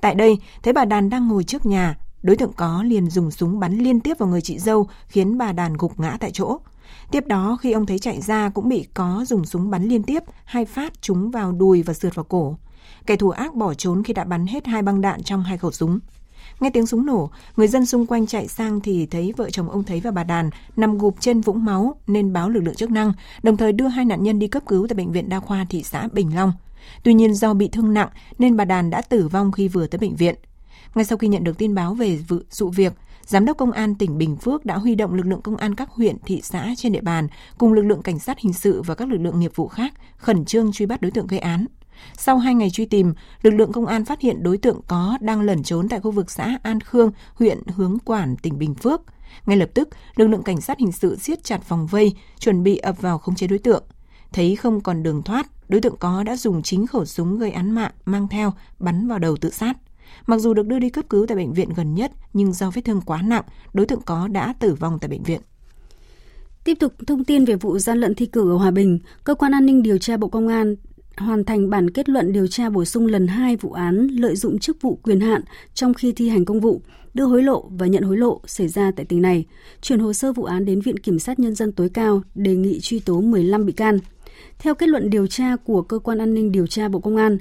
Tại 0.00 0.14
đây, 0.14 0.38
thấy 0.62 0.72
bà 0.72 0.84
Đàn 0.84 1.10
đang 1.10 1.28
ngồi 1.28 1.44
trước 1.44 1.66
nhà, 1.66 1.96
đối 2.22 2.36
tượng 2.36 2.52
có 2.52 2.82
liền 2.82 3.10
dùng 3.10 3.30
súng 3.30 3.60
bắn 3.60 3.78
liên 3.78 4.00
tiếp 4.00 4.18
vào 4.18 4.28
người 4.28 4.40
chị 4.40 4.58
dâu, 4.58 4.88
khiến 5.08 5.38
bà 5.38 5.52
Đàn 5.52 5.76
gục 5.76 6.00
ngã 6.00 6.16
tại 6.20 6.30
chỗ. 6.30 6.58
Tiếp 7.10 7.26
đó 7.26 7.58
khi 7.60 7.72
ông 7.72 7.86
thấy 7.86 7.98
chạy 7.98 8.20
ra 8.20 8.48
cũng 8.48 8.68
bị 8.68 8.86
có 8.94 9.24
dùng 9.26 9.44
súng 9.44 9.70
bắn 9.70 9.84
liên 9.84 10.02
tiếp, 10.02 10.22
hai 10.44 10.64
phát 10.64 11.02
trúng 11.02 11.30
vào 11.30 11.52
đùi 11.52 11.82
và 11.82 11.94
sượt 11.94 12.14
vào 12.14 12.24
cổ. 12.24 12.56
Kẻ 13.06 13.16
thù 13.16 13.30
ác 13.30 13.54
bỏ 13.54 13.74
trốn 13.74 14.02
khi 14.02 14.12
đã 14.12 14.24
bắn 14.24 14.46
hết 14.46 14.66
hai 14.66 14.82
băng 14.82 15.00
đạn 15.00 15.22
trong 15.22 15.42
hai 15.42 15.58
khẩu 15.58 15.72
súng. 15.72 15.98
Nghe 16.60 16.70
tiếng 16.70 16.86
súng 16.86 17.06
nổ, 17.06 17.30
người 17.56 17.68
dân 17.68 17.86
xung 17.86 18.06
quanh 18.06 18.26
chạy 18.26 18.48
sang 18.48 18.80
thì 18.80 19.06
thấy 19.06 19.32
vợ 19.36 19.50
chồng 19.50 19.70
ông 19.70 19.84
Thấy 19.84 20.00
và 20.00 20.10
bà 20.10 20.24
Đàn 20.24 20.50
nằm 20.76 20.98
gục 20.98 21.16
trên 21.20 21.40
vũng 21.40 21.64
máu 21.64 21.94
nên 22.06 22.32
báo 22.32 22.48
lực 22.48 22.60
lượng 22.60 22.74
chức 22.74 22.90
năng, 22.90 23.12
đồng 23.42 23.56
thời 23.56 23.72
đưa 23.72 23.88
hai 23.88 24.04
nạn 24.04 24.22
nhân 24.22 24.38
đi 24.38 24.48
cấp 24.48 24.62
cứu 24.66 24.86
tại 24.88 24.94
bệnh 24.94 25.12
viện 25.12 25.28
đa 25.28 25.40
khoa 25.40 25.66
thị 25.68 25.82
xã 25.82 26.08
Bình 26.12 26.34
Long. 26.34 26.52
Tuy 27.02 27.14
nhiên 27.14 27.34
do 27.34 27.54
bị 27.54 27.68
thương 27.68 27.94
nặng 27.94 28.08
nên 28.38 28.56
bà 28.56 28.64
Đàn 28.64 28.90
đã 28.90 29.02
tử 29.02 29.28
vong 29.28 29.52
khi 29.52 29.68
vừa 29.68 29.86
tới 29.86 29.98
bệnh 29.98 30.16
viện. 30.16 30.34
Ngay 30.94 31.04
sau 31.04 31.18
khi 31.18 31.28
nhận 31.28 31.44
được 31.44 31.58
tin 31.58 31.74
báo 31.74 31.94
về 31.94 32.16
vụ 32.28 32.38
sự 32.50 32.68
việc, 32.68 32.92
Giám 33.30 33.44
đốc 33.44 33.56
Công 33.56 33.72
an 33.72 33.94
tỉnh 33.94 34.18
Bình 34.18 34.36
Phước 34.36 34.66
đã 34.66 34.78
huy 34.78 34.94
động 34.94 35.14
lực 35.14 35.26
lượng 35.26 35.42
công 35.42 35.56
an 35.56 35.74
các 35.74 35.90
huyện, 35.90 36.16
thị 36.24 36.40
xã 36.44 36.74
trên 36.76 36.92
địa 36.92 37.00
bàn 37.00 37.28
cùng 37.58 37.72
lực 37.72 37.82
lượng 37.82 38.02
cảnh 38.02 38.18
sát 38.18 38.38
hình 38.38 38.52
sự 38.52 38.82
và 38.82 38.94
các 38.94 39.08
lực 39.08 39.18
lượng 39.20 39.40
nghiệp 39.40 39.52
vụ 39.54 39.68
khác 39.68 39.94
khẩn 40.16 40.44
trương 40.44 40.72
truy 40.72 40.86
bắt 40.86 41.00
đối 41.00 41.10
tượng 41.10 41.26
gây 41.26 41.40
án. 41.40 41.66
Sau 42.18 42.38
hai 42.38 42.54
ngày 42.54 42.70
truy 42.70 42.84
tìm, 42.84 43.14
lực 43.42 43.50
lượng 43.50 43.72
công 43.72 43.86
an 43.86 44.04
phát 44.04 44.20
hiện 44.20 44.42
đối 44.42 44.58
tượng 44.58 44.80
có 44.86 45.18
đang 45.20 45.40
lẩn 45.40 45.62
trốn 45.62 45.88
tại 45.88 46.00
khu 46.00 46.10
vực 46.10 46.30
xã 46.30 46.58
An 46.62 46.80
Khương, 46.80 47.10
huyện 47.34 47.58
Hướng 47.66 47.98
Quản, 48.04 48.36
tỉnh 48.36 48.58
Bình 48.58 48.74
Phước. 48.74 49.00
Ngay 49.46 49.56
lập 49.56 49.70
tức, 49.74 49.88
lực 50.16 50.26
lượng 50.26 50.42
cảnh 50.42 50.60
sát 50.60 50.78
hình 50.78 50.92
sự 50.92 51.18
siết 51.18 51.44
chặt 51.44 51.68
vòng 51.68 51.86
vây, 51.86 52.14
chuẩn 52.38 52.62
bị 52.62 52.76
ập 52.76 53.00
vào 53.00 53.18
khống 53.18 53.34
chế 53.34 53.46
đối 53.46 53.58
tượng. 53.58 53.84
Thấy 54.32 54.56
không 54.56 54.80
còn 54.80 55.02
đường 55.02 55.22
thoát, 55.22 55.46
đối 55.68 55.80
tượng 55.80 55.96
có 55.96 56.22
đã 56.22 56.36
dùng 56.36 56.62
chính 56.62 56.86
khẩu 56.86 57.04
súng 57.04 57.38
gây 57.38 57.50
án 57.50 57.70
mạng 57.70 57.92
mang 58.04 58.28
theo 58.28 58.52
bắn 58.78 59.08
vào 59.08 59.18
đầu 59.18 59.36
tự 59.36 59.50
sát. 59.50 59.76
Mặc 60.26 60.38
dù 60.38 60.54
được 60.54 60.66
đưa 60.66 60.78
đi 60.78 60.90
cấp 60.90 61.04
cứu 61.10 61.26
tại 61.26 61.36
bệnh 61.36 61.52
viện 61.52 61.68
gần 61.76 61.94
nhất, 61.94 62.12
nhưng 62.32 62.52
do 62.52 62.70
vết 62.70 62.82
thương 62.84 63.00
quá 63.00 63.22
nặng, 63.22 63.44
đối 63.72 63.86
tượng 63.86 64.00
có 64.00 64.28
đã 64.28 64.54
tử 64.60 64.74
vong 64.74 64.98
tại 65.00 65.08
bệnh 65.08 65.22
viện. 65.22 65.40
Tiếp 66.64 66.74
tục 66.80 66.92
thông 67.06 67.24
tin 67.24 67.44
về 67.44 67.56
vụ 67.56 67.78
gian 67.78 67.98
lận 67.98 68.14
thi 68.14 68.26
cử 68.26 68.50
ở 68.50 68.56
Hòa 68.56 68.70
Bình, 68.70 68.98
Cơ 69.24 69.34
quan 69.34 69.52
An 69.52 69.66
ninh 69.66 69.82
điều 69.82 69.98
tra 69.98 70.16
Bộ 70.16 70.28
Công 70.28 70.48
an 70.48 70.76
hoàn 71.20 71.44
thành 71.44 71.70
bản 71.70 71.90
kết 71.90 72.08
luận 72.08 72.32
điều 72.32 72.46
tra 72.46 72.70
bổ 72.70 72.84
sung 72.84 73.06
lần 73.06 73.26
2 73.26 73.56
vụ 73.56 73.72
án 73.72 74.06
lợi 74.06 74.36
dụng 74.36 74.58
chức 74.58 74.82
vụ 74.82 74.98
quyền 75.02 75.20
hạn 75.20 75.42
trong 75.74 75.94
khi 75.94 76.12
thi 76.12 76.28
hành 76.28 76.44
công 76.44 76.60
vụ. 76.60 76.82
đưa 77.14 77.24
hối 77.24 77.42
lộ 77.42 77.68
và 77.70 77.86
nhận 77.86 78.02
hối 78.02 78.16
lộ 78.16 78.40
xảy 78.46 78.68
ra 78.68 78.90
tại 78.96 79.06
tỉnh 79.06 79.22
này, 79.22 79.46
chuyển 79.80 79.98
hồ 79.98 80.12
sơ 80.12 80.32
vụ 80.32 80.44
án 80.44 80.64
đến 80.64 80.80
Viện 80.80 80.98
Kiểm 80.98 81.18
sát 81.18 81.38
Nhân 81.38 81.54
dân 81.54 81.72
tối 81.72 81.88
cao 81.88 82.22
đề 82.34 82.54
nghị 82.54 82.80
truy 82.80 83.00
tố 83.00 83.20
15 83.20 83.66
bị 83.66 83.72
can. 83.72 83.98
Theo 84.58 84.74
kết 84.74 84.88
luận 84.88 85.10
điều 85.10 85.26
tra 85.26 85.56
của 85.56 85.82
Cơ 85.82 85.98
quan 85.98 86.18
An 86.18 86.34
ninh 86.34 86.52
Điều 86.52 86.66
tra 86.66 86.88
Bộ 86.88 87.00
Công 87.00 87.16
an, 87.16 87.38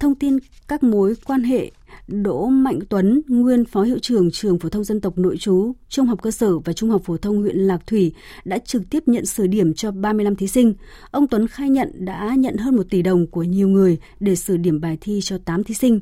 thông 0.00 0.14
tin 0.14 0.38
các 0.68 0.82
mối 0.82 1.14
quan 1.24 1.42
hệ 1.42 1.70
Đỗ 2.10 2.46
Mạnh 2.46 2.78
Tuấn, 2.88 3.22
nguyên 3.28 3.64
Phó 3.64 3.82
Hiệu 3.82 3.98
trưởng 3.98 4.30
trường 4.30 4.58
phổ 4.58 4.68
thông 4.68 4.84
dân 4.84 5.00
tộc 5.00 5.18
nội 5.18 5.36
trú, 5.36 5.72
Trung 5.88 6.06
học 6.06 6.22
cơ 6.22 6.30
sở 6.30 6.58
và 6.58 6.72
Trung 6.72 6.90
học 6.90 7.02
phổ 7.04 7.16
thông 7.16 7.40
huyện 7.40 7.56
Lạc 7.56 7.86
Thủy 7.86 8.12
đã 8.44 8.58
trực 8.58 8.82
tiếp 8.90 9.02
nhận 9.06 9.26
sửa 9.26 9.46
điểm 9.46 9.74
cho 9.74 9.90
35 9.90 10.36
thí 10.36 10.46
sinh. 10.46 10.74
Ông 11.10 11.28
Tuấn 11.28 11.48
khai 11.48 11.70
nhận 11.70 12.04
đã 12.04 12.34
nhận 12.38 12.56
hơn 12.56 12.76
1 12.76 12.82
tỷ 12.90 13.02
đồng 13.02 13.26
của 13.26 13.42
nhiều 13.42 13.68
người 13.68 13.98
để 14.20 14.36
sửa 14.36 14.56
điểm 14.56 14.80
bài 14.80 14.98
thi 15.00 15.20
cho 15.22 15.38
8 15.38 15.64
thí 15.64 15.74
sinh. 15.74 16.00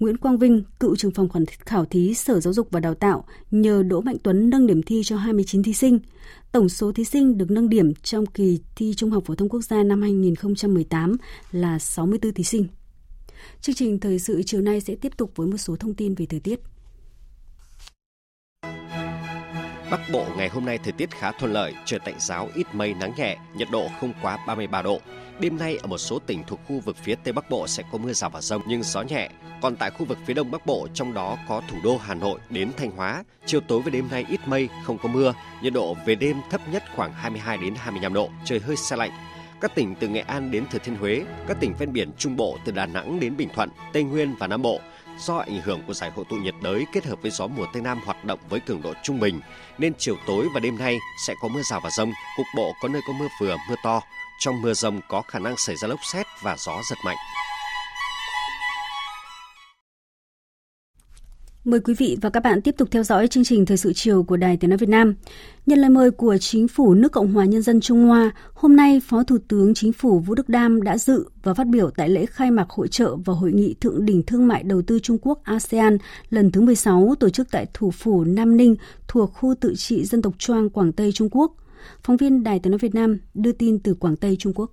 Nguyễn 0.00 0.16
Quang 0.16 0.38
Vinh, 0.38 0.62
cựu 0.80 0.96
trưởng 0.96 1.12
phòng 1.12 1.28
khảo 1.66 1.84
thí 1.84 2.14
Sở 2.14 2.40
Giáo 2.40 2.52
dục 2.52 2.68
và 2.70 2.80
Đào 2.80 2.94
tạo, 2.94 3.24
nhờ 3.50 3.82
Đỗ 3.82 4.00
Mạnh 4.00 4.16
Tuấn 4.22 4.50
nâng 4.50 4.66
điểm 4.66 4.82
thi 4.82 5.02
cho 5.04 5.16
29 5.16 5.62
thí 5.62 5.72
sinh. 5.72 5.98
Tổng 6.52 6.68
số 6.68 6.92
thí 6.92 7.04
sinh 7.04 7.38
được 7.38 7.50
nâng 7.50 7.68
điểm 7.68 7.94
trong 7.94 8.26
kỳ 8.26 8.60
thi 8.76 8.94
Trung 8.96 9.10
học 9.10 9.22
phổ 9.26 9.34
thông 9.34 9.48
quốc 9.48 9.64
gia 9.64 9.82
năm 9.82 10.02
2018 10.02 11.16
là 11.52 11.78
64 11.78 12.32
thí 12.32 12.44
sinh. 12.44 12.66
Chương 13.60 13.74
trình 13.74 13.98
thời 13.98 14.18
sự 14.18 14.42
chiều 14.46 14.60
nay 14.60 14.80
sẽ 14.80 14.94
tiếp 15.00 15.16
tục 15.16 15.32
với 15.34 15.46
một 15.46 15.56
số 15.56 15.76
thông 15.76 15.94
tin 15.94 16.14
về 16.14 16.26
thời 16.26 16.40
tiết. 16.40 16.60
Bắc 19.90 20.00
Bộ 20.12 20.26
ngày 20.36 20.48
hôm 20.48 20.64
nay 20.64 20.78
thời 20.78 20.92
tiết 20.92 21.10
khá 21.10 21.32
thuận 21.32 21.52
lợi, 21.52 21.74
trời 21.84 22.00
tạnh 22.04 22.14
giáo, 22.18 22.48
ít 22.54 22.66
mây, 22.72 22.94
nắng 22.94 23.12
nhẹ, 23.16 23.36
nhiệt 23.56 23.68
độ 23.72 23.88
không 24.00 24.12
quá 24.22 24.38
33 24.46 24.82
độ. 24.82 25.00
Đêm 25.40 25.58
nay 25.58 25.76
ở 25.76 25.86
một 25.86 25.98
số 25.98 26.18
tỉnh 26.18 26.42
thuộc 26.46 26.60
khu 26.68 26.80
vực 26.80 26.96
phía 26.96 27.14
Tây 27.14 27.32
Bắc 27.32 27.50
Bộ 27.50 27.66
sẽ 27.66 27.82
có 27.92 27.98
mưa 27.98 28.12
rào 28.12 28.30
và 28.30 28.40
rông 28.40 28.62
nhưng 28.66 28.82
gió 28.82 29.02
nhẹ. 29.02 29.30
Còn 29.62 29.76
tại 29.76 29.90
khu 29.90 30.06
vực 30.06 30.18
phía 30.26 30.34
Đông 30.34 30.50
Bắc 30.50 30.66
Bộ 30.66 30.88
trong 30.94 31.14
đó 31.14 31.38
có 31.48 31.62
thủ 31.70 31.76
đô 31.84 31.96
Hà 31.96 32.14
Nội 32.14 32.38
đến 32.50 32.70
Thanh 32.76 32.90
Hóa, 32.90 33.24
chiều 33.46 33.60
tối 33.60 33.82
và 33.84 33.90
đêm 33.90 34.08
nay 34.10 34.24
ít 34.28 34.40
mây, 34.46 34.68
không 34.84 34.98
có 34.98 35.08
mưa, 35.08 35.34
nhiệt 35.62 35.72
độ 35.72 35.96
về 36.06 36.14
đêm 36.14 36.36
thấp 36.50 36.60
nhất 36.72 36.82
khoảng 36.96 37.12
22 37.12 37.58
đến 37.58 37.74
25 37.76 38.14
độ, 38.14 38.30
trời 38.44 38.60
hơi 38.60 38.76
xe 38.76 38.96
lạnh. 38.96 39.10
Các 39.60 39.74
tỉnh 39.74 39.94
từ 39.94 40.08
Nghệ 40.08 40.20
An 40.20 40.50
đến 40.50 40.64
Thừa 40.70 40.78
Thiên 40.78 40.96
Huế, 40.96 41.24
các 41.48 41.56
tỉnh 41.60 41.74
ven 41.78 41.92
biển 41.92 42.10
Trung 42.18 42.36
Bộ 42.36 42.58
từ 42.64 42.72
Đà 42.72 42.86
Nẵng 42.86 43.20
đến 43.20 43.36
Bình 43.36 43.48
Thuận, 43.54 43.68
Tây 43.92 44.02
Nguyên 44.02 44.34
và 44.38 44.46
Nam 44.46 44.62
Bộ 44.62 44.80
do 45.18 45.36
ảnh 45.36 45.60
hưởng 45.60 45.82
của 45.86 45.94
giải 45.94 46.10
hội 46.10 46.24
tụ 46.28 46.36
nhiệt 46.36 46.54
đới 46.62 46.86
kết 46.92 47.04
hợp 47.04 47.22
với 47.22 47.30
gió 47.30 47.46
mùa 47.46 47.66
tây 47.72 47.82
nam 47.82 48.00
hoạt 48.04 48.24
động 48.24 48.38
với 48.48 48.60
cường 48.60 48.82
độ 48.82 48.92
trung 49.02 49.20
bình 49.20 49.40
nên 49.78 49.92
chiều 49.98 50.16
tối 50.26 50.48
và 50.54 50.60
đêm 50.60 50.78
nay 50.78 50.98
sẽ 51.26 51.34
có 51.40 51.48
mưa 51.48 51.62
rào 51.62 51.80
và 51.84 51.90
rông, 51.90 52.12
cục 52.36 52.46
bộ 52.56 52.72
có 52.80 52.88
nơi 52.88 53.02
có 53.06 53.12
mưa 53.12 53.28
vừa, 53.40 53.56
mưa 53.68 53.76
to. 53.84 54.00
Trong 54.38 54.62
mưa 54.62 54.74
rông 54.74 55.00
có 55.08 55.22
khả 55.22 55.38
năng 55.38 55.56
xảy 55.56 55.76
ra 55.76 55.88
lốc 55.88 56.00
xét 56.12 56.26
và 56.42 56.56
gió 56.58 56.82
giật 56.90 56.96
mạnh. 57.04 57.16
Mời 61.64 61.80
quý 61.80 61.94
vị 61.94 62.16
và 62.20 62.30
các 62.30 62.42
bạn 62.42 62.62
tiếp 62.62 62.74
tục 62.78 62.88
theo 62.90 63.02
dõi 63.02 63.28
chương 63.28 63.44
trình 63.44 63.66
Thời 63.66 63.76
sự 63.76 63.92
chiều 63.92 64.22
của 64.22 64.36
Đài 64.36 64.56
Tiếng 64.56 64.70
Nói 64.70 64.76
Việt 64.76 64.88
Nam. 64.88 65.14
Nhân 65.66 65.78
lời 65.78 65.90
mời 65.90 66.10
của 66.10 66.38
Chính 66.38 66.68
phủ 66.68 66.94
nước 66.94 67.12
Cộng 67.12 67.32
hòa 67.32 67.44
Nhân 67.44 67.62
dân 67.62 67.80
Trung 67.80 68.04
Hoa, 68.04 68.30
hôm 68.54 68.76
nay 68.76 69.00
Phó 69.04 69.22
Thủ 69.22 69.38
tướng 69.48 69.74
Chính 69.74 69.92
phủ 69.92 70.18
Vũ 70.18 70.34
Đức 70.34 70.48
Đam 70.48 70.82
đã 70.82 70.98
dự 70.98 71.28
và 71.42 71.54
phát 71.54 71.66
biểu 71.66 71.90
tại 71.90 72.08
lễ 72.08 72.26
khai 72.26 72.50
mạc 72.50 72.70
hội 72.70 72.88
trợ 72.88 73.16
và 73.16 73.34
hội 73.34 73.52
nghị 73.52 73.74
Thượng 73.74 74.06
đỉnh 74.06 74.22
Thương 74.22 74.46
mại 74.48 74.62
Đầu 74.62 74.82
tư 74.82 74.98
Trung 74.98 75.18
Quốc 75.22 75.40
ASEAN 75.44 75.98
lần 76.30 76.50
thứ 76.50 76.60
16 76.60 77.14
tổ 77.20 77.28
chức 77.28 77.50
tại 77.50 77.66
thủ 77.74 77.90
phủ 77.90 78.24
Nam 78.24 78.56
Ninh 78.56 78.76
thuộc 79.08 79.32
khu 79.34 79.54
tự 79.60 79.74
trị 79.76 80.04
dân 80.04 80.22
tộc 80.22 80.34
Choang, 80.38 80.70
Quảng 80.70 80.92
Tây, 80.92 81.12
Trung 81.12 81.28
Quốc. 81.30 81.54
Phóng 82.02 82.16
viên 82.16 82.42
Đài 82.42 82.58
Tiếng 82.58 82.70
Nói 82.70 82.78
Việt 82.78 82.94
Nam 82.94 83.18
đưa 83.34 83.52
tin 83.52 83.78
từ 83.78 83.94
Quảng 83.94 84.16
Tây, 84.16 84.36
Trung 84.38 84.52
Quốc. 84.54 84.70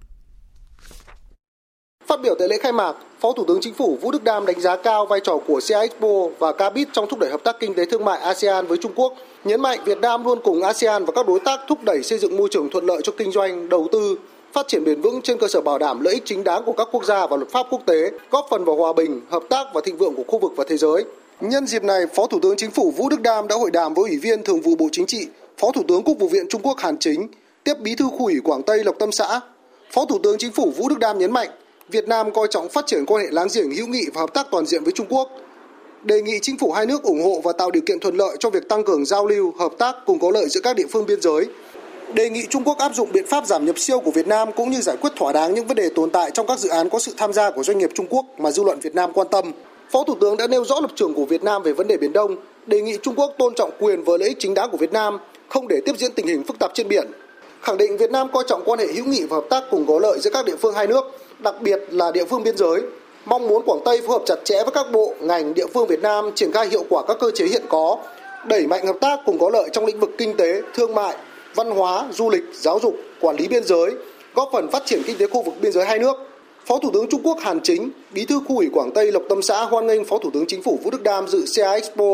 Phát 2.07 2.21
biểu 2.21 2.35
tại 2.39 2.47
lễ 2.47 2.57
khai 2.57 2.71
mạc, 2.71 2.95
Phó 3.19 3.31
Thủ 3.31 3.45
tướng 3.47 3.61
Chính 3.61 3.73
phủ 3.73 3.97
Vũ 4.01 4.11
Đức 4.11 4.23
Đam 4.23 4.45
đánh 4.45 4.61
giá 4.61 4.75
cao 4.75 5.05
vai 5.05 5.19
trò 5.23 5.37
của 5.47 5.59
CIEXPO 5.67 6.07
và 6.39 6.53
Cabit 6.53 6.87
trong 6.93 7.07
thúc 7.09 7.19
đẩy 7.19 7.29
hợp 7.29 7.43
tác 7.43 7.59
kinh 7.59 7.73
tế 7.73 7.85
thương 7.85 8.05
mại 8.05 8.19
ASEAN 8.19 8.67
với 8.67 8.77
Trung 8.77 8.91
Quốc, 8.95 9.13
nhấn 9.43 9.61
mạnh 9.61 9.79
Việt 9.85 9.97
Nam 9.97 10.23
luôn 10.25 10.39
cùng 10.43 10.63
ASEAN 10.63 11.05
và 11.05 11.11
các 11.15 11.27
đối 11.27 11.39
tác 11.39 11.59
thúc 11.67 11.83
đẩy 11.83 12.03
xây 12.03 12.19
dựng 12.19 12.37
môi 12.37 12.47
trường 12.51 12.69
thuận 12.69 12.85
lợi 12.85 13.01
cho 13.03 13.11
kinh 13.17 13.31
doanh, 13.31 13.69
đầu 13.69 13.87
tư, 13.91 14.15
phát 14.53 14.67
triển 14.67 14.83
bền 14.83 15.01
vững 15.01 15.21
trên 15.21 15.37
cơ 15.37 15.47
sở 15.47 15.61
bảo 15.61 15.77
đảm 15.77 15.99
lợi 15.99 16.13
ích 16.13 16.23
chính 16.25 16.43
đáng 16.43 16.63
của 16.65 16.73
các 16.73 16.87
quốc 16.91 17.05
gia 17.05 17.27
và 17.27 17.37
luật 17.37 17.49
pháp 17.49 17.67
quốc 17.69 17.81
tế, 17.85 18.11
góp 18.31 18.47
phần 18.49 18.65
vào 18.65 18.75
hòa 18.75 18.93
bình, 18.93 19.21
hợp 19.29 19.43
tác 19.49 19.67
và 19.73 19.81
thịnh 19.83 19.97
vượng 19.97 20.15
của 20.15 20.23
khu 20.27 20.39
vực 20.39 20.51
và 20.55 20.63
thế 20.67 20.77
giới. 20.77 21.03
Nhân 21.41 21.67
dịp 21.67 21.83
này, 21.83 22.05
Phó 22.15 22.27
Thủ 22.27 22.39
tướng 22.41 22.57
Chính 22.57 22.71
phủ 22.71 22.93
Vũ 22.97 23.09
Đức 23.09 23.21
Đam 23.21 23.47
đã 23.47 23.55
hội 23.55 23.71
đàm 23.71 23.93
với 23.93 24.09
Ủy 24.09 24.17
viên 24.17 24.43
Thường 24.43 24.61
vụ 24.61 24.75
Bộ 24.75 24.87
Chính 24.91 25.05
trị, 25.05 25.27
Phó 25.57 25.71
Thủ 25.71 25.81
tướng 25.87 26.03
Quốc 26.03 26.15
vụ 26.19 26.27
viện 26.27 26.45
Trung 26.49 26.61
Quốc 26.61 26.77
Hàn 26.77 26.97
Chính, 26.99 27.27
tiếp 27.63 27.73
Bí 27.79 27.95
thư 27.95 28.05
khu 28.05 28.25
ủy 28.25 28.39
Quảng 28.43 28.63
Tây 28.63 28.83
Lộc 28.83 28.99
Tâm 28.99 29.11
xã. 29.11 29.39
Phó 29.91 30.05
Thủ 30.05 30.19
tướng 30.23 30.37
Chính 30.37 30.51
phủ 30.51 30.73
Vũ 30.77 30.89
Đức 30.89 30.99
Đam 30.99 31.17
nhấn 31.17 31.31
mạnh, 31.31 31.49
Việt 31.91 32.07
Nam 32.07 32.31
coi 32.31 32.47
trọng 32.47 32.69
phát 32.69 32.87
triển 32.87 33.05
quan 33.05 33.23
hệ 33.23 33.27
láng 33.31 33.47
giềng 33.53 33.71
hữu 33.71 33.87
nghị 33.87 34.05
và 34.13 34.21
hợp 34.21 34.33
tác 34.33 34.47
toàn 34.51 34.65
diện 34.65 34.83
với 34.83 34.93
Trung 34.93 35.07
Quốc. 35.09 35.29
Đề 36.03 36.21
nghị 36.21 36.39
chính 36.41 36.57
phủ 36.57 36.71
hai 36.71 36.85
nước 36.85 37.03
ủng 37.03 37.23
hộ 37.23 37.41
và 37.43 37.53
tạo 37.53 37.71
điều 37.71 37.83
kiện 37.85 37.99
thuận 37.99 38.15
lợi 38.15 38.35
cho 38.39 38.49
việc 38.49 38.69
tăng 38.69 38.83
cường 38.83 39.05
giao 39.05 39.27
lưu, 39.27 39.53
hợp 39.59 39.71
tác 39.77 39.95
cùng 40.05 40.19
có 40.19 40.31
lợi 40.31 40.45
giữa 40.49 40.61
các 40.63 40.75
địa 40.75 40.85
phương 40.91 41.05
biên 41.05 41.21
giới. 41.21 41.45
Đề 42.13 42.29
nghị 42.29 42.45
Trung 42.49 42.63
Quốc 42.63 42.77
áp 42.77 42.95
dụng 42.95 43.11
biện 43.11 43.27
pháp 43.27 43.45
giảm 43.47 43.65
nhập 43.65 43.79
siêu 43.79 43.99
của 43.99 44.11
Việt 44.11 44.27
Nam 44.27 44.51
cũng 44.51 44.71
như 44.71 44.81
giải 44.81 44.97
quyết 45.01 45.09
thỏa 45.15 45.33
đáng 45.33 45.53
những 45.53 45.67
vấn 45.67 45.77
đề 45.77 45.89
tồn 45.95 46.09
tại 46.09 46.31
trong 46.31 46.47
các 46.47 46.59
dự 46.59 46.69
án 46.69 46.89
có 46.89 46.99
sự 46.99 47.13
tham 47.17 47.33
gia 47.33 47.51
của 47.51 47.63
doanh 47.63 47.77
nghiệp 47.77 47.89
Trung 47.93 48.07
Quốc 48.09 48.25
mà 48.37 48.51
dư 48.51 48.63
luận 48.63 48.79
Việt 48.79 48.95
Nam 48.95 49.13
quan 49.13 49.27
tâm. 49.31 49.51
Phó 49.91 50.03
Thủ 50.03 50.15
tướng 50.21 50.37
đã 50.37 50.47
nêu 50.47 50.65
rõ 50.65 50.79
lập 50.81 50.91
trường 50.95 51.13
của 51.13 51.25
Việt 51.25 51.43
Nam 51.43 51.63
về 51.63 51.73
vấn 51.73 51.87
đề 51.87 51.97
Biển 51.97 52.13
Đông, 52.13 52.35
đề 52.65 52.81
nghị 52.81 52.97
Trung 53.01 53.15
Quốc 53.15 53.33
tôn 53.37 53.53
trọng 53.55 53.71
quyền 53.79 54.03
và 54.03 54.13
lợi 54.19 54.29
ích 54.29 54.37
chính 54.39 54.53
đáng 54.53 54.69
của 54.71 54.77
Việt 54.77 54.93
Nam, 54.93 55.17
không 55.49 55.67
để 55.67 55.81
tiếp 55.85 55.93
diễn 55.97 56.11
tình 56.13 56.27
hình 56.27 56.43
phức 56.43 56.59
tạp 56.59 56.71
trên 56.73 56.87
biển. 56.87 57.07
Khẳng 57.61 57.77
định 57.77 57.97
Việt 57.97 58.11
Nam 58.11 58.27
coi 58.33 58.43
trọng 58.47 58.61
quan 58.65 58.79
hệ 58.79 58.87
hữu 58.93 59.05
nghị 59.05 59.23
và 59.23 59.35
hợp 59.35 59.45
tác 59.49 59.63
cùng 59.71 59.85
có 59.87 59.99
lợi 59.99 60.19
giữa 60.19 60.29
các 60.33 60.45
địa 60.45 60.55
phương 60.55 60.73
hai 60.73 60.87
nước, 60.87 61.03
đặc 61.43 61.55
biệt 61.61 61.79
là 61.89 62.11
địa 62.11 62.25
phương 62.25 62.43
biên 62.43 62.57
giới, 62.57 62.81
mong 63.25 63.47
muốn 63.47 63.63
Quảng 63.65 63.81
Tây 63.85 64.01
phối 64.01 64.09
hợp 64.09 64.21
chặt 64.25 64.35
chẽ 64.43 64.55
với 64.63 64.71
các 64.73 64.91
bộ, 64.91 65.13
ngành, 65.19 65.53
địa 65.53 65.67
phương 65.73 65.87
Việt 65.87 66.01
Nam 66.01 66.31
triển 66.35 66.51
khai 66.51 66.67
hiệu 66.67 66.85
quả 66.89 67.03
các 67.07 67.17
cơ 67.19 67.31
chế 67.31 67.45
hiện 67.45 67.63
có, 67.69 67.97
đẩy 68.45 68.67
mạnh 68.67 68.85
hợp 68.85 68.95
tác 69.01 69.19
cùng 69.25 69.39
có 69.39 69.49
lợi 69.53 69.69
trong 69.73 69.85
lĩnh 69.85 69.99
vực 69.99 70.09
kinh 70.17 70.37
tế, 70.37 70.61
thương 70.73 70.95
mại, 70.95 71.15
văn 71.55 71.71
hóa, 71.71 72.05
du 72.11 72.29
lịch, 72.29 72.43
giáo 72.53 72.79
dục, 72.83 72.95
quản 73.21 73.35
lý 73.35 73.47
biên 73.47 73.63
giới, 73.63 73.91
góp 74.35 74.49
phần 74.53 74.71
phát 74.71 74.85
triển 74.85 75.01
kinh 75.05 75.17
tế 75.17 75.27
khu 75.27 75.41
vực 75.41 75.53
biên 75.61 75.71
giới 75.71 75.85
hai 75.85 75.99
nước. 75.99 76.15
Phó 76.65 76.79
Thủ 76.79 76.89
tướng 76.93 77.07
Trung 77.09 77.21
Quốc 77.23 77.39
Hàn 77.39 77.59
Chính, 77.63 77.89
Bí 78.11 78.25
thư 78.25 78.39
khu 78.47 78.57
ủy 78.57 78.69
Quảng 78.73 78.91
Tây 78.91 79.11
Lộc 79.11 79.23
Tâm 79.29 79.41
xã 79.41 79.63
hoan 79.63 79.87
nghênh 79.87 80.05
Phó 80.05 80.17
Thủ 80.17 80.29
tướng 80.33 80.45
Chính 80.47 80.63
phủ 80.63 80.79
Vũ 80.83 80.91
Đức 80.91 81.03
Đam 81.03 81.27
dự 81.27 81.45
CA 81.55 81.71
Expo 81.71 82.05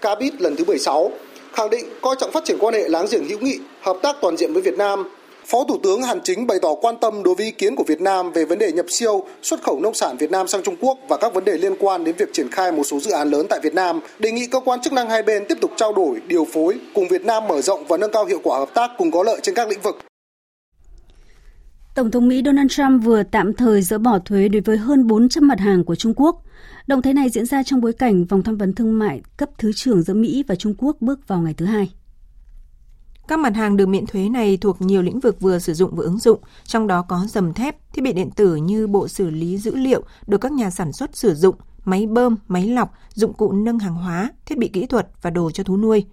Cabit 0.00 0.42
lần 0.42 0.56
thứ 0.56 0.64
16, 0.64 1.10
khẳng 1.52 1.70
định 1.70 1.86
coi 2.00 2.16
trọng 2.18 2.30
phát 2.32 2.44
triển 2.44 2.58
quan 2.60 2.74
hệ 2.74 2.88
láng 2.88 3.06
giềng 3.10 3.28
hữu 3.28 3.38
nghị, 3.38 3.58
hợp 3.80 3.96
tác 4.02 4.16
toàn 4.20 4.36
diện 4.36 4.52
với 4.52 4.62
Việt 4.62 4.78
Nam, 4.78 5.08
Phó 5.48 5.64
Thủ 5.64 5.78
tướng 5.82 6.02
Hàn 6.02 6.20
Chính 6.24 6.46
bày 6.46 6.58
tỏ 6.62 6.74
quan 6.80 6.94
tâm 7.00 7.22
đối 7.22 7.34
với 7.34 7.46
ý 7.46 7.52
kiến 7.52 7.76
của 7.76 7.84
Việt 7.86 8.00
Nam 8.00 8.32
về 8.32 8.44
vấn 8.44 8.58
đề 8.58 8.72
nhập 8.72 8.86
siêu, 8.88 9.24
xuất 9.42 9.62
khẩu 9.62 9.80
nông 9.80 9.94
sản 9.94 10.16
Việt 10.16 10.30
Nam 10.30 10.48
sang 10.48 10.62
Trung 10.62 10.76
Quốc 10.80 10.98
và 11.08 11.16
các 11.16 11.34
vấn 11.34 11.44
đề 11.44 11.58
liên 11.58 11.72
quan 11.80 12.04
đến 12.04 12.14
việc 12.18 12.32
triển 12.32 12.50
khai 12.50 12.72
một 12.72 12.84
số 12.84 13.00
dự 13.00 13.10
án 13.10 13.30
lớn 13.30 13.46
tại 13.50 13.60
Việt 13.62 13.74
Nam, 13.74 14.00
đề 14.18 14.32
nghị 14.32 14.46
cơ 14.46 14.60
quan 14.60 14.80
chức 14.80 14.92
năng 14.92 15.10
hai 15.10 15.22
bên 15.22 15.44
tiếp 15.48 15.58
tục 15.60 15.70
trao 15.76 15.92
đổi, 15.92 16.20
điều 16.26 16.44
phối 16.44 16.78
cùng 16.94 17.08
Việt 17.08 17.24
Nam 17.24 17.48
mở 17.48 17.60
rộng 17.60 17.84
và 17.88 17.96
nâng 17.96 18.12
cao 18.12 18.24
hiệu 18.24 18.40
quả 18.42 18.58
hợp 18.58 18.68
tác 18.74 18.90
cùng 18.98 19.10
có 19.10 19.22
lợi 19.22 19.40
trên 19.42 19.54
các 19.54 19.68
lĩnh 19.68 19.80
vực. 19.80 19.98
Tổng 21.94 22.10
thống 22.10 22.28
Mỹ 22.28 22.42
Donald 22.44 22.70
Trump 22.70 23.04
vừa 23.04 23.22
tạm 23.22 23.54
thời 23.54 23.82
dỡ 23.82 23.98
bỏ 23.98 24.18
thuế 24.18 24.48
đối 24.48 24.60
với 24.60 24.76
hơn 24.76 25.06
400 25.06 25.48
mặt 25.48 25.60
hàng 25.60 25.84
của 25.84 25.94
Trung 25.94 26.14
Quốc. 26.16 26.42
Động 26.86 27.02
thái 27.02 27.14
này 27.14 27.28
diễn 27.28 27.46
ra 27.46 27.62
trong 27.62 27.80
bối 27.80 27.92
cảnh 27.92 28.24
vòng 28.24 28.42
tham 28.42 28.56
vấn 28.56 28.74
thương 28.74 28.98
mại 28.98 29.22
cấp 29.36 29.48
thứ 29.58 29.72
trưởng 29.72 30.02
giữa 30.02 30.14
Mỹ 30.14 30.44
và 30.48 30.54
Trung 30.54 30.74
Quốc 30.78 30.96
bước 31.00 31.28
vào 31.28 31.40
ngày 31.40 31.54
thứ 31.56 31.66
hai. 31.66 31.90
Các 33.28 33.38
mặt 33.38 33.56
hàng 33.56 33.76
được 33.76 33.86
miễn 33.86 34.06
thuế 34.06 34.28
này 34.28 34.56
thuộc 34.56 34.82
nhiều 34.82 35.02
lĩnh 35.02 35.20
vực 35.20 35.40
vừa 35.40 35.58
sử 35.58 35.74
dụng 35.74 35.94
vừa 35.94 36.04
ứng 36.04 36.18
dụng, 36.18 36.40
trong 36.64 36.86
đó 36.86 37.02
có 37.02 37.26
dầm 37.28 37.54
thép, 37.54 37.92
thiết 37.92 38.02
bị 38.02 38.12
điện 38.12 38.30
tử 38.30 38.56
như 38.56 38.86
bộ 38.86 39.08
xử 39.08 39.30
lý 39.30 39.58
dữ 39.58 39.74
liệu 39.74 40.02
được 40.26 40.38
các 40.38 40.52
nhà 40.52 40.70
sản 40.70 40.92
xuất 40.92 41.16
sử 41.16 41.34
dụng, 41.34 41.54
máy 41.84 42.06
bơm, 42.06 42.36
máy 42.48 42.66
lọc, 42.66 42.92
dụng 43.14 43.32
cụ 43.32 43.52
nâng 43.52 43.78
hàng 43.78 43.94
hóa, 43.94 44.30
thiết 44.46 44.58
bị 44.58 44.68
kỹ 44.68 44.86
thuật 44.86 45.08
và 45.22 45.30
đồ 45.30 45.50
cho 45.50 45.64
thú 45.64 45.76
nuôi. 45.76 46.04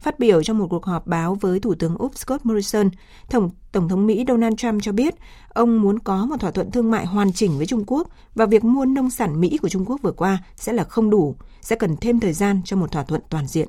Phát 0.00 0.18
biểu 0.18 0.42
trong 0.42 0.58
một 0.58 0.66
cuộc 0.70 0.84
họp 0.84 1.06
báo 1.06 1.34
với 1.34 1.60
Thủ 1.60 1.74
tướng 1.74 1.96
Úc 1.96 2.18
Scott 2.18 2.46
Morrison, 2.46 2.90
Tổng, 3.30 3.50
Tổng 3.72 3.88
thống 3.88 4.06
Mỹ 4.06 4.24
Donald 4.28 4.54
Trump 4.56 4.82
cho 4.82 4.92
biết 4.92 5.14
ông 5.48 5.82
muốn 5.82 5.98
có 5.98 6.26
một 6.26 6.40
thỏa 6.40 6.50
thuận 6.50 6.70
thương 6.70 6.90
mại 6.90 7.06
hoàn 7.06 7.32
chỉnh 7.32 7.56
với 7.56 7.66
Trung 7.66 7.84
Quốc 7.86 8.08
và 8.34 8.46
việc 8.46 8.64
mua 8.64 8.84
nông 8.84 9.10
sản 9.10 9.40
Mỹ 9.40 9.58
của 9.62 9.68
Trung 9.68 9.84
Quốc 9.84 10.02
vừa 10.02 10.12
qua 10.12 10.38
sẽ 10.56 10.72
là 10.72 10.84
không 10.84 11.10
đủ, 11.10 11.36
sẽ 11.60 11.76
cần 11.76 11.96
thêm 11.96 12.20
thời 12.20 12.32
gian 12.32 12.60
cho 12.64 12.76
một 12.76 12.92
thỏa 12.92 13.02
thuận 13.02 13.20
toàn 13.30 13.46
diện. 13.46 13.68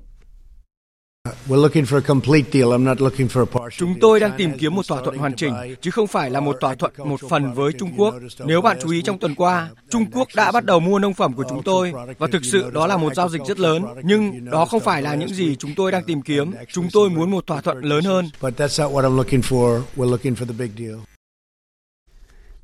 Chúng 3.78 3.94
tôi 4.02 4.20
đang 4.20 4.32
tìm 4.38 4.58
kiếm 4.58 4.76
một 4.76 4.88
thỏa 4.88 5.02
thuận 5.02 5.18
hoàn 5.18 5.36
chỉnh, 5.36 5.54
chứ 5.82 5.92
không 5.92 6.08
phải 6.08 6.30
là 6.30 6.40
một 6.40 6.58
thỏa 6.60 6.76
thuận 6.76 6.92
một 7.06 7.20
phần 7.30 7.54
với 7.54 7.74
Trung 7.74 7.92
Quốc. 7.98 8.16
Nếu 8.46 8.62
bạn 8.62 8.78
chú 8.82 8.90
ý 8.92 9.02
trong 9.02 9.20
tuần 9.20 9.36
qua, 9.36 9.70
Trung 9.90 10.06
Quốc 10.12 10.28
đã 10.36 10.52
bắt 10.52 10.66
đầu 10.66 10.80
mua 10.80 11.00
nông 11.00 11.14
phẩm 11.14 11.34
của 11.34 11.44
chúng 11.50 11.64
tôi 11.64 11.94
và 12.18 12.28
thực 12.32 12.46
sự 12.46 12.72
đó 12.74 12.88
là 12.88 12.98
một 12.98 13.16
giao 13.16 13.30
dịch 13.30 13.42
rất 13.48 13.60
lớn. 13.60 13.86
Nhưng 14.04 14.46
đó 14.46 14.66
không 14.66 14.80
phải 14.80 15.02
là 15.02 15.16
những 15.16 15.34
gì 15.34 15.56
chúng 15.56 15.76
tôi 15.76 15.92
đang 15.92 16.04
tìm 16.04 16.22
kiếm. 16.22 16.52
Chúng 16.74 16.88
tôi 16.94 17.10
muốn 17.10 17.32
một 17.32 17.48
thỏa 17.48 17.62
thuận 17.62 17.78
lớn 17.80 18.04
hơn. 18.04 18.30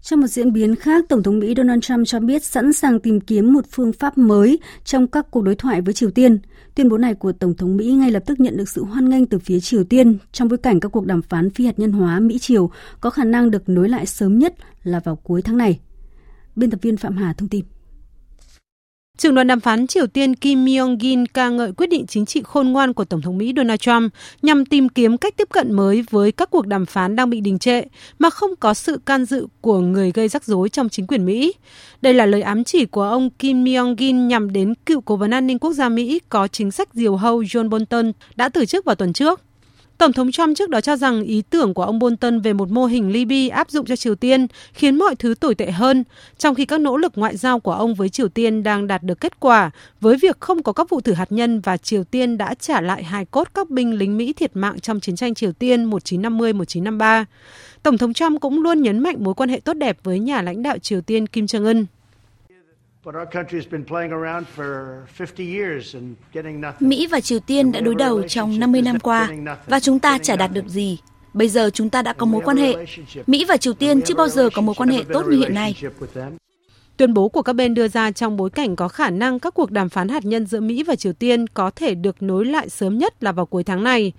Trong 0.05 0.21
một 0.21 0.27
diễn 0.27 0.53
biến 0.53 0.75
khác, 0.75 1.05
Tổng 1.09 1.23
thống 1.23 1.39
Mỹ 1.39 1.53
Donald 1.57 1.83
Trump 1.83 2.07
cho 2.07 2.19
biết 2.19 2.43
sẵn 2.43 2.73
sàng 2.73 2.99
tìm 2.99 3.19
kiếm 3.19 3.53
một 3.53 3.65
phương 3.71 3.93
pháp 3.93 4.17
mới 4.17 4.59
trong 4.83 5.07
các 5.07 5.31
cuộc 5.31 5.41
đối 5.41 5.55
thoại 5.55 5.81
với 5.81 5.93
Triều 5.93 6.11
Tiên. 6.11 6.39
Tuyên 6.75 6.89
bố 6.89 6.97
này 6.97 7.13
của 7.13 7.31
Tổng 7.31 7.53
thống 7.53 7.77
Mỹ 7.77 7.93
ngay 7.93 8.11
lập 8.11 8.23
tức 8.25 8.39
nhận 8.39 8.57
được 8.57 8.69
sự 8.69 8.83
hoan 8.83 9.09
nghênh 9.09 9.25
từ 9.25 9.39
phía 9.39 9.59
Triều 9.59 9.83
Tiên 9.83 10.17
trong 10.31 10.47
bối 10.47 10.57
cảnh 10.57 10.79
các 10.79 10.89
cuộc 10.89 11.05
đàm 11.05 11.21
phán 11.21 11.49
phi 11.49 11.65
hạt 11.65 11.79
nhân 11.79 11.91
hóa 11.91 12.19
Mỹ-Triều 12.19 12.69
có 13.01 13.09
khả 13.09 13.23
năng 13.23 13.51
được 13.51 13.69
nối 13.69 13.89
lại 13.89 14.05
sớm 14.05 14.39
nhất 14.39 14.55
là 14.83 14.99
vào 14.99 15.15
cuối 15.15 15.41
tháng 15.41 15.57
này. 15.57 15.79
Biên 16.55 16.69
tập 16.69 16.79
viên 16.81 16.97
Phạm 16.97 17.17
Hà 17.17 17.33
thông 17.33 17.49
tin. 17.49 17.65
Trưởng 19.17 19.35
đoàn 19.35 19.47
đàm 19.47 19.59
phán 19.59 19.87
Triều 19.87 20.07
Tiên 20.07 20.35
Kim 20.35 20.65
Myong-gin 20.65 21.25
ca 21.33 21.49
ngợi 21.49 21.71
quyết 21.71 21.87
định 21.87 22.05
chính 22.07 22.25
trị 22.25 22.41
khôn 22.43 22.67
ngoan 22.67 22.93
của 22.93 23.05
Tổng 23.05 23.21
thống 23.21 23.37
Mỹ 23.37 23.53
Donald 23.55 23.79
Trump 23.79 24.13
nhằm 24.41 24.65
tìm 24.65 24.89
kiếm 24.89 25.17
cách 25.17 25.37
tiếp 25.37 25.47
cận 25.53 25.73
mới 25.73 26.03
với 26.09 26.31
các 26.31 26.49
cuộc 26.49 26.67
đàm 26.67 26.85
phán 26.85 27.15
đang 27.15 27.29
bị 27.29 27.41
đình 27.41 27.59
trệ 27.59 27.81
mà 28.19 28.29
không 28.29 28.55
có 28.59 28.73
sự 28.73 28.99
can 29.05 29.25
dự 29.25 29.47
của 29.61 29.79
người 29.79 30.11
gây 30.11 30.27
rắc 30.27 30.43
rối 30.43 30.69
trong 30.69 30.89
chính 30.89 31.07
quyền 31.07 31.25
Mỹ. 31.25 31.53
Đây 32.01 32.13
là 32.13 32.25
lời 32.25 32.41
ám 32.41 32.63
chỉ 32.63 32.85
của 32.85 33.03
ông 33.03 33.29
Kim 33.29 33.63
Myong-gin 33.63 34.27
nhằm 34.27 34.53
đến 34.53 34.73
cựu 34.85 35.01
cố 35.01 35.15
vấn 35.15 35.33
an 35.33 35.47
ninh 35.47 35.59
quốc 35.59 35.73
gia 35.73 35.89
Mỹ 35.89 36.19
có 36.29 36.47
chính 36.47 36.71
sách 36.71 36.89
diều 36.93 37.15
hâu 37.15 37.41
John 37.41 37.69
Bolton 37.69 38.11
đã 38.35 38.49
từ 38.49 38.65
chức 38.65 38.85
vào 38.85 38.95
tuần 38.95 39.13
trước. 39.13 39.41
Tổng 39.97 40.13
thống 40.13 40.31
Trump 40.31 40.57
trước 40.57 40.69
đó 40.69 40.81
cho 40.81 40.95
rằng 40.95 41.21
ý 41.21 41.41
tưởng 41.49 41.73
của 41.73 41.83
ông 41.83 41.99
Bolton 41.99 42.39
về 42.39 42.53
một 42.53 42.71
mô 42.71 42.85
hình 42.85 43.11
Libya 43.11 43.55
áp 43.55 43.69
dụng 43.69 43.85
cho 43.85 43.95
Triều 43.95 44.15
Tiên 44.15 44.47
khiến 44.73 44.95
mọi 44.95 45.15
thứ 45.15 45.35
tồi 45.39 45.55
tệ 45.55 45.71
hơn, 45.71 46.03
trong 46.37 46.55
khi 46.55 46.65
các 46.65 46.79
nỗ 46.79 46.97
lực 46.97 47.11
ngoại 47.15 47.37
giao 47.37 47.59
của 47.59 47.71
ông 47.71 47.95
với 47.95 48.09
Triều 48.09 48.27
Tiên 48.27 48.63
đang 48.63 48.87
đạt 48.87 49.03
được 49.03 49.19
kết 49.19 49.39
quả 49.39 49.71
với 50.01 50.17
việc 50.21 50.39
không 50.39 50.63
có 50.63 50.73
các 50.73 50.89
vụ 50.89 51.01
thử 51.01 51.13
hạt 51.13 51.31
nhân 51.31 51.59
và 51.59 51.77
Triều 51.77 52.03
Tiên 52.03 52.37
đã 52.37 52.53
trả 52.53 52.81
lại 52.81 53.03
hài 53.03 53.25
cốt 53.25 53.47
các 53.53 53.69
binh 53.69 53.93
lính 53.93 54.17
Mỹ 54.17 54.33
thiệt 54.33 54.51
mạng 54.53 54.79
trong 54.79 54.99
chiến 54.99 55.15
tranh 55.15 55.33
Triều 55.33 55.51
Tiên 55.51 55.89
1950-1953. 55.89 57.25
Tổng 57.83 57.97
thống 57.97 58.13
Trump 58.13 58.41
cũng 58.41 58.61
luôn 58.61 58.81
nhấn 58.81 58.99
mạnh 58.99 59.23
mối 59.23 59.33
quan 59.33 59.49
hệ 59.49 59.59
tốt 59.59 59.73
đẹp 59.73 59.97
với 60.03 60.19
nhà 60.19 60.41
lãnh 60.41 60.63
đạo 60.63 60.77
Triều 60.77 61.01
Tiên 61.01 61.27
Kim 61.27 61.45
Jong-un. 61.45 61.85
Mỹ 66.79 67.07
và 67.07 67.19
Triều 67.21 67.39
Tiên 67.39 67.71
đã 67.71 67.79
đối 67.79 67.95
đầu 67.95 68.23
trong 68.27 68.59
50 68.59 68.81
năm 68.81 68.99
qua 68.99 69.29
và 69.67 69.79
chúng 69.79 69.99
ta 69.99 70.17
chả 70.17 70.35
đạt 70.35 70.51
được 70.53 70.67
gì. 70.67 70.97
Bây 71.33 71.49
giờ 71.49 71.69
chúng 71.73 71.89
ta 71.89 72.01
đã 72.01 72.13
có 72.13 72.25
mối 72.25 72.41
quan 72.45 72.57
hệ. 72.57 72.75
Mỹ 73.27 73.45
và 73.47 73.57
Triều 73.57 73.73
Tiên 73.73 74.01
chưa 74.01 74.15
bao 74.15 74.27
giờ 74.27 74.49
có 74.53 74.61
mối 74.61 74.75
quan 74.77 74.89
hệ 74.89 75.03
tốt 75.13 75.25
như 75.27 75.37
hiện 75.37 75.53
nay. 75.53 75.75
Tuyên 76.97 77.13
bố 77.13 77.29
của 77.29 77.41
các 77.41 77.53
bên 77.53 77.73
đưa 77.73 77.87
ra 77.87 78.11
trong 78.11 78.37
bối 78.37 78.49
cảnh 78.49 78.75
có 78.75 78.87
khả 78.87 79.09
năng 79.09 79.39
các 79.39 79.53
cuộc 79.53 79.71
đàm 79.71 79.89
phán 79.89 80.09
hạt 80.09 80.25
nhân 80.25 80.45
giữa 80.45 80.59
Mỹ 80.59 80.83
và 80.83 80.95
Triều 80.95 81.13
Tiên 81.13 81.47
có 81.47 81.69
thể 81.69 81.95
được 81.95 82.23
nối 82.23 82.45
lại 82.45 82.69
sớm 82.69 82.97
nhất 82.97 83.23
là 83.23 83.31
vào 83.31 83.45
cuối 83.45 83.63
tháng 83.63 83.83
này. 83.83 84.11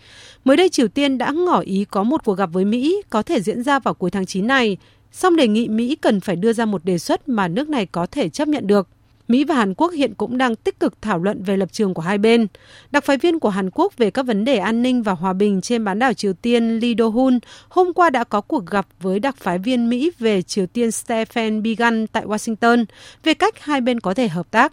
Mới 0.44 0.56
đây 0.56 0.68
Triều 0.68 0.88
Tiên 0.88 1.18
đã 1.18 1.30
ngỏ 1.30 1.60
ý 1.60 1.84
có 1.84 2.02
một 2.02 2.24
cuộc 2.24 2.34
gặp 2.34 2.50
với 2.52 2.64
Mỹ 2.64 3.02
có 3.10 3.22
thể 3.22 3.40
diễn 3.40 3.62
ra 3.62 3.78
vào 3.78 3.94
cuối 3.94 4.10
tháng 4.10 4.26
9 4.26 4.46
này, 4.46 4.76
song 5.12 5.36
đề 5.36 5.48
nghị 5.48 5.68
Mỹ 5.68 5.96
cần 5.96 6.20
phải 6.20 6.36
đưa 6.36 6.52
ra 6.52 6.64
một 6.64 6.84
đề 6.84 6.98
xuất 6.98 7.28
mà 7.28 7.48
nước 7.48 7.68
này 7.68 7.86
có 7.86 8.06
thể 8.06 8.28
chấp 8.28 8.48
nhận 8.48 8.66
được. 8.66 8.88
Mỹ 9.28 9.44
và 9.44 9.54
Hàn 9.54 9.74
Quốc 9.74 9.92
hiện 9.92 10.14
cũng 10.14 10.38
đang 10.38 10.56
tích 10.56 10.80
cực 10.80 11.02
thảo 11.02 11.18
luận 11.18 11.42
về 11.42 11.56
lập 11.56 11.72
trường 11.72 11.94
của 11.94 12.02
hai 12.02 12.18
bên. 12.18 12.46
Đặc 12.90 13.04
phái 13.04 13.16
viên 13.16 13.40
của 13.40 13.48
Hàn 13.48 13.70
Quốc 13.70 13.96
về 13.96 14.10
các 14.10 14.26
vấn 14.26 14.44
đề 14.44 14.58
an 14.58 14.82
ninh 14.82 15.02
và 15.02 15.12
hòa 15.12 15.32
bình 15.32 15.60
trên 15.60 15.84
bán 15.84 15.98
đảo 15.98 16.12
Triều 16.12 16.32
Tiên 16.32 16.78
Lee 16.78 16.94
Do-hun 16.94 17.38
hôm 17.68 17.92
qua 17.92 18.10
đã 18.10 18.24
có 18.24 18.40
cuộc 18.40 18.66
gặp 18.66 18.86
với 19.00 19.20
đặc 19.20 19.36
phái 19.36 19.58
viên 19.58 19.88
Mỹ 19.88 20.10
về 20.18 20.42
Triều 20.42 20.66
Tiên 20.66 20.90
Stephen 20.90 21.62
Biegun 21.62 22.06
tại 22.06 22.26
Washington 22.26 22.84
về 23.22 23.34
cách 23.34 23.54
hai 23.60 23.80
bên 23.80 24.00
có 24.00 24.14
thể 24.14 24.28
hợp 24.28 24.50
tác. 24.50 24.72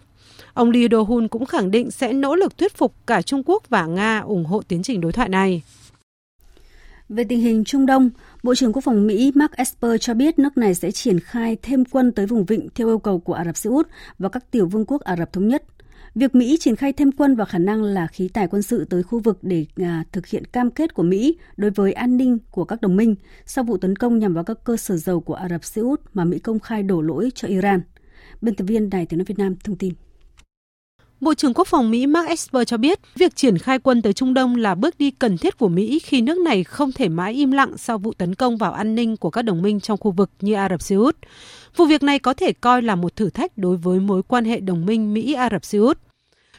Ông 0.54 0.70
Lee 0.70 0.88
Do-hun 0.88 1.28
cũng 1.28 1.46
khẳng 1.46 1.70
định 1.70 1.90
sẽ 1.90 2.12
nỗ 2.12 2.34
lực 2.34 2.58
thuyết 2.58 2.76
phục 2.76 2.94
cả 3.06 3.22
Trung 3.22 3.42
Quốc 3.46 3.62
và 3.68 3.86
Nga 3.86 4.18
ủng 4.18 4.44
hộ 4.44 4.62
tiến 4.68 4.82
trình 4.82 5.00
đối 5.00 5.12
thoại 5.12 5.28
này. 5.28 5.62
Về 7.08 7.24
tình 7.24 7.40
hình 7.40 7.64
Trung 7.64 7.86
Đông, 7.86 8.10
Bộ 8.44 8.54
trưởng 8.54 8.72
Quốc 8.72 8.84
phòng 8.84 9.06
Mỹ 9.06 9.32
Mark 9.34 9.52
Esper 9.52 10.00
cho 10.00 10.14
biết 10.14 10.38
nước 10.38 10.58
này 10.58 10.74
sẽ 10.74 10.90
triển 10.90 11.20
khai 11.20 11.56
thêm 11.62 11.84
quân 11.84 12.12
tới 12.12 12.26
vùng 12.26 12.44
vịnh 12.44 12.68
theo 12.74 12.88
yêu 12.88 12.98
cầu 12.98 13.18
của 13.18 13.32
Ả 13.32 13.44
Rập 13.44 13.56
Xê 13.56 13.70
Út 13.70 13.88
và 14.18 14.28
các 14.28 14.50
tiểu 14.50 14.66
vương 14.66 14.84
quốc 14.86 15.00
Ả 15.00 15.16
Rập 15.16 15.32
Thống 15.32 15.48
Nhất. 15.48 15.64
Việc 16.14 16.34
Mỹ 16.34 16.56
triển 16.60 16.76
khai 16.76 16.92
thêm 16.92 17.12
quân 17.12 17.36
và 17.36 17.44
khả 17.44 17.58
năng 17.58 17.82
là 17.82 18.06
khí 18.06 18.28
tài 18.28 18.48
quân 18.48 18.62
sự 18.62 18.84
tới 18.84 19.02
khu 19.02 19.18
vực 19.18 19.38
để 19.42 19.66
à, 19.76 20.04
thực 20.12 20.26
hiện 20.26 20.44
cam 20.44 20.70
kết 20.70 20.94
của 20.94 21.02
Mỹ 21.02 21.38
đối 21.56 21.70
với 21.70 21.92
an 21.92 22.16
ninh 22.16 22.38
của 22.50 22.64
các 22.64 22.80
đồng 22.80 22.96
minh 22.96 23.14
sau 23.46 23.64
vụ 23.64 23.76
tấn 23.76 23.96
công 23.96 24.18
nhằm 24.18 24.34
vào 24.34 24.44
các 24.44 24.64
cơ 24.64 24.76
sở 24.76 24.96
dầu 24.96 25.20
của 25.20 25.34
Ả 25.34 25.48
Rập 25.48 25.64
Xê 25.64 25.82
Út 25.82 26.00
mà 26.14 26.24
Mỹ 26.24 26.38
công 26.38 26.60
khai 26.60 26.82
đổ 26.82 27.00
lỗi 27.00 27.30
cho 27.34 27.48
Iran. 27.48 27.80
Biên 28.40 28.54
tập 28.54 28.64
viên 28.64 28.90
Đài 28.90 29.06
tiếng 29.06 29.18
nói 29.18 29.24
Việt 29.24 29.38
Nam 29.38 29.56
thông 29.64 29.76
tin. 29.76 29.94
Bộ 31.24 31.34
trưởng 31.34 31.54
Quốc 31.54 31.68
phòng 31.68 31.90
Mỹ 31.90 32.06
Mark 32.06 32.28
Esper 32.28 32.66
cho 32.66 32.76
biết, 32.76 33.00
việc 33.14 33.36
triển 33.36 33.58
khai 33.58 33.78
quân 33.78 34.02
tới 34.02 34.12
Trung 34.12 34.34
Đông 34.34 34.56
là 34.56 34.74
bước 34.74 34.98
đi 34.98 35.10
cần 35.10 35.38
thiết 35.38 35.58
của 35.58 35.68
Mỹ 35.68 35.98
khi 35.98 36.20
nước 36.20 36.38
này 36.38 36.64
không 36.64 36.92
thể 36.92 37.08
mãi 37.08 37.32
im 37.32 37.52
lặng 37.52 37.72
sau 37.76 37.98
vụ 37.98 38.12
tấn 38.12 38.34
công 38.34 38.56
vào 38.56 38.72
an 38.72 38.94
ninh 38.94 39.16
của 39.16 39.30
các 39.30 39.42
đồng 39.42 39.62
minh 39.62 39.80
trong 39.80 39.98
khu 39.98 40.10
vực 40.10 40.30
như 40.40 40.54
Ả 40.54 40.68
Rập 40.68 40.82
Xê 40.82 40.96
Út. 40.96 41.16
Vụ 41.76 41.84
việc 41.84 42.02
này 42.02 42.18
có 42.18 42.34
thể 42.34 42.52
coi 42.52 42.82
là 42.82 42.94
một 42.94 43.16
thử 43.16 43.30
thách 43.30 43.58
đối 43.58 43.76
với 43.76 44.00
mối 44.00 44.22
quan 44.22 44.44
hệ 44.44 44.60
đồng 44.60 44.86
minh 44.86 45.14
Mỹ-Ả 45.14 45.48
Rập 45.50 45.64
Xê 45.64 45.78
Út. 45.78 45.98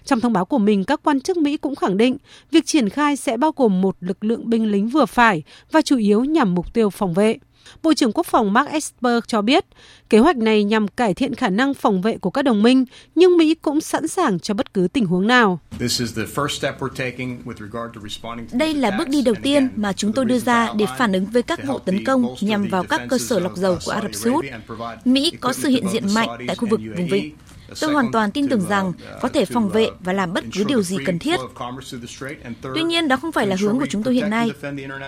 Trong 0.06 0.20
thông 0.20 0.34
báo 0.34 0.46
của 0.46 0.58
mình, 0.58 0.84
các 0.84 1.00
quan 1.04 1.22
chức 1.22 1.38
Mỹ 1.38 1.58
cũng 1.58 1.76
khẳng 1.76 1.98
định 1.98 2.18
việc 2.52 2.66
triển 2.66 2.90
khai 2.90 3.16
sẽ 3.16 3.38
bao 3.38 3.52
gồm 3.56 3.82
một 3.82 3.96
lực 4.00 4.24
lượng 4.24 4.50
binh 4.50 4.72
lính 4.72 4.88
vừa 4.88 5.06
phải 5.06 5.44
và 5.72 5.82
chủ 5.82 5.98
yếu 5.98 6.24
nhằm 6.24 6.56
mục 6.56 6.74
tiêu 6.74 6.90
phòng 6.90 7.14
vệ. 7.14 7.38
Bộ 7.84 7.94
trưởng 7.94 8.12
Quốc 8.12 8.26
phòng 8.26 8.54
Mark 8.54 8.70
Esper 8.70 9.24
cho 9.28 9.42
biết, 9.42 9.66
kế 10.10 10.20
hoạch 10.20 10.38
này 10.38 10.64
nhằm 10.64 10.88
cải 10.88 11.14
thiện 11.14 11.36
khả 11.36 11.50
năng 11.50 11.74
phòng 11.74 12.02
vệ 12.02 12.18
của 12.18 12.30
các 12.30 12.42
đồng 12.42 12.64
minh, 12.64 12.86
nhưng 13.16 13.38
Mỹ 13.38 13.56
cũng 13.62 13.82
sẵn 13.82 14.08
sàng 14.08 14.40
cho 14.40 14.54
bất 14.54 14.74
cứ 14.74 14.88
tình 14.94 15.06
huống 15.06 15.28
nào. 15.28 15.60
Đây 18.52 18.74
là 18.74 18.92
bước 18.92 19.10
đi 19.10 19.22
đầu 19.22 19.36
tiên 19.44 19.70
mà 19.76 19.94
chúng 19.94 20.14
tôi 20.14 20.26
đưa 20.26 20.40
ra 20.40 20.74
để 20.78 20.86
phản 20.98 21.14
ứng 21.14 21.26
với 21.26 21.44
các 21.44 21.60
vụ 21.68 21.80
tấn 21.80 22.06
công 22.06 22.36
nhằm 22.42 22.68
vào 22.68 22.84
các 22.84 23.02
cơ 23.10 23.18
sở 23.18 23.40
lọc 23.40 23.56
dầu 23.56 23.78
của 23.86 23.92
Ả 23.92 24.02
Rập 24.02 24.16
Xê 24.16 24.32
Út. 24.32 24.46
Mỹ 25.06 25.32
có 25.40 25.54
sự 25.54 25.70
hiện 25.70 25.86
diện 25.92 26.04
mạnh 26.14 26.30
tại 26.48 26.56
khu 26.56 26.68
vực 26.70 26.80
vùng 26.98 27.08
vịnh. 27.08 27.36
Tôi 27.82 27.94
hoàn 27.94 28.12
toàn 28.12 28.32
tin 28.32 28.50
tưởng 28.50 28.62
rằng 28.70 28.94
có 29.22 29.30
thể 29.30 29.46
phòng 29.46 29.70
vệ 29.70 29.90
và 30.00 30.14
làm 30.14 30.34
bất 30.34 30.44
cứ 30.54 30.64
điều 30.64 30.82
gì 30.82 30.98
cần 31.06 31.20
thiết. 31.20 31.40
Tuy 32.76 32.84
nhiên, 32.84 33.08
đó 33.08 33.18
không 33.18 33.32
phải 33.32 33.48
là 33.48 33.56
hướng 33.60 33.80
của 33.80 33.88
chúng 33.90 34.04
tôi 34.04 34.14
hiện 34.14 34.30
nay. 34.30 34.52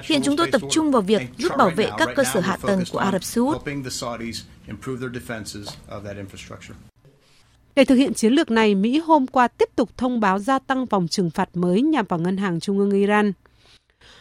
Hiện 0.03 0.21
chúng 0.23 0.37
tôi 0.37 0.51
tập 0.51 0.61
trung 0.71 0.91
vào 0.91 1.01
việc 1.01 1.21
giúp 1.37 1.51
bảo 1.57 1.69
vệ 1.69 1.89
các 1.97 2.09
cơ 2.15 2.23
sở 2.23 2.39
hạ 2.39 2.57
tầng 2.61 2.83
của 2.91 2.99
Ả 2.99 3.11
Rập 3.11 3.23
Xê 3.23 3.41
Út. 3.41 3.57
Để 7.75 7.85
thực 7.85 7.95
hiện 7.95 8.13
chiến 8.13 8.33
lược 8.33 8.51
này, 8.51 8.75
Mỹ 8.75 8.99
hôm 8.99 9.27
qua 9.27 9.47
tiếp 9.47 9.69
tục 9.75 9.89
thông 9.97 10.19
báo 10.19 10.39
gia 10.39 10.59
tăng 10.59 10.85
vòng 10.85 11.07
trừng 11.07 11.29
phạt 11.29 11.49
mới 11.53 11.81
nhằm 11.81 12.05
vào 12.09 12.19
ngân 12.19 12.37
hàng 12.37 12.59
trung 12.59 12.79
ương 12.79 12.91
Iran 12.91 13.31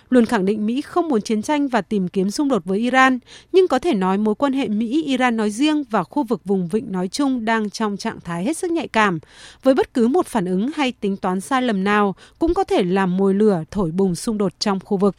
luôn 0.09 0.26
khẳng 0.26 0.44
định 0.44 0.66
Mỹ 0.66 0.80
không 0.80 1.09
muốn 1.09 1.22
chiến 1.22 1.42
tranh 1.42 1.68
và 1.68 1.80
tìm 1.82 2.09
kiếm 2.09 2.30
xung 2.30 2.48
đột 2.48 2.64
với 2.64 2.78
Iran, 2.78 3.18
nhưng 3.52 3.68
có 3.68 3.78
thể 3.78 3.94
nói 3.94 4.18
mối 4.18 4.34
quan 4.34 4.52
hệ 4.52 4.68
Mỹ-Iran 4.68 5.36
nói 5.36 5.50
riêng 5.50 5.84
và 5.90 6.04
khu 6.04 6.24
vực 6.24 6.44
vùng 6.44 6.68
vịnh 6.68 6.92
nói 6.92 7.09
chung 7.09 7.44
đang 7.44 7.70
trong 7.70 7.96
trạng 7.96 8.20
thái 8.20 8.44
hết 8.44 8.57
sức 8.57 8.70
nhạy 8.70 8.88
cảm. 8.88 9.18
Với 9.62 9.74
bất 9.74 9.94
cứ 9.94 10.09
một 10.09 10.26
phản 10.26 10.44
ứng 10.44 10.70
hay 10.74 10.92
tính 10.92 11.16
toán 11.16 11.40
sai 11.40 11.62
lầm 11.62 11.84
nào 11.84 12.14
cũng 12.38 12.54
có 12.54 12.64
thể 12.64 12.82
làm 12.82 13.16
mồi 13.16 13.34
lửa 13.34 13.64
thổi 13.70 13.90
bùng 13.90 14.14
xung 14.14 14.38
đột 14.38 14.52
trong 14.59 14.80
khu 14.84 14.96
vực. 14.96 15.16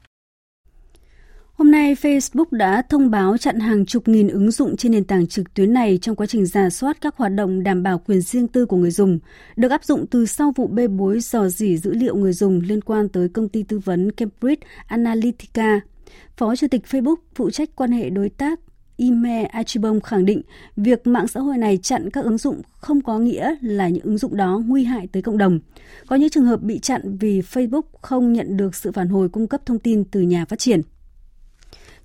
Hôm 1.58 1.72
nay, 1.72 1.95
Facebook 1.95 2.45
đã 2.51 2.82
thông 2.82 3.12
báo 3.12 3.38
chặn 3.38 3.60
hàng 3.60 3.86
chục 3.86 4.08
nghìn 4.08 4.28
ứng 4.28 4.51
dụng 4.51 4.78
trên 4.78 4.91
nền 4.91 5.03
tảng 5.03 5.28
trực 5.28 5.53
tuyến 5.53 5.74
này 5.74 5.99
trong 6.01 6.16
quá 6.16 6.28
trình 6.28 6.45
giả 6.45 6.70
soát 6.70 6.97
các 7.01 7.18
hoạt 7.18 7.32
động 7.32 7.64
đảm 7.64 7.84
bảo 7.84 8.01
quyền 8.08 8.22
riêng 8.22 8.47
tư 8.47 8.66
của 8.66 8.78
người 8.78 8.91
dùng, 8.91 9.20
được 9.55 9.72
áp 9.72 9.84
dụng 9.84 10.05
từ 10.08 10.26
sau 10.26 10.53
vụ 10.55 10.68
bê 10.68 10.88
bối 10.88 11.20
dò 11.20 11.47
dỉ 11.47 11.78
dữ 11.78 11.93
liệu 11.93 12.16
người 12.16 12.34
dùng 12.34 12.62
liên 12.62 12.82
quan 12.82 13.10
tới 13.10 13.30
công 13.30 13.49
ty 13.49 13.64
tư 13.64 13.80
vấn 13.80 14.12
Cambridge 14.12 14.68
Analytica. 14.88 15.80
Phó 16.38 16.55
Chủ 16.55 16.68
tịch 16.72 16.82
Facebook 16.89 17.16
phụ 17.36 17.49
trách 17.49 17.70
quan 17.76 17.91
hệ 17.91 18.10
đối 18.10 18.30
tác 18.30 18.60
Ime 18.97 19.43
Achibong 19.43 20.01
khẳng 20.01 20.26
định 20.26 20.41
việc 20.76 21.08
mạng 21.08 21.28
xã 21.28 21.39
hội 21.39 21.58
này 21.58 21.78
chặn 21.78 22.10
các 22.10 22.24
ứng 22.24 22.38
dụng 22.38 22.62
không 22.78 23.01
có 23.01 23.20
nghĩa 23.20 23.55
là 23.62 23.89
những 23.89 24.03
ứng 24.03 24.18
dụng 24.18 24.38
đó 24.38 24.62
nguy 24.66 24.84
hại 24.84 25.08
tới 25.08 25.22
cộng 25.22 25.38
đồng. 25.38 25.60
Có 26.08 26.16
những 26.16 26.30
trường 26.30 26.45
hợp 26.45 26.62
bị 26.62 26.80
chặn 26.80 27.18
vì 27.18 27.41
Facebook 27.41 27.82
không 28.01 28.34
nhận 28.34 28.58
được 28.58 28.76
sự 28.76 28.91
phản 28.91 29.08
hồi 29.08 29.30
cung 29.30 29.47
cấp 29.47 29.62
thông 29.66 29.80
tin 29.80 30.03
từ 30.03 30.22
nhà 30.22 30.45
phát 30.45 30.60
triển. 30.60 30.82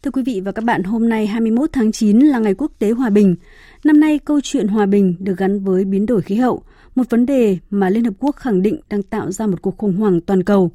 Thưa 0.03 0.11
quý 0.11 0.23
vị 0.23 0.41
và 0.45 0.53
các 0.53 0.65
bạn, 0.65 0.83
hôm 0.83 1.09
nay 1.09 1.27
21 1.27 1.71
tháng 1.73 1.93
9 1.93 2.19
là 2.19 2.39
ngày 2.39 2.55
quốc 2.55 2.73
tế 2.79 2.91
hòa 2.91 3.11
bình. 3.11 3.37
Năm 3.85 4.01
nay, 4.01 4.19
câu 4.19 4.41
chuyện 4.43 4.69
hòa 4.69 4.87
bình 4.87 5.15
được 5.19 5.39
gắn 5.39 5.65
với 5.65 5.85
biến 5.85 6.07
đổi 6.07 6.23
khí 6.23 6.35
hậu, 6.35 6.63
một 6.95 7.11
vấn 7.11 7.27
đề 7.27 7.59
mà 7.71 7.91
Liên 7.91 8.05
Hợp 8.05 8.15
Quốc 8.19 8.37
khẳng 8.37 8.63
định 8.63 8.81
đang 8.91 9.03
tạo 9.03 9.31
ra 9.33 9.47
một 9.47 9.63
cuộc 9.63 9.79
khủng 9.79 9.97
hoảng 9.97 10.21
toàn 10.21 10.43
cầu. 10.43 10.71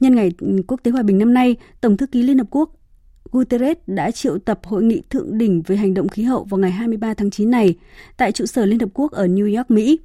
Nhân 0.00 0.14
ngày 0.14 0.30
quốc 0.66 0.80
tế 0.82 0.90
hòa 0.90 1.02
bình 1.02 1.18
năm 1.18 1.34
nay, 1.34 1.56
Tổng 1.80 1.96
thư 1.96 2.06
ký 2.06 2.22
Liên 2.22 2.38
Hợp 2.38 2.46
Quốc 2.50 2.70
Guterres 3.32 3.76
đã 3.86 4.10
triệu 4.10 4.38
tập 4.38 4.60
hội 4.64 4.82
nghị 4.82 5.02
thượng 5.10 5.38
đỉnh 5.38 5.62
về 5.66 5.76
hành 5.76 5.94
động 5.94 6.08
khí 6.08 6.22
hậu 6.22 6.44
vào 6.44 6.58
ngày 6.58 6.70
23 6.70 7.14
tháng 7.14 7.30
9 7.30 7.50
này 7.50 7.74
tại 8.16 8.32
trụ 8.32 8.46
sở 8.46 8.66
Liên 8.66 8.78
Hợp 8.78 8.90
Quốc 8.94 9.12
ở 9.12 9.26
New 9.26 9.56
York, 9.56 9.70
Mỹ. 9.70 9.98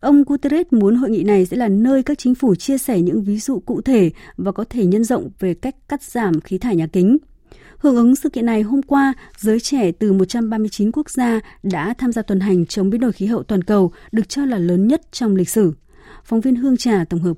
Ông 0.00 0.24
Guterres 0.24 0.66
muốn 0.70 0.96
hội 0.96 1.10
nghị 1.10 1.22
này 1.22 1.46
sẽ 1.46 1.56
là 1.56 1.68
nơi 1.68 2.02
các 2.02 2.18
chính 2.18 2.34
phủ 2.34 2.54
chia 2.54 2.78
sẻ 2.78 3.00
những 3.00 3.22
ví 3.22 3.38
dụ 3.38 3.60
cụ 3.60 3.80
thể 3.80 4.10
và 4.36 4.52
có 4.52 4.64
thể 4.70 4.86
nhân 4.86 5.04
rộng 5.04 5.30
về 5.38 5.54
cách 5.54 5.76
cắt 5.88 6.02
giảm 6.02 6.40
khí 6.40 6.58
thải 6.58 6.76
nhà 6.76 6.86
kính. 6.86 7.18
Hưởng 7.82 7.96
ứng 7.96 8.16
sự 8.16 8.28
kiện 8.28 8.46
này, 8.46 8.62
hôm 8.62 8.82
qua, 8.82 9.14
giới 9.38 9.60
trẻ 9.60 9.92
từ 9.92 10.12
139 10.12 10.92
quốc 10.92 11.10
gia 11.10 11.40
đã 11.62 11.94
tham 11.98 12.12
gia 12.12 12.22
tuần 12.22 12.40
hành 12.40 12.66
chống 12.66 12.90
biến 12.90 13.00
đổi 13.00 13.12
khí 13.12 13.26
hậu 13.26 13.42
toàn 13.42 13.64
cầu 13.64 13.92
được 14.12 14.28
cho 14.28 14.44
là 14.44 14.58
lớn 14.58 14.88
nhất 14.88 15.02
trong 15.12 15.36
lịch 15.36 15.48
sử. 15.48 15.72
Phóng 16.24 16.40
viên 16.40 16.56
Hương 16.56 16.76
Trà 16.76 17.04
tổng 17.10 17.20
hợp. 17.20 17.34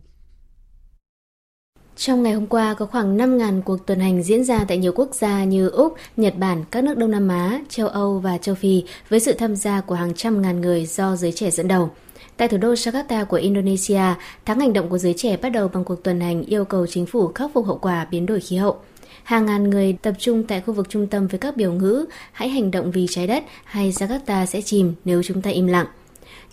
Trong 1.97 2.23
ngày 2.23 2.33
hôm 2.33 2.47
qua, 2.47 2.75
có 2.75 2.87
khoảng 2.87 3.19
5.000 3.19 3.63
cuộc 3.63 3.87
tuần 3.87 4.01
hành 4.01 4.23
diễn 4.23 4.45
ra 4.45 4.65
tại 4.69 4.79
nhiều 4.79 4.93
quốc 4.95 5.15
gia 5.15 5.45
như 5.45 5.69
Úc, 5.69 5.95
Nhật 6.17 6.35
Bản, 6.39 6.65
các 6.71 6.85
nước 6.85 6.97
Đông 6.99 7.11
Nam 7.11 7.29
Á, 7.29 7.61
châu 7.69 7.89
Âu 7.89 8.19
và 8.19 8.39
châu 8.39 8.55
Phi 8.55 8.85
với 9.09 9.21
sự 9.21 9.33
tham 9.33 9.57
gia 9.57 9.81
của 9.81 9.95
hàng 9.95 10.15
trăm 10.15 10.43
ngàn 10.43 10.61
người 10.61 10.87
do 10.87 11.17
giới 11.17 11.33
trẻ 11.33 11.51
dẫn 11.51 11.69
đầu. 11.69 11.91
Tại 12.37 12.49
thủ 12.49 12.57
đô 12.57 12.73
Jakarta 12.73 13.25
của 13.25 13.37
Indonesia, 13.37 14.03
tháng 14.45 14.61
hành 14.61 14.73
động 14.73 14.89
của 14.89 14.99
giới 14.99 15.15
trẻ 15.17 15.37
bắt 15.37 15.49
đầu 15.49 15.69
bằng 15.69 15.85
cuộc 15.85 16.03
tuần 16.05 16.21
hành 16.21 16.43
yêu 16.43 16.65
cầu 16.65 16.87
chính 16.87 17.07
phủ 17.07 17.33
khắc 17.35 17.51
phục 17.55 17.67
hậu 17.67 17.79
quả 17.79 18.07
biến 18.11 18.27
đổi 18.27 18.41
khí 18.41 18.57
hậu. 18.57 18.81
Hàng 19.25 19.47
ngàn 19.47 19.71
người 19.71 19.97
tập 20.03 20.15
trung 20.19 20.45
tại 20.45 20.61
khu 20.61 20.75
vực 20.75 20.89
trung 20.89 21.07
tâm 21.07 21.27
với 21.27 21.39
các 21.39 21.57
biểu 21.57 21.73
ngữ 21.73 22.05
Hãy 22.33 22.49
hành 22.49 22.71
động 22.71 22.91
vì 22.91 23.07
trái 23.11 23.27
đất 23.27 23.45
hay 23.65 23.91
Jakarta 23.91 24.47
sẽ 24.47 24.63
chìm 24.63 24.95
nếu 25.05 25.23
chúng 25.23 25.43
ta 25.43 25.51
im 25.51 25.67
lặng. 25.67 25.87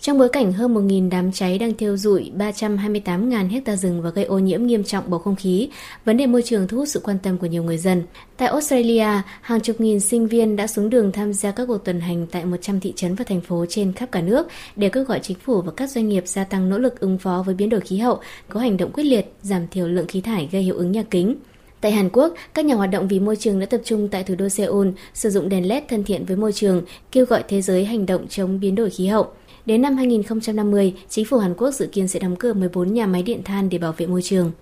Trong 0.00 0.18
bối 0.18 0.28
cảnh 0.28 0.52
hơn 0.52 0.74
1.000 0.74 1.10
đám 1.10 1.32
cháy 1.32 1.58
đang 1.58 1.74
thiêu 1.74 1.96
rụi 1.96 2.30
328.000 2.38 3.48
hecta 3.48 3.76
rừng 3.76 4.02
và 4.02 4.10
gây 4.10 4.24
ô 4.24 4.38
nhiễm 4.38 4.66
nghiêm 4.66 4.84
trọng 4.84 5.10
bầu 5.10 5.20
không 5.20 5.36
khí, 5.36 5.68
vấn 6.04 6.16
đề 6.16 6.26
môi 6.26 6.42
trường 6.42 6.68
thu 6.68 6.76
hút 6.76 6.88
sự 6.88 7.00
quan 7.00 7.18
tâm 7.22 7.38
của 7.38 7.46
nhiều 7.46 7.62
người 7.62 7.78
dân. 7.78 8.02
Tại 8.36 8.48
Australia, 8.48 9.06
hàng 9.40 9.60
chục 9.60 9.80
nghìn 9.80 10.00
sinh 10.00 10.26
viên 10.26 10.56
đã 10.56 10.66
xuống 10.66 10.90
đường 10.90 11.12
tham 11.12 11.32
gia 11.32 11.50
các 11.50 11.66
cuộc 11.66 11.84
tuần 11.84 12.00
hành 12.00 12.26
tại 12.26 12.44
100 12.44 12.80
thị 12.80 12.92
trấn 12.96 13.14
và 13.14 13.24
thành 13.24 13.40
phố 13.40 13.66
trên 13.68 13.92
khắp 13.92 14.08
cả 14.12 14.20
nước 14.20 14.48
để 14.76 14.88
kêu 14.88 15.04
gọi 15.04 15.20
chính 15.22 15.38
phủ 15.38 15.62
và 15.62 15.72
các 15.76 15.90
doanh 15.90 16.08
nghiệp 16.08 16.22
gia 16.26 16.44
tăng 16.44 16.68
nỗ 16.68 16.78
lực 16.78 17.00
ứng 17.00 17.18
phó 17.18 17.42
với 17.46 17.54
biến 17.54 17.68
đổi 17.68 17.80
khí 17.80 17.98
hậu, 17.98 18.20
có 18.48 18.60
hành 18.60 18.76
động 18.76 18.92
quyết 18.92 19.04
liệt, 19.04 19.32
giảm 19.42 19.68
thiểu 19.68 19.88
lượng 19.88 20.06
khí 20.06 20.20
thải 20.20 20.48
gây 20.52 20.62
hiệu 20.62 20.76
ứng 20.76 20.92
nhà 20.92 21.02
kính. 21.10 21.36
Tại 21.82 21.92
Hàn 21.92 22.08
Quốc, 22.12 22.34
các 22.54 22.64
nhà 22.64 22.74
hoạt 22.74 22.90
động 22.90 23.08
vì 23.08 23.20
môi 23.20 23.36
trường 23.36 23.60
đã 23.60 23.66
tập 23.66 23.80
trung 23.84 24.08
tại 24.08 24.24
thủ 24.24 24.34
đô 24.34 24.48
Seoul, 24.48 24.88
sử 25.14 25.30
dụng 25.30 25.48
đèn 25.48 25.68
LED 25.68 25.82
thân 25.88 26.04
thiện 26.04 26.24
với 26.24 26.36
môi 26.36 26.52
trường, 26.52 26.82
kêu 27.12 27.24
gọi 27.24 27.42
thế 27.48 27.62
giới 27.62 27.84
hành 27.84 28.06
động 28.06 28.28
chống 28.28 28.60
biến 28.60 28.74
đổi 28.74 28.90
khí 28.90 29.06
hậu. 29.06 29.26
Đến 29.66 29.82
năm 29.82 29.96
2050, 29.96 30.94
chính 31.08 31.24
phủ 31.24 31.38
Hàn 31.38 31.54
Quốc 31.54 31.70
dự 31.70 31.86
kiến 31.86 32.08
sẽ 32.08 32.20
đóng 32.20 32.36
cửa 32.36 32.52
14 32.52 32.92
nhà 32.92 33.06
máy 33.06 33.22
điện 33.22 33.42
than 33.44 33.68
để 33.68 33.78
bảo 33.78 33.94
vệ 33.96 34.06
môi 34.06 34.22
trường. 34.22 34.52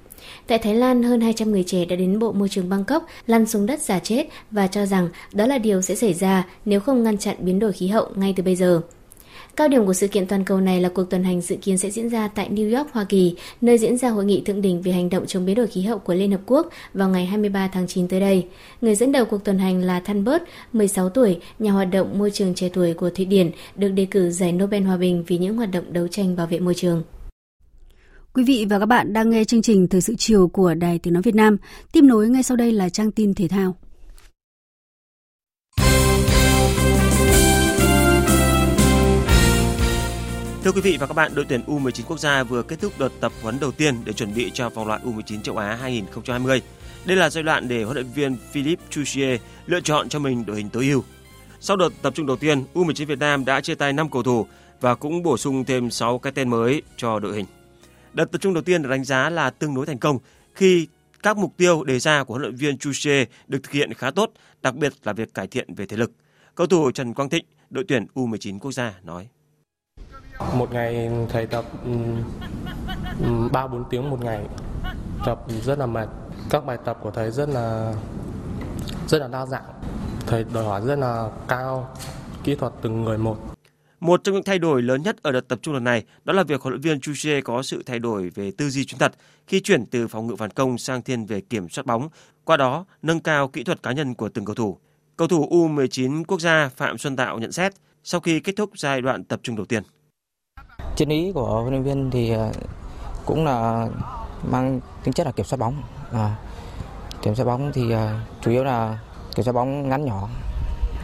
Tại 0.47 0.59
Thái 0.59 0.75
Lan, 0.75 1.03
hơn 1.03 1.21
200 1.21 1.51
người 1.51 1.65
trẻ 1.67 1.85
đã 1.85 1.97
đến 1.97 2.19
Bộ 2.19 2.33
Môi 2.33 2.49
trường 2.49 2.69
Bangkok 2.69 3.07
lăn 3.27 3.47
xuống 3.47 3.67
đất 3.67 3.81
giả 3.81 3.99
chết 3.99 4.27
và 4.51 4.67
cho 4.67 4.87
rằng 4.87 5.09
đó 5.33 5.47
là 5.47 5.59
điều 5.59 5.83
sẽ 5.83 5.95
xảy 5.95 6.15
ra 6.15 6.47
nếu 6.65 6.81
không 6.81 7.03
ngăn 7.03 7.19
chặn 7.19 7.37
biến 7.39 7.59
đổi 7.59 7.73
khí 7.73 7.89
hậu 7.89 8.07
ngay 8.17 8.35
từ 8.37 8.43
bây 8.43 8.57
giờ. 8.57 8.81
Cao 9.57 9.69
điểm 9.69 9.87
của 9.87 9.93
sự 9.93 10.09
kiện 10.09 10.27
toàn 10.27 10.45
cầu 10.45 10.61
này 10.61 10.81
là 10.81 10.89
cuộc 10.89 11.05
tuần 11.05 11.25
hành 11.25 11.41
dự 11.41 11.57
kiến 11.57 11.79
sẽ 11.79 11.91
diễn 11.91 12.09
ra 12.09 12.29
tại 12.29 12.49
New 12.51 12.79
York, 12.79 12.93
Hoa 12.93 13.05
Kỳ, 13.05 13.37
nơi 13.61 13.79
diễn 13.79 13.99
ra 13.99 14.09
hội 14.09 14.25
nghị 14.25 14.41
thượng 14.41 14.63
đỉnh 14.63 14.83
về 14.83 14.93
hành 14.93 15.11
động 15.11 15.27
chống 15.27 15.47
biến 15.47 15.57
đổi 15.57 15.67
khí 15.67 15.83
hậu 15.83 15.99
của 15.99 16.15
Liên 16.15 16.33
Hợp 16.33 16.41
Quốc 16.47 16.69
vào 16.95 17.09
ngày 17.09 17.27
23 17.27 17.69
tháng 17.69 17.87
9 17.87 18.09
tới 18.09 18.21
đây. 18.21 18.47
Người 18.81 18.95
dẫn 18.95 19.13
đầu 19.13 19.25
cuộc 19.25 19.45
tuần 19.45 19.59
hành 19.59 19.81
là 19.81 20.01
Thanbert, 20.01 20.43
16 20.73 21.09
tuổi, 21.09 21.39
nhà 21.59 21.73
hoạt 21.73 21.91
động 21.91 22.19
môi 22.19 22.31
trường 22.31 22.55
trẻ 22.55 22.69
tuổi 22.73 22.95
của 22.95 23.11
Thụy 23.11 23.25
Điển, 23.25 23.51
được 23.77 23.89
đề 23.89 24.07
cử 24.11 24.31
giải 24.31 24.53
Nobel 24.53 24.83
Hòa 24.83 24.97
bình 24.97 25.25
vì 25.27 25.39
những 25.39 25.57
hoạt 25.57 25.71
động 25.71 25.93
đấu 25.93 26.09
tranh 26.09 26.37
bảo 26.37 26.47
vệ 26.47 26.59
môi 26.59 26.75
trường. 26.75 27.03
Quý 28.35 28.45
vị 28.45 28.67
và 28.71 28.79
các 28.79 28.87
bạn 28.87 29.13
đang 29.13 29.31
nghe 29.31 29.45
chương 29.45 29.63
trình 29.63 29.89
Thời 29.89 30.01
sự 30.01 30.15
chiều 30.19 30.49
của 30.49 30.75
Đài 30.75 30.99
Tiếng 30.99 31.15
Nói 31.15 31.23
Việt 31.23 31.35
Nam. 31.35 31.57
Tiếp 31.93 32.01
nối 32.01 32.29
ngay 32.29 32.43
sau 32.43 32.57
đây 32.57 32.73
là 32.73 32.89
trang 32.89 33.11
tin 33.11 33.35
thể 33.35 33.49
thao. 33.49 33.77
Thưa 40.65 40.73
quý 40.73 40.81
vị 40.81 40.97
và 41.01 41.07
các 41.07 41.15
bạn, 41.15 41.35
đội 41.35 41.45
tuyển 41.49 41.63
U19 41.67 42.03
quốc 42.07 42.21
gia 42.21 42.43
vừa 42.43 42.63
kết 42.63 42.81
thúc 42.81 42.93
đợt 42.99 43.09
tập 43.21 43.33
huấn 43.43 43.61
đầu 43.61 43.73
tiên 43.73 43.95
để 44.05 44.13
chuẩn 44.13 44.35
bị 44.35 44.51
cho 44.55 44.69
vòng 44.69 44.87
loại 44.87 45.01
U19 45.05 45.43
châu 45.43 45.57
Á 45.57 45.75
2020. 45.75 46.63
Đây 47.05 47.17
là 47.17 47.31
giai 47.31 47.43
đoạn 47.43 47.69
để 47.69 47.83
huấn 47.83 47.97
luyện 47.97 48.07
viên 48.15 48.37
Philippe 48.53 48.85
Chuchier 48.91 49.41
lựa 49.67 49.81
chọn 49.81 50.09
cho 50.09 50.19
mình 50.19 50.47
đội 50.47 50.57
hình 50.57 50.71
tối 50.71 50.89
ưu. 50.89 51.05
Sau 51.61 51.77
đợt 51.77 51.89
tập 52.03 52.15
trung 52.15 52.27
đầu 52.27 52.37
tiên, 52.37 52.65
U19 52.75 53.07
Việt 53.07 53.19
Nam 53.19 53.45
đã 53.45 53.61
chia 53.61 53.75
tay 53.75 53.93
5 53.93 54.11
cầu 54.11 54.23
thủ 54.23 54.47
và 54.81 54.95
cũng 54.95 55.23
bổ 55.23 55.37
sung 55.37 55.65
thêm 55.65 55.91
6 55.91 56.19
cái 56.19 56.33
tên 56.33 56.49
mới 56.49 56.83
cho 56.97 57.19
đội 57.19 57.37
hình. 57.37 57.47
Đợt 58.13 58.33
tập 58.33 58.39
trung 58.39 58.55
đầu 58.55 58.63
tiên 58.63 58.83
được 58.83 58.89
đánh 58.89 59.05
giá 59.05 59.31
là 59.31 59.51
tương 59.51 59.75
đối 59.75 59.87
thành 59.87 59.99
công 59.99 60.19
khi 60.55 60.89
các 61.23 61.37
mục 61.37 61.57
tiêu 61.57 61.85
đề 61.85 61.99
ra 61.99 62.25
của 62.25 62.35
huấn 62.35 62.43
luyện 62.43 62.57
viên 62.57 62.79
Chuchier 62.79 63.29
được 63.49 63.59
thực 63.63 63.73
hiện 63.73 63.95
khá 63.95 64.11
tốt, 64.11 64.31
đặc 64.63 64.75
biệt 64.75 64.93
là 65.05 65.13
việc 65.13 65.35
cải 65.35 65.47
thiện 65.47 65.75
về 65.75 65.87
thể 65.87 65.97
lực. 65.97 66.13
Cầu 66.55 66.67
thủ 66.67 66.91
Trần 66.91 67.15
Quang 67.15 67.29
Thịnh, 67.29 67.45
đội 67.71 67.85
tuyển 67.89 68.07
U19 68.15 68.59
quốc 68.59 68.73
gia 68.73 68.95
nói. 69.03 69.29
Một 70.55 70.73
ngày 70.73 71.11
thầy 71.29 71.47
tập 71.47 71.65
ba 73.53 73.67
bốn 73.67 73.85
tiếng 73.91 74.11
một 74.11 74.25
ngày, 74.25 74.47
tập 75.27 75.43
rất 75.63 75.79
là 75.79 75.87
mệt. 75.87 76.09
Các 76.51 76.67
bài 76.67 76.79
tập 76.85 76.99
của 77.03 77.11
thầy 77.11 77.31
rất 77.31 77.49
là 77.49 77.95
rất 79.09 79.19
là 79.19 79.29
đa 79.29 79.47
dạng. 79.47 79.65
Thầy 80.27 80.45
đòi 80.55 80.65
hỏi 80.65 80.81
rất 80.87 80.99
là 80.99 81.31
cao, 81.49 81.95
kỹ 82.45 82.55
thuật 82.55 82.73
từng 82.83 83.05
người 83.05 83.19
một. 83.19 83.37
Một 84.01 84.25
trong 84.25 84.35
những 84.35 84.45
thay 84.45 84.59
đổi 84.59 84.83
lớn 84.83 85.03
nhất 85.03 85.17
ở 85.23 85.33
đợt 85.33 85.49
tập 85.49 85.59
trung 85.63 85.75
lần 85.75 85.85
này 85.85 86.05
đó 86.25 86.33
là 86.33 86.43
việc 86.43 86.61
huấn 86.61 86.73
luyện 86.73 86.81
viên 86.81 87.01
Chuche 87.01 87.41
có 87.41 87.63
sự 87.63 87.83
thay 87.87 87.99
đổi 87.99 88.31
về 88.35 88.51
tư 88.51 88.71
duy 88.71 88.85
chiến 88.85 88.99
thuật 88.99 89.13
khi 89.47 89.61
chuyển 89.61 89.87
từ 89.87 90.09
phòng 90.09 90.27
ngự 90.27 90.37
phản 90.37 90.51
công 90.51 90.79
sang 90.79 91.03
thiên 91.03 91.27
về 91.27 91.41
kiểm 91.41 91.69
soát 91.69 91.87
bóng, 91.87 92.09
qua 92.45 92.57
đó 92.57 92.85
nâng 93.03 93.21
cao 93.21 93.49
kỹ 93.49 93.65
thuật 93.65 93.83
cá 93.83 93.93
nhân 93.93 94.15
của 94.15 94.29
từng 94.29 94.45
cầu 94.45 94.55
thủ. 94.55 94.79
Cầu 95.17 95.29
thủ 95.29 95.49
U19 95.51 96.25
quốc 96.25 96.41
gia 96.41 96.69
Phạm 96.77 96.99
Xuân 96.99 97.17
Tạo 97.17 97.39
nhận 97.39 97.53
xét 97.53 97.73
sau 98.05 98.21
khi 98.21 98.41
kết 98.41 98.53
thúc 98.57 98.71
giai 98.77 99.01
đoạn 99.01 99.25
tập 99.25 99.41
trung 99.43 99.57
đầu 99.57 99.67
tiên. 99.67 99.83
Chiến 100.97 101.09
ý 101.09 101.33
của 101.33 101.61
huấn 101.61 101.71
luyện 101.71 101.83
viên 101.83 102.11
thì 102.11 102.31
ờ, 102.31 102.53
cũng 103.27 103.45
là 103.45 103.89
mang 104.51 104.81
tính 105.05 105.15
chất 105.15 105.27
là 105.27 105.33
kiểm 105.33 105.47
soát 105.47 105.57
bóng. 105.57 105.83
À, 106.13 106.37
kiểm 107.23 107.35
soát 107.35 107.45
bóng 107.45 107.73
thì 107.75 107.91
ờ, 107.91 108.15
chủ 108.41 108.51
yếu 108.51 108.65
là 108.65 108.99
kiểm 109.35 109.45
soát 109.45 109.53
bóng 109.53 109.89
ngắn 109.89 110.05
nhỏ 110.05 110.29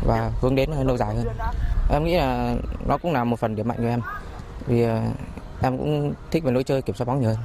và 0.06 0.32
hướng 0.40 0.54
đến 0.54 0.72
hơn 0.72 0.86
lâu 0.86 0.96
dài 0.96 1.16
hơn. 1.16 1.26
Em 1.90 2.04
nghĩ 2.04 2.16
là 2.16 2.54
nó 2.86 2.98
cũng 2.98 3.12
là 3.12 3.24
một 3.24 3.38
phần 3.38 3.56
điểm 3.56 3.68
mạnh 3.68 3.78
của 3.78 3.86
em 3.86 4.00
vì 4.66 4.82
ờ, 4.82 5.00
em 5.62 5.78
cũng 5.78 6.14
thích 6.30 6.44
về 6.44 6.52
lối 6.52 6.64
chơi 6.64 6.82
kiểm 6.82 6.96
soát 6.96 7.04
bóng 7.06 7.20
nhiều 7.20 7.30
hơn. 7.30 7.38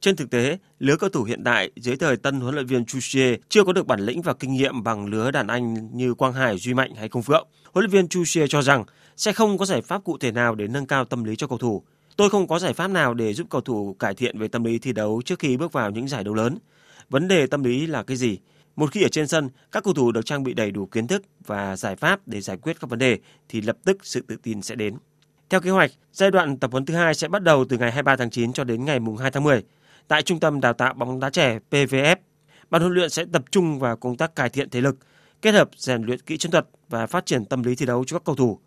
Trên 0.00 0.16
thực 0.16 0.30
tế, 0.30 0.58
lứa 0.78 0.96
cầu 0.96 1.10
thủ 1.10 1.22
hiện 1.22 1.44
tại 1.44 1.70
dưới 1.76 1.96
thời 1.96 2.16
tân 2.16 2.40
huấn 2.40 2.54
luyện 2.54 2.66
viên 2.66 2.84
Chuche 2.84 3.36
chưa 3.48 3.64
có 3.64 3.72
được 3.72 3.86
bản 3.86 4.00
lĩnh 4.00 4.22
và 4.22 4.34
kinh 4.34 4.52
nghiệm 4.52 4.82
bằng 4.82 5.06
lứa 5.06 5.30
đàn 5.30 5.46
anh 5.46 5.96
như 5.96 6.14
Quang 6.14 6.32
Hải, 6.32 6.58
Duy 6.58 6.74
Mạnh 6.74 6.94
hay 6.94 7.08
Công 7.08 7.22
Phượng. 7.22 7.46
Huấn 7.72 7.84
luyện 7.84 7.90
viên 7.90 8.08
Chuche 8.08 8.46
cho 8.48 8.62
rằng 8.62 8.84
sẽ 9.16 9.32
không 9.32 9.58
có 9.58 9.64
giải 9.64 9.82
pháp 9.82 10.04
cụ 10.04 10.18
thể 10.18 10.32
nào 10.32 10.54
để 10.54 10.66
nâng 10.66 10.86
cao 10.86 11.04
tâm 11.04 11.24
lý 11.24 11.36
cho 11.36 11.46
cầu 11.46 11.58
thủ. 11.58 11.82
Tôi 12.16 12.30
không 12.30 12.48
có 12.48 12.58
giải 12.58 12.72
pháp 12.72 12.88
nào 12.88 13.14
để 13.14 13.34
giúp 13.34 13.46
cầu 13.50 13.60
thủ 13.60 13.96
cải 13.98 14.14
thiện 14.14 14.38
về 14.38 14.48
tâm 14.48 14.64
lý 14.64 14.78
thi 14.78 14.92
đấu 14.92 15.22
trước 15.24 15.38
khi 15.38 15.56
bước 15.56 15.72
vào 15.72 15.90
những 15.90 16.08
giải 16.08 16.24
đấu 16.24 16.34
lớn. 16.34 16.58
Vấn 17.10 17.28
đề 17.28 17.46
tâm 17.46 17.64
lý 17.64 17.86
là 17.86 18.02
cái 18.02 18.16
gì? 18.16 18.38
Một 18.76 18.92
khi 18.92 19.02
ở 19.02 19.08
trên 19.08 19.28
sân, 19.28 19.50
các 19.72 19.84
cầu 19.84 19.94
thủ 19.94 20.12
được 20.12 20.26
trang 20.26 20.42
bị 20.42 20.54
đầy 20.54 20.70
đủ 20.70 20.86
kiến 20.86 21.06
thức 21.06 21.22
và 21.46 21.76
giải 21.76 21.96
pháp 21.96 22.20
để 22.28 22.40
giải 22.40 22.56
quyết 22.56 22.80
các 22.80 22.90
vấn 22.90 22.98
đề 22.98 23.18
thì 23.48 23.60
lập 23.60 23.76
tức 23.84 23.96
sự 24.02 24.24
tự 24.28 24.36
tin 24.42 24.62
sẽ 24.62 24.74
đến. 24.74 24.96
Theo 25.50 25.60
kế 25.60 25.70
hoạch, 25.70 25.90
giai 26.12 26.30
đoạn 26.30 26.56
tập 26.56 26.72
huấn 26.72 26.84
thứ 26.84 26.94
hai 26.94 27.14
sẽ 27.14 27.28
bắt 27.28 27.42
đầu 27.42 27.64
từ 27.68 27.78
ngày 27.78 27.90
23 27.90 28.16
tháng 28.16 28.30
9 28.30 28.52
cho 28.52 28.64
đến 28.64 28.84
ngày 28.84 28.98
2 29.20 29.30
tháng 29.30 29.42
10 29.42 29.62
tại 30.08 30.22
Trung 30.22 30.40
tâm 30.40 30.60
Đào 30.60 30.72
tạo 30.72 30.94
bóng 30.94 31.20
đá 31.20 31.30
trẻ 31.30 31.58
PVF. 31.70 32.16
Ban 32.70 32.82
huấn 32.82 32.94
luyện 32.94 33.10
sẽ 33.10 33.24
tập 33.32 33.42
trung 33.50 33.78
vào 33.78 33.96
công 33.96 34.16
tác 34.16 34.36
cải 34.36 34.48
thiện 34.48 34.70
thể 34.70 34.80
lực, 34.80 34.96
kết 35.42 35.54
hợp 35.54 35.68
rèn 35.76 36.02
luyện 36.02 36.20
kỹ 36.20 36.36
chiến 36.36 36.52
thuật 36.52 36.66
và 36.88 37.06
phát 37.06 37.26
triển 37.26 37.44
tâm 37.44 37.62
lý 37.62 37.74
thi 37.74 37.86
đấu 37.86 38.04
cho 38.06 38.18
các 38.18 38.24
cầu 38.24 38.36
thủ. 38.36 38.60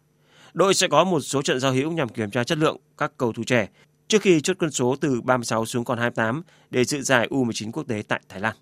Đội 0.53 0.73
sẽ 0.73 0.87
có 0.87 1.03
một 1.03 1.19
số 1.19 1.41
trận 1.41 1.59
giao 1.59 1.71
hữu 1.71 1.91
nhằm 1.91 2.09
kiểm 2.09 2.31
tra 2.31 2.43
chất 2.43 2.57
lượng 2.57 2.77
các 2.97 3.11
cầu 3.17 3.33
thủ 3.33 3.43
trẻ 3.43 3.67
trước 4.07 4.21
khi 4.21 4.41
chốt 4.41 4.57
quân 4.59 4.71
số 4.71 4.95
từ 5.01 5.21
36 5.21 5.65
xuống 5.65 5.85
còn 5.85 5.97
28 5.97 6.41
để 6.69 6.85
dự 6.85 7.01
giải 7.01 7.27
U19 7.31 7.71
quốc 7.71 7.83
tế 7.87 8.03
tại 8.07 8.21
Thái 8.29 8.39
Lan. 8.39 8.55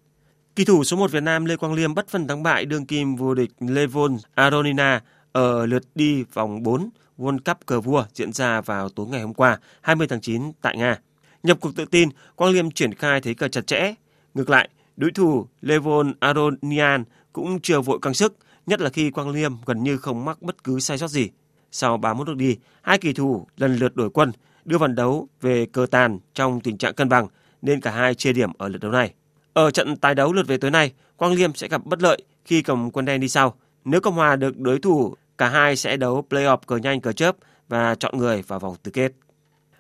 Kỳ 0.56 0.66
thủ 0.66 0.84
số 0.84 0.98
1 0.98 1.12
Việt 1.12 1.24
Nam 1.24 1.46
Lê 1.46 1.56
Quang 1.58 1.74
Liêm 1.74 1.94
bất 1.94 2.08
phân 2.08 2.28
thắng 2.28 2.44
bại 2.44 2.66
đương 2.66 2.86
kim 2.86 3.16
vô 3.16 3.34
địch 3.34 3.52
Levon 3.60 4.18
Aronina 4.36 5.02
ở 5.32 5.66
lượt 5.66 5.84
đi 5.96 6.24
vòng 6.34 6.64
4 6.64 6.90
World 7.18 7.40
Cup 7.46 7.66
cờ 7.66 7.82
vua 7.82 8.06
diễn 8.14 8.34
ra 8.34 8.62
vào 8.62 8.90
tối 8.90 9.08
ngày 9.08 9.22
hôm 9.22 9.34
qua 9.34 9.60
20 9.82 10.08
tháng 10.08 10.22
9 10.22 10.52
tại 10.62 10.78
Nga. 10.78 11.00
Nhập 11.44 11.58
cuộc 11.62 11.76
tự 11.76 11.86
tin, 11.86 12.10
Quang 12.36 12.52
Liêm 12.52 12.72
triển 12.72 12.94
khai 12.94 13.22
thế 13.22 13.34
cờ 13.34 13.48
chặt 13.48 13.68
chẽ. 13.68 13.94
Ngược 14.34 14.50
lại, 14.50 14.70
đối 14.98 15.12
thủ 15.12 15.48
Levon 15.62 16.14
Aronian 16.20 17.04
cũng 17.34 17.60
chưa 17.60 17.82
vội 17.82 18.00
căng 18.02 18.14
sức, 18.14 18.38
nhất 18.66 18.82
là 18.82 18.90
khi 18.90 19.12
Quang 19.12 19.30
Liêm 19.30 19.52
gần 19.66 19.84
như 19.84 19.98
không 19.98 20.26
mắc 20.26 20.42
bất 20.42 20.64
cứ 20.64 20.80
sai 20.80 20.98
sót 20.98 21.08
gì. 21.08 21.30
Sau 21.72 21.98
31 21.98 22.28
lượt 22.28 22.38
đi, 22.38 22.58
hai 22.82 22.98
kỳ 22.98 23.14
thủ 23.14 23.48
lần 23.58 23.76
lượt 23.76 23.96
đổi 23.96 24.10
quân, 24.10 24.32
đưa 24.66 24.78
ván 24.78 24.96
đấu 24.96 25.28
về 25.42 25.66
cờ 25.66 25.86
tàn 25.92 26.20
trong 26.34 26.62
tình 26.62 26.78
trạng 26.78 26.94
cân 26.94 27.10
bằng, 27.10 27.28
nên 27.62 27.82
cả 27.82 27.92
hai 27.92 28.16
chia 28.16 28.34
điểm 28.34 28.52
ở 28.58 28.68
lượt 28.68 28.82
đấu 28.82 28.92
này. 28.92 29.14
Ở 29.54 29.72
trận 29.72 29.96
tái 29.96 30.16
đấu 30.16 30.34
lượt 30.34 30.48
về 30.48 30.58
tối 30.58 30.72
nay, 30.72 30.92
Quang 31.18 31.34
Liêm 31.34 31.56
sẽ 31.56 31.68
gặp 31.68 31.86
bất 31.86 32.02
lợi 32.02 32.22
khi 32.46 32.62
cầm 32.62 32.92
quân 32.92 33.06
đen 33.06 33.22
đi 33.22 33.30
sau. 33.30 33.56
Nếu 33.86 34.02
Cộng 34.02 34.16
Hòa 34.16 34.36
được 34.36 34.60
đối 34.60 34.80
thủ, 34.80 35.16
cả 35.38 35.50
hai 35.50 35.76
sẽ 35.76 35.98
đấu 35.98 36.26
playoff 36.30 36.58
cờ 36.58 36.78
nhanh 36.78 37.02
cờ 37.02 37.12
chớp 37.12 37.36
và 37.68 37.96
chọn 37.96 38.18
người 38.18 38.42
vào 38.48 38.60
vòng 38.60 38.76
tứ 38.84 38.92
kết. 38.92 39.12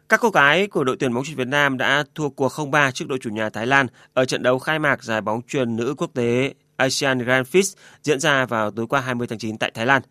Các 0.09 0.19
cô 0.19 0.29
gái 0.29 0.67
của 0.67 0.83
đội 0.83 0.97
tuyển 0.99 1.13
bóng 1.13 1.23
chuyền 1.23 1.37
Việt 1.37 1.47
Nam 1.47 1.77
đã 1.77 2.03
thua 2.15 2.29
cuộc 2.29 2.51
0-3 2.51 2.91
trước 2.91 3.05
đội 3.07 3.19
chủ 3.21 3.29
nhà 3.29 3.49
Thái 3.49 3.67
Lan 3.67 3.87
ở 4.13 4.25
trận 4.25 4.43
đấu 4.43 4.59
khai 4.59 4.79
mạc 4.79 5.03
giải 5.03 5.21
bóng 5.21 5.41
chuyền 5.47 5.75
nữ 5.75 5.95
quốc 5.97 6.11
tế 6.13 6.53
Asian 6.75 7.19
Grand 7.19 7.47
Prix 7.47 7.73
diễn 8.03 8.19
ra 8.19 8.45
vào 8.45 8.71
tối 8.71 8.87
qua 8.87 9.01
20 9.01 9.27
tháng 9.27 9.39
9 9.39 9.57
tại 9.57 9.71
Thái 9.73 9.85
Lan. 9.85 10.01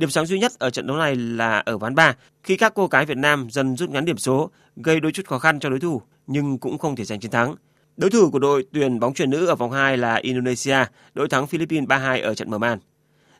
Điểm 0.00 0.10
sáng 0.10 0.26
duy 0.26 0.38
nhất 0.38 0.52
ở 0.58 0.70
trận 0.70 0.86
đấu 0.86 0.96
này 0.96 1.16
là 1.16 1.58
ở 1.58 1.78
ván 1.78 1.94
3 1.94 2.14
khi 2.42 2.56
các 2.56 2.72
cô 2.74 2.86
gái 2.86 3.06
Việt 3.06 3.16
Nam 3.16 3.48
dần 3.50 3.76
rút 3.76 3.90
ngắn 3.90 4.04
điểm 4.04 4.18
số, 4.18 4.50
gây 4.76 5.00
đôi 5.00 5.12
chút 5.12 5.26
khó 5.26 5.38
khăn 5.38 5.60
cho 5.60 5.70
đối 5.70 5.80
thủ 5.80 6.02
nhưng 6.26 6.58
cũng 6.58 6.78
không 6.78 6.96
thể 6.96 7.04
giành 7.04 7.20
chiến 7.20 7.30
thắng. 7.30 7.54
Đối 7.96 8.10
thủ 8.10 8.30
của 8.30 8.38
đội 8.38 8.64
tuyển 8.72 9.00
bóng 9.00 9.14
chuyền 9.14 9.30
nữ 9.30 9.46
ở 9.46 9.54
vòng 9.54 9.72
2 9.72 9.96
là 9.96 10.14
Indonesia, 10.14 10.76
đội 11.14 11.28
thắng 11.28 11.46
Philippines 11.46 11.88
3-2 11.88 12.22
ở 12.22 12.34
trận 12.34 12.50
mở 12.50 12.58
màn. 12.58 12.78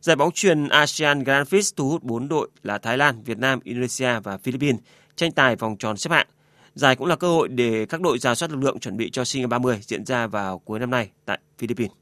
Giải 0.00 0.16
bóng 0.16 0.30
chuyền 0.30 0.68
ASEAN 0.68 1.24
Grand 1.24 1.48
Prix 1.48 1.74
thu 1.76 1.90
hút 1.90 2.02
4 2.02 2.28
đội 2.28 2.48
là 2.62 2.78
Thái 2.78 2.98
Lan, 2.98 3.22
Việt 3.22 3.38
Nam, 3.38 3.60
Indonesia 3.64 4.20
và 4.20 4.38
Philippines 4.38 4.80
tranh 5.16 5.32
tài 5.32 5.56
vòng 5.56 5.76
tròn 5.78 5.96
xếp 5.96 6.10
hạng. 6.10 6.26
Giải 6.74 6.96
cũng 6.96 7.06
là 7.06 7.16
cơ 7.16 7.28
hội 7.28 7.48
để 7.48 7.86
các 7.86 8.00
đội 8.00 8.18
ra 8.18 8.34
soát 8.34 8.50
lực 8.50 8.62
lượng 8.64 8.80
chuẩn 8.80 8.96
bị 8.96 9.10
cho 9.10 9.24
SEA 9.24 9.40
Games 9.40 9.50
30 9.50 9.78
diễn 9.82 10.04
ra 10.04 10.26
vào 10.26 10.58
cuối 10.58 10.78
năm 10.78 10.90
nay 10.90 11.10
tại 11.24 11.38
Philippines. 11.58 11.99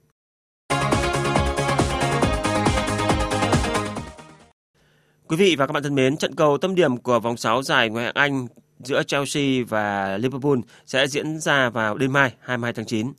Quý 5.29 5.37
vị 5.37 5.57
và 5.57 5.67
các 5.67 5.73
bạn 5.73 5.83
thân 5.83 5.95
mến, 5.95 6.17
trận 6.17 6.35
cầu 6.35 6.59
tâm 6.59 6.75
điểm 6.75 6.97
của 6.97 7.21
vòng 7.21 7.37
6 7.37 7.63
giải 7.63 7.91
Ngoại 7.91 8.05
hạng 8.05 8.15
Anh 8.15 8.47
giữa 8.79 9.03
Chelsea 9.03 9.65
và 9.69 10.19
Liverpool 10.19 10.59
sẽ 10.87 11.07
diễn 11.07 11.39
ra 11.39 11.71
vào 11.71 11.97
đêm 11.99 12.13
mai 12.13 12.33
22 12.41 12.73
tháng 12.73 12.87
9. 12.87 13.13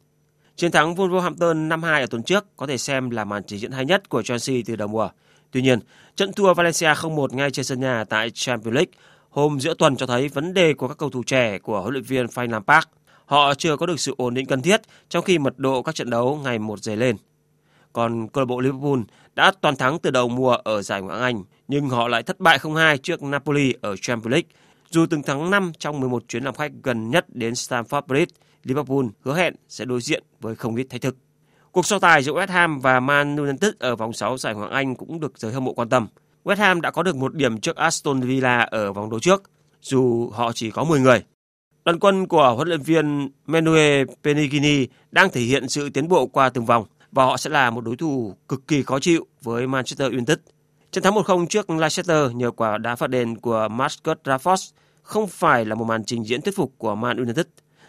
Chiến 0.55 0.72
thắng 0.72 0.95
Wolverhampton 0.95 1.68
5-2 1.68 2.01
ở 2.01 2.05
tuần 2.05 2.24
trước 2.24 2.45
có 2.57 2.68
thể 2.68 2.78
xem 2.78 3.10
là 3.10 3.26
màn 3.26 3.43
trình 3.47 3.60
diễn 3.60 3.72
hay 3.72 3.86
nhất 3.86 4.10
của 4.10 4.22
Chelsea 4.22 4.55
từ 4.66 4.76
đầu 4.76 4.88
mùa. 4.88 5.10
Tuy 5.51 5.62
nhiên, 5.62 5.80
trận 6.16 6.34
thua 6.34 6.53
Valencia 6.53 6.93
0-1 6.93 7.28
ngay 7.36 7.51
trên 7.51 7.66
sân 7.66 7.80
nhà 7.80 8.03
tại 8.03 8.32
Champions 8.34 8.76
League 8.76 8.91
hôm 9.30 9.60
giữa 9.60 9.74
tuần 9.74 9.95
cho 9.95 10.05
thấy 10.05 10.28
vấn 10.28 10.53
đề 10.53 10.74
của 10.74 10.88
các 10.88 10.97
cầu 10.97 11.10
thủ 11.10 11.24
trẻ 11.24 11.60
của 11.60 11.82
huấn 11.82 11.93
luyện 11.93 12.03
viên 12.03 12.26
Frank 12.26 12.51
Lampard. 12.51 12.88
Họ 13.26 13.53
chưa 13.53 13.78
có 13.78 13.86
được 13.86 13.99
sự 13.99 14.14
ổn 14.18 14.34
định 14.34 14.45
cần 14.45 14.62
thiết 14.62 14.82
trong 15.10 15.24
khi 15.24 15.38
mật 15.38 15.53
độ 15.57 15.82
các 15.82 15.95
trận 15.95 16.10
đấu 16.10 16.39
ngày 16.43 16.60
một 16.60 16.84
dày 16.84 16.97
lên. 16.97 17.16
Còn 17.93 18.27
câu 18.27 18.41
lạc 18.41 18.45
bộ 18.45 18.59
Liverpool 18.59 18.99
đã 19.35 19.51
toàn 19.61 19.75
thắng 19.75 19.99
từ 19.99 20.11
đầu 20.11 20.29
mùa 20.29 20.51
ở 20.51 20.81
giải 20.81 21.01
Ngoại 21.01 21.19
hạng 21.19 21.23
Anh, 21.23 21.43
nhưng 21.67 21.89
họ 21.89 22.07
lại 22.07 22.23
thất 22.23 22.39
bại 22.39 22.57
0-2 22.57 22.97
trước 22.97 23.23
Napoli 23.23 23.73
ở 23.81 23.95
Champions 23.95 24.31
League. 24.31 24.49
Dù 24.89 25.05
từng 25.09 25.23
thắng 25.23 25.49
5 25.49 25.71
trong 25.79 25.99
11 25.99 26.23
chuyến 26.27 26.43
làm 26.43 26.53
khách 26.53 26.71
gần 26.83 27.09
nhất 27.09 27.25
đến 27.29 27.53
Stamford 27.53 28.01
Bridge, 28.01 28.35
Liverpool 28.63 29.05
hứa 29.21 29.35
hẹn 29.35 29.55
sẽ 29.69 29.85
đối 29.85 30.01
diện 30.01 30.23
với 30.39 30.55
không 30.55 30.75
ít 30.75 30.87
thách 30.89 31.01
thức. 31.01 31.15
Cuộc 31.71 31.85
so 31.85 31.99
tài 31.99 32.23
giữa 32.23 32.33
West 32.33 32.47
Ham 32.47 32.79
và 32.79 32.99
Man 32.99 33.35
United 33.35 33.71
ở 33.79 33.95
vòng 33.95 34.13
6 34.13 34.37
giải 34.37 34.55
Ngoại 34.55 34.67
hạng 34.67 34.75
Anh 34.75 34.95
cũng 34.95 35.19
được 35.19 35.39
giới 35.39 35.53
hâm 35.53 35.65
mộ 35.65 35.73
quan 35.73 35.89
tâm. 35.89 36.07
West 36.43 36.55
Ham 36.55 36.81
đã 36.81 36.91
có 36.91 37.03
được 37.03 37.15
một 37.15 37.33
điểm 37.33 37.59
trước 37.59 37.75
Aston 37.75 38.19
Villa 38.19 38.59
ở 38.59 38.93
vòng 38.93 39.09
đấu 39.09 39.19
trước, 39.19 39.43
dù 39.81 40.29
họ 40.29 40.51
chỉ 40.51 40.71
có 40.71 40.83
10 40.83 40.99
người. 40.99 41.23
Đoàn 41.85 41.99
quân 41.99 42.27
của 42.27 42.53
huấn 42.55 42.67
luyện 42.67 42.81
viên 42.81 43.29
Manuel 43.45 44.07
Pellegrini 44.23 44.87
đang 45.11 45.29
thể 45.29 45.41
hiện 45.41 45.69
sự 45.69 45.89
tiến 45.89 46.07
bộ 46.07 46.27
qua 46.27 46.49
từng 46.49 46.65
vòng 46.65 46.85
và 47.12 47.26
họ 47.26 47.38
sẽ 47.38 47.49
là 47.49 47.70
một 47.70 47.82
đối 47.82 47.95
thủ 47.95 48.36
cực 48.47 48.68
kỳ 48.68 48.84
khó 48.84 48.99
chịu 48.99 49.28
với 49.41 49.68
Manchester 49.68 50.12
United. 50.12 50.38
Trận 50.91 51.03
thắng 51.03 51.14
1-0 51.14 51.45
trước 51.45 51.70
Leicester 51.70 52.32
nhờ 52.34 52.51
quả 52.51 52.78
đá 52.78 52.95
phạt 52.95 53.07
đền 53.07 53.38
của 53.38 53.68
Marcus 53.72 54.18
Rashford 54.24 54.72
không 55.01 55.28
phải 55.28 55.66
là 55.66 55.76
một 55.76 55.86
màn 55.86 56.03
trình 56.03 56.26
diễn 56.26 56.41
thuyết 56.41 56.55
phục 56.55 56.74
của 56.78 56.95
Man 56.95 57.18
United. 57.18 57.45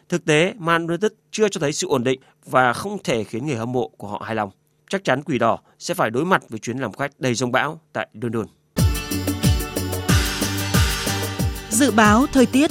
Thực 0.09 0.25
tế, 0.25 0.55
Man 0.59 0.87
United 0.87 1.11
chưa 1.31 1.49
cho 1.49 1.61
thấy 1.61 1.73
sự 1.73 1.89
ổn 1.89 2.05
định 2.05 2.21
và 2.45 2.73
không 2.73 3.03
thể 3.05 3.25
khiến 3.25 3.47
người 3.47 3.57
hâm 3.57 3.73
mộ 3.73 3.89
của 3.89 4.09
họ 4.09 4.23
hài 4.27 4.35
lòng. 4.35 4.51
Chắc 4.91 5.05
chắn 5.05 5.23
Quỷ 5.23 5.39
Đỏ 5.39 5.59
sẽ 5.79 5.95
phải 5.95 6.11
đối 6.11 6.25
mặt 6.25 6.43
với 6.49 6.59
chuyến 6.59 6.79
làm 6.79 6.93
khách 6.93 7.21
đầy 7.21 7.35
rông 7.35 7.53
bão 7.53 7.81
tại 7.93 8.09
London. 8.12 8.47
Dự 11.71 11.91
báo 11.91 12.27
thời 12.33 12.47
tiết 12.47 12.71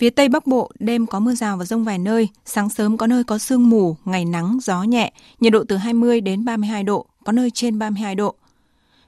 Phía 0.00 0.10
Tây 0.10 0.28
Bắc 0.28 0.46
Bộ, 0.46 0.70
đêm 0.78 1.06
có 1.06 1.20
mưa 1.20 1.34
rào 1.34 1.56
và 1.56 1.64
rông 1.64 1.84
vài 1.84 1.98
nơi, 1.98 2.28
sáng 2.44 2.68
sớm 2.68 2.96
có 2.96 3.06
nơi 3.06 3.24
có 3.24 3.38
sương 3.38 3.70
mù, 3.70 3.96
ngày 4.04 4.24
nắng, 4.24 4.58
gió 4.62 4.82
nhẹ, 4.82 5.12
nhiệt 5.40 5.52
độ 5.52 5.64
từ 5.68 5.76
20 5.76 6.20
đến 6.20 6.44
32 6.44 6.82
độ, 6.82 7.06
có 7.24 7.32
nơi 7.32 7.50
trên 7.50 7.78
32 7.78 8.14
độ. 8.14 8.34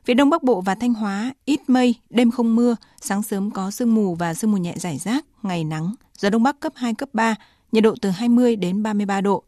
Phía 0.04 0.14
Đông 0.14 0.30
Bắc 0.30 0.42
Bộ 0.42 0.60
và 0.60 0.74
Thanh 0.74 0.94
Hóa, 0.94 1.34
ít 1.44 1.60
mây, 1.66 1.94
đêm 2.10 2.30
không 2.30 2.56
mưa, 2.56 2.76
sáng 3.00 3.22
sớm 3.22 3.50
có 3.50 3.70
sương 3.70 3.94
mù 3.94 4.14
và 4.14 4.34
sương 4.34 4.50
mù 4.50 4.56
nhẹ 4.56 4.74
rải 4.76 4.98
rác, 4.98 5.24
ngày 5.42 5.64
nắng, 5.64 5.94
gió 6.18 6.30
Đông 6.30 6.42
Bắc 6.42 6.60
cấp 6.60 6.72
2, 6.76 6.94
cấp 6.94 7.08
3, 7.12 7.34
nhiệt 7.72 7.84
độ 7.84 7.94
từ 8.02 8.10
20 8.10 8.56
đến 8.56 8.82
33 8.82 9.20
độ. 9.20 9.42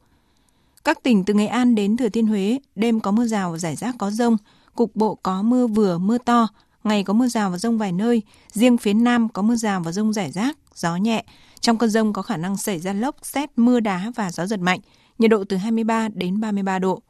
Các 0.85 1.03
tỉnh 1.03 1.25
từ 1.25 1.35
Nghệ 1.35 1.47
An 1.47 1.75
đến 1.75 1.97
Thừa 1.97 2.09
Thiên 2.09 2.27
Huế, 2.27 2.59
đêm 2.75 3.01
có 3.01 3.11
mưa 3.11 3.27
rào 3.27 3.53
và 3.53 3.59
rải 3.59 3.77
rác 3.77 3.95
có 3.99 4.11
rông, 4.11 4.37
cục 4.75 4.97
bộ 4.97 5.15
có 5.23 5.43
mưa 5.43 5.67
vừa, 5.67 5.99
mưa 5.99 6.19
to, 6.19 6.49
ngày 6.85 7.05
có 7.05 7.13
mưa 7.13 7.29
rào 7.29 7.51
và 7.51 7.59
rông 7.59 7.79
vài 7.79 7.93
nơi, 7.93 8.23
riêng 8.53 8.79
phía 8.79 8.95
Nam 8.95 9.29
có 9.29 9.43
mưa 9.43 9.57
rào 9.57 9.81
và 9.81 9.93
rông 9.93 10.13
rải 10.13 10.33
rác, 10.33 10.57
gió 10.75 10.97
nhẹ. 10.97 11.25
Trong 11.61 11.79
cơn 11.79 11.91
rông 11.91 12.13
có 12.13 12.23
khả 12.23 12.37
năng 12.37 12.57
xảy 12.57 12.79
ra 12.79 12.93
lốc, 12.93 13.17
xét, 13.23 13.51
mưa 13.57 13.81
đá 13.81 14.13
và 14.15 14.31
gió 14.31 14.47
giật 14.47 14.61
mạnh, 14.61 14.81
nhiệt 15.19 15.31
độ 15.31 15.45
từ 15.49 15.57
23 15.57 16.09
đến 16.09 16.41
33 16.41 16.79
độ. 16.79 17.03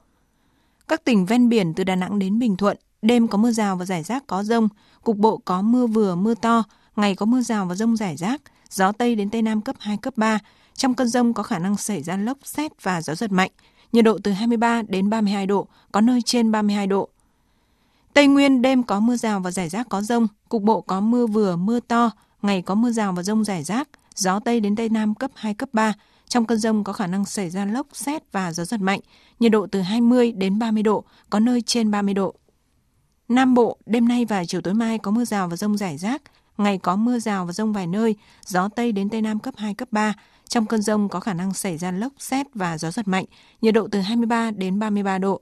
Các 0.88 1.04
tỉnh 1.04 1.26
ven 1.26 1.48
biển 1.48 1.74
từ 1.74 1.84
Đà 1.84 1.96
Nẵng 1.96 2.18
đến 2.18 2.38
Bình 2.38 2.56
Thuận, 2.56 2.76
đêm 3.02 3.28
có 3.28 3.38
mưa 3.38 3.50
rào 3.50 3.76
và 3.76 3.84
rải 3.84 4.02
rác 4.02 4.26
có 4.26 4.42
rông, 4.42 4.68
cục 5.02 5.16
bộ 5.16 5.36
có 5.44 5.62
mưa 5.62 5.86
vừa, 5.86 6.14
mưa 6.14 6.34
to, 6.34 6.62
ngày 6.96 7.14
có 7.14 7.26
mưa 7.26 7.40
rào 7.40 7.66
và 7.66 7.74
rông 7.74 7.96
rải 7.96 8.16
rác, 8.16 8.42
gió 8.70 8.92
Tây 8.92 9.14
đến 9.14 9.30
Tây 9.30 9.42
Nam 9.42 9.60
cấp 9.60 9.76
2, 9.78 9.96
cấp 9.96 10.16
3. 10.16 10.38
Trong 10.74 10.94
cơn 10.94 11.08
rông 11.08 11.34
có 11.34 11.42
khả 11.42 11.58
năng 11.58 11.76
xảy 11.76 12.02
ra 12.02 12.16
lốc, 12.16 12.38
xét 12.44 12.82
và 12.82 13.02
gió 13.02 13.14
giật 13.14 13.32
mạnh, 13.32 13.50
nhiệt 13.92 14.04
độ 14.04 14.18
từ 14.22 14.32
23 14.32 14.82
đến 14.82 15.10
32 15.10 15.46
độ, 15.46 15.66
có 15.92 16.00
nơi 16.00 16.22
trên 16.22 16.52
32 16.52 16.86
độ. 16.86 17.08
Tây 18.14 18.26
Nguyên 18.26 18.62
đêm 18.62 18.82
có 18.82 19.00
mưa 19.00 19.16
rào 19.16 19.40
và 19.40 19.50
rải 19.50 19.68
rác 19.68 19.88
có 19.88 20.02
rông, 20.02 20.26
cục 20.48 20.62
bộ 20.62 20.80
có 20.80 21.00
mưa 21.00 21.26
vừa, 21.26 21.56
mưa 21.56 21.80
to, 21.80 22.10
ngày 22.44 22.62
có 22.62 22.74
mưa 22.74 22.90
rào 22.90 23.12
và 23.12 23.22
rông 23.22 23.44
rải 23.44 23.62
rác, 23.62 23.88
gió 24.14 24.40
Tây 24.40 24.60
đến 24.60 24.76
Tây 24.76 24.88
Nam 24.88 25.14
cấp 25.14 25.30
2, 25.34 25.54
cấp 25.54 25.68
3. 25.72 25.94
Trong 26.28 26.44
cơn 26.46 26.58
rông 26.58 26.84
có 26.84 26.92
khả 26.92 27.06
năng 27.06 27.24
xảy 27.24 27.50
ra 27.50 27.64
lốc, 27.64 27.86
xét 27.92 28.32
và 28.32 28.52
gió 28.52 28.64
giật 28.64 28.80
mạnh, 28.80 29.00
nhiệt 29.40 29.52
độ 29.52 29.66
từ 29.66 29.80
20 29.80 30.32
đến 30.32 30.58
30 30.58 30.82
độ, 30.82 31.04
có 31.30 31.40
nơi 31.40 31.62
trên 31.62 31.90
30 31.90 32.14
độ. 32.14 32.34
Nam 33.28 33.54
Bộ, 33.54 33.78
đêm 33.86 34.08
nay 34.08 34.24
và 34.24 34.44
chiều 34.44 34.60
tối 34.60 34.74
mai 34.74 34.98
có 34.98 35.10
mưa 35.10 35.24
rào 35.24 35.48
và 35.48 35.56
rông 35.56 35.76
rải 35.76 35.98
rác, 35.98 36.22
ngày 36.58 36.78
có 36.78 36.96
mưa 36.96 37.18
rào 37.18 37.46
và 37.46 37.52
rông 37.52 37.72
vài 37.72 37.86
nơi, 37.86 38.16
gió 38.46 38.68
Tây 38.68 38.92
đến 38.92 39.08
Tây 39.08 39.22
Nam 39.22 39.38
cấp 39.38 39.54
2, 39.56 39.74
cấp 39.74 39.88
3. 39.90 40.14
Trong 40.48 40.66
cơn 40.66 40.82
rông 40.82 41.08
có 41.08 41.20
khả 41.20 41.34
năng 41.34 41.54
xảy 41.54 41.78
ra 41.78 41.90
lốc, 41.90 42.12
xét 42.18 42.46
và 42.54 42.78
gió 42.78 42.90
giật 42.90 43.08
mạnh, 43.08 43.24
nhiệt 43.60 43.74
độ 43.74 43.88
từ 43.90 44.00
23 44.00 44.50
đến 44.50 44.78
33 44.78 45.18
độ. 45.18 45.40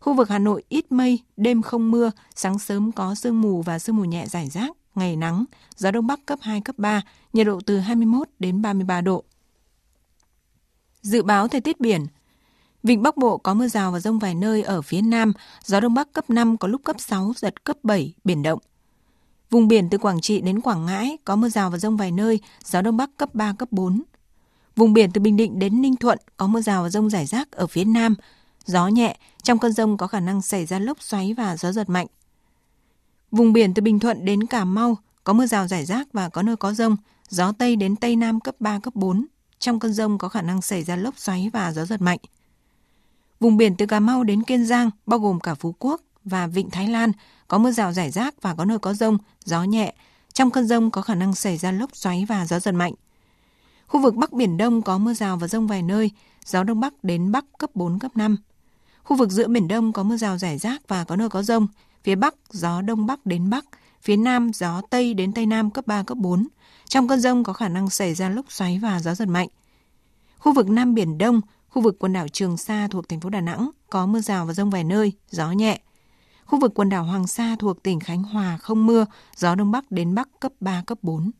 Khu 0.00 0.14
vực 0.14 0.28
Hà 0.28 0.38
Nội 0.38 0.64
ít 0.68 0.92
mây, 0.92 1.18
đêm 1.36 1.62
không 1.62 1.90
mưa, 1.90 2.10
sáng 2.34 2.58
sớm 2.58 2.92
có 2.92 3.14
sương 3.14 3.40
mù 3.40 3.62
và 3.62 3.78
sương 3.78 3.96
mù 3.96 4.04
nhẹ 4.04 4.26
rải 4.26 4.48
rác, 4.48 4.77
ngày 4.98 5.16
nắng, 5.16 5.44
gió 5.76 5.90
đông 5.90 6.06
bắc 6.06 6.26
cấp 6.26 6.38
2, 6.42 6.60
cấp 6.60 6.78
3, 6.78 7.02
nhiệt 7.32 7.46
độ 7.46 7.60
từ 7.66 7.78
21 7.78 8.28
đến 8.38 8.62
33 8.62 9.00
độ. 9.00 9.24
Dự 11.02 11.22
báo 11.22 11.48
thời 11.48 11.60
tiết 11.60 11.80
biển 11.80 12.06
Vịnh 12.82 13.02
Bắc 13.02 13.16
Bộ 13.16 13.38
có 13.38 13.54
mưa 13.54 13.68
rào 13.68 13.92
và 13.92 14.00
rông 14.00 14.18
vài 14.18 14.34
nơi 14.34 14.62
ở 14.62 14.82
phía 14.82 15.02
Nam, 15.02 15.32
gió 15.64 15.80
Đông 15.80 15.94
Bắc 15.94 16.12
cấp 16.12 16.30
5 16.30 16.56
có 16.56 16.68
lúc 16.68 16.80
cấp 16.84 16.96
6, 16.98 17.32
giật 17.36 17.64
cấp 17.64 17.76
7, 17.82 18.14
biển 18.24 18.42
động. 18.42 18.58
Vùng 19.50 19.68
biển 19.68 19.88
từ 19.90 19.98
Quảng 19.98 20.20
Trị 20.20 20.40
đến 20.40 20.60
Quảng 20.60 20.86
Ngãi 20.86 21.18
có 21.24 21.36
mưa 21.36 21.48
rào 21.48 21.70
và 21.70 21.78
rông 21.78 21.96
vài 21.96 22.10
nơi, 22.10 22.40
gió 22.64 22.82
Đông 22.82 22.96
Bắc 22.96 23.10
cấp 23.16 23.34
3, 23.34 23.52
cấp 23.58 23.68
4. 23.72 24.02
Vùng 24.76 24.92
biển 24.92 25.10
từ 25.12 25.20
Bình 25.20 25.36
Định 25.36 25.58
đến 25.58 25.82
Ninh 25.82 25.96
Thuận 25.96 26.18
có 26.36 26.46
mưa 26.46 26.60
rào 26.60 26.82
và 26.82 26.88
rông 26.88 27.10
rải 27.10 27.26
rác 27.26 27.50
ở 27.52 27.66
phía 27.66 27.84
Nam, 27.84 28.14
gió 28.64 28.88
nhẹ, 28.88 29.16
trong 29.42 29.58
cơn 29.58 29.72
rông 29.72 29.96
có 29.96 30.06
khả 30.06 30.20
năng 30.20 30.42
xảy 30.42 30.66
ra 30.66 30.78
lốc 30.78 31.02
xoáy 31.02 31.34
và 31.34 31.56
gió 31.56 31.72
giật 31.72 31.88
mạnh. 31.88 32.06
Vùng 33.30 33.52
biển 33.52 33.74
từ 33.74 33.82
Bình 33.82 33.98
Thuận 33.98 34.24
đến 34.24 34.46
Cà 34.46 34.64
Mau 34.64 34.96
có 35.24 35.32
mưa 35.32 35.46
rào 35.46 35.66
rải 35.66 35.84
rác 35.84 36.12
và 36.12 36.28
có 36.28 36.42
nơi 36.42 36.56
có 36.56 36.72
rông, 36.72 36.96
gió 37.28 37.52
Tây 37.52 37.76
đến 37.76 37.96
Tây 37.96 38.16
Nam 38.16 38.40
cấp 38.40 38.54
3, 38.60 38.78
cấp 38.78 38.94
4. 38.94 39.26
Trong 39.58 39.78
cơn 39.78 39.92
rông 39.92 40.18
có 40.18 40.28
khả 40.28 40.42
năng 40.42 40.62
xảy 40.62 40.82
ra 40.82 40.96
lốc 40.96 41.18
xoáy 41.18 41.50
và 41.52 41.72
gió 41.72 41.84
giật 41.84 42.00
mạnh. 42.02 42.18
Vùng 43.40 43.56
biển 43.56 43.76
từ 43.76 43.86
Cà 43.86 44.00
Mau 44.00 44.24
đến 44.24 44.42
Kiên 44.42 44.66
Giang, 44.66 44.90
bao 45.06 45.18
gồm 45.18 45.40
cả 45.40 45.54
Phú 45.54 45.74
Quốc 45.78 46.00
và 46.24 46.46
Vịnh 46.46 46.70
Thái 46.70 46.88
Lan, 46.88 47.12
có 47.48 47.58
mưa 47.58 47.70
rào 47.70 47.92
rải 47.92 48.10
rác 48.10 48.42
và 48.42 48.54
có 48.54 48.64
nơi 48.64 48.78
có 48.78 48.94
rông, 48.94 49.18
gió 49.44 49.62
nhẹ. 49.62 49.94
Trong 50.32 50.50
cơn 50.50 50.66
rông 50.66 50.90
có 50.90 51.02
khả 51.02 51.14
năng 51.14 51.34
xảy 51.34 51.56
ra 51.56 51.72
lốc 51.72 51.96
xoáy 51.96 52.24
và 52.28 52.46
gió 52.46 52.60
giật 52.60 52.72
mạnh. 52.72 52.94
Khu 53.86 54.00
vực 54.00 54.14
Bắc 54.14 54.32
Biển 54.32 54.56
Đông 54.56 54.82
có 54.82 54.98
mưa 54.98 55.14
rào 55.14 55.36
và 55.36 55.48
rông 55.48 55.66
vài 55.66 55.82
nơi, 55.82 56.10
gió 56.44 56.62
Đông 56.64 56.80
Bắc 56.80 57.04
đến 57.04 57.32
Bắc 57.32 57.44
cấp 57.58 57.70
4, 57.74 57.98
cấp 57.98 58.10
5. 58.14 58.36
Khu 59.02 59.16
vực 59.16 59.30
giữa 59.30 59.48
Biển 59.48 59.68
Đông 59.68 59.92
có 59.92 60.02
mưa 60.02 60.16
rào 60.16 60.38
rải 60.38 60.58
rác 60.58 60.88
và 60.88 61.04
có 61.04 61.16
nơi 61.16 61.28
có 61.28 61.42
rông. 61.42 61.66
Phía 62.04 62.14
Bắc, 62.14 62.34
gió 62.50 62.80
Đông 62.80 63.06
Bắc 63.06 63.26
đến 63.26 63.50
Bắc. 63.50 63.64
Phía 64.02 64.16
Nam, 64.16 64.50
gió 64.54 64.82
Tây 64.90 65.14
đến 65.14 65.32
Tây 65.32 65.46
Nam 65.46 65.70
cấp 65.70 65.86
3, 65.86 66.02
cấp 66.02 66.18
4. 66.18 66.48
Trong 66.88 67.08
cơn 67.08 67.20
rông 67.20 67.44
có 67.44 67.52
khả 67.52 67.68
năng 67.68 67.90
xảy 67.90 68.14
ra 68.14 68.28
lốc 68.28 68.52
xoáy 68.52 68.78
và 68.78 69.00
gió 69.00 69.14
giật 69.14 69.28
mạnh. 69.28 69.48
Khu 70.38 70.52
vực 70.52 70.68
Nam 70.68 70.94
Biển 70.94 71.18
Đông, 71.18 71.40
khu 71.68 71.82
vực 71.82 71.96
quần 71.98 72.12
đảo 72.12 72.28
Trường 72.28 72.56
Sa 72.56 72.88
thuộc 72.90 73.08
thành 73.08 73.20
phố 73.20 73.30
Đà 73.30 73.40
Nẵng 73.40 73.70
có 73.90 74.06
mưa 74.06 74.20
rào 74.20 74.46
và 74.46 74.52
rông 74.52 74.70
vài 74.70 74.84
nơi, 74.84 75.12
gió 75.30 75.52
nhẹ. 75.52 75.80
Khu 76.44 76.60
vực 76.60 76.72
quần 76.74 76.88
đảo 76.88 77.04
Hoàng 77.04 77.26
Sa 77.26 77.56
thuộc 77.58 77.82
tỉnh 77.82 78.00
Khánh 78.00 78.22
Hòa 78.22 78.56
không 78.56 78.86
mưa, 78.86 79.06
gió 79.36 79.54
Đông 79.54 79.70
Bắc 79.70 79.90
đến 79.90 80.14
Bắc 80.14 80.28
cấp 80.40 80.52
3, 80.60 80.82
cấp 80.86 80.98
4. 81.02 81.30